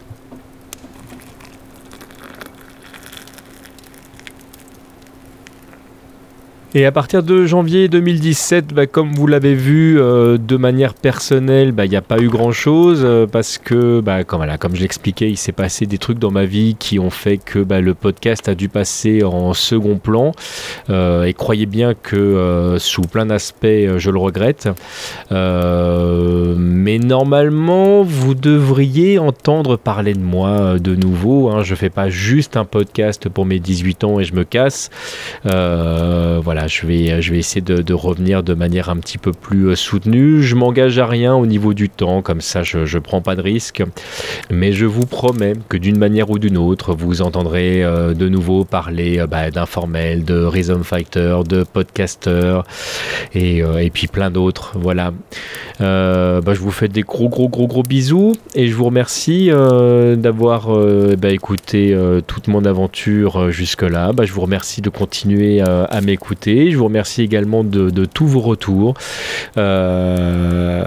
Et 6.78 6.86
à 6.86 6.91
partir 6.91 7.23
de 7.23 7.45
janvier 7.45 7.88
2017, 7.88 8.73
bah, 8.73 8.86
comme 8.86 9.13
vous 9.13 9.28
l'avez 9.28 9.53
vu 9.53 9.97
euh, 9.97 10.38
de 10.38 10.57
manière 10.57 10.93
personnelle, 10.93 11.71
bah, 11.71 11.86
il 11.86 11.89
n'y 11.89 11.95
a 11.95 12.01
pas 12.01 12.19
eu 12.19 12.28
grand-chose 12.28 13.01
euh, 13.05 13.26
parce 13.26 13.57
que, 13.57 14.01
bah, 14.01 14.26
comme, 14.26 14.39
voilà, 14.39 14.57
je 14.73 14.82
l'expliquais, 14.82 15.30
il 15.30 15.38
s'est 15.38 15.53
passé 15.53 15.86
des 15.86 15.97
trucs 15.97 16.19
dans 16.19 16.32
ma 16.32 16.43
vie 16.43 16.76
qui 16.78 16.99
ont 16.99 17.09
fait 17.09 17.38
que 17.38 17.59
le 17.59 17.93
podcast 17.93 18.49
a 18.49 18.55
dû 18.55 18.67
passer 18.67 19.23
en 19.23 19.53
second 19.53 19.99
plan. 19.99 20.34
Euh, 20.89 21.23
et 21.23 21.34
croyez 21.34 21.65
bien 21.65 21.93
que 21.93 22.76
sous 22.78 23.03
plein 23.03 23.28
d'aspects, 23.28 23.65
je 23.95 24.11
le 24.11 24.19
regrette. 24.19 24.67
Mais 25.32 26.99
normalement, 26.99 28.03
vous 28.03 28.36
devriez 28.36 29.17
entendre 29.17 29.78
parler 29.78 30.13
de 30.13 30.19
moi 30.19 30.78
de 30.78 30.93
nouveau. 30.93 31.51
Hein. 31.51 31.63
Je 31.63 31.73
fais 31.73 31.89
pas 31.89 32.09
juste 32.09 32.57
un 32.57 32.65
podcast 32.65 33.30
pour 33.30 33.45
mes 33.45 33.59
18 33.59 34.03
ans 34.03 34.19
et 34.19 34.26
je 34.26 34.34
me 34.34 34.43
casse. 34.43 34.89
Euh, 35.45 36.41
je 36.68 36.86
vais, 36.86 37.22
je 37.22 37.32
vais 37.32 37.39
essayer 37.39 37.61
de, 37.61 37.93
revenir 37.93 38.43
de 38.43 38.53
manière 38.53 38.89
un 38.89 38.97
petit 38.97 39.18
peu 39.18 39.32
plus 39.32 39.70
euh, 39.70 39.76
soutenue. 39.76 40.41
Je 40.41 40.55
m'engage 40.55 40.99
à 40.99 41.05
rien 41.05 41.36
au 41.36 41.45
niveau 41.45 41.74
du 41.74 41.89
temps, 41.89 42.22
comme 42.22 42.41
ça 42.41 42.63
je, 42.63 42.86
je 42.86 42.99
prends 42.99 43.22
pas 43.22 43.36
de 43.36 43.41
risque. 43.41 43.84
Mais 44.49 44.72
je 44.72 44.86
vous 44.86 45.05
promets 45.05 45.53
que 45.70 45.78
d'une 45.78 45.97
manière 45.97 46.30
ou 46.30 46.39
d'une 46.39 46.57
autre, 46.57 46.93
vous 46.93 47.22
entendrez 47.22 47.84
euh, 47.84 48.13
de 48.13 48.30
nouveau 48.30 48.66
parler 48.66 49.20
euh, 49.20 49.28
bah, 49.28 49.51
d'informel, 49.51 50.24
de 50.24 50.43
Rhythm 50.43 50.84
Fighter, 50.84 51.39
de 51.47 51.63
podcaster 51.63 52.61
et, 53.34 53.63
euh, 53.63 53.88
puis 53.93 54.07
plein 54.07 54.30
d'autres. 54.30 54.74
Voilà. 54.76 55.13
Euh, 55.82 56.41
bah, 56.41 56.53
je 56.53 56.59
vous 56.59 56.72
fais 56.72 56.88
des 56.88 57.01
gros 57.01 57.30
gros 57.30 57.49
gros 57.49 57.68
gros 57.68 57.84
bisous 57.84 58.34
et 58.55 58.68
je 58.68 58.76
vous 58.76 58.86
remercie 58.86 59.49
euh, 59.51 60.16
d'avoir 60.16 60.76
euh, 60.76 61.16
bah, 61.18 61.30
écouté 61.30 61.93
euh, 61.93 62.22
toute 62.22 62.47
mon 62.47 62.66
aventure 62.66 63.38
euh, 63.38 63.51
jusque-là. 63.51 64.13
Bah, 64.13 64.26
je 64.26 64.34
vous 64.34 64.41
remercie 64.41 64.82
de 64.82 64.89
continuer 64.89 65.61
euh, 65.61 65.86
à 65.89 66.01
m'écouter. 66.01 66.55
Je 66.72 66.78
vous 66.78 66.86
remercie 66.86 67.22
également 67.22 67.64
de, 67.64 68.06
tous 68.06 68.28
vos 68.28 68.39
retours. 68.39 68.93
Euh, 69.58 70.84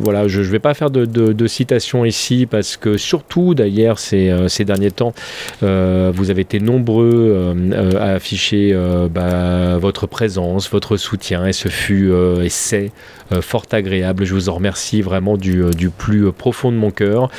voilà, 0.00 0.28
je 0.28 0.40
ne 0.40 0.46
vais 0.46 0.58
pas 0.58 0.74
faire 0.74 0.90
de, 0.90 1.46
citations 1.46 2.04
ici 2.04 2.46
parce 2.46 2.76
que 2.76 2.96
surtout 2.96 3.54
d'ailleurs 3.54 3.98
ces, 3.98 4.30
euh, 4.30 4.48
derniers 4.60 4.90
temps, 4.90 5.14
euh, 5.62 6.12
vous 6.14 6.30
avez 6.30 6.42
été 6.42 6.60
nombreux 6.60 7.54
à 7.98 8.12
afficher 8.12 8.76
bah, 9.12 9.78
votre 9.78 10.06
présence, 10.06 10.70
votre 10.70 10.96
soutien 10.96 11.46
et 11.46 11.52
ce 11.52 11.68
fut 11.68 12.12
et 12.42 12.48
c'est 12.48 12.92
fort 13.40 13.66
agréable. 13.72 14.24
Je 14.24 14.34
vous 14.34 14.48
en 14.48 14.54
remercie 14.54 15.02
vraiment 15.02 15.36
du, 15.36 15.62
euh, 15.62 15.70
plus 15.96 16.32
profond 16.32 16.72
de 16.72 16.76
mon 16.76 16.90
cœur. 16.90 17.30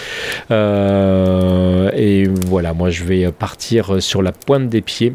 Euh, 0.51 1.89
et 1.95 2.27
voilà, 2.47 2.73
moi 2.73 2.89
je 2.89 3.03
vais 3.03 3.31
partir 3.31 4.01
sur 4.01 4.21
la 4.21 4.31
pointe 4.31 4.69
des 4.69 4.81
pieds. 4.81 5.13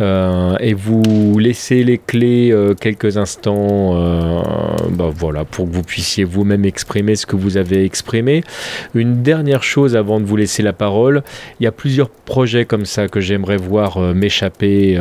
euh, 0.00 0.56
et 0.60 0.74
vous 0.74 1.38
laissez 1.38 1.82
les 1.82 1.98
clés 1.98 2.50
euh, 2.52 2.74
quelques 2.74 3.16
instants 3.16 3.92
euh, 3.94 4.42
bah, 4.90 5.10
voilà, 5.14 5.44
pour 5.44 5.68
que 5.68 5.74
vous 5.74 5.82
puissiez 5.82 6.24
vous-même 6.24 6.64
exprimer 6.64 7.16
ce 7.16 7.26
que 7.26 7.36
vous 7.36 7.56
avez 7.56 7.84
exprimé. 7.84 8.42
Une 8.94 9.22
dernière 9.22 9.62
chose 9.62 9.96
avant 9.96 10.20
de 10.20 10.24
vous 10.24 10.36
laisser 10.36 10.62
la 10.62 10.72
parole, 10.72 11.22
il 11.58 11.64
y 11.64 11.66
a 11.66 11.72
plusieurs 11.72 12.10
projets 12.10 12.64
comme 12.64 12.86
ça 12.86 13.08
que 13.08 13.20
j'aimerais 13.20 13.56
voir 13.56 13.98
m'échapper, 14.14 14.98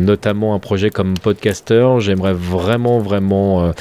notamment 0.00 0.54
un 0.54 0.58
projet 0.58 0.90
comme 0.90 1.14
podcaster. 1.14 1.86
J'aimerais 2.00 2.32
vraiment, 2.32 2.98
vraiment 2.98 3.72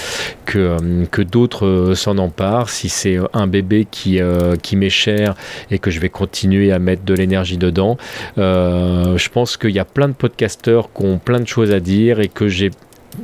que, 0.54 1.06
que 1.12 1.22
d'autres 1.22 1.94
s'en 1.96 2.18
emparent. 2.18 2.70
Si 2.70 2.90
c'est 2.90 3.18
un 3.34 3.48
bébé 3.48 3.88
qui, 3.90 4.20
qui 4.62 4.76
m'est 4.76 4.90
cher 4.90 5.36
et 5.72 5.80
que 5.80 5.92
je 5.92 6.00
vais 6.00 6.10
continuer 6.10 6.72
à 6.72 6.80
mettre 6.80 7.04
de 7.04 7.14
l'énergie 7.14 7.58
dedans, 7.58 7.98
je 8.38 9.30
pense 9.30 9.58
qu'il 9.58 9.72
y 9.72 9.80
a 9.80 9.86
plein 9.86 10.08
de 10.08 10.14
podcasteurs 10.14 10.92
qui 10.94 11.06
ont 11.06 11.18
plein 11.18 11.40
de 11.40 11.48
choses 11.48 11.72
à 11.72 11.80
dire 11.80 12.20
et 12.20 12.28
que 12.28 12.48
j'ai 12.48 12.72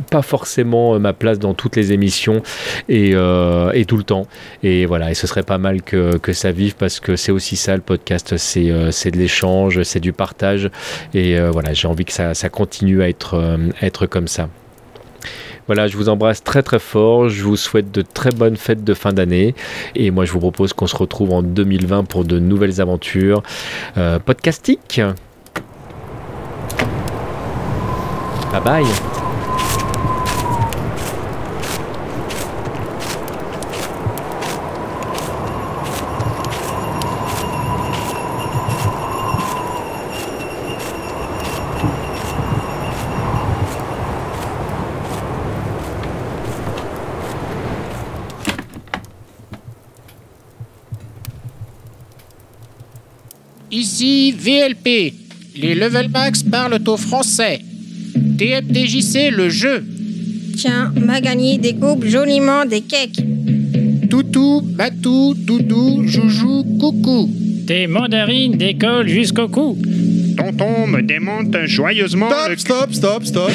pas 0.10 0.22
forcément 0.22 0.96
euh, 0.96 1.00
ma 1.00 1.14
place 1.14 1.40
dans 1.40 1.54
toutes 1.54 1.76
les 1.76 1.94
émissions 1.94 2.42
euh, 2.90 3.72
et, 3.72 3.86
tout 3.86 3.98
le 3.98 4.04
temps. 4.04 4.28
Et 4.64 4.86
voilà, 4.86 5.12
et 5.12 5.14
ce 5.14 5.28
serait 5.28 5.44
pas 5.44 5.58
mal 5.58 5.82
que, 5.82 6.18
que 6.18 6.34
ça 6.34 6.52
vive 6.52 6.76
parce 6.76 7.00
que 7.00 7.16
c'est 7.16 7.32
aussi 7.32 7.56
ça 7.56 7.76
le 7.76 7.82
podcast, 7.82 8.38
c'est 8.38 8.70
euh, 8.70 8.90
de 8.90 9.18
l'échange, 9.18 9.82
c'est 9.84 10.00
du 10.00 10.14
partage. 10.14 10.70
Et 11.14 11.40
voilà, 11.40 11.74
j'ai 11.74 11.88
envie 11.88 12.06
que 12.06 12.14
ça, 12.14 12.34
ça, 12.34 12.50
continue 12.50 13.02
à 13.02 13.10
être, 13.10 13.58
être 13.82 14.06
comme 14.06 14.28
ça. 14.28 14.50
Voilà, 15.70 15.88
je 15.88 15.95
vous 15.97 16.09
embrasse 16.09 16.43
très 16.43 16.63
très 16.63 16.80
fort. 16.80 17.30
Je 17.30 17.43
vous 17.43 17.55
souhaite 17.55 17.91
de 17.91 18.01
très 18.01 18.32
bonnes 18.32 18.57
fêtes 18.57 18.84
de 18.84 18.95
fin 18.95 19.13
d'année. 19.13 19.53
Et 19.93 20.09
moi, 20.09 20.26
je 20.26 20.32
vous 20.32 20.39
propose 20.39 20.74
qu'on 20.74 20.88
se 20.88 20.95
retrouve 20.95 21.32
en 21.32 21.43
2020 21.43 22.05
pour 22.05 22.26
de 22.26 22.39
nouvelles 22.39 22.82
aventures 22.82 23.43
podcastiques. 24.26 24.99
Bye 28.51 28.61
bye. 28.65 28.86
Ici 53.72 54.32
VLP. 54.32 55.13
Les 55.55 55.69
level 55.80 56.10
max 56.10 56.44
parlent 56.44 56.78
au 56.86 56.98
français. 56.98 57.60
TMDJC 58.38 59.32
le 59.32 59.50
jeu. 59.50 59.84
Tiens, 60.58 60.94
Magani 61.00 61.58
découpe 61.58 62.06
joliment 62.06 62.66
des 62.66 62.82
cakes. 62.82 63.22
Toutou, 64.10 64.62
Batou, 64.62 65.34
Doudou, 65.36 66.04
Joujou, 66.06 66.64
Coucou. 66.80 67.30
Tes 67.68 67.88
mandarines 67.88 68.58
décollent 68.58 69.08
jusqu'au 69.08 69.48
cou. 69.48 69.78
Tonton 70.36 70.88
me 70.88 71.02
démonte 71.02 71.56
joyeusement 71.66 72.30
Stop, 72.30 72.58
stop, 72.60 72.94
stop, 72.94 73.24
stop. 73.26 73.52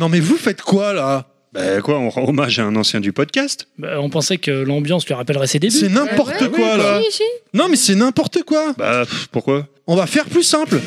Non 0.00 0.08
mais 0.08 0.20
vous 0.20 0.36
faites 0.36 0.62
quoi 0.62 0.92
là? 0.92 1.26
Bah 1.52 1.80
quoi, 1.82 1.98
on 1.98 2.10
rend 2.10 2.28
hommage 2.28 2.58
à 2.58 2.64
un 2.64 2.76
ancien 2.76 3.00
du 3.00 3.12
podcast? 3.12 3.68
Bah, 3.78 3.98
On 4.00 4.10
pensait 4.10 4.36
que 4.38 4.50
l'ambiance 4.50 5.06
lui 5.06 5.14
rappellerait 5.14 5.46
ses 5.46 5.58
débuts. 5.58 5.74
C'est 5.74 5.88
n'importe 5.88 6.48
quoi 6.50 6.76
là 6.76 7.00
Non 7.54 7.68
mais 7.68 7.76
c'est 7.76 7.94
n'importe 7.94 8.42
quoi 8.44 8.74
Bah 8.78 9.04
pourquoi? 9.32 9.66
On 9.86 9.96
va 9.96 10.06
faire 10.06 10.26
plus 10.26 10.42
simple 10.42 10.80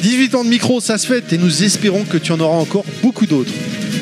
18 0.00 0.34
ans 0.34 0.44
de 0.44 0.48
micro, 0.48 0.80
ça 0.80 0.98
se 0.98 1.06
fait 1.06 1.32
et 1.32 1.38
nous 1.38 1.62
espérons 1.64 2.04
que 2.04 2.16
tu 2.16 2.32
en 2.32 2.40
auras 2.40 2.58
encore 2.58 2.84
beaucoup 3.02 3.26
d'autres. 3.26 3.52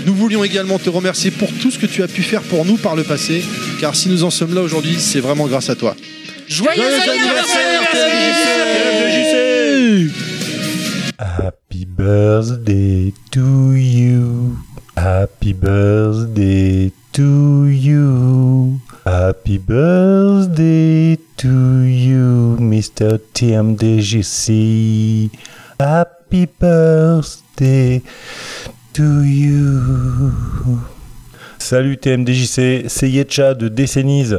Nous 0.06 0.14
voulions 0.14 0.44
également 0.44 0.78
te 0.78 0.90
remercier 0.90 1.30
pour 1.30 1.52
tout 1.52 1.70
ce 1.70 1.78
que 1.78 1.86
tu 1.86 2.02
as 2.02 2.08
pu 2.08 2.22
faire 2.22 2.42
pour 2.42 2.64
nous 2.64 2.76
par 2.76 2.94
le 2.96 3.02
passé, 3.02 3.42
car 3.80 3.96
si 3.96 4.08
nous 4.08 4.24
en 4.24 4.30
sommes 4.30 4.54
là 4.54 4.62
aujourd'hui, 4.62 4.96
c'est 4.98 5.20
vraiment 5.20 5.46
grâce 5.46 5.70
à 5.70 5.74
toi. 5.74 5.96
Joyeux, 6.48 6.82
anniversaire, 6.82 7.82
Happy 11.18 11.86
birthday 11.86 13.12
to 13.30 13.72
you. 13.72 14.56
Happy 14.96 15.52
birthday 15.52 16.92
to 17.12 17.66
you. 17.66 18.78
Happy 19.04 19.58
birthday 19.58 21.16
to 21.36 21.48
you, 21.84 22.56
Mr. 22.60 23.18
TMDGC. 23.32 25.30
Happy 25.78 26.46
birthday 26.58 28.02
to 28.94 29.22
you. 29.22 30.32
Salut 31.58 31.98
TMDJC, 31.98 32.86
c'est 32.88 33.10
Yetcha 33.10 33.52
de 33.52 33.68
Décennies. 33.68 34.32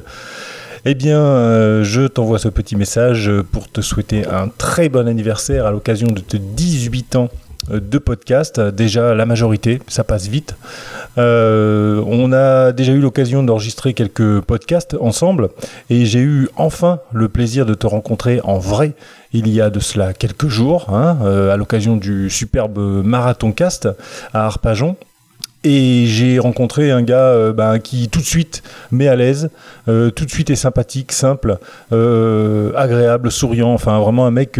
Eh 0.85 0.95
bien, 0.95 1.19
euh, 1.19 1.83
je 1.83 2.07
t'envoie 2.07 2.39
ce 2.39 2.49
petit 2.49 2.75
message 2.75 3.31
pour 3.51 3.69
te 3.69 3.81
souhaiter 3.81 4.25
un 4.25 4.47
très 4.47 4.89
bon 4.89 5.07
anniversaire 5.07 5.67
à 5.67 5.71
l'occasion 5.71 6.07
de 6.07 6.21
tes 6.21 6.39
18 6.39 7.15
ans 7.17 7.29
de 7.69 7.97
podcast. 7.97 8.59
Déjà, 8.59 9.13
la 9.13 9.25
majorité, 9.25 9.81
ça 9.87 10.03
passe 10.03 10.27
vite. 10.27 10.55
Euh, 11.17 12.03
on 12.05 12.31
a 12.31 12.71
déjà 12.71 12.91
eu 12.91 12.99
l'occasion 12.99 13.43
d'enregistrer 13.43 13.93
quelques 13.93 14.41
podcasts 14.41 14.95
ensemble 14.99 15.49
et 15.89 16.05
j'ai 16.05 16.19
eu 16.19 16.47
enfin 16.55 16.99
le 17.11 17.27
plaisir 17.27 17.65
de 17.65 17.73
te 17.73 17.87
rencontrer 17.87 18.39
en 18.43 18.59
vrai 18.59 18.93
il 19.33 19.49
y 19.49 19.59
a 19.59 19.69
de 19.69 19.79
cela 19.79 20.13
quelques 20.13 20.47
jours, 20.47 20.93
hein, 20.93 21.17
euh, 21.23 21.53
à 21.53 21.57
l'occasion 21.57 21.97
du 21.97 22.29
superbe 22.29 22.77
Marathon 23.03 23.51
Cast 23.51 23.89
à 24.33 24.45
Arpajon. 24.45 24.95
Et 25.63 26.05
j'ai 26.05 26.37
rencontré 26.37 26.91
un 26.91 27.01
gars 27.01 27.17
euh, 27.17 27.51
ben, 27.51 27.79
qui 27.79 28.09
tout 28.09 28.19
de 28.19 28.25
suite 28.25 28.61
met 28.91 29.07
à 29.07 29.15
l'aise, 29.15 29.49
euh, 29.87 30.11
tout 30.11 30.23
de 30.23 30.29
suite 30.29 30.51
est 30.51 30.55
sympathique, 30.55 31.11
simple, 31.11 31.57
euh, 31.91 32.71
agréable, 32.75 33.31
souriant, 33.31 33.73
enfin 33.73 33.99
vraiment 33.99 34.27
un 34.27 34.31
mec 34.31 34.59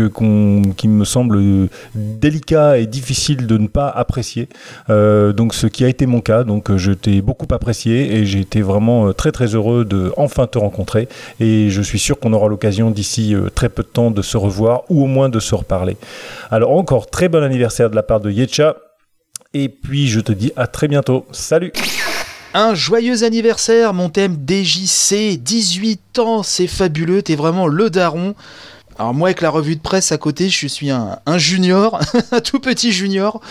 qui 0.75 0.87
me 0.87 1.05
semble 1.05 1.39
délicat 1.93 2.79
et 2.79 2.87
difficile 2.87 3.45
de 3.45 3.57
ne 3.57 3.67
pas 3.67 3.89
apprécier. 3.89 4.49
donc 4.89 5.53
ce 5.53 5.67
qui 5.67 5.85
a 5.85 5.87
été 5.87 6.07
mon 6.07 6.21
cas, 6.21 6.43
donc 6.43 6.75
je 6.75 6.91
t'ai 6.91 7.21
beaucoup 7.21 7.47
apprécié 7.51 8.15
et 8.15 8.25
j'ai 8.25 8.39
été 8.39 8.61
vraiment 8.61 9.13
très 9.13 9.31
très 9.31 9.55
heureux 9.55 9.85
de 9.85 10.11
enfin 10.17 10.47
te 10.47 10.57
rencontrer 10.57 11.07
et 11.39 11.69
je 11.69 11.81
suis 11.81 11.99
sûr 11.99 12.19
qu'on 12.19 12.33
aura 12.33 12.47
l'occasion 12.47 12.89
d'ici 12.91 13.35
très 13.53 13.69
peu 13.69 13.83
de 13.83 13.87
temps 13.87 14.11
de 14.11 14.21
se 14.21 14.37
revoir 14.37 14.83
ou 14.89 15.03
au 15.03 15.07
moins 15.07 15.29
de 15.29 15.39
se 15.39 15.53
reparler. 15.53 15.97
Alors 16.49 16.71
encore 16.71 17.09
très 17.09 17.29
bon 17.29 17.43
anniversaire 17.43 17.89
de 17.89 17.95
la 17.95 18.03
part 18.03 18.19
de 18.19 18.31
Yetcha. 18.31 18.75
Et 19.59 19.69
puis 19.69 20.07
je 20.07 20.19
te 20.19 20.31
dis 20.31 20.51
à 20.55 20.67
très 20.67 20.87
bientôt. 20.87 21.25
Salut 21.31 21.71
un 22.53 22.73
joyeux 22.73 23.23
anniversaire, 23.23 23.93
mon 23.93 24.09
thème 24.09 24.35
DJC, 24.35 25.37
18 25.37 26.17
ans, 26.17 26.41
c'est 26.41 26.65
fabuleux, 26.65 27.21
t'es 27.21 27.35
vraiment 27.35 27.67
le 27.67 27.91
daron. 27.91 28.33
Alors 28.97 29.13
moi 29.13 29.27
avec 29.27 29.41
la 29.41 29.51
revue 29.51 29.75
de 29.75 29.81
presse 29.81 30.11
à 30.11 30.17
côté, 30.17 30.49
je 30.49 30.65
suis 30.65 30.89
un, 30.89 31.19
junior, 31.37 31.99
un 32.31 32.39
tout 32.39 32.59
petit 32.59 32.91
junior. 32.91 33.41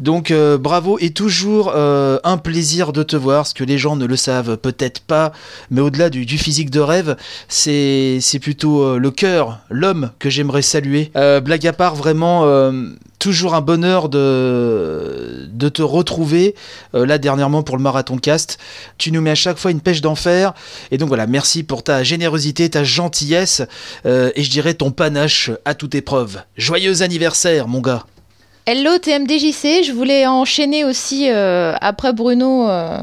Donc 0.00 0.32
euh, 0.32 0.58
bravo 0.58 0.98
et 1.00 1.10
toujours 1.10 1.72
euh, 1.76 2.18
un 2.24 2.38
plaisir 2.38 2.92
de 2.92 3.04
te 3.04 3.14
voir, 3.14 3.46
ce 3.46 3.54
que 3.54 3.62
les 3.62 3.78
gens 3.78 3.94
ne 3.94 4.06
le 4.06 4.16
savent 4.16 4.56
peut-être 4.56 5.00
pas, 5.00 5.30
mais 5.70 5.80
au-delà 5.80 6.10
du, 6.10 6.26
physique 6.38 6.70
de 6.70 6.80
rêve, 6.80 7.16
c'est 7.46 8.20
plutôt 8.40 8.82
euh, 8.82 8.98
le 8.98 9.12
cœur, 9.12 9.60
l'homme 9.70 10.10
que 10.18 10.28
j'aimerais 10.28 10.62
saluer. 10.62 11.12
blague 11.14 11.66
à 11.68 11.72
part, 11.72 11.94
vraiment 11.94 12.44
toujours 13.20 13.54
un 13.54 13.60
bonheur 13.60 14.08
de, 14.08 15.48
de 15.52 15.68
te 15.68 15.82
retrouver 15.82 16.56
là 16.92 17.18
dernièrement 17.18 17.62
pour 17.62 17.76
le 17.76 17.82
marathon 17.82 18.18
cast. 18.18 18.58
Tu 18.98 19.12
nous 19.12 19.20
mets 19.20 19.30
à 19.30 19.36
chaque 19.36 19.58
fois 19.58 19.70
une 19.70 19.80
pêche 19.80 20.00
d'enfer. 20.00 20.54
Et 20.90 20.98
donc 20.98 21.08
voilà, 21.08 21.28
merci 21.28 21.62
pour 21.62 21.84
ta 21.84 22.02
générosité, 22.02 22.68
ta 22.68 22.82
gentillesse 22.82 23.62
et 24.04 24.42
je 24.42 24.50
dirais 24.50 24.74
ton 24.74 24.90
panache 24.90 25.50
à 25.64 25.74
toute 25.74 25.94
épreuve. 25.94 26.40
Joyeux 26.56 27.02
anniversaire, 27.02 27.68
mon 27.68 27.80
gars. 27.80 28.04
Hello 28.66 28.98
TMDJC, 28.98 29.82
je 29.84 29.90
voulais 29.92 30.26
enchaîner 30.26 30.84
aussi 30.84 31.28
euh, 31.28 31.74
après 31.80 32.12
Bruno 32.12 32.68
euh, 32.68 32.98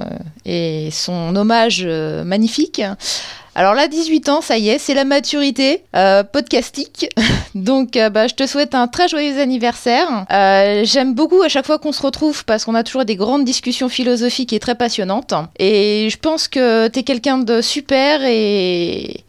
et 0.45 0.89
son 0.91 1.35
hommage 1.35 1.81
euh, 1.83 2.23
magnifique. 2.23 2.81
Alors 3.57 3.73
là, 3.73 3.87
18 3.87 4.29
ans, 4.29 4.41
ça 4.41 4.57
y 4.57 4.69
est, 4.69 4.77
c'est 4.77 4.93
la 4.93 5.03
maturité 5.03 5.83
podcastique. 6.31 7.09
Donc 7.55 7.97
bah, 8.13 8.27
je 8.27 8.35
te 8.35 8.45
souhaite 8.45 8.75
un 8.75 8.87
très 8.87 9.07
joyeux 9.07 9.39
anniversaire. 9.41 10.25
J'aime 10.83 11.15
beaucoup 11.15 11.41
à 11.41 11.49
chaque 11.49 11.65
fois 11.65 11.79
qu'on 11.79 11.91
se 11.91 12.03
retrouve 12.03 12.45
parce 12.45 12.65
qu'on 12.65 12.75
a 12.75 12.83
toujours 12.83 13.03
des 13.03 13.15
grandes 13.15 13.45
discussions 13.45 13.89
philosophiques 13.89 14.53
et 14.53 14.59
très 14.59 14.75
passionnantes. 14.75 15.33
Et 15.57 16.07
je 16.11 16.17
pense 16.17 16.47
que 16.47 16.87
tu 16.87 16.99
es 16.99 17.03
quelqu'un 17.03 17.39
de 17.39 17.61
super 17.61 18.21
et 18.23 19.23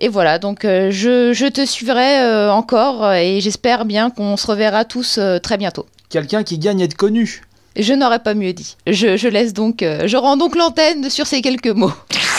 et 0.00 0.08
voilà, 0.08 0.38
donc 0.38 0.64
euh, 0.64 0.90
je, 0.90 1.48
te 1.48 1.66
suivrai 1.66 2.20
euh, 2.20 2.50
encore 2.50 3.12
et 3.12 3.40
j'espère 3.40 3.84
bien 3.84 4.08
qu'on 4.08 4.38
se 4.38 4.46
reverra 4.46 4.86
tous 4.86 5.18
euh, 5.18 5.38
très 5.38 5.58
bientôt. 5.58 5.84
Quelqu'un 6.08 6.42
qui 6.42 6.58
gagne 6.58 6.80
à 6.80 6.84
être 6.86 6.96
connu. 6.96 7.42
Je 7.76 7.92
n'aurais 7.92 8.18
pas 8.18 8.34
mieux 8.34 8.54
dit. 8.54 8.76
Je, 8.86 9.28
laisse 9.28 9.52
donc, 9.52 9.82
je 9.82 10.16
rends 10.16 10.36
donc 10.36 10.56
l'antenne 10.56 11.08
sur 11.08 11.26
ces 11.26 11.40
quelques 11.40 11.68
mots. 11.68 11.92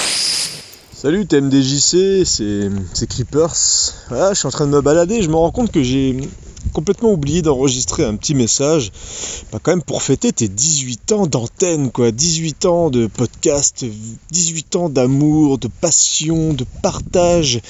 Salut 1.01 1.25
TMDJC, 1.25 2.25
c'est 2.27 3.07
Creepers. 3.09 3.55
Voilà, 4.09 4.33
je 4.33 4.37
suis 4.37 4.45
en 4.45 4.51
train 4.51 4.67
de 4.67 4.71
me 4.71 4.81
balader, 4.81 5.23
je 5.23 5.29
me 5.29 5.35
rends 5.35 5.49
compte 5.49 5.71
que 5.71 5.81
j'ai 5.81 6.15
complètement 6.73 7.11
oublié 7.11 7.41
d'enregistrer 7.41 8.03
un 8.03 8.15
petit 8.15 8.35
message, 8.35 8.91
bah, 9.51 9.57
quand 9.63 9.71
même 9.71 9.81
pour 9.81 10.03
fêter 10.03 10.31
tes 10.31 10.47
18 10.47 11.11
ans 11.13 11.25
d'antenne, 11.25 11.89
quoi. 11.89 12.11
18 12.11 12.67
ans 12.67 12.91
de 12.91 13.07
podcast, 13.07 13.83
18 14.29 14.75
ans 14.75 14.89
d'amour, 14.89 15.57
de 15.57 15.67
passion, 15.67 16.53
de 16.53 16.67
partage. 16.83 17.61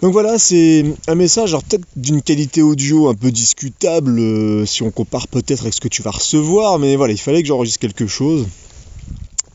Donc 0.00 0.12
voilà, 0.12 0.38
c'est 0.38 0.84
un 1.08 1.16
message, 1.16 1.48
alors 1.48 1.64
peut-être 1.64 1.88
d'une 1.96 2.22
qualité 2.22 2.62
audio 2.62 3.08
un 3.08 3.14
peu 3.14 3.32
discutable, 3.32 4.20
euh, 4.20 4.64
si 4.66 4.84
on 4.84 4.92
compare 4.92 5.26
peut-être 5.26 5.62
avec 5.62 5.74
ce 5.74 5.80
que 5.80 5.88
tu 5.88 6.00
vas 6.00 6.12
recevoir, 6.12 6.78
mais 6.78 6.94
voilà, 6.94 7.12
il 7.12 7.18
fallait 7.18 7.42
que 7.42 7.48
j'enregistre 7.48 7.80
quelque 7.80 8.06
chose. 8.06 8.46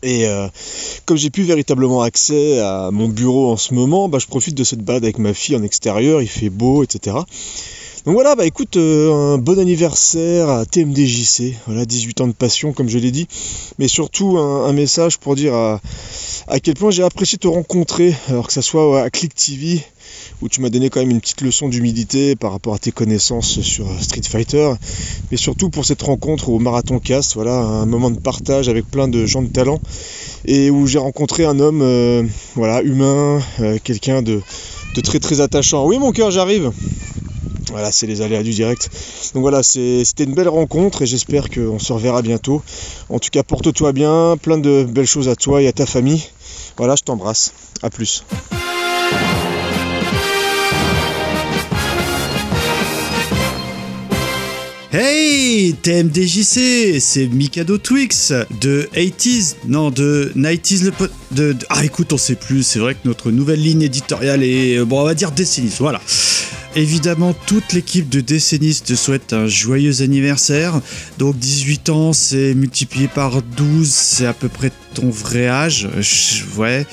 Et 0.03 0.27
euh, 0.27 0.47
comme 1.05 1.17
j'ai 1.17 1.29
plus 1.29 1.43
véritablement 1.43 2.01
accès 2.01 2.59
à 2.59 2.89
mon 2.91 3.07
bureau 3.07 3.51
en 3.51 3.57
ce 3.57 3.73
moment, 3.73 4.09
bah, 4.09 4.19
je 4.19 4.27
profite 4.27 4.55
de 4.55 4.63
cette 4.63 4.81
balade 4.81 5.03
avec 5.03 5.19
ma 5.19 5.33
fille 5.33 5.55
en 5.55 5.63
extérieur, 5.63 6.21
il 6.21 6.27
fait 6.27 6.49
beau, 6.49 6.83
etc. 6.83 7.17
Donc 8.05 8.15
voilà, 8.15 8.35
bah 8.35 8.47
écoute, 8.47 8.77
euh, 8.77 9.35
un 9.35 9.37
bon 9.37 9.59
anniversaire 9.59 10.49
à 10.49 10.65
TMDJC, 10.65 11.53
voilà, 11.67 11.85
18 11.85 12.21
ans 12.21 12.27
de 12.27 12.33
passion 12.33 12.73
comme 12.73 12.89
je 12.89 12.97
l'ai 12.97 13.11
dit, 13.11 13.27
mais 13.77 13.87
surtout 13.87 14.39
un, 14.39 14.73
message 14.73 15.19
pour 15.19 15.35
dire 15.35 15.53
à, 15.53 15.79
quel 16.63 16.73
point 16.73 16.89
j'ai 16.89 17.03
apprécié 17.03 17.37
te 17.37 17.47
rencontrer, 17.47 18.15
alors 18.27 18.47
que 18.47 18.53
ça 18.53 18.63
soit 18.63 19.03
à 19.03 19.11
Click 19.11 19.35
TV, 19.35 19.83
où 20.41 20.49
tu 20.49 20.61
m'as 20.61 20.69
donné 20.69 20.89
quand 20.89 20.99
même 20.99 21.11
une 21.11 21.21
petite 21.21 21.41
leçon 21.41 21.69
d'humilité 21.69 22.35
par 22.35 22.53
rapport 22.53 22.73
à 22.73 22.79
tes 22.79 22.91
connaissances 22.91 23.61
sur 23.61 23.85
Street 24.01 24.23
Fighter, 24.27 24.71
mais 25.29 25.37
surtout 25.37 25.69
pour 25.69 25.85
cette 25.85 26.01
rencontre 26.01 26.49
au 26.49 26.57
Marathon 26.57 26.97
Cast, 26.97 27.35
voilà, 27.35 27.53
un 27.53 27.85
moment 27.85 28.09
de 28.09 28.19
partage 28.19 28.67
avec 28.67 28.89
plein 28.89 29.09
de 29.09 29.27
gens 29.27 29.43
de 29.43 29.49
talent, 29.49 29.79
et 30.45 30.71
où 30.71 30.87
j'ai 30.87 30.97
rencontré 30.97 31.45
un 31.45 31.59
homme, 31.59 31.83
euh, 31.83 32.23
voilà, 32.55 32.81
humain, 32.81 33.39
euh, 33.59 33.77
quelqu'un 33.83 34.23
de, 34.23 34.41
de 34.95 35.01
très 35.01 35.19
très 35.19 35.39
attachant. 35.39 35.85
Oui 35.85 35.99
mon 35.99 36.11
cœur, 36.11 36.31
j'arrive 36.31 36.71
voilà, 37.71 37.91
c'est 37.91 38.07
les 38.07 38.21
aléas 38.21 38.43
du 38.43 38.51
direct. 38.51 38.89
Donc 39.33 39.41
voilà, 39.41 39.63
c'était 39.63 40.23
une 40.23 40.33
belle 40.33 40.49
rencontre 40.49 41.01
et 41.01 41.05
j'espère 41.05 41.49
qu'on 41.49 41.79
se 41.79 41.91
reverra 41.93 42.21
bientôt. 42.21 42.61
En 43.09 43.19
tout 43.19 43.29
cas, 43.31 43.43
porte-toi 43.43 43.91
bien, 43.91 44.37
plein 44.41 44.57
de 44.57 44.83
belles 44.83 45.07
choses 45.07 45.29
à 45.29 45.35
toi 45.35 45.61
et 45.61 45.67
à 45.67 45.71
ta 45.71 45.85
famille. 45.85 46.23
Voilà, 46.77 46.95
je 46.95 47.03
t'embrasse. 47.03 47.53
A 47.81 47.89
plus. 47.89 48.23
Hey 54.93 55.73
TMDJC, 55.81 56.99
c'est 56.99 57.27
Mikado 57.27 57.77
Twix 57.77 58.33
de 58.59 58.89
80s, 58.93 59.55
non 59.65 59.89
de 59.89 60.33
90s 60.35 60.83
le 60.83 60.91
pot 60.91 61.09
de, 61.31 61.55
Ah 61.69 61.85
écoute, 61.85 62.11
on 62.11 62.17
sait 62.17 62.35
plus, 62.35 62.63
c'est 62.63 62.79
vrai 62.79 62.95
que 62.95 62.99
notre 63.05 63.31
nouvelle 63.31 63.61
ligne 63.61 63.83
éditoriale 63.83 64.43
est, 64.43 64.75
euh, 64.75 64.83
bon 64.83 64.99
on 64.99 65.05
va 65.05 65.13
dire 65.13 65.31
décennies, 65.31 65.71
voilà. 65.79 66.01
Évidemment, 66.75 67.33
toute 67.33 67.71
l'équipe 67.71 68.09
de 68.09 68.21
Décennistes 68.21 68.87
te 68.87 68.95
souhaite 68.95 69.33
un 69.33 69.47
joyeux 69.47 70.01
anniversaire. 70.01 70.79
Donc 71.17 71.37
18 71.37 71.89
ans, 71.89 72.13
c'est 72.13 72.53
multiplié 72.53 73.09
par 73.09 73.41
12, 73.41 73.89
c'est 73.89 74.25
à 74.25 74.33
peu 74.33 74.47
près 74.47 74.71
ton 74.93 75.09
vrai 75.09 75.47
âge. 75.47 75.89
Ouais. 76.57 76.85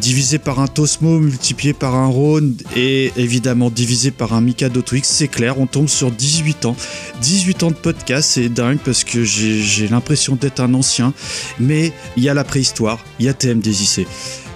Divisé 0.00 0.38
par 0.38 0.58
un 0.58 0.66
Tosmo, 0.66 1.20
multiplié 1.20 1.72
par 1.74 1.94
un 1.94 2.06
Rhône 2.06 2.56
et 2.74 3.12
évidemment 3.16 3.70
divisé 3.70 4.10
par 4.10 4.32
un 4.32 4.40
Mikado 4.40 4.82
Twix, 4.82 5.08
c'est 5.08 5.28
clair, 5.28 5.60
on 5.60 5.66
tombe 5.66 5.88
sur 5.88 6.10
18 6.10 6.64
ans. 6.64 6.76
18 7.20 7.62
ans 7.62 7.70
de 7.70 7.76
podcast, 7.76 8.30
c'est 8.32 8.48
dingue 8.48 8.78
parce 8.84 9.04
que 9.04 9.22
j'ai 9.22 9.88
l'impression 9.88 10.34
d'être 10.34 10.60
un 10.60 10.74
ancien. 10.74 11.12
Mais 11.60 11.92
il 12.16 12.24
y 12.24 12.28
a 12.28 12.34
la 12.34 12.44
préhistoire, 12.44 13.04
il 13.20 13.26
y 13.26 13.28
a 13.28 13.34
TMDJC. 13.34 14.06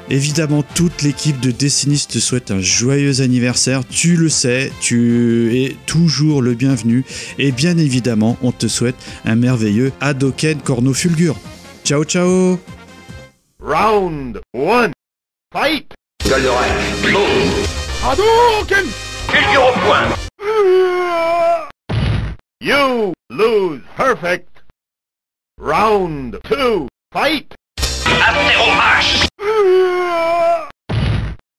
Évidemment, 0.08 0.62
toute 0.74 1.02
l'équipe 1.02 1.40
de 1.40 1.50
Décennistes 1.50 2.12
te 2.12 2.18
souhaite 2.18 2.50
un 2.50 2.60
joyeux 2.60 3.20
anniversaire. 3.20 3.82
Tu 3.88 4.16
le 4.16 4.28
sais, 4.28 4.70
tu 4.80 5.56
es 5.56 5.76
toujours 5.86 6.42
le 6.42 6.54
bienvenu. 6.54 7.04
Et 7.38 7.50
bien 7.50 7.76
évidemment, 7.76 8.36
on 8.42 8.52
te 8.52 8.68
souhaite 8.68 8.96
un 9.24 9.34
merveilleux 9.34 9.92
Hadoken 10.00 10.58
Corno 10.60 10.94
Fulgur. 10.94 11.36
Ciao, 11.84 12.04
ciao 12.04 12.58
Round 13.60 14.40
1. 14.54 14.92
Fight 15.52 15.94
Gueule 16.24 16.42
de 16.42 16.48
rage. 16.48 17.12
Move. 17.12 17.66
Hadouken 18.02 18.86
Fulgur 19.28 19.62
au 19.62 19.72
point. 19.86 20.10
You 22.60 23.14
lose. 23.30 23.82
Perfect. 23.96 24.62
Round 25.58 26.40
2. 26.44 26.88
Fight 27.12 27.54
Aptéro 27.78 28.66
H. 28.74 29.28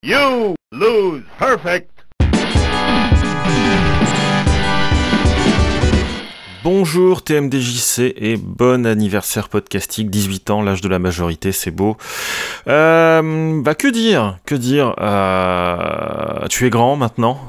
You 0.02 0.54
lose. 0.70 1.24
Perfect. 1.38 1.97
Bonjour 6.70 7.22
TMDJC 7.22 8.12
et 8.18 8.36
bon 8.36 8.84
anniversaire 8.84 9.48
podcastique, 9.48 10.10
18 10.10 10.50
ans, 10.50 10.60
l'âge 10.60 10.82
de 10.82 10.88
la 10.90 10.98
majorité, 10.98 11.50
c'est 11.50 11.70
beau. 11.70 11.96
Euh, 12.66 13.62
bah 13.62 13.74
que 13.74 13.88
dire, 13.88 14.36
que 14.44 14.54
dire, 14.54 14.94
euh, 15.00 16.46
tu 16.50 16.66
es 16.66 16.70
grand 16.70 16.96
maintenant, 16.96 17.40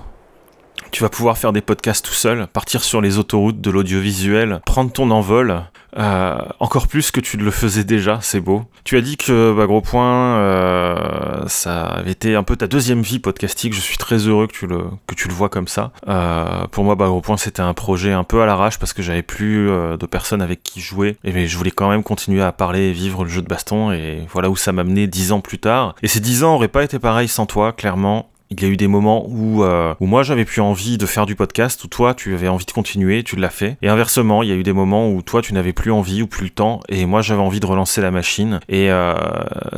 tu 0.92 1.04
vas 1.04 1.10
pouvoir 1.10 1.38
faire 1.38 1.54
des 1.54 1.62
podcasts 1.62 2.06
tout 2.06 2.14
seul, 2.14 2.48
partir 2.48 2.84
sur 2.84 3.02
les 3.02 3.18
autoroutes 3.18 3.62
de 3.62 3.72
l'audiovisuel, 3.72 4.62
prendre 4.66 4.92
ton 4.92 5.12
envol, 5.12 5.64
euh, 5.98 6.38
encore 6.60 6.88
plus 6.88 7.12
que 7.12 7.20
tu 7.20 7.38
le 7.38 7.52
faisais 7.52 7.84
déjà, 7.84 8.20
c'est 8.22 8.40
beau. 8.40 8.64
Tu 8.84 8.98
as 8.98 9.02
dit 9.02 9.18
que 9.18 9.54
bah, 9.56 9.66
Gros 9.66 9.82
Point, 9.82 10.38
euh, 10.38 11.44
ça 11.48 11.84
avait 11.84 12.12
été 12.12 12.36
un 12.36 12.44
peu 12.44 12.56
ta 12.56 12.68
deuxième 12.68 13.02
vie 13.02 13.20
podcastique. 13.20 13.74
Je 13.74 13.80
suis 13.80 13.98
très 13.98 14.18
heureux 14.18 14.48
que 14.48 14.54
tu 14.54 14.68
le 14.68 14.84
que 15.08 15.32
vois 15.32 15.50
comme 15.50 15.68
ça. 15.68 15.92
Euh, 16.08 16.68
pour 16.72 16.84
moi, 16.84 16.96
bah, 16.96 17.08
Gros 17.08 17.22
Point, 17.22 17.38
c'était 17.38 17.62
un 17.62 17.74
projet 17.74 18.12
un 18.12 18.24
peu 18.24 18.42
à 18.42 18.46
l'arrache 18.46 18.78
parce 18.78 18.94
que 18.94 19.02
j'avais 19.02 19.24
plus 19.24 19.68
de 19.68 20.06
personnes 20.06 20.42
avec 20.42 20.64
qui 20.64 20.82
jouer 20.82 21.18
et 21.24 21.32
mais 21.32 21.48
je 21.48 21.58
voulais 21.58 21.72
quand 21.72 21.90
même 21.90 22.04
continuer 22.04 22.42
à 22.42 22.52
parler 22.52 22.90
et 22.90 22.92
vivre 22.92 23.24
le 23.24 23.30
jeu 23.30 23.42
de 23.42 23.48
baston 23.48 23.92
et 23.92 24.28
voilà 24.32 24.50
où 24.50 24.56
ça 24.56 24.72
m'a 24.72 24.84
mené 24.84 25.08
dix 25.08 25.32
ans 25.32 25.42
plus 25.42 25.60
tard. 25.60 25.96
Et 26.04 26.08
ces 26.08 26.20
dix 26.20 26.44
ans 26.44 26.56
auraient 26.56 26.68
pas 26.68 26.84
été 26.84 27.00
pareils 27.00 27.28
sans 27.28 27.46
toi, 27.46 27.72
clairement. 27.74 28.30
Il 28.52 28.62
y 28.62 28.66
a 28.66 28.68
eu 28.68 28.78
des 28.78 28.88
moments 28.88 29.28
où, 29.28 29.64
euh, 29.64 29.94
où 30.00 30.08
moi 30.08 30.24
j'avais 30.24 30.46
plus 30.46 30.62
envie 30.62 30.98
de 30.98 31.06
faire 31.06 31.28
du 31.28 31.36
podcast, 31.36 31.84
où 31.84 31.88
toi 31.88 32.16
tu 32.16 32.34
avais 32.34 32.48
envie 32.48 32.66
de 32.66 32.72
continuer, 32.72 33.24
tu 33.24 33.36
l'as 33.36 33.52
fait. 33.52 33.78
Et 33.84 33.90
inversement, 33.90 34.42
il 34.42 34.50
y 34.50 34.52
a 34.52 34.56
eu 34.56 34.64
des 34.64 34.74
moments 34.74 35.12
où 35.12 35.22
toi 35.22 35.44
tu 35.44 35.54
n'avais 35.54 35.74
plus 35.74 35.92
envie 35.92 36.24
ou 36.24 36.28
plus 36.28 36.46
le 36.46 36.50
temps, 36.50 36.80
et 36.90 37.06
moi 37.06 37.22
j'avais 37.22 37.42
envie 37.42 37.60
de 37.60 37.68
relancer 37.68 38.02
la 38.02 38.10
machine. 38.10 38.60
Et 38.68 38.90
euh, 38.90 39.14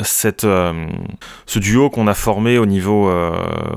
cette, 0.03 0.45
euh, 0.45 0.87
ce 1.47 1.59
duo 1.59 1.89
qu'on 1.89 2.07
a 2.07 2.13
formé 2.13 2.57
au 2.57 2.65
niveau, 2.65 3.09
euh, 3.09 3.31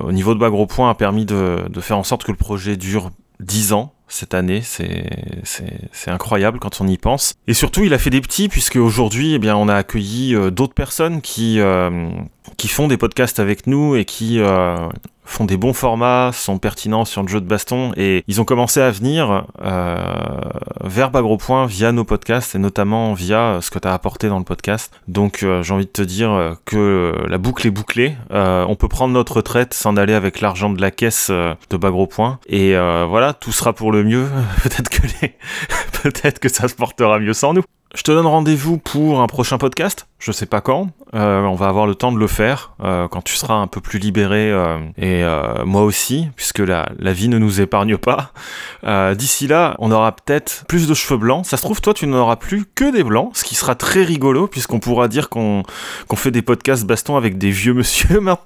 au 0.04 0.12
niveau 0.12 0.32
de 0.32 0.38
Bas 0.38 0.50
Gros 0.50 0.66
Point 0.66 0.90
a 0.90 0.94
permis 0.94 1.24
de, 1.24 1.68
de 1.68 1.80
faire 1.80 1.98
en 1.98 2.04
sorte 2.04 2.22
que 2.22 2.30
le 2.30 2.38
projet 2.38 2.76
dure 2.76 3.10
10 3.40 3.72
ans 3.72 3.93
cette 4.08 4.34
année, 4.34 4.62
c'est 4.62 6.10
incroyable 6.10 6.58
quand 6.58 6.80
on 6.80 6.86
y 6.86 6.98
pense. 6.98 7.34
Et 7.46 7.54
surtout, 7.54 7.84
il 7.84 7.94
a 7.94 7.98
fait 7.98 8.10
des 8.10 8.20
petits 8.20 8.48
puisque 8.48 8.76
aujourd'hui, 8.76 9.34
eh 9.34 9.38
bien, 9.38 9.56
on 9.56 9.68
a 9.68 9.74
accueilli 9.74 10.34
euh, 10.34 10.50
d'autres 10.50 10.74
personnes 10.74 11.20
qui 11.20 11.60
euh, 11.60 12.10
qui 12.56 12.68
font 12.68 12.88
des 12.88 12.96
podcasts 12.96 13.40
avec 13.40 13.66
nous 13.66 13.96
et 13.96 14.04
qui 14.04 14.38
euh, 14.38 14.76
font 15.24 15.44
des 15.44 15.56
bons 15.56 15.72
formats, 15.72 16.30
sont 16.32 16.58
pertinents 16.58 17.04
sur 17.04 17.22
le 17.22 17.28
jeu 17.28 17.40
de 17.40 17.46
baston 17.46 17.92
et 17.96 18.24
ils 18.28 18.40
ont 18.40 18.44
commencé 18.44 18.80
à 18.80 18.90
venir 18.90 19.46
euh, 19.62 19.96
vers 20.82 21.10
Bas 21.10 21.22
Gros 21.22 21.36
Point 21.36 21.66
via 21.66 21.92
nos 21.92 22.04
podcasts 22.04 22.54
et 22.54 22.58
notamment 22.58 23.14
via 23.14 23.58
ce 23.60 23.70
que 23.70 23.78
tu 23.78 23.88
as 23.88 23.92
apporté 23.92 24.28
dans 24.28 24.38
le 24.38 24.44
podcast. 24.44 24.92
Donc 25.08 25.42
euh, 25.42 25.62
j'ai 25.62 25.72
envie 25.74 25.86
de 25.86 25.90
te 25.90 26.02
dire 26.02 26.30
euh, 26.30 26.54
que 26.64 27.14
la 27.28 27.38
boucle 27.38 27.66
est 27.66 27.70
bouclée. 27.70 28.16
Euh, 28.30 28.64
on 28.68 28.76
peut 28.76 28.88
prendre 28.88 29.14
notre 29.14 29.36
retraite, 29.36 29.74
s'en 29.74 29.96
aller 29.96 30.14
avec 30.14 30.40
l'argent 30.40 30.70
de 30.70 30.80
la 30.80 30.90
caisse 30.90 31.28
euh, 31.30 31.54
de 31.70 31.76
Bas 31.76 31.90
Gros 31.90 32.06
Point 32.06 32.38
et 32.46 32.76
euh, 32.76 33.06
voilà, 33.08 33.32
tout 33.32 33.52
sera 33.52 33.72
pour 33.72 33.92
le 33.92 34.04
mieux. 34.04 34.26
peut-être 34.62 34.88
que 34.88 35.02
les... 35.22 35.34
peut-être 36.02 36.38
que 36.38 36.48
ça 36.48 36.68
se 36.68 36.74
portera 36.74 37.18
mieux 37.18 37.34
sans 37.34 37.54
nous. 37.54 37.62
Je 37.94 38.02
te 38.02 38.10
donne 38.10 38.26
rendez-vous 38.26 38.78
pour 38.78 39.20
un 39.20 39.28
prochain 39.28 39.56
podcast. 39.56 40.08
Je 40.18 40.32
sais 40.32 40.46
pas 40.46 40.60
quand. 40.60 40.88
Euh, 41.14 41.42
on 41.42 41.54
va 41.54 41.68
avoir 41.68 41.86
le 41.86 41.94
temps 41.94 42.10
de 42.10 42.18
le 42.18 42.26
faire 42.26 42.74
euh, 42.82 43.06
quand 43.06 43.22
tu 43.22 43.36
seras 43.36 43.54
un 43.54 43.68
peu 43.68 43.80
plus 43.80 44.00
libéré 44.00 44.50
euh, 44.50 44.80
et 44.98 45.22
moi 45.64 45.82
aussi, 45.82 46.28
puisque 46.34 46.58
la, 46.58 46.88
vie 46.98 47.28
ne 47.28 47.38
nous 47.38 47.60
épargne 47.60 47.96
pas. 47.96 48.32
D'ici 49.14 49.46
là, 49.46 49.76
on 49.78 49.92
aura 49.92 50.10
peut-être 50.10 50.64
plus 50.66 50.88
de 50.88 50.94
cheveux 50.94 51.18
blancs. 51.18 51.46
Ça 51.46 51.56
se 51.56 51.62
trouve, 51.62 51.80
toi, 51.80 51.94
tu 51.94 52.08
n'auras 52.08 52.36
plus 52.36 52.64
que 52.74 52.90
des 52.90 53.04
blancs, 53.04 53.30
ce 53.34 53.44
qui 53.44 53.54
sera 53.54 53.76
très 53.76 54.02
rigolo, 54.02 54.48
puisqu'on 54.48 54.80
pourra 54.80 55.06
dire 55.06 55.28
qu'on 55.28 55.62
qu'on 56.08 56.16
fait 56.16 56.32
des 56.32 56.42
podcasts 56.42 56.84
baston 56.84 57.16
avec 57.16 57.38
des 57.38 57.50
vieux 57.50 57.74
monsieur 57.74 58.18
maintenant. 58.20 58.44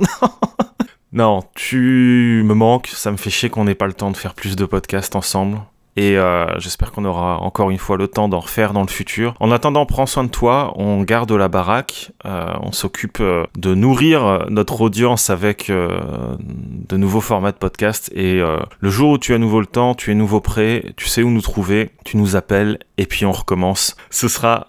Non, 1.13 1.43
tu 1.55 2.43
me 2.45 2.53
manques, 2.53 2.89
ça 2.89 3.11
me 3.11 3.17
fait 3.17 3.31
chier 3.31 3.49
qu'on 3.49 3.65
n'ait 3.65 3.75
pas 3.75 3.87
le 3.87 3.95
temps 3.95 4.11
de 4.11 4.17
faire 4.17 4.35
plus 4.35 4.57
de 4.57 4.67
podcasts 4.67 5.17
ensemble. 5.17 5.59
Et 5.99 6.17
euh, 6.17 6.47
j'espère 6.61 6.93
qu'on 6.93 7.05
aura 7.05 7.39
encore 7.41 7.73
une 7.73 7.79
fois 7.79 7.97
le 7.97 8.07
temps 8.07 8.29
d'en 8.29 8.39
refaire 8.39 8.73
dans 8.73 8.83
le 8.83 8.89
futur. 8.89 9.35
En 9.41 9.51
attendant, 9.51 9.85
prends 9.85 10.07
soin 10.07 10.23
de 10.23 10.29
toi, 10.29 10.73
on 10.77 11.03
garde 11.03 11.33
la 11.33 11.49
baraque, 11.49 12.13
euh, 12.25 12.55
on 12.63 12.71
s'occupe 12.71 13.19
euh, 13.21 13.47
de 13.57 13.75
nourrir 13.75 14.47
notre 14.49 14.81
audience 14.81 15.29
avec 15.29 15.73
de 15.73 16.97
nouveaux 16.97 17.21
formats 17.21 17.51
de 17.51 17.57
podcast. 17.57 18.13
Et 18.15 18.39
le 18.39 18.91
jour 18.91 19.11
où 19.11 19.19
tu 19.19 19.35
as 19.35 19.39
nouveau 19.39 19.59
le 19.59 19.67
temps, 19.67 19.97
tu 19.97 20.13
es 20.13 20.15
nouveau 20.15 20.41
prêt, 20.41 20.85
tu 20.97 21.09
sais 21.09 21.25
où 21.25 21.31
nous 21.31 21.41
trouver, 21.41 21.91
tu 22.05 22.17
nous 22.17 22.37
appelles 22.37 22.79
et 22.97 23.07
puis 23.07 23.27
on 23.27 23.33
recommence. 23.33 23.97
Ce 24.11 24.29
sera 24.29 24.69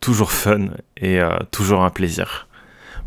toujours 0.00 0.32
fun 0.32 0.70
et 0.96 1.20
toujours 1.52 1.82
un 1.84 1.90
plaisir. 1.90 2.48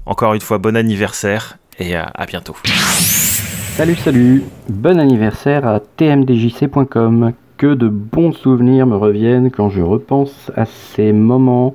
Encore 0.06 0.34
une 0.36 0.42
fois, 0.42 0.58
bon 0.58 0.78
anniversaire 0.78 1.58
et 1.80 1.98
à 1.98 2.26
bientôt. 2.26 2.56
Salut, 2.64 3.96
salut. 3.96 4.44
Bon 4.70 4.98
anniversaire 4.98 5.68
à 5.68 5.82
tmdjc.com. 5.82 7.34
Que 7.58 7.74
de 7.74 7.88
bons 7.88 8.34
souvenirs 8.34 8.86
me 8.86 8.96
reviennent 8.96 9.50
quand 9.50 9.70
je 9.70 9.82
repense 9.82 10.52
à 10.56 10.66
ces 10.66 11.12
moments 11.12 11.74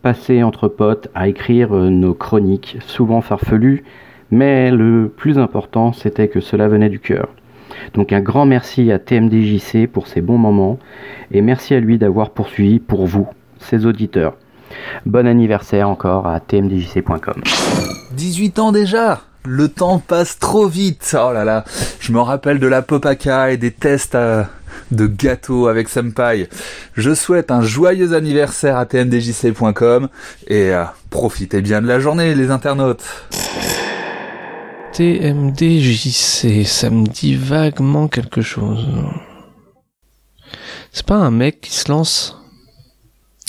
passés 0.00 0.44
entre 0.44 0.68
potes 0.68 1.08
à 1.16 1.26
écrire 1.26 1.74
euh, 1.74 1.90
nos 1.90 2.14
chroniques, 2.14 2.76
souvent 2.86 3.20
farfelues, 3.20 3.82
mais 4.30 4.70
le 4.70 5.08
plus 5.08 5.36
important, 5.36 5.92
c'était 5.92 6.28
que 6.28 6.38
cela 6.38 6.68
venait 6.68 6.88
du 6.88 7.00
cœur. 7.00 7.28
Donc 7.94 8.12
un 8.12 8.20
grand 8.20 8.46
merci 8.46 8.92
à 8.92 9.00
TMDJC 9.00 9.88
pour 9.92 10.06
ces 10.06 10.20
bons 10.20 10.38
moments 10.38 10.78
et 11.32 11.40
merci 11.40 11.74
à 11.74 11.80
lui 11.80 11.98
d'avoir 11.98 12.30
poursuivi 12.30 12.78
pour 12.78 13.04
vous, 13.04 13.26
ses 13.58 13.84
auditeurs. 13.84 14.34
Bon 15.06 15.26
anniversaire 15.26 15.88
encore 15.88 16.28
à 16.28 16.38
tmdjc.com. 16.38 17.42
18 18.12 18.58
ans 18.60 18.70
déjà 18.70 19.22
Le 19.46 19.68
temps 19.68 20.00
passe 20.00 20.38
trop 20.38 20.66
vite 20.66 21.16
Oh 21.18 21.32
là 21.32 21.44
là 21.44 21.64
Je 22.00 22.12
me 22.12 22.20
rappelle 22.20 22.58
de 22.58 22.66
la 22.66 22.82
Popaka 22.82 23.52
et 23.52 23.56
des 23.56 23.70
tests 23.70 24.16
euh, 24.16 24.42
de 24.90 25.06
gâteaux 25.06 25.68
avec 25.68 25.88
Senpai. 25.88 26.48
Je 26.94 27.14
souhaite 27.14 27.50
un 27.50 27.60
joyeux 27.60 28.12
anniversaire 28.12 28.76
à 28.76 28.86
tmdjc.com 28.86 30.08
et 30.48 30.74
euh, 30.74 30.84
profitez 31.10 31.62
bien 31.62 31.80
de 31.80 31.86
la 31.86 32.00
journée 32.00 32.34
les 32.34 32.50
internautes 32.50 33.04
TMDJC, 34.92 36.66
ça 36.66 36.88
me 36.88 37.06
dit 37.06 37.34
vaguement 37.34 38.08
quelque 38.08 38.40
chose. 38.40 38.86
C'est 40.90 41.04
pas 41.04 41.16
un 41.16 41.30
mec 41.30 41.60
qui 41.60 41.70
se 41.70 41.92
lance? 41.92 42.38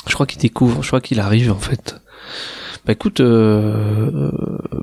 Je 0.08 0.14
crois 0.14 0.26
qu'il 0.26 0.42
découvre, 0.42 0.84
je 0.84 0.88
crois 0.88 1.00
qu'il 1.00 1.22
arrive 1.22 1.54
en 1.54 1.58
fait. 1.58 1.96
Bah 2.88 2.94
écoute, 2.94 3.20
euh, 3.20 4.32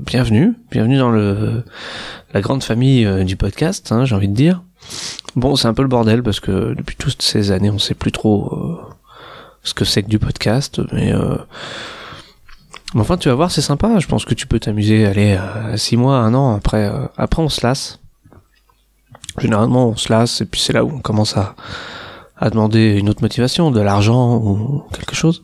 bienvenue, 0.05 0.53
bienvenue 0.71 0.99
dans 0.99 1.11
le 1.11 1.65
la 2.35 2.43
grande 2.43 2.63
famille 2.63 3.07
euh, 3.07 3.25
du 3.25 3.37
podcast, 3.37 3.93
hein, 3.93 4.05
j'ai 4.05 4.15
envie 4.15 4.29
de 4.29 4.35
dire. 4.35 4.63
Bon, 5.37 5.57
c'est 5.57 5.69
un 5.69 5.73
peu 5.73 5.81
le 5.81 5.89
bordel 5.89 6.23
parce 6.23 6.39
que 6.39 6.75
depuis 6.75 6.97
toutes 6.97 7.23
ces 7.23 7.51
années, 7.51 7.71
on 7.71 7.79
sait 7.79 7.95
plus 7.95 8.13
trop 8.13 8.53
euh, 8.53 8.95
ce 9.63 9.73
que 9.73 9.87
c'est 9.87 10.03
que 10.03 10.11
du 10.11 10.19
podcast, 10.19 10.83
mais 10.93 11.15
euh, 11.15 11.39
enfin, 12.95 13.17
tu 13.17 13.31
vas 13.31 13.35
voir, 13.37 13.51
c'est 13.51 13.63
sympa. 13.63 13.99
Je 13.99 14.07
pense 14.07 14.27
que 14.27 14.35
tu 14.35 14.47
peux 14.47 14.61
t'amuser, 14.61 15.07
aller 15.07 15.33
à 15.33 15.79
6 15.79 15.97
mois, 15.97 16.19
un 16.19 16.35
an. 16.35 16.55
Après, 16.55 16.85
euh, 16.85 17.07
après, 17.17 17.41
on 17.41 17.49
se 17.49 17.67
lasse. 17.67 18.01
Généralement, 19.39 19.89
on 19.89 19.97
se 19.97 20.13
lasse, 20.13 20.43
et 20.43 20.45
puis 20.45 20.61
c'est 20.61 20.75
là 20.75 20.85
où 20.85 20.91
on 20.91 21.01
commence 21.01 21.39
à, 21.39 21.55
à 22.37 22.51
demander 22.51 22.99
une 22.99 23.09
autre 23.09 23.23
motivation, 23.23 23.71
de 23.71 23.81
l'argent 23.81 24.37
ou 24.37 24.85
quelque 24.93 25.15
chose. 25.15 25.41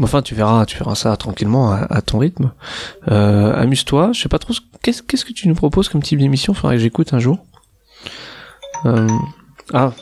Enfin, 0.00 0.22
tu 0.22 0.34
verras, 0.34 0.64
tu 0.64 0.78
verras 0.78 0.94
ça 0.94 1.16
tranquillement 1.16 1.72
à, 1.72 2.00
ton 2.02 2.18
rythme. 2.18 2.52
Euh, 3.10 3.52
Amuse-toi. 3.54 4.10
Je 4.14 4.20
sais 4.22 4.28
pas 4.28 4.38
trop. 4.38 4.52
ce- 4.52 4.60
Qu'est-ce 4.82 5.24
que 5.24 5.32
tu 5.32 5.48
nous 5.48 5.54
proposes 5.54 5.88
comme 5.88 6.02
type 6.02 6.18
d'émission 6.18 6.54
Faudrait 6.54 6.76
que 6.76 6.82
j'écoute 6.82 7.12
un 7.12 7.18
jour. 7.18 7.38
Euh, 8.86 9.06
ah, 9.72 9.92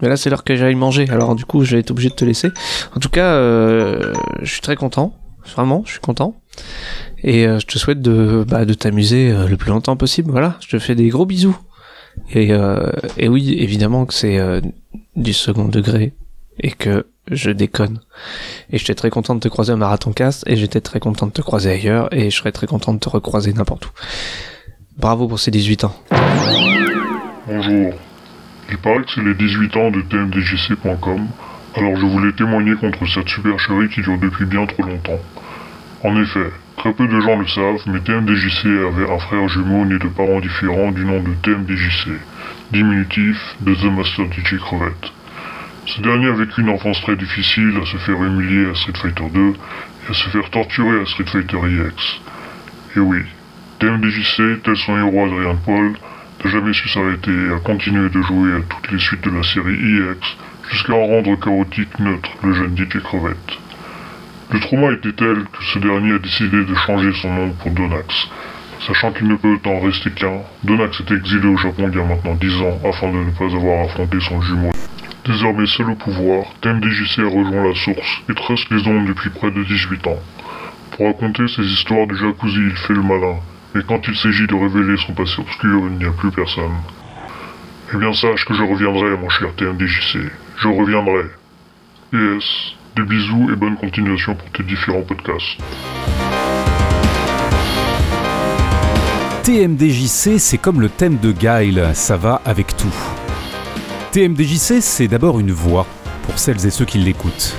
mais 0.00 0.08
là, 0.08 0.16
c'est 0.16 0.30
l'heure 0.30 0.44
que 0.44 0.54
j'aille 0.56 0.76
manger. 0.76 1.08
Alors, 1.10 1.34
du 1.34 1.44
coup, 1.44 1.64
je 1.64 1.74
vais 1.74 1.80
être 1.80 1.90
obligé 1.90 2.08
de 2.10 2.14
te 2.14 2.24
laisser. 2.24 2.50
En 2.94 3.00
tout 3.00 3.08
cas, 3.08 3.32
euh, 3.34 4.12
je 4.42 4.50
suis 4.52 4.60
très 4.60 4.76
content. 4.76 5.14
Vraiment, 5.54 5.82
je 5.84 5.92
suis 5.92 6.00
content. 6.00 6.36
Et 7.22 7.46
euh, 7.46 7.58
je 7.58 7.66
te 7.66 7.78
souhaite 7.78 8.00
de, 8.00 8.44
bah, 8.48 8.64
de 8.64 8.74
t'amuser 8.74 9.32
le 9.48 9.56
plus 9.56 9.70
longtemps 9.70 9.96
possible. 9.96 10.30
Voilà, 10.30 10.56
je 10.60 10.68
te 10.68 10.78
fais 10.78 10.94
des 10.94 11.08
gros 11.08 11.26
bisous. 11.26 11.58
Et, 12.32 12.50
et 13.16 13.28
oui, 13.28 13.54
évidemment 13.58 14.04
que 14.04 14.12
c'est 14.12 14.40
du 15.14 15.32
second 15.32 15.66
degré 15.68 16.14
et 16.60 16.72
que 16.72 17.06
je 17.30 17.50
déconne. 17.50 18.00
Et 18.70 18.78
j'étais 18.78 18.94
très 18.94 19.10
content 19.10 19.34
de 19.34 19.40
te 19.40 19.48
croiser 19.48 19.72
au 19.72 19.76
Marathon 19.76 20.12
Cast 20.12 20.44
et 20.46 20.56
j'étais 20.56 20.80
très 20.80 21.00
content 21.00 21.26
de 21.26 21.32
te 21.32 21.42
croiser 21.42 21.70
ailleurs 21.70 22.12
et 22.12 22.30
je 22.30 22.36
serais 22.36 22.52
très 22.52 22.66
content 22.66 22.92
de 22.94 22.98
te 22.98 23.08
recroiser 23.08 23.52
n'importe 23.52 23.86
où. 23.86 23.90
Bravo 24.96 25.28
pour 25.28 25.38
ces 25.38 25.50
18 25.50 25.84
ans. 25.84 25.94
Bonjour. 27.46 27.94
Il 28.70 28.78
paraît 28.78 29.02
que 29.02 29.10
c'est 29.14 29.22
les 29.22 29.34
18 29.34 29.76
ans 29.76 29.90
de 29.90 30.02
tmdjc.com, 30.02 31.26
alors 31.74 31.96
je 31.96 32.04
voulais 32.04 32.32
témoigner 32.32 32.74
contre 32.74 33.06
cette 33.08 33.28
supercherie 33.28 33.88
qui 33.88 34.02
dure 34.02 34.18
depuis 34.18 34.44
bien 34.44 34.66
trop 34.66 34.82
longtemps. 34.82 35.20
En 36.04 36.20
effet, 36.20 36.52
très 36.76 36.92
peu 36.92 37.08
de 37.08 37.20
gens 37.20 37.38
le 37.38 37.46
savent, 37.48 37.82
mais 37.86 38.00
TMDJC 38.00 38.66
avait 38.66 39.10
un 39.10 39.18
frère 39.18 39.48
jumeau 39.48 39.84
né 39.84 39.98
de 39.98 40.08
parents 40.08 40.40
différents 40.40 40.92
du 40.92 41.04
nom 41.04 41.20
de 41.20 41.34
TMDJC, 41.42 42.10
diminutif 42.72 43.36
de 43.60 43.74
The 43.74 43.84
Master 43.84 44.26
DJ 44.26 44.58
Crevette. 44.58 45.12
Ce 45.88 46.02
dernier 46.02 46.28
a 46.28 46.32
vécu 46.32 46.60
une 46.60 46.68
enfance 46.68 47.00
très 47.00 47.16
difficile, 47.16 47.72
à 47.82 47.86
se 47.86 47.96
faire 47.96 48.22
humilier 48.22 48.70
à 48.70 48.74
Street 48.74 48.92
Fighter 49.00 49.24
2 49.32 49.40
et 49.40 50.10
à 50.10 50.12
se 50.12 50.28
faire 50.28 50.50
torturer 50.50 51.00
à 51.00 51.06
Street 51.06 51.24
Fighter 51.24 51.56
EX. 51.56 52.20
Et 52.94 53.00
oui, 53.00 53.20
TMDJC, 53.78 54.62
tel 54.62 54.76
son 54.76 54.98
héros 54.98 55.24
Adrien 55.24 55.56
Paul, 55.64 55.94
n'a 56.44 56.50
jamais 56.50 56.74
su 56.74 56.90
s'arrêter 56.90 57.30
et 57.30 57.54
a 57.54 57.58
continué 57.60 58.10
de 58.10 58.20
jouer 58.20 58.52
à 58.52 58.60
toutes 58.68 58.92
les 58.92 58.98
suites 58.98 59.24
de 59.24 59.30
la 59.30 59.42
série 59.42 59.76
EX 59.76 60.36
jusqu'à 60.70 60.92
en 60.92 61.06
rendre 61.06 61.40
chaotique 61.40 61.98
neutre 62.00 62.32
le 62.42 62.52
jeune 62.52 62.76
DJ 62.76 62.98
Crevette. 63.02 63.58
Le 64.50 64.60
trauma 64.60 64.92
était 64.92 65.12
tel 65.12 65.44
que 65.44 65.64
ce 65.72 65.78
dernier 65.78 66.12
a 66.12 66.18
décidé 66.18 66.66
de 66.66 66.74
changer 66.74 67.14
son 67.14 67.32
nom 67.32 67.52
pour 67.52 67.70
Donax. 67.70 68.28
Sachant 68.86 69.12
qu'il 69.12 69.26
ne 69.26 69.36
peut 69.36 69.58
en 69.64 69.80
rester 69.80 70.10
qu'un, 70.10 70.42
Donax 70.64 71.00
est 71.00 71.14
exilé 71.14 71.48
au 71.48 71.56
Japon 71.56 71.88
il 71.90 71.98
y 71.98 72.00
a 72.00 72.04
maintenant 72.04 72.34
10 72.34 72.60
ans 72.60 72.78
afin 72.84 73.10
de 73.10 73.16
ne 73.24 73.30
pas 73.30 73.56
avoir 73.56 73.86
affronté 73.86 74.20
son 74.20 74.42
jumeau. 74.42 74.70
Désormais 75.28 75.66
seul 75.66 75.90
au 75.90 75.94
pouvoir, 75.94 76.46
TMDJC 76.62 77.18
a 77.18 77.28
rejoint 77.28 77.68
la 77.68 77.74
source 77.74 78.22
et 78.30 78.34
trace 78.34 78.64
les 78.70 78.88
ondes 78.88 79.06
depuis 79.06 79.28
près 79.28 79.50
de 79.50 79.62
18 79.62 80.06
ans. 80.06 80.18
Pour 80.92 81.04
raconter 81.04 81.46
ses 81.48 81.64
histoires 81.64 82.06
de 82.06 82.14
jacuzzi, 82.14 82.56
il 82.56 82.74
fait 82.74 82.94
le 82.94 83.02
malin, 83.02 83.36
mais 83.74 83.82
quand 83.86 84.00
il 84.08 84.16
s'agit 84.16 84.46
de 84.46 84.54
révéler 84.54 84.96
son 84.96 85.12
passé 85.12 85.34
obscur, 85.38 85.82
il 85.90 85.98
n'y 85.98 86.06
a 86.06 86.12
plus 86.12 86.30
personne. 86.30 86.72
Eh 87.92 87.98
bien 87.98 88.14
sache 88.14 88.46
que 88.46 88.54
je 88.54 88.62
reviendrai, 88.62 89.18
mon 89.18 89.28
cher 89.28 89.54
TMDJC. 89.54 90.18
Je 90.56 90.68
reviendrai. 90.68 91.24
PS, 92.10 92.74
des 92.96 93.02
bisous 93.02 93.50
et 93.52 93.56
bonne 93.56 93.76
continuation 93.76 94.34
pour 94.34 94.50
tes 94.52 94.62
différents 94.62 95.02
podcasts. 95.02 95.58
TMDJC, 99.42 100.38
c'est 100.38 100.58
comme 100.58 100.80
le 100.80 100.88
thème 100.88 101.18
de 101.18 101.32
Guile, 101.32 101.90
ça 101.92 102.16
va 102.16 102.40
avec 102.46 102.74
tout. 102.78 103.17
TMDJC, 104.18 104.80
c'est 104.80 105.06
d'abord 105.06 105.38
une 105.38 105.52
voix, 105.52 105.86
pour 106.24 106.40
celles 106.40 106.66
et 106.66 106.70
ceux 106.70 106.84
qui 106.84 106.98
l'écoutent. 106.98 107.54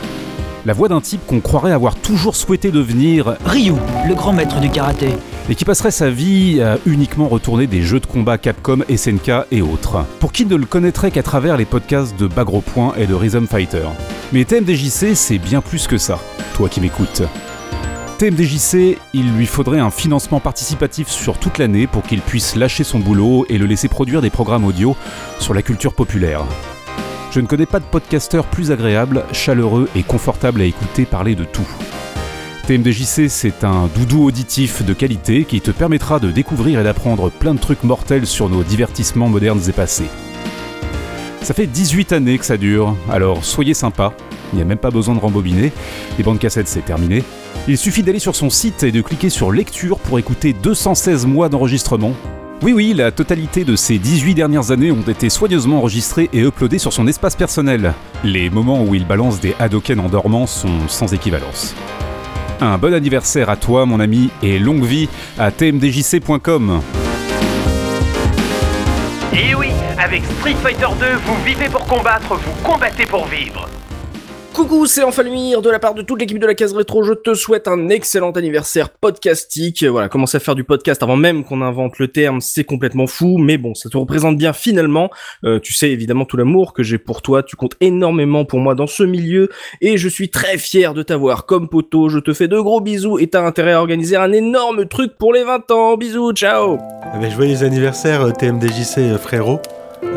La 0.65 0.73
voix 0.73 0.89
d'un 0.89 0.99
type 0.99 1.25
qu'on 1.25 1.39
croirait 1.39 1.71
avoir 1.71 1.95
toujours 1.95 2.35
souhaité 2.35 2.69
devenir 2.69 3.37
Ryu, 3.45 3.75
le 4.05 4.13
grand 4.13 4.33
maître 4.33 4.59
du 4.59 4.69
karaté. 4.69 5.07
et 5.49 5.55
qui 5.55 5.63
passerait 5.63 5.91
sa 5.91 6.09
vie 6.09 6.61
à 6.61 6.77
uniquement 6.85 7.29
retourner 7.29 7.65
des 7.65 7.81
jeux 7.81 8.01
de 8.01 8.05
combat 8.05 8.37
Capcom, 8.37 8.79
SNK 8.93 9.45
et 9.53 9.61
autres. 9.61 10.03
Pour 10.19 10.33
qui 10.33 10.45
ne 10.45 10.55
le 10.55 10.65
connaîtrait 10.65 11.11
qu'à 11.11 11.23
travers 11.23 11.55
les 11.55 11.63
podcasts 11.63 12.19
de 12.19 12.27
Bagro 12.27 12.59
Point 12.59 12.93
et 12.97 13.07
de 13.07 13.13
Rhythm 13.13 13.47
Fighter. 13.47 13.87
Mais 14.33 14.43
TMDJC, 14.43 15.15
c'est 15.15 15.37
bien 15.37 15.61
plus 15.61 15.87
que 15.87 15.97
ça, 15.97 16.19
toi 16.55 16.67
qui 16.67 16.81
m'écoutes. 16.81 17.23
TMDJC, 18.19 18.97
il 19.13 19.33
lui 19.33 19.45
faudrait 19.45 19.79
un 19.79 19.91
financement 19.91 20.41
participatif 20.41 21.07
sur 21.07 21.37
toute 21.37 21.57
l'année 21.57 21.87
pour 21.87 22.03
qu'il 22.03 22.19
puisse 22.19 22.57
lâcher 22.57 22.83
son 22.83 22.99
boulot 22.99 23.45
et 23.47 23.57
le 23.57 23.65
laisser 23.65 23.87
produire 23.87 24.21
des 24.21 24.29
programmes 24.29 24.65
audio 24.65 24.97
sur 25.39 25.53
la 25.53 25.61
culture 25.61 25.93
populaire. 25.93 26.43
Je 27.31 27.39
ne 27.39 27.47
connais 27.47 27.65
pas 27.65 27.79
de 27.79 27.85
podcasteur 27.85 28.45
plus 28.47 28.71
agréable, 28.71 29.23
chaleureux 29.31 29.87
et 29.95 30.03
confortable 30.03 30.59
à 30.59 30.65
écouter 30.65 31.05
parler 31.05 31.33
de 31.33 31.45
tout. 31.45 31.65
TMDJC, 32.67 33.29
c'est 33.29 33.63
un 33.63 33.87
doudou 33.95 34.25
auditif 34.25 34.83
de 34.83 34.93
qualité 34.93 35.45
qui 35.45 35.61
te 35.61 35.71
permettra 35.71 36.19
de 36.19 36.29
découvrir 36.29 36.81
et 36.81 36.83
d'apprendre 36.83 37.31
plein 37.31 37.53
de 37.53 37.59
trucs 37.61 37.85
mortels 37.85 38.27
sur 38.27 38.49
nos 38.49 38.63
divertissements 38.63 39.29
modernes 39.29 39.61
et 39.69 39.71
passés. 39.71 40.09
Ça 41.41 41.53
fait 41.53 41.67
18 41.67 42.11
années 42.11 42.37
que 42.37 42.45
ça 42.45 42.57
dure, 42.57 42.97
alors 43.09 43.45
soyez 43.45 43.73
sympa, 43.73 44.13
il 44.53 44.57
n'y 44.57 44.61
a 44.61 44.65
même 44.65 44.77
pas 44.77 44.91
besoin 44.91 45.15
de 45.15 45.19
rembobiner, 45.19 45.71
les 46.17 46.23
bandes 46.23 46.39
cassettes 46.39 46.67
c'est 46.67 46.85
terminé. 46.85 47.23
Il 47.67 47.77
suffit 47.77 48.03
d'aller 48.03 48.19
sur 48.19 48.35
son 48.35 48.49
site 48.49 48.83
et 48.83 48.91
de 48.91 49.01
cliquer 49.01 49.29
sur 49.29 49.51
lecture 49.51 49.99
pour 49.99 50.19
écouter 50.19 50.53
216 50.53 51.25
mois 51.25 51.49
d'enregistrement. 51.49 52.13
Oui 52.61 52.73
oui, 52.73 52.93
la 52.93 53.11
totalité 53.11 53.63
de 53.63 53.77
ces 53.77 53.97
18 53.97 54.33
dernières 54.33 54.71
années 54.71 54.91
ont 54.91 55.01
été 55.01 55.29
soigneusement 55.29 55.77
enregistrées 55.77 56.29
et 56.33 56.41
uploadées 56.41 56.77
sur 56.77 56.91
son 56.91 57.07
espace 57.07 57.37
personnel. 57.37 57.93
Les 58.25 58.49
moments 58.49 58.83
où 58.83 58.95
il 58.95 59.07
balance 59.07 59.39
des 59.39 59.55
Hadoken 59.59 60.01
en 60.01 60.09
dormant 60.09 60.45
sont 60.45 60.87
sans 60.87 61.13
équivalence. 61.13 61.73
Un 62.59 62.77
bon 62.77 62.93
anniversaire 62.93 63.49
à 63.49 63.55
toi 63.55 63.85
mon 63.85 64.01
ami 64.01 64.29
et 64.43 64.59
longue 64.59 64.83
vie 64.83 65.07
à 65.37 65.51
tmdjc.com. 65.51 66.81
Et 69.33 69.55
oui, 69.55 69.69
avec 69.97 70.23
Street 70.39 70.55
Fighter 70.61 70.87
2, 70.99 71.05
vous 71.25 71.43
vivez 71.45 71.69
pour 71.69 71.85
combattre, 71.85 72.35
vous 72.35 72.63
combattez 72.63 73.05
pour 73.05 73.25
vivre. 73.27 73.69
Coucou, 74.53 74.87
c'est 74.87 75.03
enfin 75.03 75.23
de 75.23 75.69
la 75.69 75.79
part 75.79 75.93
de 75.93 76.01
toute 76.01 76.19
l'équipe 76.19 76.39
de 76.39 76.45
la 76.47 76.55
case 76.55 76.73
rétro. 76.73 77.03
Je 77.03 77.13
te 77.13 77.33
souhaite 77.33 77.67
un 77.67 77.89
excellent 77.89 78.31
anniversaire 78.31 78.89
podcastique. 78.89 79.83
Voilà, 79.83 80.09
commencer 80.09 80.37
à 80.37 80.39
faire 80.39 80.55
du 80.55 80.63
podcast 80.63 81.01
avant 81.03 81.15
même 81.15 81.43
qu'on 81.43 81.61
invente 81.61 81.99
le 81.99 82.07
terme, 82.07 82.41
c'est 82.41 82.63
complètement 82.63 83.07
fou, 83.07 83.37
mais 83.37 83.57
bon, 83.57 83.75
ça 83.75 83.89
te 83.89 83.97
représente 83.97 84.37
bien 84.37 84.51
finalement. 84.51 85.11
Euh, 85.43 85.59
tu 85.59 85.73
sais 85.73 85.91
évidemment 85.91 86.25
tout 86.25 86.35
l'amour 86.35 86.73
que 86.73 86.83
j'ai 86.83 86.97
pour 86.97 87.21
toi. 87.21 87.43
Tu 87.43 87.55
comptes 87.55 87.75
énormément 87.79 88.43
pour 88.43 88.59
moi 88.59 88.75
dans 88.75 88.87
ce 88.87 89.03
milieu 89.03 89.49
et 89.81 89.97
je 89.97 90.09
suis 90.09 90.29
très 90.29 90.57
fier 90.57 90.93
de 90.93 91.03
t'avoir 91.03 91.45
comme 91.45 91.69
poteau. 91.69 92.09
Je 92.09 92.19
te 92.19 92.33
fais 92.33 92.47
de 92.47 92.59
gros 92.59 92.81
bisous 92.81 93.19
et 93.19 93.27
t'as 93.27 93.45
intérêt 93.45 93.73
à 93.73 93.79
organiser 93.79 94.15
un 94.15 94.31
énorme 94.31 94.87
truc 94.87 95.17
pour 95.17 95.31
les 95.31 95.43
20 95.43 95.71
ans. 95.71 95.95
Bisous, 95.95 96.33
ciao. 96.33 96.79
Eh 97.15 97.19
ben, 97.19 97.31
joyeux 97.31 97.63
anniversaire 97.63 98.23
euh, 98.23 98.31
TMDJC 98.31 98.97
euh, 98.97 99.17
frérot, 99.17 99.59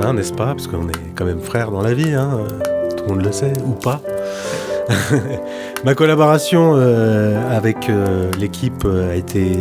hein, 0.01 0.15
n'est-ce 0.15 0.33
pas? 0.33 0.47
Parce 0.47 0.67
qu'on 0.67 0.89
est 0.89 1.15
quand 1.15 1.27
même 1.27 1.41
frères 1.41 1.71
dans 1.71 1.83
la 1.83 1.93
vie, 1.93 2.15
hein, 2.15 2.41
tout 3.07 3.15
le 3.15 3.33
sait, 3.33 3.53
ou 3.67 3.73
pas. 3.73 4.01
Ma 5.85 5.95
collaboration 5.95 6.75
euh, 6.77 7.57
avec 7.57 7.89
euh, 7.89 8.31
l'équipe 8.39 8.85
euh, 8.85 9.13
a 9.13 9.15
été, 9.15 9.53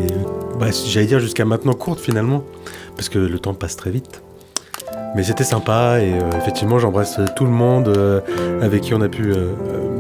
bah, 0.59 0.68
j'allais 0.88 1.07
dire 1.07 1.19
jusqu'à 1.19 1.45
maintenant 1.45 1.73
courte 1.73 1.99
finalement, 1.99 2.43
parce 2.95 3.09
que 3.09 3.19
le 3.19 3.39
temps 3.39 3.53
passe 3.53 3.76
très 3.76 3.91
vite. 3.91 4.22
Mais 5.15 5.23
c'était 5.23 5.43
sympa 5.43 5.99
et 5.99 6.13
effectivement 6.38 6.80
j'embrasse 6.80 7.19
tout 7.35 7.43
le 7.43 7.51
monde 7.51 7.93
avec 8.61 8.80
qui 8.80 8.93
on 8.93 9.01
a 9.01 9.09
pu, 9.09 9.34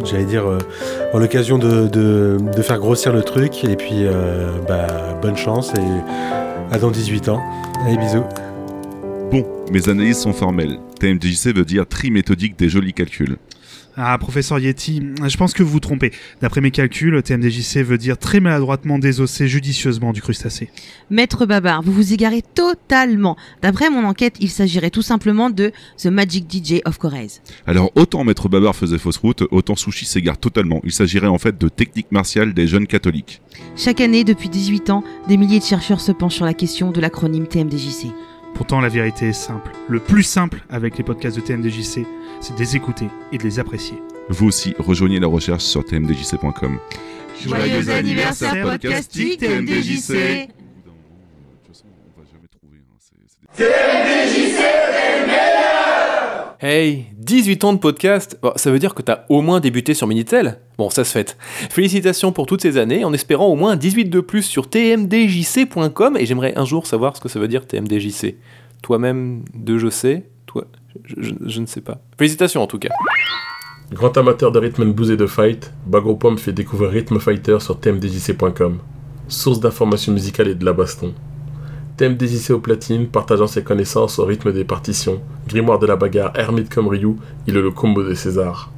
j'allais 0.05 0.23
dire, 0.23 0.45
avoir 0.45 1.21
l'occasion 1.21 1.57
de, 1.57 2.39
faire 2.61 2.79
grossir 2.79 3.11
le 3.11 3.21
truc. 3.21 3.65
Et 3.65 3.75
puis 3.75 4.05
bah, 4.69 4.87
bonne 5.21 5.35
chance 5.35 5.73
et 5.73 6.73
à 6.73 6.79
dans 6.79 6.91
18 6.91 7.27
ans. 7.27 7.41
Allez 7.85 7.97
bisous. 7.97 8.23
Bon, 9.31 9.45
mes 9.71 9.87
analyses 9.87 10.17
sont 10.17 10.33
formelles. 10.33 10.77
TMDJC 10.99 11.55
veut 11.55 11.63
dire 11.63 11.87
tri 11.87 12.11
méthodique 12.11 12.59
des 12.59 12.67
jolis 12.67 12.91
calculs. 12.91 13.37
Ah, 13.95 14.17
professeur 14.17 14.59
Yeti, 14.59 15.01
je 15.25 15.37
pense 15.37 15.53
que 15.53 15.63
vous 15.63 15.69
vous 15.69 15.79
trompez. 15.79 16.11
D'après 16.41 16.59
mes 16.59 16.71
calculs, 16.71 17.23
TMDJC 17.23 17.77
veut 17.77 17.97
dire 17.97 18.17
très 18.17 18.41
maladroitement 18.41 18.99
désosser 18.99 19.47
judicieusement 19.47 20.11
du 20.11 20.21
crustacé. 20.21 20.69
Maître 21.09 21.45
Babar, 21.45 21.81
vous 21.81 21.93
vous 21.93 22.11
égarez 22.11 22.41
totalement. 22.41 23.37
D'après 23.61 23.89
mon 23.89 24.03
enquête, 24.03 24.35
il 24.41 24.49
s'agirait 24.49 24.89
tout 24.89 25.01
simplement 25.01 25.49
de 25.49 25.71
The 25.97 26.07
Magic 26.07 26.51
DJ 26.51 26.81
of 26.83 26.97
Corrèze. 26.97 27.41
Alors 27.65 27.89
autant 27.95 28.25
Maître 28.25 28.49
Babar 28.49 28.75
faisait 28.75 28.97
fausse 28.97 29.17
route, 29.17 29.43
autant 29.51 29.77
Sushi 29.77 30.05
s'égare 30.05 30.39
totalement. 30.39 30.81
Il 30.83 30.91
s'agirait 30.91 31.27
en 31.27 31.37
fait 31.37 31.57
de 31.57 31.69
technique 31.69 32.11
martiale 32.11 32.53
des 32.53 32.67
jeunes 32.67 32.87
catholiques. 32.87 33.41
Chaque 33.77 34.01
année, 34.01 34.25
depuis 34.25 34.49
18 34.49 34.89
ans, 34.89 35.05
des 35.29 35.37
milliers 35.37 35.59
de 35.59 35.63
chercheurs 35.63 36.01
se 36.01 36.11
penchent 36.11 36.35
sur 36.35 36.45
la 36.45 36.53
question 36.53 36.91
de 36.91 36.99
l'acronyme 36.99 37.47
TMDJC. 37.47 38.07
Pourtant, 38.53 38.79
la 38.79 38.89
vérité 38.89 39.29
est 39.29 39.33
simple. 39.33 39.71
Le 39.87 39.99
plus 39.99 40.23
simple 40.23 40.63
avec 40.69 40.97
les 40.97 41.03
podcasts 41.03 41.35
de 41.35 41.41
TMDJC, 41.41 42.05
c'est 42.39 42.53
de 42.55 42.59
les 42.59 42.75
écouter 42.75 43.07
et 43.31 43.37
de 43.37 43.43
les 43.43 43.59
apprécier. 43.59 43.97
Vous 44.29 44.47
aussi, 44.47 44.75
rejoignez 44.79 45.19
la 45.19 45.27
recherche 45.27 45.63
sur 45.63 45.83
tmdjc.com. 45.83 46.79
Joyeux 47.43 47.89
anniversaire 47.89 48.63
podcastique, 48.63 49.39
TMDJC. 49.39 50.49
Hey, 56.63 57.07
18 57.17 57.63
ans 57.63 57.73
de 57.73 57.79
podcast, 57.79 58.39
ça 58.55 58.69
veut 58.69 58.77
dire 58.77 58.93
que 58.93 59.01
t'as 59.01 59.21
au 59.29 59.41
moins 59.41 59.59
débuté 59.59 59.95
sur 59.95 60.05
Minitel 60.05 60.59
Bon, 60.77 60.91
ça 60.91 61.03
se 61.03 61.11
fait. 61.11 61.35
Félicitations 61.71 62.31
pour 62.31 62.45
toutes 62.45 62.61
ces 62.61 62.77
années, 62.77 63.03
en 63.03 63.11
espérant 63.13 63.47
au 63.47 63.55
moins 63.55 63.75
18 63.75 64.11
de 64.11 64.19
plus 64.19 64.43
sur 64.43 64.69
tmdjc.com, 64.69 66.17
et 66.17 66.25
j'aimerais 66.27 66.53
un 66.55 66.65
jour 66.65 66.85
savoir 66.85 67.17
ce 67.17 67.21
que 67.21 67.29
ça 67.29 67.39
veut 67.39 67.47
dire 67.47 67.65
tmdjc. 67.65 68.35
Toi-même, 68.83 69.43
de 69.55 69.79
je 69.79 69.89
sais, 69.89 70.29
toi, 70.45 70.65
je, 71.03 71.61
ne 71.61 71.65
sais 71.65 71.81
pas. 71.81 71.99
Félicitations 72.19 72.61
en 72.61 72.67
tout 72.67 72.77
cas. 72.77 72.89
Grand 73.91 74.15
amateur 74.15 74.51
de 74.51 74.59
rhythm 74.59 74.83
and 74.83 75.03
et 75.09 75.17
de 75.17 75.25
fight, 75.25 75.73
Bagro 75.87 76.15
Pomme 76.15 76.37
fait 76.37 76.53
découvrir 76.53 76.91
Rhythm 76.91 77.19
Fighter 77.19 77.57
sur 77.59 77.79
tmdjc.com, 77.79 78.77
source 79.27 79.59
d'informations 79.59 80.13
musicales 80.13 80.49
et 80.49 80.55
de 80.55 80.63
la 80.63 80.73
baston. 80.73 81.15
TMDJC 82.01 82.49
au 82.49 82.59
platine, 82.59 83.05
partageant 83.05 83.45
ses 83.45 83.61
connaissances 83.61 84.17
au 84.17 84.25
rythme 84.25 84.51
des 84.51 84.63
partitions, 84.63 85.21
grimoire 85.47 85.77
de 85.77 85.85
la 85.85 85.95
bagarre, 85.95 86.33
ermite 86.35 86.73
comme 86.73 86.87
Ryu, 86.87 87.17
il 87.45 87.55
est 87.55 87.61
le 87.61 87.69
combo 87.69 88.01
de 88.01 88.15
César. 88.15 88.71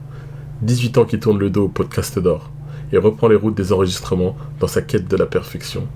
18 0.62 0.98
ans 0.98 1.06
qui 1.06 1.18
tourne 1.18 1.40
le 1.40 1.50
dos 1.50 1.64
au 1.64 1.68
podcast 1.70 2.20
d'or, 2.20 2.52
et 2.92 2.98
reprend 2.98 3.30
les 3.30 3.38
routes 3.38 3.56
des 3.56 3.72
enregistrements 3.72 4.36
dans 4.60 4.68
sa 4.68 4.82
quête 4.82 5.08
de 5.08 5.16
la 5.16 5.26
perfection. 5.26 5.88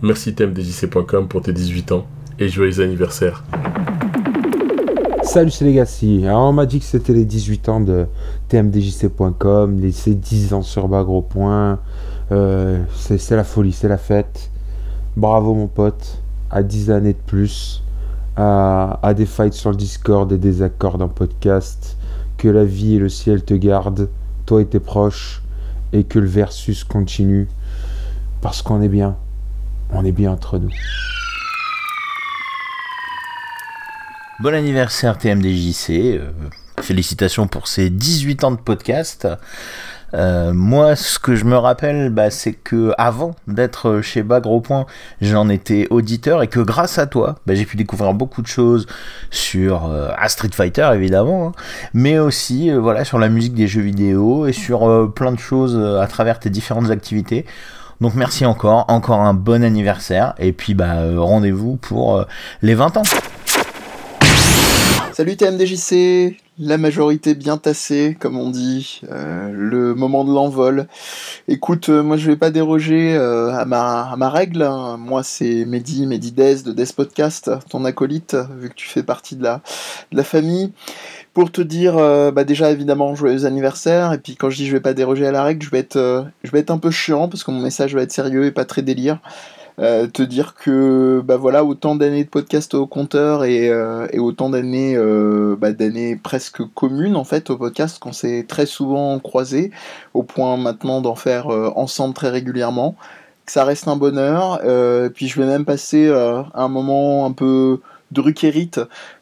Merci 0.00 0.34
tmdjc.com 0.34 1.28
pour 1.28 1.42
tes 1.42 1.52
18 1.52 1.92
ans, 1.92 2.06
et 2.38 2.48
joyeux 2.48 2.80
anniversaire. 2.80 3.44
Salut, 5.22 5.50
c'est 5.50 5.66
Legacy. 5.66 6.24
On 6.28 6.54
m'a 6.54 6.64
dit 6.64 6.78
que 6.78 6.86
c'était 6.86 7.12
les 7.12 7.26
18 7.26 7.68
ans 7.68 7.80
de 7.82 8.06
tmdjc.com, 8.48 9.78
les 9.78 9.92
ces 9.92 10.14
10 10.14 10.54
ans 10.54 10.62
sur 10.62 10.88
point. 11.28 11.78
Euh, 12.32 12.82
c'est 12.96 13.18
c'est 13.18 13.36
la 13.36 13.44
folie, 13.44 13.72
c'est 13.72 13.88
la 13.88 13.98
fête. 13.98 14.50
Bravo, 15.14 15.52
mon 15.52 15.66
pote. 15.66 16.22
À 16.50 16.62
10 16.62 16.90
années 16.90 17.12
de 17.12 17.18
plus. 17.26 17.82
À, 18.36 19.12
des 19.16 19.26
fights 19.26 19.54
sur 19.54 19.70
le 19.70 19.76
Discord 19.76 20.30
et 20.32 20.38
des 20.38 20.62
accords 20.62 20.98
dans 20.98 21.08
podcast. 21.08 21.96
Que 22.38 22.48
la 22.48 22.64
vie 22.64 22.96
et 22.96 22.98
le 22.98 23.08
ciel 23.08 23.44
te 23.44 23.54
gardent, 23.54 24.08
toi 24.46 24.62
et 24.62 24.66
tes 24.66 24.80
proches. 24.80 25.42
Et 25.92 26.04
que 26.04 26.18
le 26.18 26.26
versus 26.26 26.84
continue. 26.84 27.48
Parce 28.40 28.62
qu'on 28.62 28.80
est 28.82 28.88
bien. 28.88 29.16
On 29.92 30.04
est 30.04 30.12
bien 30.12 30.32
entre 30.32 30.58
nous. 30.58 30.70
Bon 34.40 34.54
anniversaire 34.54 35.18
TMDJC, 35.18 35.90
euh, 35.90 36.30
félicitations 36.80 37.46
pour 37.46 37.68
ces 37.68 37.90
18 37.90 38.44
ans 38.44 38.52
de 38.52 38.56
podcast. 38.56 39.28
Euh, 40.14 40.52
moi, 40.52 40.96
ce 40.96 41.18
que 41.18 41.36
je 41.36 41.44
me 41.44 41.56
rappelle, 41.56 42.10
bah, 42.10 42.30
c'est 42.30 42.52
que 42.52 42.92
avant 42.98 43.34
d'être 43.46 44.00
chez 44.00 44.22
Bas 44.22 44.40
j'en 45.20 45.48
étais 45.48 45.86
auditeur 45.90 46.42
et 46.42 46.48
que 46.48 46.60
grâce 46.60 46.98
à 46.98 47.06
toi, 47.06 47.36
bah, 47.46 47.54
j'ai 47.54 47.64
pu 47.64 47.76
découvrir 47.76 48.14
beaucoup 48.14 48.42
de 48.42 48.46
choses 48.46 48.86
sur 49.30 49.86
euh, 49.86 50.10
Street 50.28 50.50
Fighter 50.52 50.90
évidemment, 50.94 51.48
hein, 51.48 51.52
mais 51.94 52.18
aussi 52.18 52.70
euh, 52.70 52.78
voilà 52.78 53.04
sur 53.04 53.18
la 53.18 53.28
musique 53.28 53.54
des 53.54 53.66
jeux 53.66 53.82
vidéo 53.82 54.46
et 54.46 54.52
sur 54.52 54.88
euh, 54.88 55.06
plein 55.06 55.32
de 55.32 55.38
choses 55.38 55.76
à 55.76 56.06
travers 56.06 56.38
tes 56.38 56.50
différentes 56.50 56.90
activités. 56.90 57.44
Donc 58.00 58.14
merci 58.14 58.46
encore, 58.46 58.86
encore 58.88 59.20
un 59.20 59.34
bon 59.34 59.62
anniversaire 59.62 60.34
et 60.38 60.52
puis 60.52 60.72
bah 60.72 60.96
rendez-vous 61.16 61.76
pour 61.76 62.24
les 62.62 62.74
20 62.74 62.96
ans. 62.96 63.02
Salut 65.12 65.36
TMDJC, 65.36 66.38
la 66.60 66.76
majorité 66.76 67.34
bien 67.34 67.56
tassée, 67.56 68.16
comme 68.20 68.38
on 68.38 68.50
dit, 68.50 69.00
euh, 69.10 69.50
le 69.50 69.94
moment 69.94 70.24
de 70.24 70.32
l'envol. 70.32 70.86
Écoute, 71.48 71.88
euh, 71.88 72.02
moi 72.02 72.18
je 72.18 72.26
vais 72.26 72.36
pas 72.36 72.50
déroger 72.50 73.16
euh, 73.16 73.50
à, 73.54 73.64
ma, 73.64 74.28
règle, 74.28 74.62
hein. 74.62 74.98
moi 74.98 75.22
c'est 75.22 75.64
Mehdi, 75.64 76.06
Mehdi 76.06 76.32
Dez 76.32 76.62
de 76.62 76.72
Dez 76.72 76.92
Podcast, 76.94 77.50
ton 77.70 77.86
acolyte, 77.86 78.36
vu 78.58 78.68
que 78.68 78.74
tu 78.74 78.86
fais 78.86 79.02
partie 79.02 79.36
de 79.36 79.42
la, 79.42 80.22
famille. 80.22 80.72
Pour 81.32 81.50
te 81.50 81.62
dire, 81.62 81.94
bah 82.32 82.44
déjà 82.44 82.70
évidemment 82.70 83.14
joyeux 83.14 83.46
anniversaire, 83.46 84.12
et 84.12 84.18
puis 84.18 84.36
quand 84.36 84.50
je 84.50 84.56
dis 84.56 84.66
je 84.66 84.72
vais 84.72 84.80
pas 84.80 84.94
déroger 84.94 85.26
à 85.26 85.32
la 85.32 85.44
règle, 85.44 85.64
je 85.64 85.70
vais 85.70 85.86
je 85.94 86.50
vais 86.50 86.58
être 86.58 86.70
un 86.70 86.78
peu 86.78 86.90
chiant, 86.90 87.28
parce 87.28 87.44
que 87.44 87.52
mon 87.52 87.60
message 87.60 87.94
va 87.94 88.02
être 88.02 88.12
sérieux 88.12 88.44
et 88.44 88.50
pas 88.50 88.64
très 88.64 88.82
délire. 88.82 89.20
Euh, 89.78 90.06
te 90.08 90.22
dire 90.22 90.54
que 90.54 91.22
bah 91.24 91.36
voilà 91.36 91.64
autant 91.64 91.94
d'années 91.94 92.24
de 92.24 92.28
podcast 92.28 92.74
au 92.74 92.86
compteur 92.86 93.44
et, 93.44 93.70
euh, 93.70 94.06
et 94.12 94.18
autant 94.18 94.50
d'années 94.50 94.94
euh, 94.96 95.56
bah, 95.58 95.72
d'années 95.72 96.16
presque 96.16 96.62
communes 96.74 97.16
en 97.16 97.24
fait 97.24 97.48
au 97.48 97.56
podcast 97.56 97.98
qu'on 97.98 98.12
s'est 98.12 98.44
très 98.46 98.66
souvent 98.66 99.18
croisés 99.20 99.70
au 100.12 100.22
point 100.22 100.56
maintenant 100.58 101.00
d'en 101.00 101.14
faire 101.14 101.48
ensemble 101.48 102.14
très 102.14 102.28
régulièrement. 102.28 102.96
Que 103.46 103.52
ça 103.52 103.64
reste 103.64 103.88
un 103.88 103.96
bonheur 103.96 104.60
puis 105.14 105.28
je 105.28 105.40
vais 105.40 105.46
même 105.46 105.64
passer 105.64 106.08
un 106.08 106.68
moment 106.68 107.26
un 107.26 107.32
peu 107.32 107.80
druckérite 108.10 108.80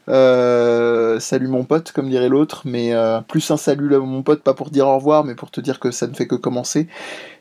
euh, 0.08 1.20
salut 1.20 1.48
mon 1.48 1.64
pote 1.64 1.92
comme 1.92 2.08
dirait 2.08 2.28
l'autre 2.28 2.62
mais 2.64 2.94
euh, 2.94 3.20
plus 3.20 3.50
un 3.50 3.56
salut 3.56 3.88
là 3.88 3.98
mon 3.98 4.22
pote 4.22 4.42
pas 4.42 4.54
pour 4.54 4.70
dire 4.70 4.86
au 4.88 4.94
revoir 4.96 5.24
mais 5.24 5.34
pour 5.34 5.50
te 5.50 5.60
dire 5.60 5.78
que 5.80 5.90
ça 5.90 6.06
ne 6.06 6.14
fait 6.14 6.26
que 6.26 6.34
commencer 6.34 6.88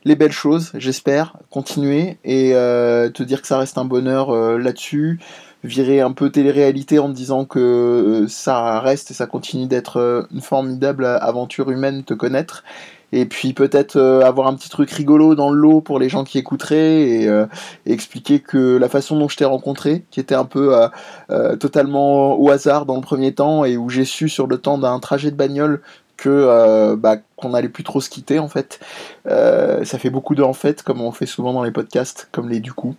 les 0.08 0.16
belles 0.16 0.32
choses, 0.32 0.72
j'espère, 0.76 1.36
continuer 1.50 2.18
et 2.24 2.56
euh, 2.56 3.10
te 3.10 3.24
dire 3.24 3.42
que 3.42 3.48
ça 3.48 3.58
reste 3.58 3.78
un 3.78 3.84
bonheur 3.84 4.30
euh, 4.30 4.58
là-dessus, 4.58 5.20
virer 5.66 6.00
un 6.00 6.14
peu 6.14 6.30
télé-réalité 6.30 6.98
en 6.98 7.10
te 7.10 7.14
disant 7.14 7.44
que 7.44 8.26
ça 8.30 8.80
reste 8.80 9.12
et 9.12 9.14
ça 9.14 9.28
continue 9.28 9.68
d'être 9.68 10.28
une 10.32 10.42
formidable 10.42 11.06
aventure 11.06 11.72
humaine, 11.72 12.04
te 12.04 12.14
connaître. 12.14 12.64
Et 13.14 13.26
puis 13.26 13.54
peut-être 13.54 13.96
euh, 13.96 14.22
avoir 14.22 14.48
un 14.48 14.56
petit 14.56 14.70
truc 14.70 14.92
rigolo 14.92 15.34
dans 15.36 15.50
le 15.50 15.60
lot 15.60 15.82
pour 15.82 15.98
les 16.00 16.10
gens 16.10 16.24
qui 16.24 16.38
écouteraient 16.38 17.02
et, 17.04 17.28
euh, 17.28 17.46
expliquer 17.86 18.40
que 18.40 18.78
la 18.78 18.90
façon 18.90 19.18
dont 19.18 19.30
je 19.30 19.38
t'ai 19.38 19.46
rencontré, 19.46 20.04
qui 20.12 20.20
était 20.20 20.36
un 20.36 20.46
peu 20.46 20.78
euh, 20.78 20.88
euh, 21.30 21.56
totalement 21.56 22.38
au 22.40 22.50
hasard 22.50 22.86
dans 22.86 22.96
le 22.96 23.02
premier 23.02 23.34
temps 23.34 23.64
et 23.64 23.78
où 23.78 23.90
j'ai 23.90 24.06
su 24.06 24.28
sur 24.28 24.48
le 24.48 24.58
temps 24.58 24.78
d'un 24.78 25.00
trajet 25.00 25.32
de 25.32 25.38
bagnole 25.38 25.82
que 26.18 26.96
bah, 26.96 27.18
qu'on 27.36 27.54
allait 27.54 27.70
plus 27.70 27.84
trop 27.84 28.02
se 28.02 28.10
quitter 28.10 28.40
en 28.40 28.48
fait. 28.48 28.80
Ça 29.26 30.00
fait 30.00 30.10
beaucoup 30.10 30.34
de 30.34 30.42
en 30.42 30.54
fait, 30.54 30.82
comme 30.82 31.00
on 31.00 31.12
fait 31.12 31.28
souvent 31.28 31.54
dans 31.54 31.64
les 31.64 31.72
podcasts, 31.72 32.28
comme 32.32 32.50
les 32.50 32.60
du 32.60 32.74
coup. 32.74 32.96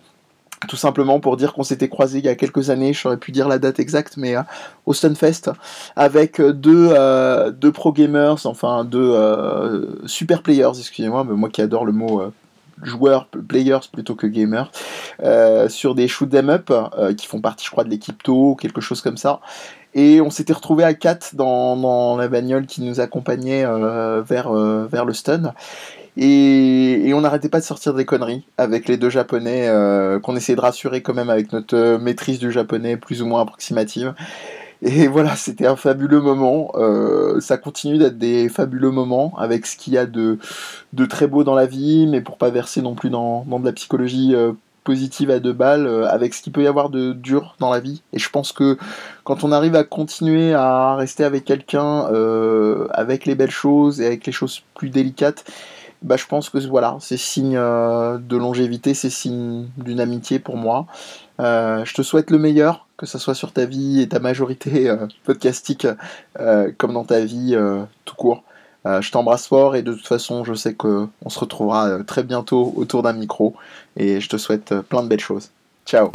Tout 0.67 0.75
simplement 0.75 1.19
pour 1.19 1.37
dire 1.37 1.53
qu'on 1.53 1.63
s'était 1.63 1.89
croisés 1.89 2.19
il 2.19 2.25
y 2.25 2.29
a 2.29 2.35
quelques 2.35 2.69
années, 2.69 2.93
je 2.93 2.99
saurais 2.99 3.17
pu 3.17 3.31
dire 3.31 3.47
la 3.47 3.59
date 3.59 3.79
exacte, 3.79 4.17
mais 4.17 4.35
euh, 4.35 4.41
au 4.85 4.93
Stunfest, 4.93 5.51
avec 5.95 6.41
deux, 6.41 6.89
euh, 6.91 7.51
deux 7.51 7.71
pro 7.71 7.93
gamers, 7.93 8.45
enfin 8.45 8.83
deux 8.83 9.11
euh, 9.13 9.85
super 10.05 10.43
players, 10.43 10.77
excusez-moi, 10.77 11.23
mais 11.23 11.35
moi 11.35 11.49
qui 11.49 11.61
adore 11.61 11.85
le 11.85 11.93
mot 11.93 12.21
euh, 12.21 12.31
joueurs, 12.83 13.27
players 13.47 13.79
plutôt 13.91 14.15
que 14.15 14.27
gamers, 14.27 14.71
euh, 15.23 15.69
sur 15.69 15.95
des 15.95 16.07
shoot 16.07 16.33
'em 16.33 16.49
up 16.49 16.71
euh, 16.71 17.13
qui 17.13 17.27
font 17.27 17.41
partie, 17.41 17.65
je 17.65 17.71
crois, 17.71 17.83
de 17.83 17.89
l'équipe 17.89 18.21
To, 18.23 18.55
quelque 18.55 18.81
chose 18.81 19.01
comme 19.01 19.17
ça. 19.17 19.39
Et 19.95 20.21
on 20.21 20.29
s'était 20.29 20.53
retrouvé 20.53 20.83
à 20.83 20.93
4 20.93 21.35
dans, 21.35 21.75
dans 21.75 22.15
la 22.15 22.27
bagnole 22.27 22.67
qui 22.67 22.81
nous 22.81 22.99
accompagnait 22.99 23.65
euh, 23.65 24.21
vers, 24.21 24.55
euh, 24.55 24.85
vers 24.85 25.03
le 25.03 25.13
stun. 25.13 25.53
Et, 26.21 27.13
on 27.13 27.21
n'arrêtait 27.21 27.49
pas 27.49 27.61
de 27.61 27.65
sortir 27.65 27.93
des 27.93 28.03
conneries 28.03 28.43
avec 28.57 28.89
les 28.89 28.97
deux 28.97 29.09
japonais 29.09 29.67
euh, 29.69 30.19
qu'on 30.19 30.35
essayait 30.35 30.57
de 30.57 30.61
rassurer 30.61 31.01
quand 31.01 31.13
même 31.13 31.29
avec 31.29 31.53
notre 31.53 31.75
euh, 31.75 31.97
maîtrise 31.97 32.39
du 32.39 32.51
japonais 32.51 32.97
plus 32.97 33.21
ou 33.21 33.25
moins 33.25 33.41
approximative. 33.41 34.13
Et 34.81 35.07
voilà, 35.07 35.37
c'était 35.37 35.65
un 35.65 35.77
fabuleux 35.77 36.19
moment. 36.19 36.73
Euh, 36.75 37.39
ça 37.39 37.57
continue 37.57 37.97
d'être 37.97 38.17
des 38.17 38.49
fabuleux 38.49 38.91
moments 38.91 39.33
avec 39.37 39.65
ce 39.65 39.77
qu'il 39.77 39.93
y 39.93 39.97
a 39.97 40.05
de, 40.05 40.39
de 40.91 41.05
très 41.05 41.27
beau 41.27 41.45
dans 41.45 41.55
la 41.55 41.65
vie, 41.65 42.05
mais 42.05 42.19
pour 42.19 42.37
pas 42.37 42.49
verser 42.49 42.81
non 42.81 42.95
plus 42.95 43.09
dans, 43.09 43.45
dans 43.47 43.61
de 43.61 43.65
la 43.65 43.71
psychologie 43.71 44.35
positive 44.83 45.29
à 45.31 45.39
deux 45.39 45.53
balles, 45.53 45.87
avec 46.09 46.33
ce 46.33 46.41
qu'il 46.41 46.51
peut 46.51 46.63
y 46.63 46.67
avoir 46.67 46.89
de 46.89 47.13
dur 47.13 47.55
dans 47.59 47.69
la 47.69 47.79
vie. 47.79 48.01
Et 48.11 48.19
je 48.19 48.29
pense 48.29 48.51
que 48.51 48.77
quand 49.23 49.43
on 49.45 49.51
arrive 49.51 49.75
à 49.75 49.83
continuer 49.83 50.53
à 50.53 50.95
rester 50.95 51.23
avec 51.23 51.45
quelqu'un, 51.45 52.07
avec 52.91 53.25
les 53.25 53.35
belles 53.35 53.51
choses 53.51 54.01
et 54.01 54.05
avec 54.05 54.25
les 54.25 54.31
choses 54.31 54.63
plus 54.73 54.89
délicates, 54.89 55.45
bah, 56.01 56.15
je 56.17 56.25
pense 56.25 56.49
que 56.49 56.57
voilà, 56.59 56.97
c'est 57.01 57.17
signe 57.17 57.57
euh, 57.57 58.17
de 58.17 58.37
longévité, 58.37 58.93
c'est 58.93 59.09
signe 59.09 59.67
d'une 59.77 59.99
amitié 59.99 60.39
pour 60.39 60.55
moi. 60.55 60.87
Euh, 61.39 61.83
je 61.85 61.93
te 61.93 62.01
souhaite 62.01 62.31
le 62.31 62.37
meilleur, 62.37 62.87
que 62.97 63.05
ce 63.05 63.17
soit 63.17 63.35
sur 63.35 63.51
ta 63.51 63.65
vie 63.65 64.01
et 64.01 64.07
ta 64.07 64.19
majorité 64.19 64.89
euh, 64.89 65.07
podcastique, 65.23 65.87
comme 66.77 66.93
dans 66.93 67.03
ta 67.03 67.21
vie 67.21 67.57
tout 68.05 68.15
court. 68.15 68.43
Je 68.85 69.11
t'embrasse 69.11 69.47
fort 69.47 69.75
et 69.75 69.83
de 69.83 69.93
toute 69.93 70.07
façon, 70.07 70.43
je 70.43 70.53
sais 70.53 70.73
qu'on 70.73 71.09
se 71.27 71.39
retrouvera 71.39 72.03
très 72.05 72.23
bientôt 72.23 72.73
autour 72.75 73.03
d'un 73.03 73.13
micro 73.13 73.55
et 73.97 74.21
je 74.21 74.29
te 74.29 74.37
souhaite 74.37 74.73
plein 74.81 75.03
de 75.03 75.07
belles 75.07 75.19
choses. 75.19 75.51
Ciao. 75.85 76.11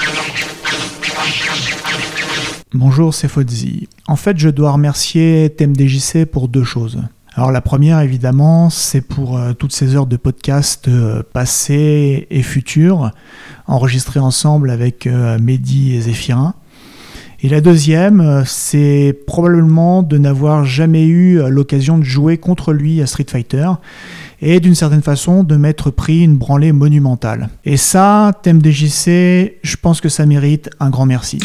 Bonjour, 2.73 3.15
c'est 3.15 3.28
Fozzy. 3.28 3.89
En 4.09 4.16
fait, 4.16 4.39
je 4.39 4.48
dois 4.48 4.73
remercier 4.73 5.55
TMDJC 5.56 6.24
pour 6.24 6.48
deux 6.48 6.65
choses. 6.65 6.98
Alors 7.36 7.51
la 7.51 7.61
première, 7.61 7.98
évidemment, 8.01 8.70
c'est 8.70 9.01
pour 9.01 9.36
euh, 9.36 9.55
toutes 9.55 9.73
ces 9.73 9.97
heures 9.97 10.06
de 10.06 10.16
podcast 10.16 10.86
euh, 10.86 11.24
passées 11.32 12.28
et 12.31 12.43
futures, 12.43 13.11
enregistrées 13.66 14.20
ensemble 14.20 14.70
avec 14.70 15.09
euh, 15.09 15.36
Mehdi 15.40 15.97
et 15.97 16.01
Zéphirin. 16.02 16.55
Et 17.43 17.48
la 17.48 17.61
deuxième, 17.61 18.20
euh, 18.20 18.43
c'est 18.47 19.19
probablement 19.27 20.05
de 20.05 20.16
n'avoir 20.16 20.65
jamais 20.65 21.06
eu 21.06 21.40
l'occasion 21.51 21.98
de 21.98 22.05
jouer 22.05 22.39
contre 22.39 22.73
lui 22.73 23.02
à 23.02 23.06
Street 23.06 23.27
Fighter 23.28 23.69
et 24.40 24.61
d'une 24.61 24.77
certaine 24.77 25.02
façon 25.02 25.43
de 25.43 25.56
m'être 25.56 25.90
pris 25.90 26.23
une 26.23 26.36
branlée 26.36 26.73
monumentale. 26.73 27.48
Et 27.65 27.77
ça, 27.77 28.31
TMDJC, 28.44 29.59
je 29.61 29.77
pense 29.82 30.01
que 30.01 30.09
ça 30.09 30.24
mérite 30.24 30.70
un 30.78 30.90
grand 30.90 31.06
merci. 31.06 31.40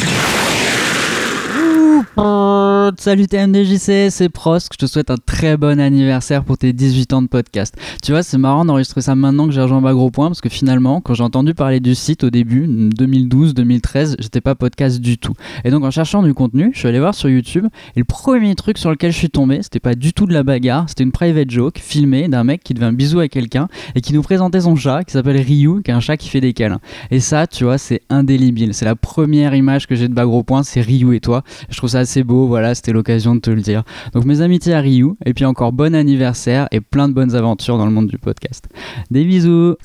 Salut 2.98 3.28
TMDJC, 3.28 4.10
c'est 4.10 4.30
Prost. 4.30 4.70
Je 4.74 4.78
te 4.78 4.86
souhaite 4.86 5.11
un 5.11 5.18
très 5.18 5.57
bon 5.57 5.80
anniversaire 5.80 6.44
pour 6.44 6.57
tes 6.57 6.74
18 6.74 7.14
ans 7.14 7.22
de 7.22 7.28
podcast. 7.28 7.76
Tu 8.02 8.11
vois, 8.11 8.24
c'est 8.24 8.38
marrant 8.38 8.66
d'enregistrer 8.66 9.02
ça 9.02 9.16
maintenant 9.16 9.48
que 9.48 9.52
j'ai 9.52 9.61
rejoint 9.61 9.82
Bas 9.82 9.94
Gros 9.94 10.10
Point 10.10 10.28
parce 10.28 10.41
que 10.41 10.49
finalement, 10.49 11.02
quand 11.02 11.14
j'ai 11.14 11.24
entendu 11.24 11.53
parler 11.53 11.80
du 11.80 11.94
site 11.94 12.24
au 12.24 12.30
début, 12.30 12.68
2012-2013, 12.68 14.16
j'étais 14.20 14.41
pas 14.41 14.56
podcast 14.56 14.99
du 15.02 15.18
tout. 15.18 15.34
Et 15.66 15.72
donc 15.72 15.84
en 15.84 15.91
cherchant 15.91 16.24
du 16.24 16.34
contenu, 16.34 16.72
je 16.74 16.80
suis 16.80 16.88
allé 16.88 16.99
voir 16.99 17.14
sur 17.14 17.30
YouTube 17.30 17.68
et 17.95 17.99
le 17.99 18.06
premier 18.06 18.56
truc 18.56 18.78
sur 18.78 18.90
lequel 18.90 19.11
je 19.11 19.18
suis 19.18 19.30
tombé, 19.30 19.61
c'était 19.61 19.80
pas 19.80 19.95
du 19.95 20.14
tout 20.14 20.26
de 20.26 20.34
la 20.34 20.44
bagarre, 20.44 20.86
c'était 20.88 21.03
une 21.03 21.11
private 21.11 21.52
joke 21.52 21.80
filmée 21.80 22.28
d'un 22.28 22.44
mec 22.44 22.64
qui 22.64 22.74
devait 22.74 22.88
un 22.88 22.94
bisou 22.94 23.20
à 23.20 23.28
quelqu'un 23.28 23.68
et 23.95 24.02
qui 24.02 24.14
nous 24.14 24.22
présentait 24.22 24.61
son 24.61 24.76
chat 24.76 25.03
qui 25.03 25.11
s'appelle 25.11 25.38
Ryu, 25.38 25.82
qui 25.84 25.91
est 25.91 25.94
un 25.94 25.99
chat 25.99 26.18
qui 26.18 26.30
fait 26.30 26.41
des 26.41 26.53
câlins. 26.53 26.82
Et 27.11 27.20
ça, 27.20 27.45
tu 27.45 27.66
vois, 27.66 27.78
c'est 27.78 28.02
indélébile. 28.10 28.74
C'est 28.74 28.86
la 28.86 28.95
première 28.95 29.53
image 29.53 29.86
que 29.86 29.95
j'ai 29.95 30.07
de 30.07 30.14
Bas 30.14 30.26
Gros 30.26 30.44
Point, 30.44 30.64
c'est 30.64 30.82
Ryu 30.82 31.16
et 31.16 31.20
toi. 31.20 31.44
Je 31.70 31.78
trouve 31.78 31.90
ça 31.90 31.99
assez 31.99 32.24
beau, 32.24 32.48
voilà, 32.48 32.76
c'était 32.80 32.93
l'occasion 32.93 33.35
de 33.35 33.41
te 33.41 33.49
le 33.49 33.61
dire. 33.61 33.84
Donc 34.14 34.23
mes 34.23 34.39
amitiés 34.39 34.73
à 34.73 34.80
Ryu, 34.80 35.15
et 35.26 35.34
puis 35.34 35.43
encore 35.43 35.73
bon 35.73 35.93
anniversaire 35.93 36.68
et 36.72 36.80
plein 36.80 37.10
de 37.10 37.14
bonnes 37.14 37.35
aventures 37.35 37.77
dans 37.77 37.85
le 37.85 37.91
monde 37.91 38.07
du 38.07 38.18
podcast. 38.18 38.65
Des 39.11 39.26
bisous 39.26 39.76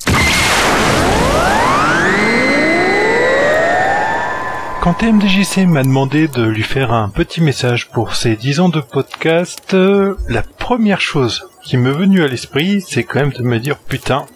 Quand 4.81 4.95
TMDJC 4.95 5.67
m'a 5.67 5.83
demandé 5.83 6.29
de 6.29 6.45
lui 6.45 6.63
faire 6.63 6.93
un 6.93 7.09
petit 7.09 7.41
message 7.41 7.89
pour 7.91 8.15
ses 8.15 8.37
10 8.37 8.61
ans 8.61 8.69
de 8.69 8.81
podcast, 8.81 9.75
la 9.75 10.43
première 10.43 11.01
chose 11.01 11.49
qui 11.65 11.77
m'est 11.77 11.91
venue 11.91 12.23
à 12.23 12.29
l'esprit, 12.29 12.81
c'est 12.87 13.03
quand 13.03 13.21
même 13.21 13.33
de 13.33 13.43
me 13.43 13.59
dire 13.59 13.79
putain, 13.79 14.27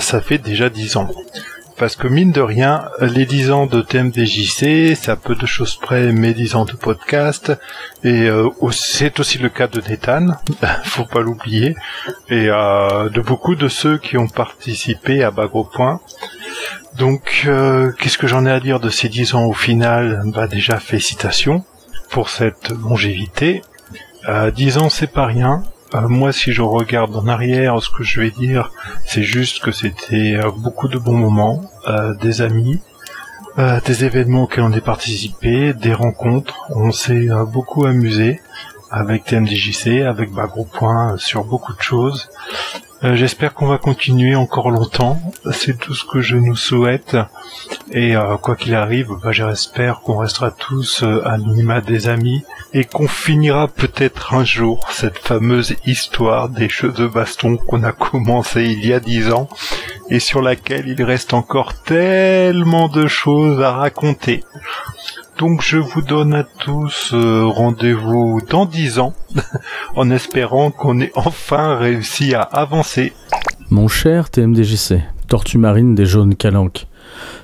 ça 0.00 0.20
fait 0.20 0.38
déjà 0.38 0.70
10 0.70 0.96
ans. 0.96 1.08
Parce 1.78 1.94
que 1.94 2.08
mine 2.08 2.32
de 2.32 2.40
rien, 2.40 2.88
les 3.00 3.24
10 3.24 3.52
ans 3.52 3.66
de 3.66 3.80
TMDJC, 3.82 4.96
c'est 4.96 5.10
à 5.10 5.16
peu 5.16 5.36
de 5.36 5.46
choses 5.46 5.76
près 5.76 6.12
mes 6.12 6.34
10 6.34 6.56
ans 6.56 6.64
de 6.64 6.72
podcast, 6.72 7.52
et 8.02 8.28
euh, 8.28 8.48
c'est 8.72 9.20
aussi 9.20 9.38
le 9.38 9.48
cas 9.48 9.68
de 9.68 9.80
Nathan, 9.80 10.26
faut 10.84 11.04
pas 11.04 11.20
l'oublier, 11.20 11.76
et 12.28 12.48
euh, 12.48 13.08
de 13.10 13.20
beaucoup 13.20 13.54
de 13.54 13.68
ceux 13.68 13.96
qui 13.96 14.16
ont 14.16 14.26
participé 14.26 15.22
à 15.22 15.30
Bas 15.30 15.46
Gros 15.46 15.64
Point. 15.64 16.00
Donc, 16.96 17.44
euh, 17.46 17.92
qu'est-ce 17.92 18.18
que 18.18 18.26
j'en 18.26 18.44
ai 18.44 18.50
à 18.50 18.58
dire 18.58 18.80
de 18.80 18.90
ces 18.90 19.08
10 19.08 19.34
ans 19.36 19.44
au 19.44 19.52
final? 19.52 20.22
Bah 20.26 20.48
déjà, 20.48 20.80
félicitations 20.80 21.64
pour 22.10 22.28
cette 22.28 22.70
longévité. 22.70 23.62
Euh, 24.28 24.50
10 24.50 24.78
ans, 24.78 24.88
c'est 24.88 25.12
pas 25.12 25.26
rien. 25.26 25.62
Euh, 25.94 26.06
moi, 26.08 26.32
si 26.32 26.52
je 26.52 26.60
regarde 26.60 27.16
en 27.16 27.26
arrière, 27.26 27.82
ce 27.82 27.88
que 27.88 28.04
je 28.04 28.20
vais 28.20 28.30
dire, 28.30 28.70
c'est 29.06 29.22
juste 29.22 29.62
que 29.62 29.72
c'était 29.72 30.36
euh, 30.36 30.50
beaucoup 30.50 30.88
de 30.88 30.98
bons 30.98 31.16
moments, 31.16 31.62
euh, 31.86 32.14
des 32.14 32.42
amis, 32.42 32.78
euh, 33.58 33.80
des 33.86 34.04
événements 34.04 34.42
auxquels 34.42 34.64
on 34.64 34.72
a 34.72 34.80
participé, 34.80 35.72
des 35.72 35.94
rencontres. 35.94 36.66
On 36.70 36.92
s'est 36.92 37.30
euh, 37.30 37.44
beaucoup 37.44 37.86
amusé 37.86 38.40
avec 38.90 39.24
TMDJC, 39.24 40.02
avec 40.02 40.30
Bas 40.30 40.46
Gros 40.46 40.64
Point, 40.66 41.14
euh, 41.14 41.16
sur 41.16 41.44
beaucoup 41.44 41.72
de 41.72 41.80
choses. 41.80 42.28
Euh, 43.04 43.14
J'espère 43.14 43.54
qu'on 43.54 43.68
va 43.68 43.78
continuer 43.78 44.34
encore 44.34 44.70
longtemps. 44.70 45.20
C'est 45.52 45.78
tout 45.78 45.94
ce 45.94 46.04
que 46.04 46.20
je 46.20 46.36
nous 46.36 46.56
souhaite. 46.56 47.16
Et 47.92 48.16
euh, 48.16 48.36
quoi 48.38 48.56
qu'il 48.56 48.74
arrive, 48.74 49.10
bah, 49.22 49.30
j'espère 49.30 50.00
qu'on 50.00 50.16
restera 50.16 50.50
tous 50.50 51.04
euh, 51.04 51.22
à 51.24 51.80
des 51.80 52.08
amis 52.08 52.42
et 52.74 52.84
qu'on 52.84 53.06
finira 53.06 53.68
peut-être 53.68 54.34
un 54.34 54.44
jour 54.44 54.88
cette 54.90 55.18
fameuse 55.18 55.76
histoire 55.86 56.48
des 56.48 56.68
jeux 56.68 56.92
de 56.92 57.06
baston 57.06 57.56
qu'on 57.56 57.84
a 57.84 57.92
commencé 57.92 58.64
il 58.64 58.84
y 58.84 58.92
a 58.92 59.00
dix 59.00 59.32
ans 59.32 59.48
et 60.10 60.18
sur 60.18 60.42
laquelle 60.42 60.88
il 60.88 61.02
reste 61.02 61.34
encore 61.34 61.74
tellement 61.74 62.88
de 62.88 63.06
choses 63.06 63.62
à 63.62 63.72
raconter. 63.72 64.44
Donc 65.38 65.62
je 65.62 65.76
vous 65.76 66.02
donne 66.02 66.34
à 66.34 66.42
tous 66.42 67.12
euh, 67.14 67.44
rendez-vous 67.44 68.40
dans 68.50 68.66
dix 68.66 68.98
ans 68.98 69.14
en 69.94 70.10
espérant 70.10 70.72
qu'on 70.72 71.00
ait 71.00 71.12
enfin 71.14 71.76
réussi 71.76 72.34
à 72.34 72.42
avancer. 72.42 73.12
Mon 73.70 73.86
cher 73.86 74.30
TMDJC, 74.30 75.00
tortue 75.28 75.58
marine 75.58 75.94
des 75.94 76.06
jaunes 76.06 76.34
calanques. 76.34 76.88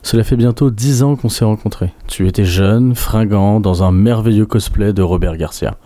Cela 0.03 0.25
fait 0.25 0.35
bientôt 0.35 0.73
dix 0.73 1.05
ans 1.05 1.15
qu'on 1.15 1.29
s'est 1.29 1.45
rencontrés. 1.45 1.93
Tu 2.09 2.27
étais 2.27 2.45
jeune, 2.45 2.97
fringant, 2.97 3.61
dans 3.61 3.85
un 3.85 3.93
merveilleux 3.93 4.47
cosplay 4.47 4.93
de 4.93 5.03
Robert 5.03 5.37
Garcia. 5.37 5.77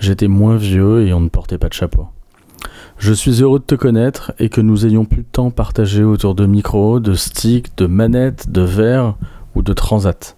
J'étais 0.00 0.28
moins 0.28 0.56
vieux 0.56 1.06
et 1.06 1.14
on 1.14 1.20
ne 1.20 1.30
portait 1.30 1.58
pas 1.58 1.68
de 1.68 1.74
chapeau. 1.74 2.08
Je 2.98 3.14
suis 3.14 3.42
heureux 3.42 3.60
de 3.60 3.64
te 3.64 3.74
connaître 3.74 4.32
et 4.38 4.50
que 4.50 4.60
nous 4.60 4.84
ayons 4.84 5.06
pu 5.06 5.24
temps 5.24 5.50
partager 5.50 6.04
autour 6.04 6.34
de 6.34 6.44
micros, 6.44 7.00
de 7.00 7.14
sticks, 7.14 7.74
de 7.78 7.86
manettes, 7.86 8.50
de 8.50 8.60
verres 8.60 9.14
ou 9.54 9.62
de 9.62 9.72
transat. 9.72 10.37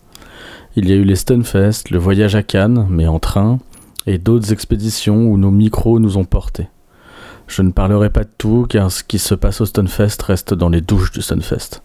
Il 0.76 0.88
y 0.88 0.92
a 0.92 0.94
eu 0.94 1.02
les 1.02 1.16
Stunfest, 1.16 1.90
le 1.90 1.98
voyage 1.98 2.36
à 2.36 2.44
Cannes, 2.44 2.86
mais 2.88 3.08
en 3.08 3.18
train, 3.18 3.58
et 4.06 4.18
d'autres 4.18 4.52
expéditions 4.52 5.26
où 5.26 5.36
nos 5.36 5.50
micros 5.50 5.98
nous 5.98 6.16
ont 6.16 6.24
portés. 6.24 6.68
Je 7.48 7.62
ne 7.62 7.72
parlerai 7.72 8.08
pas 8.08 8.22
de 8.22 8.30
tout 8.38 8.66
car 8.68 8.92
ce 8.92 9.02
qui 9.02 9.18
se 9.18 9.34
passe 9.34 9.60
au 9.60 9.66
Stunfest 9.66 10.22
reste 10.24 10.54
dans 10.54 10.68
les 10.68 10.80
douches 10.80 11.10
du 11.10 11.22
Stunfest. 11.22 11.82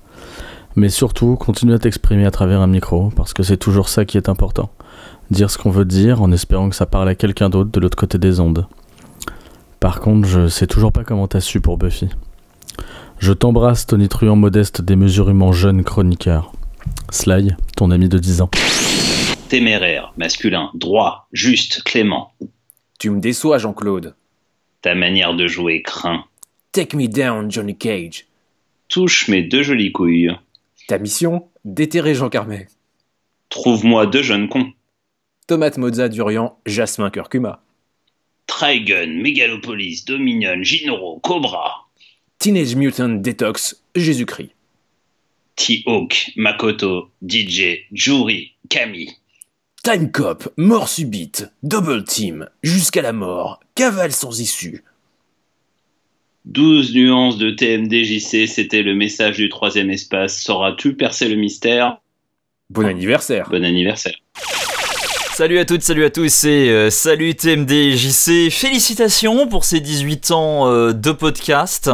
Mais 0.76 0.90
surtout, 0.90 1.36
continue 1.36 1.74
à 1.74 1.80
t'exprimer 1.80 2.28
à 2.28 2.32
travers 2.32 2.62
un 2.62 2.68
micro 2.68 3.10
parce 3.16 3.34
que 3.34 3.42
c'est 3.42 3.58
toujours 3.58 3.90
ça 3.90 4.06
qui 4.06 4.18
est 4.18 4.30
important. 4.30 4.70
Dire 5.32 5.50
ce 5.50 5.58
qu'on 5.58 5.72
veut 5.72 5.86
dire 5.86 6.22
en 6.22 6.32
espérant 6.32 6.70
que 6.70 6.76
ça 6.76 6.86
parle 6.86 7.10
à 7.10 7.16
quelqu'un 7.16 7.50
d'autre 7.50 7.72
de 7.72 7.80
l'autre 7.80 7.98
côté 7.98 8.20
des 8.20 8.40
ondes. 8.40 8.68
Par 9.80 10.00
contre, 10.00 10.28
je 10.28 10.48
sais 10.48 10.68
toujours 10.68 10.92
pas 10.92 11.04
comment 11.04 11.28
t'as 11.28 11.40
su 11.40 11.60
pour 11.60 11.80
Buffy. 11.80 12.10
Je 13.18 13.34
t'embrasse, 13.34 13.88
tonitruant 13.88 14.36
modeste 14.36 14.84
démesurément 14.84 15.52
jeune 15.54 15.84
chroniqueur. 15.84 16.52
Sly, 17.12 17.56
ton 17.76 17.92
ami 17.92 18.10
de 18.10 18.18
10 18.18 18.42
ans. 18.42 18.50
Téméraire, 19.50 20.14
masculin, 20.18 20.72
droit, 20.74 21.28
juste, 21.32 21.84
clément. 21.84 22.34
Tu 23.00 23.10
me 23.10 23.20
déçois, 23.20 23.58
Jean-Claude. 23.58 24.16
Ta 24.82 24.96
manière 24.96 25.36
de 25.36 25.48
jouer 25.48 25.82
craint. 25.82 26.26
Take 26.72 26.96
me 26.98 27.08
down, 27.08 27.52
Johnny 27.52 27.78
Cage. 27.78 28.26
Touche 28.90 29.28
mes 29.28 29.44
deux 29.44 29.64
jolies 29.64 29.92
couilles. 29.92 30.36
Ta 30.88 31.00
mission 31.00 31.48
Déterré 31.64 32.14
Jean 32.14 32.30
Carmet. 32.30 32.68
Trouve-moi 33.50 34.06
deux 34.08 34.22
jeunes 34.22 34.50
cons. 34.50 34.72
Tomate 35.48 35.78
Mozza 35.78 36.10
Durian, 36.10 36.58
Jasmin 36.66 37.10
Curcuma. 37.10 37.64
Trigun, 38.48 39.22
Megalopolis, 39.22 40.06
Dominion, 40.06 40.62
Ginoro, 40.62 41.20
Cobra. 41.20 41.86
Teenage 42.40 42.76
Mutant 42.76 43.10
Detox, 43.10 43.82
Jésus-Christ. 43.96 44.55
T-Hawk, 45.56 46.32
Makoto, 46.36 47.10
DJ, 47.22 47.86
Jury, 47.92 48.54
Camille. 48.70 49.12
Time 49.84 50.12
Cop, 50.12 50.52
Mort 50.58 50.90
Subite, 50.90 51.46
Double 51.64 52.04
Team, 52.04 52.50
Jusqu'à 52.64 53.02
la 53.02 53.14
mort, 53.14 53.60
Cavale 53.76 54.12
sans 54.12 54.40
issue. 54.40 54.84
12 56.46 56.94
nuances 56.94 57.38
de 57.38 57.52
TMDJC, 57.52 58.48
c'était 58.48 58.84
le 58.84 58.94
message 58.94 59.38
du 59.38 59.50
troisième 59.50 59.90
espace. 59.90 60.42
Sauras-tu 60.42 60.96
percer 60.96 61.28
le 61.28 61.36
mystère 61.36 61.98
Bon 62.70 62.86
anniversaire. 62.86 63.48
Bon 63.50 63.64
anniversaire. 63.64 64.16
Salut 65.34 65.60
à 65.60 65.66
toutes, 65.66 65.82
salut 65.82 66.06
à 66.06 66.10
tous 66.10 66.46
et 66.46 66.70
euh, 66.70 66.90
salut 66.90 67.36
TMDJC. 67.36 68.50
Félicitations 68.50 69.48
pour 69.48 69.66
ces 69.66 69.82
18 69.82 70.32
ans 70.32 70.72
euh, 70.72 70.94
de 70.94 71.12
podcast. 71.12 71.92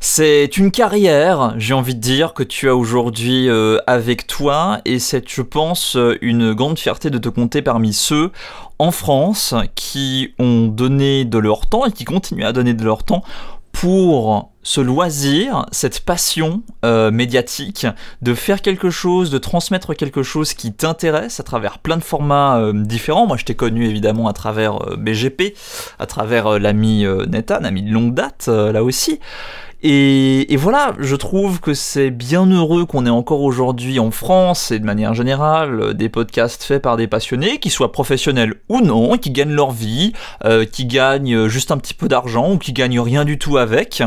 C'est 0.00 0.56
une 0.56 0.70
carrière, 0.70 1.54
j'ai 1.56 1.74
envie 1.74 1.94
de 1.94 2.00
dire, 2.00 2.32
que 2.32 2.44
tu 2.44 2.68
as 2.68 2.76
aujourd'hui 2.76 3.48
euh, 3.48 3.78
avec 3.86 4.26
toi 4.26 4.80
et 4.84 4.98
c'est, 4.98 5.28
je 5.28 5.42
pense, 5.42 5.96
une 6.20 6.52
grande 6.52 6.78
fierté 6.78 7.10
de 7.10 7.18
te 7.18 7.28
compter 7.28 7.62
parmi 7.62 7.92
ceux 7.92 8.30
en 8.78 8.92
France 8.92 9.54
qui 9.74 10.34
ont 10.38 10.66
donné 10.66 11.24
de 11.24 11.38
leur 11.38 11.66
temps 11.66 11.84
et 11.84 11.92
qui 11.92 12.04
continuent 12.04 12.44
à 12.44 12.52
donner 12.52 12.74
de 12.74 12.84
leur 12.84 13.02
temps 13.02 13.24
pour 13.72 14.50
ce 14.64 14.80
loisir, 14.80 15.66
cette 15.70 16.00
passion 16.00 16.62
euh, 16.84 17.10
médiatique, 17.10 17.86
de 18.22 18.34
faire 18.34 18.60
quelque 18.60 18.90
chose, 18.90 19.30
de 19.30 19.38
transmettre 19.38 19.94
quelque 19.94 20.22
chose 20.22 20.52
qui 20.52 20.72
t'intéresse 20.72 21.38
à 21.38 21.42
travers 21.42 21.78
plein 21.78 21.96
de 21.96 22.02
formats 22.02 22.58
euh, 22.58 22.72
différents. 22.74 23.26
Moi, 23.26 23.36
je 23.36 23.44
t'ai 23.44 23.54
connu 23.54 23.86
évidemment 23.86 24.26
à 24.26 24.32
travers 24.32 24.82
euh, 24.82 24.96
BGP, 24.96 25.54
à 25.98 26.06
travers 26.06 26.58
l'ami 26.58 27.06
Nathan, 27.28 27.62
ami 27.64 27.82
de 27.82 27.92
longue 27.92 28.14
date, 28.14 28.48
là 28.48 28.82
aussi. 28.82 29.20
Et, 29.82 30.52
et, 30.52 30.56
voilà, 30.56 30.92
je 30.98 31.14
trouve 31.14 31.60
que 31.60 31.72
c'est 31.72 32.10
bien 32.10 32.46
heureux 32.46 32.84
qu'on 32.84 33.06
ait 33.06 33.10
encore 33.10 33.42
aujourd'hui 33.42 34.00
en 34.00 34.10
France 34.10 34.72
et 34.72 34.80
de 34.80 34.84
manière 34.84 35.14
générale 35.14 35.94
des 35.94 36.08
podcasts 36.08 36.64
faits 36.64 36.82
par 36.82 36.96
des 36.96 37.06
passionnés, 37.06 37.58
qui 37.58 37.70
soient 37.70 37.92
professionnels 37.92 38.54
ou 38.68 38.80
non, 38.80 39.16
qui 39.18 39.30
gagnent 39.30 39.52
leur 39.52 39.70
vie, 39.70 40.12
euh, 40.44 40.64
qui 40.64 40.84
gagnent 40.84 41.46
juste 41.46 41.70
un 41.70 41.78
petit 41.78 41.94
peu 41.94 42.08
d'argent 42.08 42.54
ou 42.54 42.58
qui 42.58 42.72
gagnent 42.72 42.98
rien 42.98 43.24
du 43.24 43.38
tout 43.38 43.56
avec. 43.56 44.02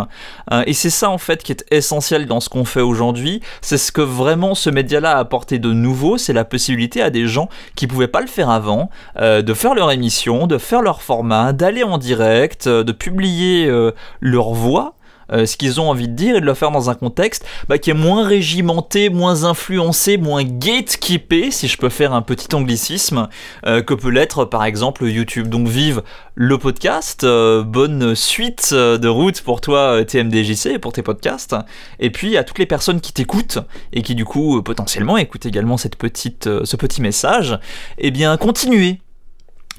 Euh, 0.52 0.64
et 0.68 0.73
c'est 0.73 0.89
ça 0.89 1.10
en 1.10 1.18
fait 1.18 1.41
qui 1.41 1.53
est 1.53 1.64
essentiel 1.72 2.26
dans 2.26 2.41
ce 2.41 2.49
qu'on 2.49 2.65
fait 2.65 2.81
aujourd'hui. 2.81 3.39
C'est 3.61 3.77
ce 3.77 3.93
que 3.93 4.02
vraiment 4.02 4.56
ce 4.56 4.69
média-là 4.69 5.15
a 5.15 5.19
apporté 5.19 5.57
de 5.57 5.72
nouveau, 5.72 6.18
c'est 6.18 6.34
la 6.34 6.43
possibilité 6.43 7.02
à 7.02 7.10
des 7.10 7.27
gens 7.27 7.48
qui 7.76 7.88
pouvaient 7.88 8.10
pas 8.10 8.22
le 8.22 8.27
faire 8.27 8.49
avant, 8.49 8.89
euh, 9.19 9.41
de 9.41 9.53
faire 9.53 9.73
leur 9.73 9.91
émission, 9.91 10.48
de 10.48 10.57
faire 10.57 10.81
leur 10.81 11.02
format, 11.02 11.53
d'aller 11.53 11.84
en 11.84 11.98
direct, 11.98 12.68
de 12.68 12.91
publier 12.91 13.68
euh, 13.68 13.91
leur 14.19 14.52
voix 14.52 14.95
euh, 15.31 15.45
ce 15.45 15.57
qu'ils 15.57 15.79
ont 15.79 15.89
envie 15.89 16.07
de 16.07 16.13
dire 16.13 16.35
et 16.35 16.41
de 16.41 16.45
le 16.45 16.53
faire 16.53 16.71
dans 16.71 16.89
un 16.89 16.95
contexte 16.95 17.45
bah, 17.67 17.77
qui 17.77 17.89
est 17.89 17.95
moins 17.95 18.25
régimenté, 18.25 19.09
moins 19.09 19.43
influencé, 19.43 20.17
moins 20.17 20.43
gatekeepé, 20.43 21.51
si 21.51 21.67
je 21.67 21.77
peux 21.77 21.89
faire 21.89 22.13
un 22.13 22.21
petit 22.21 22.53
anglicisme, 22.55 23.27
euh, 23.65 23.81
que 23.81 23.93
peut 23.93 24.09
l'être 24.09 24.45
par 24.45 24.63
exemple 24.65 25.05
YouTube. 25.05 25.47
Donc 25.47 25.67
vive 25.67 26.01
le 26.35 26.57
podcast, 26.57 27.23
euh, 27.23 27.63
bonne 27.63 28.15
suite 28.15 28.73
de 28.73 29.07
route 29.07 29.41
pour 29.41 29.61
toi 29.61 30.03
TMDJC 30.05 30.67
et 30.67 30.79
pour 30.79 30.93
tes 30.93 31.01
podcasts, 31.01 31.55
et 31.99 32.09
puis 32.09 32.37
à 32.37 32.43
toutes 32.43 32.59
les 32.59 32.65
personnes 32.65 33.01
qui 33.01 33.13
t'écoutent 33.13 33.59
et 33.93 34.01
qui 34.01 34.15
du 34.15 34.25
coup 34.25 34.61
potentiellement 34.61 35.17
écoutent 35.17 35.45
également 35.45 35.77
cette 35.77 35.95
petite, 35.95 36.49
ce 36.63 36.75
petit 36.75 37.01
message, 37.01 37.59
eh 37.97 38.11
bien 38.11 38.37
continuez 38.37 38.99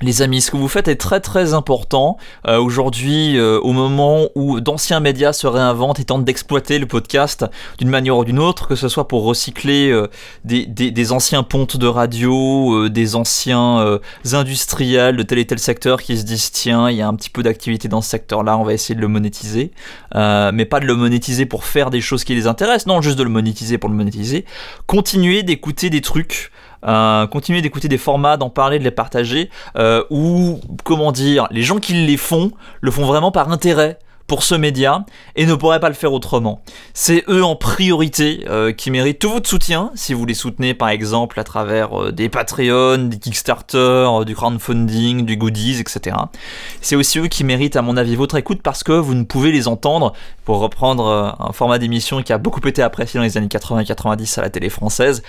les 0.03 0.21
amis, 0.21 0.41
ce 0.41 0.51
que 0.51 0.57
vous 0.57 0.69
faites 0.69 0.89
est 0.89 0.97
très 0.97 1.21
très 1.21 1.55
important. 1.55 2.17
Euh, 2.49 2.59
Aujourd'hui, 2.59 3.39
euh, 3.39 3.59
au 3.61 3.73
moment 3.73 4.29
où 4.35 4.61
d'anciens 4.61 5.01
médias 5.01 5.33
se 5.33 5.47
réinventent 5.47 6.01
et 6.01 6.05
tentent 6.05 6.25
d'exploiter 6.25 6.79
le 6.79 6.87
podcast 6.87 7.47
d'une 7.79 7.89
manière 7.89 8.17
ou 8.17 8.25
d'une 8.25 8.39
autre, 8.39 8.67
que 8.67 8.75
ce 8.75 8.89
soit 8.89 9.07
pour 9.07 9.23
recycler 9.23 9.91
euh, 9.91 10.09
des, 10.45 10.67
des, 10.67 10.91
des, 10.91 11.13
anciens 11.13 11.45
pontes 11.45 11.77
de 11.77 11.87
radio, 11.87 12.89
des 12.89 13.15
anciens 13.15 13.99
industriels 14.33 15.17
de 15.17 15.23
tel 15.23 15.39
et 15.39 15.47
tel 15.47 15.59
secteur 15.59 16.03
qui 16.03 16.19
se 16.19 16.25
disent 16.25 16.51
tiens, 16.51 16.91
il 16.91 16.97
y 16.97 17.03
a 17.03 17.09
un 17.09 17.15
petit 17.15 17.31
peu 17.31 17.43
d'activité 17.43 17.89
dans 17.89 18.01
ce 18.01 18.11
secteur-là, 18.11 18.59
on 18.59 18.65
va 18.65 18.73
essayer 18.75 18.95
de 18.95 19.01
le 19.01 19.09
monétiser. 19.09 19.73
mais 20.15 20.65
pas 20.65 20.81
de 20.81 20.87
le 20.87 20.95
monétiser 20.95 21.47
pour 21.47 21.65
faire 21.65 21.91
des 21.91 22.01
choses 22.01 22.25
qui 22.25 22.35
les 22.35 22.47
intéressent, 22.47 22.87
non, 22.87 23.01
juste 23.01 23.19
de 23.19 23.23
le 23.23 23.31
monétiser 23.31 23.79
pour 23.79 23.91
le 23.91 23.97
monétiser. 23.97 24.45
Continuez 24.87 25.43
d'écouter 25.43 25.91
des 25.91 26.01
trucs 26.01 26.51
euh, 26.85 27.27
continuer 27.27 27.63
d'écouter 27.63 27.89
des 27.89 27.99
formats, 27.99 28.37
d'en 28.37 28.51
parler, 28.51 28.79
de 28.79 28.85
les 28.85 28.91
partager, 28.91 29.51
euh, 29.77 30.05
ou 30.11 30.61
comment 30.85 31.13
dire, 31.13 31.47
les 31.51 31.63
gens 31.63 31.79
qui 31.79 31.95
les 31.95 32.17
font 32.17 32.53
le 32.81 32.91
font 32.91 33.05
vraiment 33.05 33.31
par 33.31 33.51
intérêt 33.51 33.99
pour 34.33 34.43
ce 34.43 34.55
média 34.55 35.05
et 35.37 35.45
ne 35.45 35.55
pourraient 35.55 35.79
pas 35.79 35.89
le 35.89 35.95
faire 35.95 36.13
autrement. 36.13 36.63
C'est 36.95 37.23
eux 37.29 37.45
en 37.45 37.57
priorité 37.57 38.47
euh, 38.49 38.73
qui 38.73 38.91
méritent 38.91 39.19
tout 39.19 39.31
votre 39.31 39.47
soutien 39.47 39.91
si 39.95 40.15
vous 40.15 40.25
les 40.25 40.33
soutenez 40.33 40.73
par 40.73 40.89
exemple 40.89 41.39
à 41.39 41.45
travers 41.45 42.01
euh, 42.01 42.13
des 42.13 42.31
Patreon, 42.31 43.09
des 43.09 43.19
Kickstarter, 43.19 43.77
euh, 43.77 44.25
du 44.25 44.35
crowdfunding, 44.35 45.27
du 45.27 45.37
goodies, 45.37 45.81
etc. 45.81 46.17
C'est 46.81 46.97
aussi 46.97 47.19
eux 47.19 47.29
qui 47.29 47.45
méritent 47.45 47.77
à 47.77 47.83
mon 47.83 47.97
avis 47.99 48.17
votre 48.17 48.37
écoute 48.37 48.61
parce 48.63 48.83
que 48.83 48.93
vous 48.93 49.15
ne 49.15 49.25
pouvez 49.25 49.53
les 49.53 49.69
entendre 49.69 50.15
pour 50.45 50.61
reprendre 50.61 51.07
euh, 51.07 51.31
un 51.39 51.53
format 51.53 51.79
d'émission 51.79 52.23
qui 52.23 52.33
a 52.33 52.39
beaucoup 52.39 52.67
été 52.67 52.83
apprécié 52.83 53.19
dans 53.19 53.25
les 53.25 53.37
années 53.37 53.49
80-90 53.49 54.39
à 54.39 54.43
la 54.43 54.49
télé 54.49 54.71
française. 54.71 55.23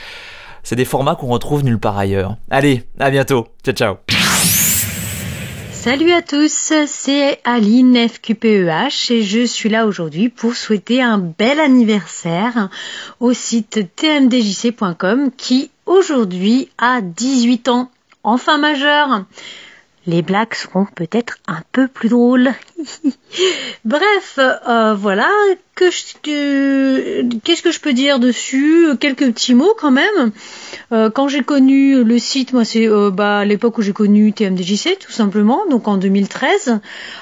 C'est 0.63 0.75
des 0.75 0.85
formats 0.85 1.15
qu'on 1.15 1.27
retrouve 1.27 1.63
nulle 1.63 1.79
part 1.79 1.97
ailleurs. 1.97 2.37
Allez, 2.49 2.83
à 2.99 3.11
bientôt. 3.11 3.47
Ciao 3.63 3.75
ciao. 3.75 3.95
Salut 5.71 6.13
à 6.13 6.21
tous, 6.21 6.71
c'est 6.87 7.41
Aline 7.43 8.07
FQPEH 8.07 9.11
et 9.11 9.21
je 9.21 9.45
suis 9.45 9.67
là 9.67 9.85
aujourd'hui 9.85 10.29
pour 10.29 10.55
souhaiter 10.55 11.01
un 11.01 11.17
bel 11.17 11.59
anniversaire 11.59 12.69
au 13.19 13.33
site 13.33 13.93
tmdjc.com 13.97 15.31
qui 15.35 15.71
aujourd'hui 15.85 16.69
a 16.77 17.01
18 17.01 17.67
ans, 17.67 17.91
enfin 18.23 18.57
majeur. 18.57 19.25
Les 20.05 20.21
blagues 20.21 20.53
seront 20.53 20.85
peut-être 20.85 21.37
un 21.47 21.61
peu 21.71 21.87
plus 21.87 22.09
drôles. 22.09 22.51
Bref, 23.85 24.37
euh, 24.37 24.95
voilà. 24.95 25.29
Que 25.75 25.89
qu'est-ce 27.39 27.63
que 27.63 27.71
je 27.71 27.79
peux 27.79 27.93
dire 27.93 28.19
dessus? 28.19 28.89
Quelques 28.99 29.25
petits 29.31 29.55
mots 29.55 29.73
quand 29.77 29.91
même. 29.91 30.31
Euh, 30.91 31.09
quand 31.09 31.29
j'ai 31.29 31.41
connu 31.41 32.03
le 32.03 32.19
site, 32.19 32.53
moi 32.53 32.63
c'est 32.63 32.87
euh, 32.87 33.09
bah, 33.11 33.43
l'époque 33.45 33.77
où 33.77 33.81
j'ai 33.81 33.93
connu 33.93 34.33
TMDJC 34.33 34.99
tout 34.99 35.11
simplement, 35.11 35.65
donc 35.69 35.87
en 35.87 35.97
2013. 35.97 36.79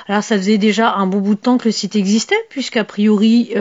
Alors 0.08 0.24
ça 0.24 0.38
faisait 0.38 0.58
déjà 0.58 0.94
un 0.96 1.06
bon 1.06 1.20
bout 1.20 1.36
de 1.36 1.40
temps 1.40 1.58
que 1.58 1.66
le 1.66 1.72
site 1.72 1.96
existait, 1.96 2.36
puisqu'a 2.50 2.84
priori, 2.84 3.52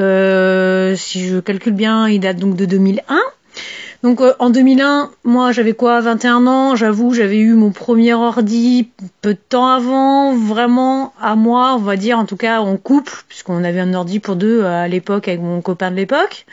si 0.97 1.27
je 1.27 1.41
calcule 1.41 1.75
bien, 1.75 2.09
il 2.09 2.21
date 2.21 2.39
donc 2.39 2.57
de 2.57 2.65
2001. 2.65 3.21
Donc 4.03 4.21
euh, 4.23 4.33
en 4.39 4.49
2001, 4.49 5.11
moi 5.25 5.53
j'avais 5.53 5.75
quoi 5.75 6.01
21 6.01 6.47
ans, 6.47 6.75
j'avoue, 6.75 7.13
j'avais 7.13 7.37
eu 7.37 7.53
mon 7.53 7.71
premier 7.71 8.15
ordi 8.15 8.89
peu 9.21 9.35
de 9.35 9.39
temps 9.49 9.69
avant, 9.69 10.35
vraiment 10.35 11.13
à 11.21 11.37
moi, 11.37 11.75
on 11.75 11.79
va 11.79 11.97
dire 11.97 12.19
en 12.19 12.25
tout 12.25 12.37
cas 12.37 12.61
en 12.61 12.77
couple, 12.79 13.13
puisqu'on 13.29 13.63
avait 13.63 13.81
un 13.81 13.93
ordi 13.93 14.19
pour 14.19 14.37
deux 14.37 14.65
à 14.65 14.89
l'époque 14.89 15.29
avec 15.29 15.41
mon 15.41 15.61
copain 15.61 15.91
de 15.91 15.97
l'époque. 15.97 16.47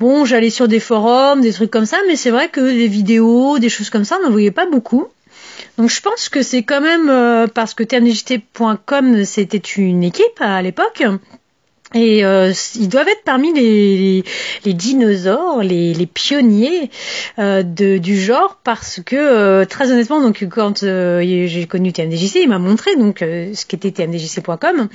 Bon, 0.00 0.24
j'allais 0.24 0.50
sur 0.50 0.66
des 0.66 0.80
forums, 0.80 1.40
des 1.40 1.52
trucs 1.52 1.70
comme 1.70 1.86
ça, 1.86 1.98
mais 2.08 2.16
c'est 2.16 2.30
vrai 2.30 2.48
que 2.48 2.60
des 2.60 2.88
vidéos, 2.88 3.58
des 3.58 3.68
choses 3.68 3.90
comme 3.90 4.04
ça, 4.04 4.16
on 4.20 4.24
n'en 4.24 4.32
voyait 4.32 4.50
pas 4.50 4.66
beaucoup. 4.66 5.06
Donc 5.76 5.90
je 5.90 6.00
pense 6.00 6.28
que 6.28 6.42
c'est 6.42 6.62
quand 6.62 6.80
même 6.80 7.08
euh, 7.10 7.46
parce 7.46 7.74
que 7.74 7.82
tmdjt.com 7.82 9.24
c'était 9.24 9.58
une 9.58 10.02
équipe 10.02 10.40
à 10.40 10.62
l'époque 10.62 11.04
et 11.94 12.24
euh, 12.24 12.52
ils 12.74 12.88
doivent 12.88 13.08
être 13.08 13.22
parmi 13.24 13.52
les, 13.54 13.96
les, 13.96 14.24
les 14.64 14.74
dinosaures, 14.74 15.62
les, 15.62 15.94
les 15.94 16.06
pionniers 16.06 16.90
euh, 17.38 17.62
de, 17.62 17.98
du 17.98 18.20
genre, 18.20 18.58
parce 18.64 19.00
que 19.04 19.14
euh, 19.16 19.64
très 19.64 19.92
honnêtement, 19.92 20.20
donc 20.20 20.44
quand 20.50 20.82
euh, 20.82 21.22
j'ai 21.46 21.66
connu 21.66 21.92
TMDJC, 21.92 22.40
il 22.42 22.48
m'a 22.48 22.58
montré 22.58 22.96
donc 22.96 23.22
euh, 23.22 23.54
ce 23.54 23.64
qu'était 23.64 23.92
tmdjc.com. 23.92 24.88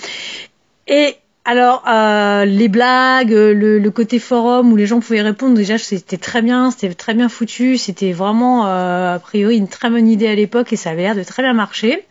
Et 0.87 1.15
alors 1.45 1.85
euh, 1.87 2.43
les 2.43 2.67
blagues, 2.67 3.31
le, 3.31 3.79
le, 3.79 3.91
côté 3.91 4.19
forum 4.19 4.73
où 4.73 4.75
les 4.75 4.85
gens 4.85 4.99
pouvaient 4.99 5.21
répondre, 5.21 5.55
déjà 5.55 5.77
c'était 5.77 6.17
très 6.17 6.41
bien, 6.41 6.69
c'était 6.69 6.93
très 6.93 7.13
bien 7.13 7.29
foutu, 7.29 7.77
c'était 7.77 8.11
vraiment 8.11 8.65
a 8.65 9.17
priori 9.19 9.57
une 9.57 9.69
très 9.69 9.89
bonne 9.89 10.07
idée 10.07 10.27
à 10.27 10.35
l'époque 10.35 10.73
et 10.73 10.75
ça 10.75 10.89
avait 10.89 11.03
l'air 11.03 11.15
de 11.15 11.23
très 11.23 11.43
bien 11.43 11.53
marcher. 11.53 12.05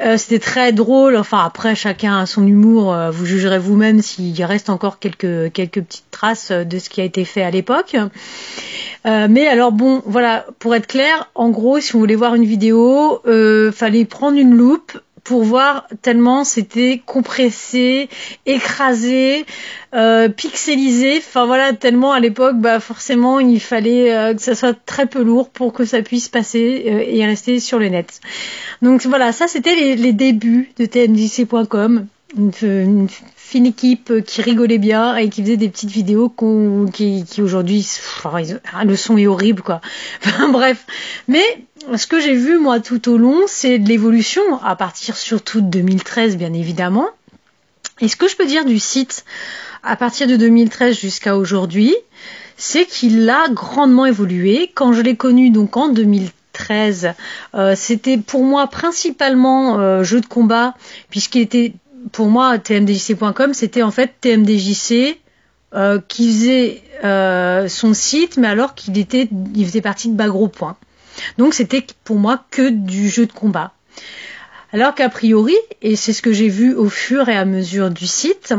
Euh, 0.00 0.16
c'était 0.16 0.38
très 0.38 0.72
drôle. 0.72 1.16
Enfin, 1.16 1.42
après, 1.44 1.74
chacun 1.74 2.18
a 2.18 2.26
son 2.26 2.46
humour. 2.46 2.92
Euh, 2.92 3.10
vous 3.10 3.24
jugerez 3.24 3.58
vous-même 3.58 4.02
s'il 4.02 4.42
reste 4.44 4.68
encore 4.68 4.98
quelques, 4.98 5.52
quelques 5.52 5.82
petites 5.82 6.10
traces 6.10 6.50
de 6.50 6.78
ce 6.78 6.90
qui 6.90 7.00
a 7.00 7.04
été 7.04 7.24
fait 7.24 7.42
à 7.42 7.50
l'époque. 7.50 7.96
Euh, 9.06 9.26
mais 9.30 9.46
alors 9.46 9.72
bon, 9.72 10.02
voilà, 10.04 10.46
pour 10.58 10.74
être 10.74 10.86
clair, 10.86 11.30
en 11.34 11.50
gros, 11.50 11.80
si 11.80 11.92
vous 11.92 11.98
voulez 11.98 12.16
voir 12.16 12.34
une 12.34 12.44
vidéo, 12.44 13.22
fallait 13.72 14.04
prendre 14.04 14.38
une 14.38 14.54
loupe, 14.54 14.98
pour 15.26 15.42
voir 15.42 15.88
tellement 16.02 16.44
c'était 16.44 17.02
compressé, 17.04 18.08
écrasé, 18.46 19.44
euh, 19.92 20.28
pixelisé. 20.28 21.18
Enfin 21.18 21.46
voilà, 21.46 21.72
tellement 21.72 22.12
à 22.12 22.20
l'époque, 22.20 22.54
bah 22.58 22.78
forcément, 22.78 23.40
il 23.40 23.60
fallait 23.60 24.14
euh, 24.14 24.34
que 24.34 24.40
ça 24.40 24.54
soit 24.54 24.76
très 24.86 25.06
peu 25.06 25.24
lourd 25.24 25.50
pour 25.50 25.72
que 25.72 25.84
ça 25.84 26.00
puisse 26.02 26.28
passer 26.28 26.84
euh, 26.86 27.02
et 27.04 27.26
rester 27.26 27.58
sur 27.58 27.80
le 27.80 27.88
net. 27.88 28.20
Donc 28.82 29.04
voilà, 29.04 29.32
ça 29.32 29.48
c'était 29.48 29.74
les, 29.74 29.96
les 29.96 30.12
débuts 30.12 30.70
de 30.78 30.86
tmdc.com. 30.86 32.06
Une, 32.36 32.52
une 32.62 33.08
fine 33.46 33.66
équipe 33.66 34.24
qui 34.26 34.42
rigolait 34.42 34.78
bien 34.78 35.16
et 35.16 35.28
qui 35.28 35.40
faisait 35.42 35.56
des 35.56 35.68
petites 35.68 35.90
vidéos 35.90 36.28
qui, 36.92 37.24
aujourd'hui, 37.38 37.86
ah, 38.24 38.84
le 38.84 38.96
son 38.96 39.16
est 39.16 39.28
horrible 39.28 39.62
quoi. 39.62 39.80
Bref, 40.50 40.84
mais 41.28 41.44
ce 41.94 42.08
que 42.08 42.20
j'ai 42.20 42.34
vu 42.34 42.58
moi 42.58 42.80
tout 42.80 43.08
au 43.08 43.16
long, 43.16 43.42
c'est 43.46 43.78
de 43.78 43.88
l'évolution 43.88 44.42
à 44.64 44.74
partir 44.74 45.16
surtout 45.16 45.60
de 45.60 45.68
2013 45.68 46.36
bien 46.36 46.52
évidemment. 46.52 47.08
Et 48.00 48.08
ce 48.08 48.16
que 48.16 48.26
je 48.26 48.36
peux 48.36 48.46
dire 48.46 48.64
du 48.64 48.80
site 48.80 49.24
à 49.84 49.94
partir 49.94 50.26
de 50.26 50.34
2013 50.34 50.98
jusqu'à 50.98 51.36
aujourd'hui, 51.36 51.94
c'est 52.56 52.84
qu'il 52.84 53.30
a 53.30 53.48
grandement 53.48 54.06
évolué. 54.06 54.72
Quand 54.74 54.92
je 54.92 55.02
l'ai 55.02 55.14
connu 55.14 55.50
donc 55.50 55.76
en 55.76 55.88
2013, 55.88 57.12
euh, 57.54 57.74
c'était 57.76 58.18
pour 58.18 58.42
moi 58.42 58.66
principalement 58.66 59.78
euh, 59.78 60.02
jeu 60.02 60.20
de 60.20 60.26
combat, 60.26 60.74
puisqu'il 61.10 61.42
était 61.42 61.74
pour 62.12 62.28
moi 62.28 62.58
tmdjc.com, 62.58 63.54
c'était 63.54 63.82
en 63.82 63.90
fait 63.90 64.14
tmdjc 64.20 65.18
euh, 65.74 66.00
qui 66.06 66.28
faisait 66.28 66.82
euh, 67.04 67.68
son 67.68 67.92
site, 67.92 68.36
mais 68.36 68.48
alors 68.48 68.74
qu'il 68.74 68.96
était, 68.98 69.28
il 69.54 69.66
faisait 69.66 69.80
partie 69.80 70.08
de 70.08 70.14
Bagro. 70.14 70.50
Donc 71.38 71.54
c'était 71.54 71.84
pour 72.04 72.16
moi 72.16 72.44
que 72.50 72.70
du 72.70 73.08
jeu 73.08 73.26
de 73.26 73.32
combat. 73.32 73.72
Alors 74.72 74.94
qu'a 74.94 75.08
priori, 75.08 75.56
et 75.82 75.96
c'est 75.96 76.12
ce 76.12 76.22
que 76.22 76.32
j'ai 76.32 76.48
vu 76.48 76.74
au 76.74 76.88
fur 76.88 77.28
et 77.28 77.36
à 77.36 77.44
mesure 77.44 77.90
du 77.90 78.06
site, 78.06 78.54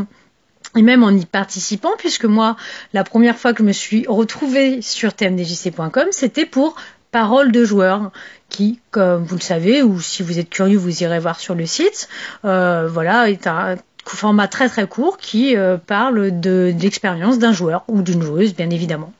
et 0.75 0.81
même 0.81 1.03
en 1.03 1.09
y 1.09 1.25
participant, 1.25 1.91
puisque 1.97 2.25
moi, 2.25 2.55
la 2.93 3.03
première 3.03 3.37
fois 3.37 3.53
que 3.53 3.59
je 3.59 3.67
me 3.67 3.71
suis 3.71 4.05
retrouvée 4.07 4.81
sur 4.81 5.13
tmdjc.com, 5.13 6.07
c'était 6.11 6.45
pour 6.45 6.75
Parole 7.11 7.51
de 7.51 7.63
joueurs, 7.63 8.11
qui, 8.49 8.79
comme 8.91 9.23
vous 9.23 9.35
le 9.35 9.41
savez, 9.41 9.83
ou 9.83 9.99
si 10.01 10.23
vous 10.23 10.39
êtes 10.39 10.49
curieux, 10.49 10.77
vous 10.77 11.03
irez 11.03 11.19
voir 11.19 11.39
sur 11.39 11.55
le 11.55 11.65
site, 11.65 12.09
euh, 12.45 12.87
voilà, 12.91 13.29
est 13.29 13.47
un 13.47 13.75
format 14.05 14.47
très 14.47 14.69
très 14.69 14.87
court 14.87 15.17
qui 15.17 15.55
euh, 15.57 15.77
parle 15.77 16.39
de, 16.39 16.71
de 16.71 16.81
l'expérience 16.81 17.39
d'un 17.39 17.51
joueur 17.51 17.83
ou 17.87 18.01
d'une 18.01 18.21
joueuse, 18.21 18.55
bien 18.55 18.69
évidemment, 18.69 19.13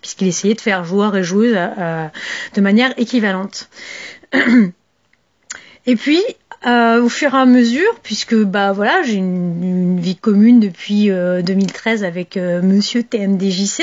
puisqu'il 0.00 0.28
essayait 0.28 0.54
de 0.54 0.60
faire 0.60 0.84
joueur 0.84 1.16
et 1.16 1.22
joueuse 1.22 1.54
euh, 1.56 2.06
de 2.54 2.60
manière 2.60 2.98
équivalente. 2.98 3.68
Et 5.86 5.96
puis, 5.96 6.22
euh, 6.66 7.02
au 7.02 7.08
fur 7.08 7.34
et 7.34 7.38
à 7.38 7.44
mesure, 7.44 7.94
puisque 8.02 8.36
bah 8.36 8.72
voilà, 8.72 9.02
j'ai 9.02 9.14
une, 9.14 9.62
une 9.62 10.00
vie 10.00 10.16
commune 10.16 10.60
depuis 10.60 11.10
euh, 11.10 11.42
2013 11.42 12.04
avec 12.04 12.36
euh, 12.36 12.62
Monsieur 12.62 13.02
TMDJC, 13.02 13.82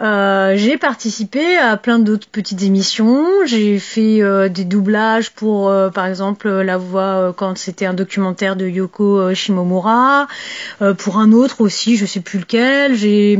euh, 0.00 0.54
j'ai 0.56 0.76
participé 0.76 1.56
à 1.56 1.76
plein 1.76 1.98
d'autres 1.98 2.28
petites 2.28 2.62
émissions. 2.62 3.26
J'ai 3.46 3.78
fait 3.78 4.22
euh, 4.22 4.48
des 4.48 4.64
doublages 4.64 5.30
pour, 5.30 5.68
euh, 5.68 5.88
par 5.88 6.06
exemple, 6.06 6.48
la 6.48 6.76
voix 6.76 7.34
quand 7.36 7.56
c'était 7.56 7.86
un 7.86 7.94
documentaire 7.94 8.56
de 8.56 8.66
Yoko 8.66 9.34
Shimomura, 9.34 10.26
pour 10.98 11.18
un 11.18 11.32
autre 11.32 11.60
aussi, 11.60 11.96
je 11.96 12.04
sais 12.04 12.20
plus 12.20 12.40
lequel. 12.40 12.94
J'ai 12.94 13.38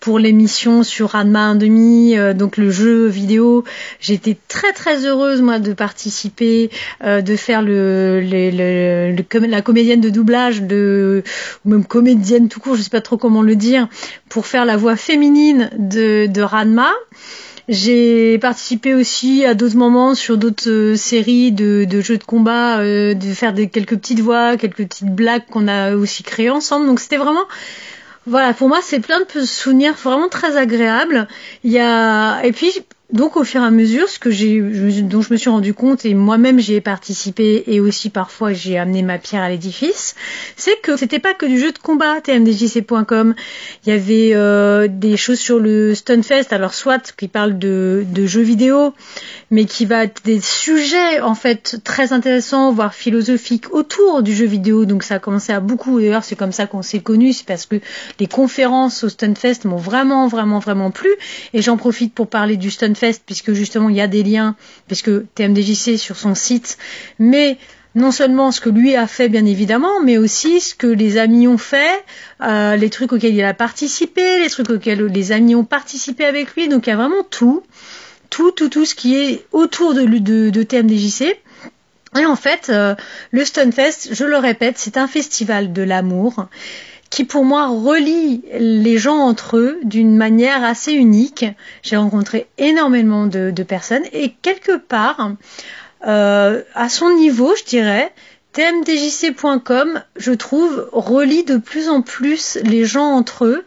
pour 0.00 0.18
l'émission 0.18 0.82
sur 0.84 1.10
Ranma 1.10 1.54
1,5, 1.54 2.16
euh, 2.16 2.34
donc 2.34 2.56
le 2.56 2.70
jeu 2.70 3.06
vidéo, 3.06 3.64
j'étais 4.00 4.36
très 4.48 4.72
très 4.72 5.04
heureuse 5.06 5.42
moi 5.42 5.58
de 5.58 5.72
participer, 5.72 6.70
euh, 7.02 7.20
de 7.20 7.34
faire 7.36 7.62
le, 7.62 8.20
le, 8.20 8.50
le- 8.50 9.16
le 9.16 9.46
la 9.48 9.62
comédienne 9.62 10.00
de 10.00 10.10
doublage 10.10 10.62
de 10.62 11.22
ou 11.64 11.70
même 11.70 11.84
comédienne 11.84 12.48
tout 12.48 12.60
court, 12.60 12.76
je 12.76 12.82
sais 12.82 12.90
pas 12.90 13.00
trop 13.00 13.16
comment 13.16 13.42
le 13.42 13.56
dire, 13.56 13.88
pour 14.28 14.46
faire 14.46 14.64
la 14.64 14.76
voix 14.76 14.96
féminine 14.96 15.70
de, 15.78 16.26
de 16.26 16.42
Ranma. 16.42 16.90
J'ai 17.68 18.38
participé 18.38 18.94
aussi 18.94 19.44
à 19.44 19.52
d'autres 19.54 19.76
moments 19.76 20.14
sur 20.14 20.38
d'autres 20.38 20.70
euh, 20.70 20.96
séries 20.96 21.52
de, 21.52 21.84
de 21.84 22.00
jeux 22.00 22.16
de 22.16 22.24
combat, 22.24 22.78
euh, 22.78 23.12
de 23.12 23.26
faire 23.34 23.52
des, 23.52 23.68
quelques 23.68 23.96
petites 23.96 24.20
voix, 24.20 24.56
quelques 24.56 24.86
petites 24.88 25.14
blagues 25.14 25.44
qu'on 25.50 25.68
a 25.68 25.94
aussi 25.94 26.22
créées 26.22 26.48
ensemble. 26.48 26.86
Donc 26.86 26.98
c'était 26.98 27.18
vraiment 27.18 27.44
voilà, 28.28 28.54
pour 28.54 28.68
moi, 28.68 28.80
c'est 28.82 29.00
plein 29.00 29.20
de 29.20 29.44
souvenirs 29.44 29.94
vraiment 29.94 30.28
très 30.28 30.56
agréables. 30.56 31.28
Il 31.64 31.72
y 31.72 31.78
a 31.78 32.42
et 32.42 32.52
puis 32.52 32.70
donc 33.12 33.38
au 33.38 33.44
fur 33.44 33.62
et 33.62 33.64
à 33.64 33.70
mesure, 33.70 34.06
ce 34.08 34.18
que 34.18 34.30
j'ai, 34.30 34.60
dont 34.60 35.22
je 35.22 35.32
me 35.32 35.38
suis 35.38 35.48
rendu 35.48 35.72
compte 35.72 36.04
et 36.04 36.12
moi-même 36.12 36.58
j'y 36.58 36.74
ai 36.74 36.82
participé 36.82 37.64
et 37.66 37.80
aussi 37.80 38.10
parfois 38.10 38.52
j'ai 38.52 38.76
amené 38.76 39.02
ma 39.02 39.16
pierre 39.16 39.42
à 39.42 39.48
l'édifice, 39.48 40.14
c'est 40.56 40.78
que 40.82 40.96
c'était 40.96 41.18
pas 41.18 41.32
que 41.32 41.46
du 41.46 41.58
jeu 41.58 41.72
de 41.72 41.78
combat 41.78 42.20
tmdjc.com. 42.20 43.34
Il 43.86 43.88
y 43.88 43.92
avait 43.92 44.32
euh, 44.34 44.88
des 44.90 45.16
choses 45.16 45.38
sur 45.38 45.58
le 45.58 45.94
Stunfest, 45.94 46.52
alors 46.52 46.74
soit 46.74 47.14
qui 47.16 47.28
parle 47.28 47.58
de, 47.58 48.04
de 48.06 48.26
jeux 48.26 48.42
vidéo, 48.42 48.92
mais 49.50 49.64
qui 49.64 49.86
va 49.86 50.04
être 50.04 50.22
des 50.24 50.40
sujets 50.40 51.20
en 51.20 51.34
fait 51.34 51.80
très 51.84 52.12
intéressants, 52.12 52.72
voire 52.72 52.92
philosophiques 52.92 53.72
autour 53.72 54.22
du 54.22 54.34
jeu 54.34 54.44
vidéo. 54.44 54.84
Donc 54.84 55.02
ça 55.02 55.14
a 55.14 55.18
commencé 55.18 55.52
à 55.52 55.60
beaucoup. 55.60 55.98
D'ailleurs, 55.98 56.24
c'est 56.24 56.36
comme 56.36 56.52
ça 56.52 56.66
qu'on 56.66 56.82
s'est 56.82 57.00
connus, 57.00 57.32
c'est 57.32 57.46
parce 57.46 57.64
que 57.64 57.76
les 58.20 58.26
conférences 58.26 59.04
au 59.04 59.08
Stunfest 59.08 59.64
m'ont 59.64 59.76
vraiment, 59.76 60.28
vraiment, 60.28 60.58
vraiment 60.58 60.90
plu. 60.90 61.08
Et 61.54 61.62
j'en 61.62 61.78
profite 61.78 62.12
pour 62.12 62.26
parler 62.26 62.58
du 62.58 62.70
Stunfest, 62.70 62.97
puisque 63.24 63.52
justement 63.52 63.88
il 63.88 63.96
y 63.96 64.00
a 64.00 64.06
des 64.06 64.22
liens, 64.22 64.56
puisque 64.86 65.10
TMDJC 65.34 65.98
sur 65.98 66.16
son 66.16 66.34
site, 66.34 66.78
mais 67.18 67.58
non 67.94 68.12
seulement 68.12 68.52
ce 68.52 68.60
que 68.60 68.68
lui 68.68 68.94
a 68.96 69.06
fait 69.06 69.28
bien 69.28 69.44
évidemment, 69.46 70.00
mais 70.04 70.18
aussi 70.18 70.60
ce 70.60 70.74
que 70.74 70.86
les 70.86 71.16
amis 71.16 71.48
ont 71.48 71.58
fait, 71.58 72.04
euh, 72.42 72.76
les 72.76 72.90
trucs 72.90 73.12
auxquels 73.12 73.34
il 73.34 73.44
a 73.44 73.54
participé, 73.54 74.40
les 74.40 74.50
trucs 74.50 74.70
auxquels 74.70 75.04
les 75.06 75.32
amis 75.32 75.54
ont 75.54 75.64
participé 75.64 76.24
avec 76.24 76.54
lui. 76.54 76.68
Donc 76.68 76.86
il 76.86 76.90
y 76.90 76.92
a 76.92 76.96
vraiment 76.96 77.24
tout 77.28 77.62
tout, 78.30 78.50
tout, 78.52 78.68
tout 78.68 78.84
ce 78.84 78.94
qui 78.94 79.16
est 79.16 79.46
autour 79.52 79.94
de, 79.94 80.04
de, 80.04 80.50
de 80.50 80.62
TMDJC. 80.62 81.36
Et 82.18 82.24
en 82.24 82.36
fait, 82.36 82.68
euh, 82.70 82.94
le 83.30 83.44
Stunfest, 83.44 84.08
je 84.12 84.24
le 84.24 84.38
répète, 84.38 84.78
c'est 84.78 84.96
un 84.96 85.08
festival 85.08 85.72
de 85.72 85.82
l'amour 85.82 86.46
qui 87.10 87.24
pour 87.24 87.44
moi 87.44 87.68
relie 87.68 88.42
les 88.52 88.98
gens 88.98 89.18
entre 89.18 89.56
eux 89.56 89.78
d'une 89.82 90.16
manière 90.16 90.64
assez 90.64 90.92
unique. 90.92 91.46
J'ai 91.82 91.96
rencontré 91.96 92.46
énormément 92.58 93.26
de, 93.26 93.50
personnes 93.62 94.04
et 94.12 94.34
quelque 94.42 94.76
part, 94.76 95.32
euh, 96.06 96.62
à 96.74 96.88
son 96.88 97.10
niveau, 97.16 97.54
je 97.56 97.64
dirais, 97.64 98.12
tmdjc.com, 98.52 100.02
je 100.16 100.32
trouve, 100.32 100.88
relie 100.92 101.44
de 101.44 101.58
plus 101.58 101.88
en 101.88 102.02
plus 102.02 102.58
les 102.64 102.84
gens 102.84 103.12
entre 103.12 103.44
eux. 103.44 103.64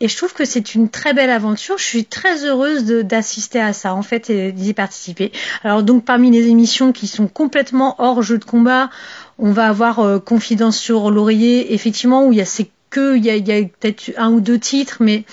Et 0.00 0.08
je 0.08 0.16
trouve 0.16 0.34
que 0.34 0.44
c'est 0.44 0.74
une 0.74 0.90
très 0.90 1.14
belle 1.14 1.30
aventure. 1.30 1.78
Je 1.78 1.84
suis 1.84 2.04
très 2.04 2.44
heureuse 2.44 2.84
d'assister 2.84 3.60
à 3.60 3.72
ça, 3.72 3.94
en 3.94 4.02
fait, 4.02 4.28
et 4.28 4.52
d'y 4.52 4.74
participer. 4.74 5.32
Alors 5.62 5.82
donc, 5.82 6.04
parmi 6.04 6.30
les 6.30 6.48
émissions 6.48 6.92
qui 6.92 7.06
sont 7.06 7.26
complètement 7.26 7.94
hors 7.98 8.22
jeu 8.22 8.36
de 8.38 8.44
combat, 8.44 8.90
on 9.38 9.52
va 9.52 9.68
avoir 9.68 10.00
euh, 10.00 10.18
Confidence 10.18 10.76
sur 10.76 11.10
l'oreiller, 11.10 11.72
effectivement, 11.72 12.26
où 12.26 12.32
il 12.32 12.38
y 12.38 12.42
a 12.42 12.44
c'est 12.44 12.68
il 12.96 13.24
y 13.24 13.30
a, 13.30 13.62
peut-être 13.80 14.12
un 14.16 14.30
ou 14.30 14.40
deux 14.40 14.58
titres, 14.58 14.98
mais 15.00 15.24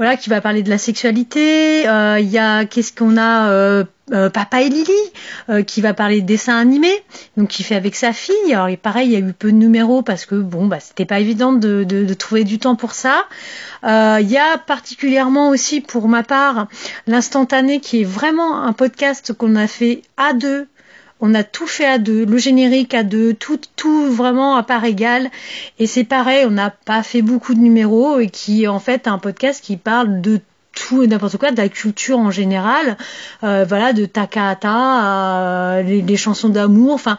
voilà, 0.00 0.16
qui 0.16 0.30
va 0.30 0.40
parler 0.40 0.62
de 0.62 0.70
la 0.70 0.78
sexualité. 0.78 1.86
Euh, 1.86 2.18
Il 2.20 2.30
y 2.30 2.38
a 2.38 2.64
qu'est-ce 2.64 2.90
qu'on 2.90 3.18
a 3.18 3.50
euh, 3.50 3.84
euh, 4.14 4.30
Papa 4.30 4.62
et 4.62 4.70
Lily 4.70 5.62
qui 5.66 5.82
va 5.82 5.92
parler 5.92 6.22
de 6.22 6.26
dessin 6.26 6.56
animé, 6.56 6.90
donc 7.36 7.48
qui 7.48 7.62
fait 7.62 7.74
avec 7.74 7.94
sa 7.94 8.14
fille. 8.14 8.54
Alors 8.54 8.68
et 8.68 8.78
pareil, 8.78 9.08
il 9.08 9.12
y 9.12 9.16
a 9.16 9.18
eu 9.18 9.34
peu 9.34 9.52
de 9.52 9.56
numéros 9.56 10.00
parce 10.00 10.24
que 10.24 10.36
bon, 10.36 10.68
bah 10.68 10.80
c'était 10.80 11.04
pas 11.04 11.20
évident 11.20 11.52
de, 11.52 12.14
trouver 12.14 12.44
du 12.44 12.58
temps 12.58 12.76
pour 12.76 12.92
ça. 12.92 13.26
Il 13.82 14.26
y 14.30 14.38
a 14.38 14.56
particulièrement 14.56 15.50
aussi 15.50 15.82
pour 15.82 16.08
ma 16.08 16.22
part 16.22 16.68
l'instantané 17.06 17.80
qui 17.80 18.00
est 18.00 18.04
vraiment 18.04 18.62
un 18.62 18.72
podcast 18.72 19.34
qu'on 19.34 19.54
a 19.54 19.66
fait 19.66 20.00
à 20.16 20.32
deux 20.32 20.66
on 21.20 21.34
a 21.34 21.44
tout 21.44 21.66
fait 21.66 21.86
à 21.86 21.98
deux, 21.98 22.24
le 22.24 22.38
générique 22.38 22.94
à 22.94 23.02
deux, 23.02 23.34
tout, 23.34 23.60
tout 23.76 24.10
vraiment 24.10 24.56
à 24.56 24.62
part 24.62 24.84
égale. 24.84 25.30
Et 25.78 25.86
c'est 25.86 26.04
pareil, 26.04 26.44
on 26.46 26.50
n'a 26.50 26.70
pas 26.70 27.02
fait 27.02 27.22
beaucoup 27.22 27.54
de 27.54 27.60
numéros 27.60 28.18
et 28.18 28.28
qui 28.28 28.66
en 28.66 28.78
fait 28.78 29.06
un 29.06 29.18
podcast 29.18 29.62
qui 29.62 29.76
parle 29.76 30.20
de 30.20 30.40
tout 30.72 31.02
et 31.02 31.06
n'importe 31.06 31.36
quoi, 31.36 31.50
de 31.50 31.56
la 31.56 31.68
culture 31.68 32.18
en 32.18 32.30
général, 32.30 32.96
euh, 33.44 33.64
voilà, 33.68 33.92
de 33.92 34.06
Takahata, 34.06 34.70
à 34.70 35.82
les, 35.82 36.02
les 36.02 36.16
chansons 36.16 36.48
d'amour, 36.48 36.94
enfin. 36.94 37.18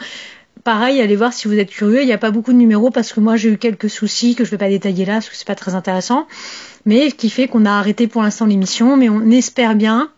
Pareil, 0.64 1.02
allez 1.02 1.16
voir 1.16 1.34
si 1.34 1.48
vous 1.48 1.58
êtes 1.58 1.72
curieux. 1.72 2.04
Il 2.04 2.06
n'y 2.06 2.14
a 2.14 2.20
pas 2.20 2.30
beaucoup 2.30 2.54
de 2.54 2.58
numéros 2.58 2.92
parce 2.92 3.14
que 3.14 3.20
moi 3.20 3.36
j'ai 3.36 3.50
eu 3.50 3.58
quelques 3.58 3.90
soucis 3.90 4.36
que 4.36 4.46
je 4.46 4.50
ne 4.50 4.52
vais 4.52 4.58
pas 4.60 4.70
détailler 4.70 5.06
là 5.06 5.14
parce 5.14 5.30
que 5.30 5.36
c'est 5.36 5.48
pas 5.48 5.56
très 5.56 5.74
intéressant. 5.74 6.28
Mais 6.86 7.12
qui 7.12 7.32
fait 7.32 7.48
qu'on 7.48 7.66
a 7.66 7.72
arrêté 7.72 8.06
pour 8.06 8.22
l'instant 8.22 8.46
l'émission, 8.46 8.96
mais 8.96 9.10
on 9.10 9.32
espère 9.32 9.74
bien 9.74 10.12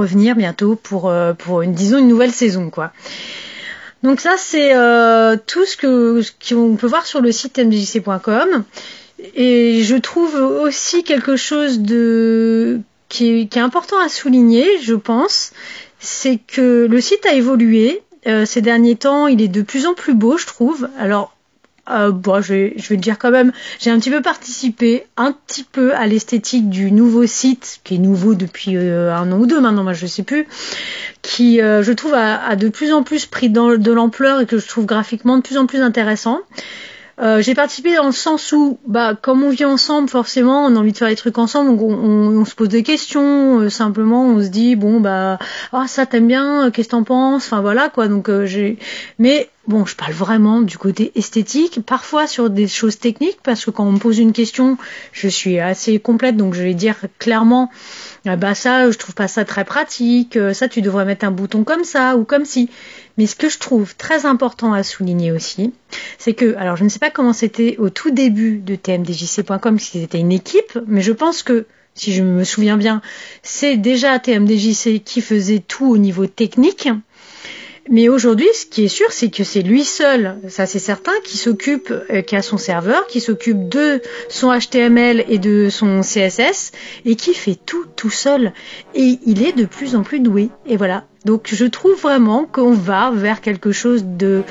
revenir 0.00 0.36
bientôt 0.36 0.76
pour, 0.76 1.08
euh, 1.08 1.32
pour 1.32 1.62
une, 1.62 1.72
disons, 1.72 1.98
une 1.98 2.08
nouvelle 2.08 2.32
saison, 2.32 2.70
quoi. 2.70 2.92
Donc 4.02 4.20
ça, 4.20 4.34
c'est 4.38 4.74
euh, 4.74 5.36
tout 5.46 5.66
ce 5.66 5.76
que 5.76 6.22
qu'on 6.48 6.76
peut 6.76 6.86
voir 6.86 7.06
sur 7.06 7.20
le 7.20 7.32
site 7.32 7.58
mjc.com. 7.58 8.64
Et 9.34 9.82
je 9.82 9.96
trouve 9.96 10.34
aussi 10.34 11.04
quelque 11.04 11.36
chose 11.36 11.80
de 11.80 12.80
qui 13.08 13.40
est, 13.40 13.46
qui 13.46 13.58
est 13.58 13.62
important 13.62 13.98
à 13.98 14.08
souligner, 14.08 14.66
je 14.82 14.94
pense, 14.94 15.52
c'est 15.98 16.38
que 16.38 16.86
le 16.90 17.00
site 17.00 17.26
a 17.26 17.34
évolué 17.34 18.02
euh, 18.26 18.44
ces 18.44 18.60
derniers 18.60 18.96
temps, 18.96 19.26
il 19.26 19.40
est 19.40 19.48
de 19.48 19.62
plus 19.62 19.86
en 19.86 19.94
plus 19.94 20.14
beau, 20.14 20.36
je 20.36 20.46
trouve. 20.46 20.88
Alors, 20.98 21.34
euh, 21.88 22.10
bon, 22.10 22.40
je 22.40 22.52
vais, 22.52 22.74
je 22.76 22.88
vais 22.88 22.96
le 22.96 23.00
dire 23.00 23.18
quand 23.18 23.30
même, 23.30 23.52
j'ai 23.78 23.90
un 23.90 23.98
petit 23.98 24.10
peu 24.10 24.22
participé, 24.22 25.06
un 25.16 25.32
petit 25.32 25.64
peu 25.64 25.94
à 25.94 26.06
l'esthétique 26.06 26.68
du 26.68 26.92
nouveau 26.92 27.26
site, 27.26 27.80
qui 27.84 27.96
est 27.96 27.98
nouveau 27.98 28.34
depuis 28.34 28.76
euh, 28.76 29.14
un 29.14 29.32
an 29.32 29.38
ou 29.38 29.46
deux 29.46 29.60
maintenant, 29.60 29.82
moi 29.82 29.92
je 29.92 30.06
sais 30.06 30.22
plus, 30.22 30.46
qui, 31.22 31.60
euh, 31.60 31.82
je 31.82 31.92
trouve, 31.92 32.14
a, 32.14 32.54
de 32.56 32.68
plus 32.68 32.92
en 32.92 33.02
plus 33.02 33.26
pris 33.26 33.50
de 33.50 33.92
l'ampleur 33.92 34.40
et 34.40 34.46
que 34.46 34.58
je 34.58 34.68
trouve 34.68 34.86
graphiquement 34.86 35.36
de 35.36 35.42
plus 35.42 35.58
en 35.58 35.66
plus 35.66 35.80
intéressant. 35.80 36.40
Euh, 37.20 37.42
j'ai 37.42 37.54
participé 37.54 37.94
dans 37.96 38.06
le 38.06 38.12
sens 38.12 38.50
où, 38.52 38.78
bah, 38.86 39.14
comme 39.20 39.42
on 39.42 39.50
vit 39.50 39.66
ensemble, 39.66 40.08
forcément, 40.08 40.64
on 40.64 40.74
a 40.76 40.78
envie 40.78 40.92
de 40.92 40.96
faire 40.96 41.08
les 41.08 41.16
trucs 41.16 41.36
ensemble, 41.36 41.76
donc 41.76 41.82
on, 41.82 42.44
se 42.46 42.54
pose 42.54 42.68
des 42.68 42.82
questions, 42.82 43.68
simplement, 43.68 44.24
on 44.24 44.42
se 44.42 44.48
dit, 44.48 44.74
bon, 44.74 45.00
bah, 45.00 45.38
ah, 45.72 45.84
ça 45.86 46.06
t'aimes 46.06 46.28
bien, 46.28 46.70
qu'est-ce 46.70 46.88
que 46.88 46.92
t'en 46.92 47.02
penses, 47.02 47.44
enfin 47.44 47.60
voilà, 47.60 47.90
quoi, 47.90 48.08
donc 48.08 48.30
j'ai, 48.44 48.78
mais 49.18 49.50
bon, 49.70 49.86
je 49.86 49.96
parle 49.96 50.12
vraiment 50.12 50.60
du 50.60 50.76
côté 50.76 51.12
esthétique, 51.14 51.80
parfois 51.86 52.26
sur 52.26 52.50
des 52.50 52.68
choses 52.68 52.98
techniques, 52.98 53.38
parce 53.42 53.64
que 53.64 53.70
quand 53.70 53.86
on 53.86 53.92
me 53.92 53.98
pose 53.98 54.18
une 54.18 54.32
question, 54.32 54.76
je 55.12 55.28
suis 55.28 55.58
assez 55.60 55.98
complète, 55.98 56.36
donc 56.36 56.54
je 56.54 56.62
vais 56.62 56.74
dire 56.74 56.96
clairement, 57.18 57.70
ah 58.26 58.36
bah 58.36 58.54
ça, 58.54 58.90
je 58.90 58.98
trouve 58.98 59.14
pas 59.14 59.28
ça 59.28 59.44
très 59.44 59.64
pratique, 59.64 60.36
euh, 60.36 60.52
ça 60.52 60.68
tu 60.68 60.82
devrais 60.82 61.04
mettre 61.04 61.24
un 61.24 61.30
bouton 61.30 61.64
comme 61.64 61.84
ça 61.84 62.16
ou 62.16 62.24
comme 62.24 62.44
ci. 62.44 62.68
Mais 63.16 63.26
ce 63.26 63.36
que 63.36 63.48
je 63.48 63.58
trouve 63.58 63.94
très 63.96 64.26
important 64.26 64.72
à 64.72 64.82
souligner 64.82 65.30
aussi, 65.30 65.72
c'est 66.18 66.34
que, 66.34 66.56
alors 66.56 66.76
je 66.76 66.84
ne 66.84 66.88
sais 66.88 66.98
pas 66.98 67.10
comment 67.10 67.32
c'était 67.32 67.76
au 67.78 67.88
tout 67.88 68.10
début 68.10 68.58
de 68.58 68.74
tmdjc.com, 68.74 69.78
si 69.78 70.00
c'était 70.00 70.18
une 70.18 70.32
équipe, 70.32 70.78
mais 70.86 71.00
je 71.00 71.12
pense 71.12 71.42
que, 71.42 71.66
si 71.94 72.12
je 72.12 72.22
me 72.22 72.44
souviens 72.44 72.76
bien, 72.76 73.02
c'est 73.42 73.76
déjà 73.76 74.18
tmdjc 74.18 75.02
qui 75.04 75.20
faisait 75.20 75.60
tout 75.60 75.86
au 75.86 75.96
niveau 75.96 76.26
technique. 76.26 76.88
Mais 77.88 78.08
aujourd'hui, 78.08 78.46
ce 78.54 78.66
qui 78.66 78.84
est 78.84 78.88
sûr, 78.88 79.10
c'est 79.10 79.30
que 79.30 79.42
c'est 79.42 79.62
lui 79.62 79.84
seul, 79.84 80.36
ça 80.48 80.66
c'est 80.66 80.78
certain, 80.78 81.12
qui 81.24 81.38
s'occupe, 81.38 81.90
euh, 81.90 82.22
qui 82.22 82.36
a 82.36 82.42
son 82.42 82.58
serveur, 82.58 83.06
qui 83.06 83.20
s'occupe 83.20 83.68
de 83.68 84.02
son 84.28 84.56
HTML 84.56 85.24
et 85.28 85.38
de 85.38 85.68
son 85.70 86.02
CSS, 86.02 86.72
et 87.04 87.16
qui 87.16 87.34
fait 87.34 87.56
tout 87.56 87.86
tout 87.96 88.10
seul. 88.10 88.52
Et 88.94 89.18
il 89.24 89.42
est 89.42 89.52
de 89.52 89.64
plus 89.64 89.96
en 89.96 90.02
plus 90.02 90.20
doué. 90.20 90.50
Et 90.66 90.76
voilà. 90.76 91.04
Donc 91.24 91.48
je 91.52 91.64
trouve 91.64 92.00
vraiment 92.00 92.44
qu'on 92.44 92.72
va 92.72 93.10
vers 93.10 93.40
quelque 93.40 93.72
chose 93.72 94.04
de 94.04 94.42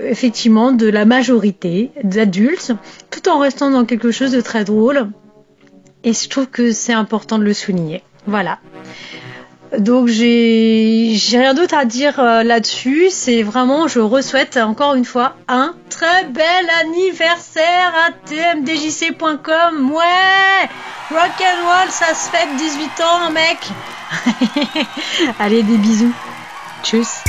effectivement 0.00 0.72
de 0.72 0.86
la 0.86 1.04
majorité 1.04 1.90
d'adultes, 2.04 2.72
tout 3.10 3.28
en 3.28 3.38
restant 3.38 3.70
dans 3.70 3.84
quelque 3.84 4.10
chose 4.10 4.30
de 4.30 4.40
très 4.40 4.64
drôle. 4.64 5.08
Et 6.04 6.12
je 6.12 6.28
trouve 6.28 6.46
que 6.46 6.72
c'est 6.72 6.92
important 6.92 7.38
de 7.38 7.44
le 7.44 7.52
souligner. 7.52 8.02
Voilà. 8.26 8.58
Donc 9.76 10.08
j'ai 10.08 11.14
rien 11.32 11.52
d'autre 11.52 11.74
à 11.74 11.84
dire 11.84 12.18
euh, 12.20 12.42
là-dessus. 12.42 13.08
C'est 13.10 13.42
vraiment, 13.42 13.86
je 13.86 14.00
re-souhaite 14.00 14.56
encore 14.56 14.94
une 14.94 15.04
fois 15.04 15.36
un 15.46 15.74
très 15.90 16.24
bel 16.24 16.44
anniversaire 16.80 17.92
à 18.06 18.12
tmdjc.com. 18.26 19.90
Ouais, 19.92 20.68
rock 21.10 21.40
and 21.40 21.66
roll, 21.66 21.90
ça 21.90 22.14
se 22.14 22.30
fait 22.30 22.48
18 22.56 22.84
ans, 23.02 23.30
mec. 23.30 23.58
Allez, 25.38 25.62
des 25.62 25.76
bisous. 25.76 26.14
Tchuss. 26.82 27.22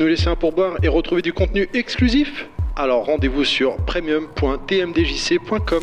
nous 0.00 0.06
laisser 0.06 0.28
un 0.28 0.36
pourboire 0.36 0.76
et 0.82 0.88
retrouver 0.88 1.22
du 1.22 1.34
contenu 1.34 1.68
exclusif 1.74 2.46
Alors 2.74 3.04
rendez-vous 3.04 3.44
sur 3.44 3.76
premium.tmdjc.com. 3.76 5.82